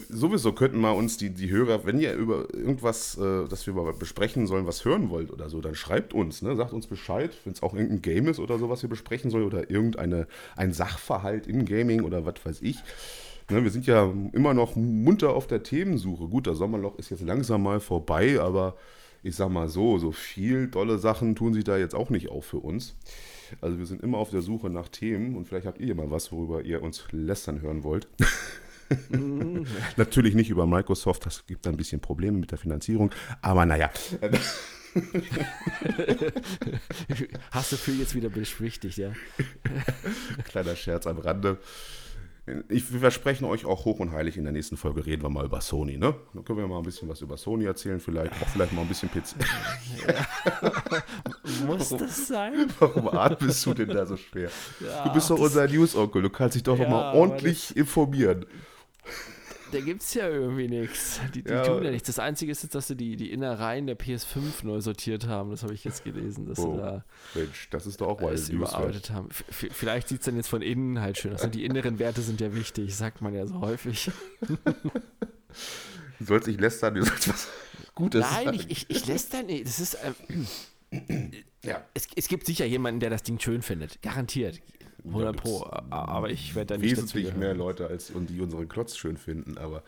sowieso 0.08 0.52
könnten 0.52 0.80
mal 0.80 0.90
uns 0.90 1.16
die, 1.16 1.30
die 1.30 1.50
Hörer, 1.50 1.84
wenn 1.86 2.00
ihr 2.00 2.14
über 2.14 2.52
irgendwas, 2.52 3.16
äh, 3.18 3.46
das 3.48 3.66
wir 3.66 3.74
mal 3.74 3.92
besprechen 3.92 4.48
sollen, 4.48 4.66
was 4.66 4.84
hören 4.84 5.10
wollt 5.10 5.30
oder 5.30 5.48
so, 5.48 5.60
dann 5.60 5.76
schreibt 5.76 6.12
uns, 6.12 6.42
ne? 6.42 6.56
sagt 6.56 6.72
uns 6.72 6.88
Bescheid, 6.88 7.30
wenn 7.44 7.52
es 7.52 7.62
auch 7.62 7.74
irgendein 7.74 8.02
Game 8.02 8.26
ist 8.26 8.40
oder 8.40 8.58
so, 8.58 8.68
was 8.68 8.82
wir 8.82 8.90
besprechen 8.90 9.30
sollen 9.30 9.44
oder 9.44 9.70
irgendeine, 9.70 10.26
ein 10.56 10.72
Sachverhalt 10.72 11.46
im 11.46 11.66
Gaming 11.66 12.02
oder 12.02 12.26
was 12.26 12.44
weiß 12.44 12.62
ich. 12.62 12.78
Ne, 13.50 13.62
wir 13.62 13.70
sind 13.70 13.86
ja 13.86 14.12
immer 14.32 14.54
noch 14.54 14.76
munter 14.76 15.34
auf 15.34 15.46
der 15.46 15.62
Themensuche. 15.62 16.26
Gut, 16.28 16.46
das 16.46 16.58
Sommerloch 16.58 16.98
ist 16.98 17.10
jetzt 17.10 17.22
langsam 17.22 17.62
mal 17.62 17.80
vorbei, 17.80 18.40
aber 18.40 18.76
ich 19.22 19.36
sag 19.36 19.50
mal 19.50 19.68
so, 19.68 19.98
so 19.98 20.12
viel 20.12 20.68
dolle 20.68 20.98
Sachen 20.98 21.34
tun 21.34 21.54
sich 21.54 21.64
da 21.64 21.76
jetzt 21.76 21.94
auch 21.94 22.10
nicht 22.10 22.28
auf 22.28 22.44
für 22.44 22.58
uns. 22.58 22.96
Also 23.60 23.78
wir 23.78 23.86
sind 23.86 24.02
immer 24.02 24.18
auf 24.18 24.30
der 24.30 24.42
Suche 24.42 24.70
nach 24.70 24.88
Themen 24.88 25.36
und 25.36 25.46
vielleicht 25.46 25.66
habt 25.66 25.80
ihr 25.80 25.94
mal 25.94 26.10
was, 26.10 26.32
worüber 26.32 26.62
ihr 26.62 26.82
uns 26.82 27.04
lästern 27.12 27.60
hören 27.60 27.84
wollt. 27.84 28.08
Natürlich 29.96 30.34
nicht 30.34 30.50
über 30.50 30.66
Microsoft, 30.66 31.24
das 31.26 31.46
gibt 31.46 31.66
ein 31.66 31.76
bisschen 31.76 32.00
Probleme 32.00 32.38
mit 32.38 32.50
der 32.50 32.58
Finanzierung, 32.58 33.10
aber 33.40 33.64
naja. 33.64 33.90
Hast 37.50 37.72
du 37.72 37.76
viel 37.76 37.98
jetzt 38.00 38.14
wieder 38.14 38.28
beschwichtigt, 38.28 38.98
ja? 38.98 39.12
Kleiner 40.44 40.76
Scherz 40.76 41.06
am 41.06 41.18
Rande. 41.18 41.58
Ich, 42.68 42.92
wir 42.92 42.98
versprechen 42.98 43.44
euch 43.44 43.64
auch 43.64 43.84
hoch 43.84 44.00
und 44.00 44.10
heilig, 44.10 44.36
in 44.36 44.42
der 44.42 44.52
nächsten 44.52 44.76
Folge 44.76 45.06
reden 45.06 45.22
wir 45.22 45.28
mal 45.28 45.44
über 45.44 45.60
Sony, 45.60 45.96
ne? 45.96 46.14
Dann 46.34 46.44
können 46.44 46.58
wir 46.58 46.66
mal 46.66 46.78
ein 46.78 46.82
bisschen 46.82 47.08
was 47.08 47.20
über 47.20 47.36
Sony 47.36 47.66
erzählen, 47.66 48.00
vielleicht 48.00 48.32
auch 48.42 48.48
vielleicht 48.48 48.72
mal 48.72 48.82
ein 48.82 48.88
bisschen 48.88 49.08
PC. 49.10 49.36
Muss 51.66 51.90
das 51.90 52.26
sein? 52.26 52.66
Warum 52.80 53.08
atmest 53.08 53.64
du 53.64 53.74
denn 53.74 53.90
da 53.90 54.06
so 54.06 54.16
schwer? 54.16 54.50
Ja, 54.80 55.04
du 55.04 55.12
bist 55.12 55.30
doch 55.30 55.38
unser 55.38 55.68
News-Onkel, 55.68 56.20
du 56.22 56.30
kannst 56.30 56.56
dich 56.56 56.64
doch 56.64 56.76
Ja, 56.76 56.84
noch 56.84 56.90
mal 56.90 57.14
ordentlich 57.14 57.76
informieren. 57.76 58.44
Da 59.72 59.80
gibt's 59.80 60.12
ja 60.14 60.28
irgendwie 60.28 60.68
nichts. 60.68 61.18
Die, 61.34 61.42
die 61.42 61.50
Ja. 61.50 61.62
tun 61.64 61.82
ja 61.82 61.90
nichts. 61.90 62.06
Das 62.06 62.18
Einzige 62.18 62.52
ist 62.52 62.62
jetzt, 62.62 62.74
dass 62.74 62.86
sie 62.88 62.94
die, 62.96 63.16
die 63.16 63.32
Innereien 63.32 63.86
der 63.86 63.98
PS5 63.98 64.64
neu 64.64 64.80
sortiert 64.80 65.26
haben. 65.26 65.50
Das 65.50 65.62
habe 65.62 65.72
ich 65.74 65.82
jetzt 65.82 66.04
gelesen, 66.04 66.46
dass 66.46 66.58
Oh, 66.58 66.72
sie 66.74 66.78
da 66.78 67.04
Mensch, 67.34 67.68
das 67.70 67.86
ist 67.86 68.00
doch 68.00 68.08
auch 68.08 68.20
mal 68.20 68.38
überarbeitet 68.38 69.10
haben. 69.10 69.30
V- 69.30 69.44
Vielleicht 69.70 70.08
sieht's 70.08 70.26
dann 70.26 70.36
jetzt 70.36 70.48
von 70.48 70.62
innen 70.62 71.00
halt 71.00 71.16
schön 71.18 71.32
aus. 71.34 71.42
Und 71.42 71.54
die 71.54 71.64
inneren 71.64 71.98
Werte 71.98 72.20
sind 72.20 72.40
ja 72.40 72.54
wichtig, 72.54 72.94
sagt 72.94 73.22
man 73.22 73.34
ja 73.34 73.46
so 73.46 73.60
häufig. 73.60 74.10
Du 76.18 76.24
sollst 76.26 76.46
nicht 76.46 76.60
lästern, 76.60 76.94
du 76.94 77.04
sollst 77.04 77.28
was 77.28 77.48
Gutes 77.94 78.20
Nein, 78.22 78.44
sagen. 78.46 78.56
ich, 78.56 78.70
ich, 78.70 78.90
ich 78.90 79.06
lässt 79.06 79.34
da 79.34 79.42
nicht. 79.42 79.66
Das 79.66 79.80
ist. 79.80 79.98
Ähm, 80.90 81.30
ja. 81.64 81.84
es, 81.94 82.06
es 82.16 82.28
gibt 82.28 82.46
sicher 82.46 82.64
jemanden, 82.64 83.00
der 83.00 83.10
das 83.10 83.22
Ding 83.22 83.38
schön 83.38 83.60
findet. 83.62 84.00
Garantiert. 84.02 84.60
100 85.04 85.36
Pro. 85.36 85.64
Aber 85.90 86.30
ich 86.30 86.54
werde 86.54 86.74
da 86.74 86.78
nicht 86.80 86.96
Wesentlich 86.96 87.34
mehr 87.34 87.54
Leute, 87.54 87.86
als 87.88 88.10
und 88.10 88.28
die 88.30 88.40
unseren 88.40 88.68
Klotz 88.68 88.96
schön 88.96 89.16
finden, 89.16 89.58
aber 89.58 89.82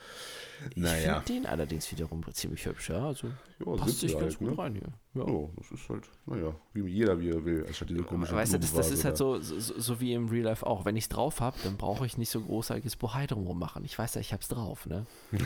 Ich 0.75 0.83
naja. 0.83 1.21
finde 1.21 1.41
den 1.43 1.47
allerdings 1.47 1.91
wiederum 1.93 2.25
ziemlich 2.33 2.67
hübsch, 2.67 2.91
ja. 2.91 3.07
Also 3.07 3.29
Ja, 3.65 3.77
passt 3.77 4.01
sich 4.01 4.12
ganz 4.12 4.23
halt, 4.25 4.39
gut 4.39 4.51
ne? 4.51 4.59
rein 4.59 4.73
hier. 4.75 4.89
Ja. 5.23 5.31
Ja, 5.33 5.49
das 5.57 5.71
ist 5.71 5.89
halt, 5.89 6.11
naja, 6.27 6.55
wie 6.73 6.89
jeder 6.89 7.21
wie 7.21 7.31
er 7.31 7.45
will, 7.45 7.65
anstatt 7.67 7.91
diese 7.91 8.03
komische 8.03 8.35
Weißt 8.35 8.55
du, 8.55 8.59
das, 8.59 8.73
das 8.75 8.91
ist 8.91 9.05
halt 9.05 9.17
so, 9.17 9.39
so, 9.41 9.59
so 9.59 10.01
wie 10.01 10.12
im 10.12 10.29
Real 10.29 10.45
Life 10.45 10.67
auch. 10.67 10.85
Wenn 10.85 10.97
ich 10.97 11.05
es 11.05 11.09
drauf 11.09 11.41
habe, 11.41 11.57
dann 11.62 11.77
brauche 11.77 12.05
ich 12.07 12.19
nicht 12.19 12.31
so 12.31 12.41
großartiges 12.41 12.97
Bohai 12.97 13.27
drumherum 13.27 13.59
machen. 13.59 13.85
Ich 13.85 13.99
weiß 13.99 14.15
ja, 14.15 14.21
ich 14.21 14.33
hab's 14.33 14.49
drauf, 14.49 14.87
ne? 14.87 15.07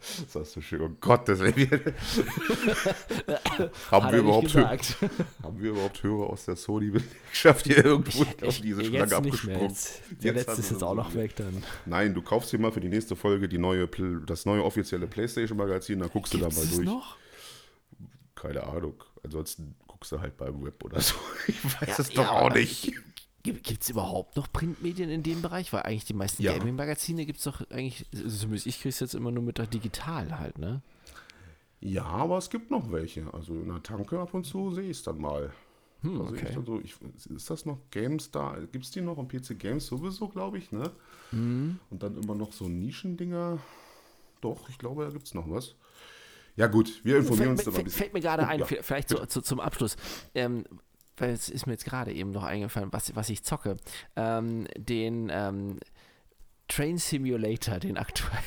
da. 0.00 0.22
Das 0.24 0.34
hast 0.34 0.56
du 0.56 0.60
schön. 0.60 0.80
Oh 0.80 0.90
Gott, 1.00 1.28
das 1.28 1.40
wäre 1.40 1.52
haben, 3.90 4.06
wir 4.06 4.12
er 4.12 4.18
überhaupt 4.18 4.48
Hö- 4.48 4.52
gesagt. 4.54 4.96
haben 5.42 5.60
wir 5.62 5.70
überhaupt 5.70 6.02
Hörer 6.02 6.30
aus 6.30 6.44
der 6.46 6.56
Sony-Belegschaft 6.56 7.66
hier 7.66 7.84
irgendwo 7.84 8.22
auf 8.22 8.34
Ich, 8.42 8.62
diese 8.62 8.82
jetzt 8.82 8.90
Schlange 8.90 9.16
abgesprungen? 9.16 9.60
Jetzt, 9.62 10.00
der 10.22 10.34
Jetzt 10.34 10.46
letzte 10.46 10.60
ist 10.62 10.70
jetzt 10.70 10.82
auch 10.82 10.94
noch 10.94 11.14
weg 11.14 11.36
dann. 11.36 11.62
Nein, 11.86 12.14
du 12.14 12.22
kaufst 12.22 12.52
dir 12.52 12.58
mal 12.58 12.72
für 12.72 12.80
die 12.80 12.88
nächste 12.88 13.16
Folge 13.16 13.48
die 13.48 13.58
neue, 13.58 13.88
das 14.26 14.46
neue 14.46 14.64
offizielle 14.64 15.06
PlayStation-Magazin, 15.06 15.98
dann 15.98 16.10
guckst 16.10 16.32
du 16.34 16.38
da 16.38 16.46
Gibt's 16.46 16.58
mal 16.58 16.64
es 16.64 16.74
durch. 16.76 16.86
noch? 16.86 17.16
Keine 18.34 18.62
Ahnung. 18.64 18.94
Ansonsten 19.22 19.74
guckst 19.86 20.12
du 20.12 20.20
halt 20.20 20.36
beim 20.38 20.64
Web 20.64 20.82
oder 20.82 21.00
so. 21.00 21.14
Ich 21.46 21.62
weiß 21.64 21.88
Ja, 21.88 21.94
es 21.98 22.08
doch 22.10 22.22
ja, 22.24 22.30
auch 22.30 22.50
nicht. 22.54 22.92
Gibt 23.42 23.82
es 23.82 23.88
überhaupt 23.88 24.36
noch 24.36 24.52
Printmedien 24.52 25.08
in 25.08 25.22
dem 25.22 25.40
Bereich? 25.40 25.72
Weil 25.72 25.82
eigentlich 25.82 26.04
die 26.04 26.12
meisten 26.14 26.42
Ja. 26.42 26.56
Gaming-Magazine 26.58 27.24
gibt 27.24 27.38
es 27.38 27.44
doch 27.44 27.62
eigentlich, 27.70 28.04
also 28.14 28.28
zumindest 28.36 28.66
ich 28.66 28.80
krieg's 28.80 29.00
jetzt 29.00 29.14
immer 29.14 29.30
nur 29.30 29.42
mit 29.42 29.56
der 29.58 29.66
digital 29.66 30.38
halt, 30.38 30.58
ne? 30.58 30.82
Ja, 31.80 32.04
aber 32.04 32.36
es 32.36 32.50
gibt 32.50 32.70
noch 32.70 32.92
welche. 32.92 33.32
Also 33.32 33.54
in 33.54 33.68
der 33.68 33.82
Tanke 33.82 34.18
ab 34.20 34.34
und 34.34 34.44
zu 34.44 34.70
sehe 34.72 34.84
ich 34.90 34.98
es 34.98 35.02
dann 35.02 35.18
mal. 35.18 35.52
Hm, 36.02 36.18
Da 36.18 36.24
ich 36.24 36.30
okay. 36.42 36.52
dann 36.54 36.66
so, 36.66 36.80
ich, 36.80 36.94
ist 37.34 37.48
das 37.48 37.64
noch 37.64 37.78
GameStar? 37.90 38.60
Gibt 38.66 38.84
es 38.84 38.90
die 38.90 39.00
noch 39.00 39.16
am 39.16 39.28
PC 39.28 39.58
Games 39.58 39.86
sowieso, 39.86 40.28
glaube 40.28 40.58
ich, 40.58 40.70
ne? 40.72 40.90
Hm. 41.30 41.78
Und 41.88 42.02
dann 42.02 42.16
immer 42.22 42.34
noch 42.34 42.52
so 42.52 42.68
Nischendinger. 42.68 43.58
Doch, 44.42 44.68
ich 44.68 44.76
glaube, 44.78 45.04
da 45.04 45.10
gibt 45.10 45.26
es 45.26 45.32
noch 45.34 45.48
was. 45.48 45.74
Ja 46.56 46.66
gut, 46.66 47.00
wir 47.04 47.18
informieren 47.18 47.50
uns 47.52 47.62
Fällt, 47.62 47.66
da 47.68 47.70
mal 47.70 47.72
ein 47.72 47.74
fällt, 47.76 47.84
bisschen. 47.84 47.98
fällt 47.98 48.12
mir 48.14 48.20
gerade 48.20 48.42
Oh, 48.42 48.46
ein, 48.46 48.60
ja. 48.60 48.66
vi- 48.66 48.82
vielleicht 48.82 49.08
zu, 49.08 49.26
zu, 49.26 49.40
zum 49.40 49.60
Abschluss. 49.60 49.96
Ähm, 50.34 50.64
weil 51.20 51.30
es 51.30 51.48
ist 51.48 51.66
mir 51.66 51.72
jetzt 51.72 51.84
gerade 51.84 52.12
eben 52.12 52.30
noch 52.30 52.44
eingefallen, 52.44 52.88
was, 52.92 53.14
was 53.14 53.28
ich 53.28 53.42
zocke. 53.42 53.76
Ähm, 54.16 54.66
den 54.76 55.30
ähm, 55.32 55.78
Train 56.68 56.98
Simulator, 56.98 57.78
den 57.78 57.96
aktuellen. 57.98 58.42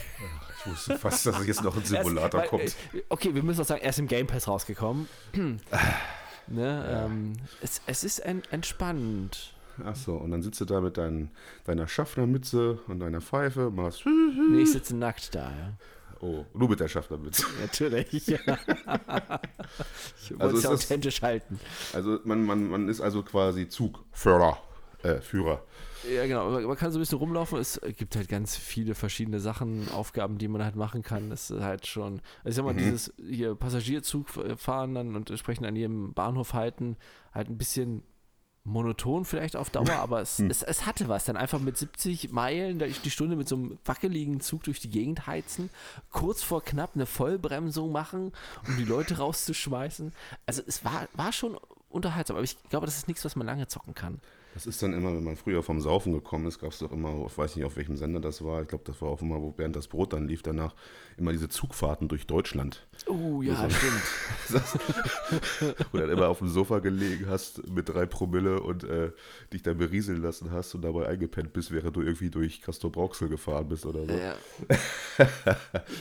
Ich 0.60 0.72
wusste 0.72 0.98
fast, 0.98 1.26
dass 1.26 1.46
jetzt 1.46 1.64
noch 1.64 1.76
ein 1.76 1.84
Simulator 1.86 2.42
weil, 2.42 2.48
kommt. 2.48 2.76
Okay, 3.10 3.36
wir 3.36 3.44
müssen 3.44 3.62
auch 3.62 3.66
sagen, 3.66 3.82
er 3.82 3.90
ist 3.90 4.00
im 4.00 4.08
Game 4.08 4.28
Pass 4.28 4.48
rausgekommen. 4.48 5.08
ne, 6.48 7.06
ähm, 7.06 7.34
es, 7.62 7.82
es 7.86 8.04
ist 8.04 8.20
en, 8.20 8.42
entspannt. 8.50 9.54
Achso, 9.84 10.16
und 10.16 10.32
dann 10.32 10.42
sitzt 10.42 10.62
du 10.62 10.66
da 10.66 10.82
mit 10.82 10.98
dein, 10.98 11.32
deiner 11.66 11.88
Schaffnermütze 11.88 12.80
und 12.88 13.00
deiner 13.00 13.22
Pfeife, 13.22 13.72
machst. 13.72 14.06
Nee, 14.06 14.62
ich 14.62 14.72
sitze 14.72 14.96
nackt 14.96 15.34
da, 15.34 15.50
ja. 15.50 15.74
Oh, 16.24 16.46
nur 16.54 16.70
mit 16.70 16.80
der 16.80 16.88
Schaffnermütze. 16.88 17.46
Natürlich. 17.62 18.14
ich 18.32 18.32
wollte 18.32 18.54
Also 20.40 20.48
es 20.52 20.54
ist 20.60 20.64
ja 20.64 20.72
das- 20.72 20.86
authentisch 20.86 21.22
halten. 21.22 21.60
Also 21.94 22.20
man, 22.24 22.46
man, 22.46 22.70
man 22.70 22.88
ist 22.88 23.02
also 23.02 23.24
quasi 23.24 23.68
Zugführer. 23.68 24.58
Äh, 25.04 25.20
Führer. 25.20 25.62
Ja, 26.10 26.26
genau. 26.26 26.50
Man 26.50 26.64
man 26.64 26.78
kann 26.78 26.94
so 26.94 26.98
ein 26.98 27.02
bisschen 27.02 27.18
rumlaufen. 27.18 27.60
Es 27.60 27.80
gibt 27.98 28.16
halt 28.16 28.30
ganz 28.30 28.56
viele 28.56 28.96
verschiedene 28.96 29.42
Sachen, 29.42 29.90
Aufgaben, 29.90 30.38
die 30.38 30.48
man 30.48 30.64
halt 30.64 30.78
machen 30.78 31.02
kann. 31.02 31.30
Das 31.30 31.52
ist 31.52 31.60
halt 31.62 31.86
schon. 31.88 32.22
Also 32.46 32.50
ich 32.50 32.56
sag 32.56 32.64
mal, 32.66 32.74
dieses 32.74 33.14
hier 33.18 33.54
Passagierzug 33.56 34.30
fahren 34.56 34.96
dann 34.96 35.14
und 35.18 35.30
entsprechend 35.30 35.66
an 35.68 35.76
jedem 35.76 36.14
Bahnhof 36.14 36.54
halten, 36.54 36.96
halt 37.34 37.50
ein 37.50 37.58
bisschen 37.58 38.04
monoton 38.66 39.26
vielleicht 39.26 39.56
auf 39.56 39.70
Dauer, 39.70 39.92
aber 39.92 40.22
es, 40.22 40.40
es, 40.40 40.64
es 40.64 40.86
hatte 40.86 41.10
was. 41.10 41.26
Dann 41.26 41.36
einfach 41.36 41.60
mit 41.60 41.78
70 41.78 42.32
Meilen 42.32 42.80
da 42.80 42.86
die 42.86 43.12
Stunde 43.12 43.36
mit 43.36 43.48
so 43.48 43.56
einem 43.56 43.78
wackeligen 43.84 44.40
Zug 44.40 44.64
durch 44.64 44.80
die 44.80 44.90
Gegend 44.90 45.28
heizen, 45.28 45.70
kurz 46.12 46.44
vor 46.44 46.64
knapp 46.64 46.92
eine 46.96 47.06
Vollbremsung 47.06 47.92
machen, 47.92 48.32
um 48.68 48.78
die 48.78 48.86
Leute 48.86 49.18
rauszuschmeißen. 49.18 50.14
Also 50.46 50.62
es 50.66 50.86
war, 50.86 51.08
war 51.14 51.34
schon 51.34 51.58
unterhaltsam, 51.90 52.38
aber 52.38 52.44
ich 52.44 52.58
glaube, 52.70 52.86
das 52.86 52.98
ist 52.98 53.08
nichts, 53.08 53.26
was 53.26 53.36
man 53.36 53.48
lange 53.48 53.68
zocken 53.68 53.94
kann. 53.94 54.22
Das 54.54 54.68
ist 54.68 54.84
dann 54.84 54.94
immer, 54.94 55.12
wenn 55.14 55.24
man 55.24 55.36
früher 55.36 55.64
vom 55.64 55.82
Saufen 55.82 56.14
gekommen 56.14 56.46
ist, 56.46 56.60
gab 56.60 56.72
es 56.72 56.80
doch 56.80 56.92
immer, 56.92 57.26
ich 57.26 57.36
weiß 57.38 57.56
nicht 57.56 57.66
auf 57.66 57.76
welchem 57.76 57.98
Sender 57.98 58.20
das 58.20 58.44
war, 58.44 58.62
ich 58.62 58.68
glaube, 58.68 58.84
das 58.86 59.02
war 59.02 59.10
auch 59.10 59.22
immer, 59.22 59.42
wo 59.42 59.52
Bernd 59.52 59.76
das 59.76 59.88
Brot 59.88 60.14
dann 60.14 60.28
lief 60.28 60.44
danach, 60.44 60.76
immer 61.18 61.32
diese 61.32 61.50
Zugfahrten 61.50 62.08
durch 62.08 62.28
Deutschland. 62.28 62.86
Oh 63.08 63.42
ja, 63.42 63.68
stimmt. 63.70 64.64
Wo 65.92 65.98
du 65.98 66.04
dann 66.06 66.10
immer 66.10 66.28
auf 66.30 66.38
dem 66.40 66.48
Sofa 66.50 66.80
gelegen 66.80 67.26
hast 67.28 67.68
mit 67.68 67.90
drei 67.90 68.06
Promille 68.06 68.62
und 68.62 68.84
äh, 68.84 69.12
dich 69.52 69.64
dann 69.64 69.78
berieseln 69.78 70.22
lassen 70.22 70.52
hast 70.52 70.76
und 70.76 70.84
dabei 70.84 71.08
eingepennt 71.08 71.54
bist, 71.54 71.72
während 71.72 71.96
du 71.96 72.02
irgendwie 72.02 72.30
durch 72.30 72.62
Castor 72.62 72.92
Brauxel 72.92 73.30
gefahren 73.30 73.68
bist 73.68 73.86
oder 73.86 74.06
so. 74.06 74.14
Ja. 74.14 74.36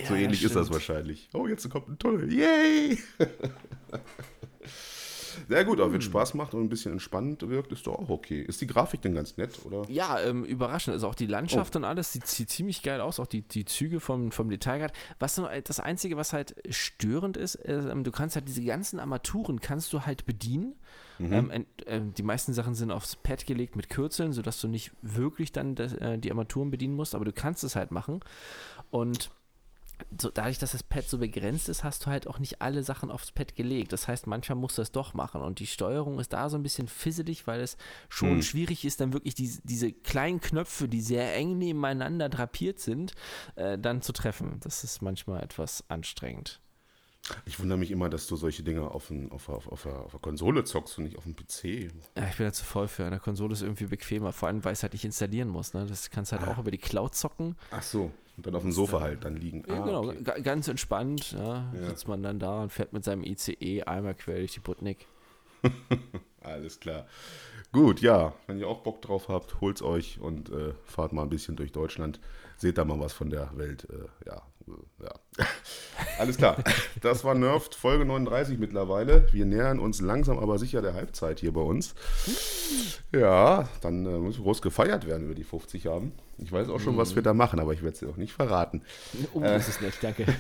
so 0.07 0.15
Ja, 0.15 0.17
ähnlich 0.17 0.43
ist 0.45 0.55
das 0.57 0.67
stimmt. 0.67 0.75
wahrscheinlich. 0.75 1.29
Oh, 1.33 1.47
jetzt 1.47 1.69
kommt 1.71 1.89
ein 1.89 1.99
Tunnel. 1.99 2.33
Yay! 2.33 2.99
Sehr 5.49 5.65
gut, 5.65 5.79
aber 5.79 5.87
Hm. 5.87 5.95
wenn 5.95 6.01
Spaß 6.03 6.35
macht 6.35 6.55
und 6.55 6.63
ein 6.63 6.69
bisschen 6.69 6.93
entspannt 6.93 7.49
wirkt, 7.49 7.73
ist 7.73 7.87
doch 7.87 7.95
auch 7.99 8.09
okay. 8.09 8.41
Ist 8.43 8.61
die 8.61 8.67
Grafik 8.67 9.03
denn 9.03 9.15
ganz 9.15 9.37
nett, 9.37 9.59
oder? 9.65 9.89
Ja, 9.91 10.21
ähm, 10.21 10.45
überraschend. 10.45 10.95
Also 10.95 11.09
auch 11.09 11.15
die 11.15 11.27
Oh. 11.27 11.31
Landschaft 11.31 11.75
und 11.77 11.85
alles 11.85 12.13
sieht, 12.13 12.27
sieht 12.27 12.51
ziemlich 12.51 12.83
geil 12.83 13.01
aus. 13.01 13.21
Auch 13.21 13.27
die, 13.27 13.43
die 13.43 13.65
Züge 13.65 14.01
vom, 14.01 14.33
vom 14.33 14.49
Detailgrad. 14.51 14.93
Was 15.19 15.37
nur, 15.39 15.49
das 15.65 15.81
Einzige, 15.81 16.17
was 16.17 16.33
halt 16.33 16.55
störend 16.71 17.37
ist, 17.37 17.57
äh, 17.57 17.95
du 18.03 18.11
kannst 18.11 18.37
halt 18.37 18.49
diese 18.49 18.63
ganzen 18.65 19.01
Armaturen 19.01 19.61
kannst 19.61 19.93
du 19.93 20.03
halt 20.03 20.27
bedienen. 20.27 20.75
Mhm. 21.19 21.33
Ähm, 21.33 21.51
ent- 21.51 21.67
ähm, 21.87 22.15
die 22.15 22.23
meisten 22.23 22.53
Sachen 22.55 22.75
sind 22.75 22.91
aufs 22.91 23.17
Pad 23.17 23.47
gelegt 23.47 23.77
mit 23.77 23.89
Kürzeln, 23.91 24.33
sodass 24.33 24.61
du 24.61 24.69
nicht 24.69 24.93
wirklich 25.03 25.53
dann 25.53 25.75
das, 25.75 25.93
äh, 25.95 26.19
die 26.19 26.31
Armaturen 26.31 26.71
bedienen 26.71 26.95
musst, 26.97 27.15
aber 27.15 27.25
du 27.25 27.33
kannst 27.33 27.63
es 27.65 27.77
halt 27.77 27.91
machen. 27.91 28.21
Und 28.91 29.31
so, 30.21 30.31
dadurch, 30.31 30.59
dass 30.59 30.73
das 30.73 30.83
Pad 30.83 31.09
so 31.09 31.19
begrenzt 31.19 31.69
ist, 31.69 31.85
hast 31.85 32.07
du 32.07 32.11
halt 32.11 32.27
auch 32.27 32.39
nicht 32.39 32.63
alle 32.63 32.83
Sachen 32.83 33.11
aufs 33.11 33.33
Pad 33.33 33.55
gelegt. 33.57 33.93
Das 33.93 34.09
heißt, 34.09 34.27
manchmal 34.27 34.57
musst 34.57 34.79
du 34.79 34.83
es 34.83 34.93
doch 34.93 35.13
machen. 35.15 35.43
Und 35.43 35.59
die 35.59 35.67
Steuerung 35.67 36.19
ist 36.21 36.33
da 36.33 36.49
so 36.49 36.57
ein 36.57 36.63
bisschen 36.63 36.89
fisselig, 36.89 37.47
weil 37.47 37.61
es 37.61 37.77
schon 38.09 38.37
Hm. 38.37 38.43
schwierig 38.43 38.85
ist, 38.87 39.01
dann 39.01 39.13
wirklich 39.13 39.35
diese, 39.35 39.61
diese 39.65 39.93
kleinen 39.93 40.41
Knöpfe, 40.41 40.89
die 40.89 41.03
sehr 41.03 41.35
eng 41.37 41.59
nebeneinander 41.59 42.29
drapiert 42.31 42.79
sind, 42.81 43.13
äh, 43.57 43.79
dann 43.79 44.01
zu 44.01 44.13
treffen. 44.13 44.59
Das 44.61 44.85
ist 44.85 45.03
manchmal 45.03 45.43
etwas 45.43 45.85
anstrengend. 45.89 46.62
Ich 47.47 47.61
wundere 47.61 47.79
mich 47.79 47.91
immer, 47.93 48.09
dass 48.11 48.27
du 48.27 48.35
solche 48.37 48.63
Dinge 48.65 48.91
auf, 48.91 49.09
ein, 49.11 49.31
auf, 49.31 49.49
auf, 49.49 49.69
auf, 49.69 49.83
der- 49.85 50.01
auf 50.01 50.11
der 50.11 50.21
Konsole 50.21 50.65
zockst 50.65 50.99
und 50.99 51.05
nicht 51.05 51.17
auf 51.19 51.25
dem 51.25 51.37
PC. 51.37 51.93
Ja, 52.17 52.29
ich 52.29 52.37
bin 52.37 52.47
da 52.47 52.53
zu 52.53 52.65
voll 52.65 52.89
für. 52.89 53.05
Eine 53.05 53.21
Konsole 53.21 53.53
ist 53.53 53.63
irgendwie 53.63 53.87
bequemer, 53.87 54.33
vor 54.33 54.49
allem, 54.49 54.65
weil 54.65 54.73
es 54.73 54.83
halt 54.83 54.93
nicht 54.93 55.05
installieren 55.05 55.49
muss. 55.49 55.73
Ne? 55.73 55.87
Das 55.87 56.11
kannst 56.11 56.33
du 56.33 56.39
halt 56.41 56.49
auch 56.49 56.59
über 56.59 56.73
die 56.73 56.79
Cloud 56.79 57.15
zocken. 57.15 57.57
Ach 57.71 57.83
so. 57.83 58.11
Und 58.37 58.47
dann 58.47 58.55
auf 58.57 58.63
dem 58.63 58.73
Sofa 58.73 59.01
halt 59.01 59.25
dann 59.25 59.37
liegen. 59.37 59.63
Ja, 59.69 59.83
Ah, 59.83 59.85
genau, 59.85 60.05
okay. 60.09 60.19
ga- 60.25 60.39
ganz 60.41 60.67
entspannt. 60.67 61.33
Ja, 61.33 61.71
Ja. 61.75 61.87
Sitzt 61.91 62.09
man 62.09 62.23
dann 62.25 62.39
da 62.41 62.63
und 62.63 62.73
fährt 62.73 62.93
mit 62.93 63.05
seinem 63.05 63.23
ICE 63.23 63.85
einmal 63.85 64.15
quer 64.15 64.39
durch 64.39 64.55
die 64.55 64.61
Butnik. 64.61 65.07
Alles 66.41 66.81
klar. 66.81 67.07
Gut, 67.71 68.01
ja, 68.01 68.35
wenn 68.47 68.59
ihr 68.59 68.67
auch 68.69 68.81
Bock 68.83 69.01
drauf 69.01 69.29
habt, 69.29 69.61
holt's 69.61 69.81
euch 69.81 70.19
und 70.21 70.51
äh, 70.51 70.75
fahrt 70.85 71.13
mal 71.13 71.23
ein 71.23 71.29
bisschen 71.29 71.57
durch 71.57 71.73
Deutschland. 71.73 72.21
Seht 72.57 72.79
da 72.79 72.85
mal 72.85 72.99
was 72.99 73.13
von 73.13 73.31
der 73.31 73.57
Welt. 73.57 73.87
Äh, 73.91 74.27
ja, 74.29 74.43
ja. 75.03 75.45
Alles 76.19 76.37
klar. 76.37 76.63
Das 77.01 77.25
war 77.25 77.35
Nerved 77.35 77.75
Folge 77.75 78.05
39 78.05 78.59
mittlerweile. 78.59 79.27
Wir 79.33 79.45
nähern 79.45 79.79
uns 79.79 80.01
langsam 80.01 80.39
aber 80.39 80.59
sicher 80.59 80.83
der 80.83 80.95
Halbzeit 80.95 81.41
hier 81.41 81.53
bei 81.53 81.61
uns. 81.61 81.95
Ja, 83.13 83.69
dann 83.81 84.07
äh, 84.07 84.19
muss 84.19 84.39
groß 84.39 84.63
gefeiert 84.63 85.07
werden, 85.07 85.23
wenn 85.23 85.29
wir 85.29 85.35
die 85.35 85.45
50 85.45 85.87
haben. 85.87 86.13
Ich 86.39 86.53
weiß 86.53 86.69
auch 86.69 86.81
schon, 86.81 86.97
was 86.97 87.15
wir 87.15 87.23
da 87.23 87.35
machen, 87.35 87.61
aber 87.61 87.73
ich 87.73 87.83
werde 87.83 87.95
es 87.95 88.01
dir 88.01 88.09
auch 88.09 88.17
nicht 88.17 88.33
verraten. 88.33 88.83
Oh, 89.35 89.41
das 89.41 89.69
ist 89.69 89.81
nett, 89.81 89.95
danke. 90.01 90.27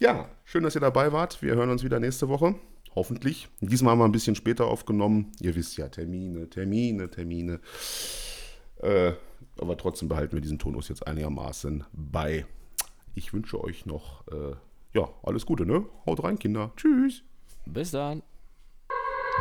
Ja, 0.00 0.30
schön, 0.46 0.62
dass 0.62 0.74
ihr 0.74 0.80
dabei 0.80 1.12
wart. 1.12 1.42
Wir 1.42 1.56
hören 1.56 1.68
uns 1.68 1.84
wieder 1.84 2.00
nächste 2.00 2.30
Woche. 2.30 2.54
Hoffentlich. 2.94 3.48
Diesmal 3.60 3.92
haben 3.92 3.98
wir 3.98 4.06
ein 4.06 4.12
bisschen 4.12 4.34
später 4.34 4.64
aufgenommen. 4.64 5.30
Ihr 5.40 5.54
wisst 5.54 5.76
ja, 5.76 5.90
Termine, 5.90 6.48
Termine, 6.48 7.10
Termine. 7.10 7.60
Äh, 8.78 9.12
aber 9.58 9.76
trotzdem 9.76 10.08
behalten 10.08 10.34
wir 10.34 10.40
diesen 10.40 10.58
Tonus 10.58 10.88
jetzt 10.88 11.06
einigermaßen 11.06 11.84
bei. 11.92 12.46
Ich 13.14 13.32
wünsche 13.32 13.62
euch 13.62 13.86
noch 13.86 14.26
äh, 14.28 14.54
ja, 14.92 15.08
alles 15.22 15.46
Gute, 15.46 15.66
ne? 15.66 15.84
Haut 16.06 16.22
rein, 16.22 16.38
Kinder. 16.38 16.72
Tschüss. 16.76 17.22
Bis 17.66 17.90
dann. 17.92 18.22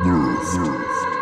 Nerf. 0.03 1.18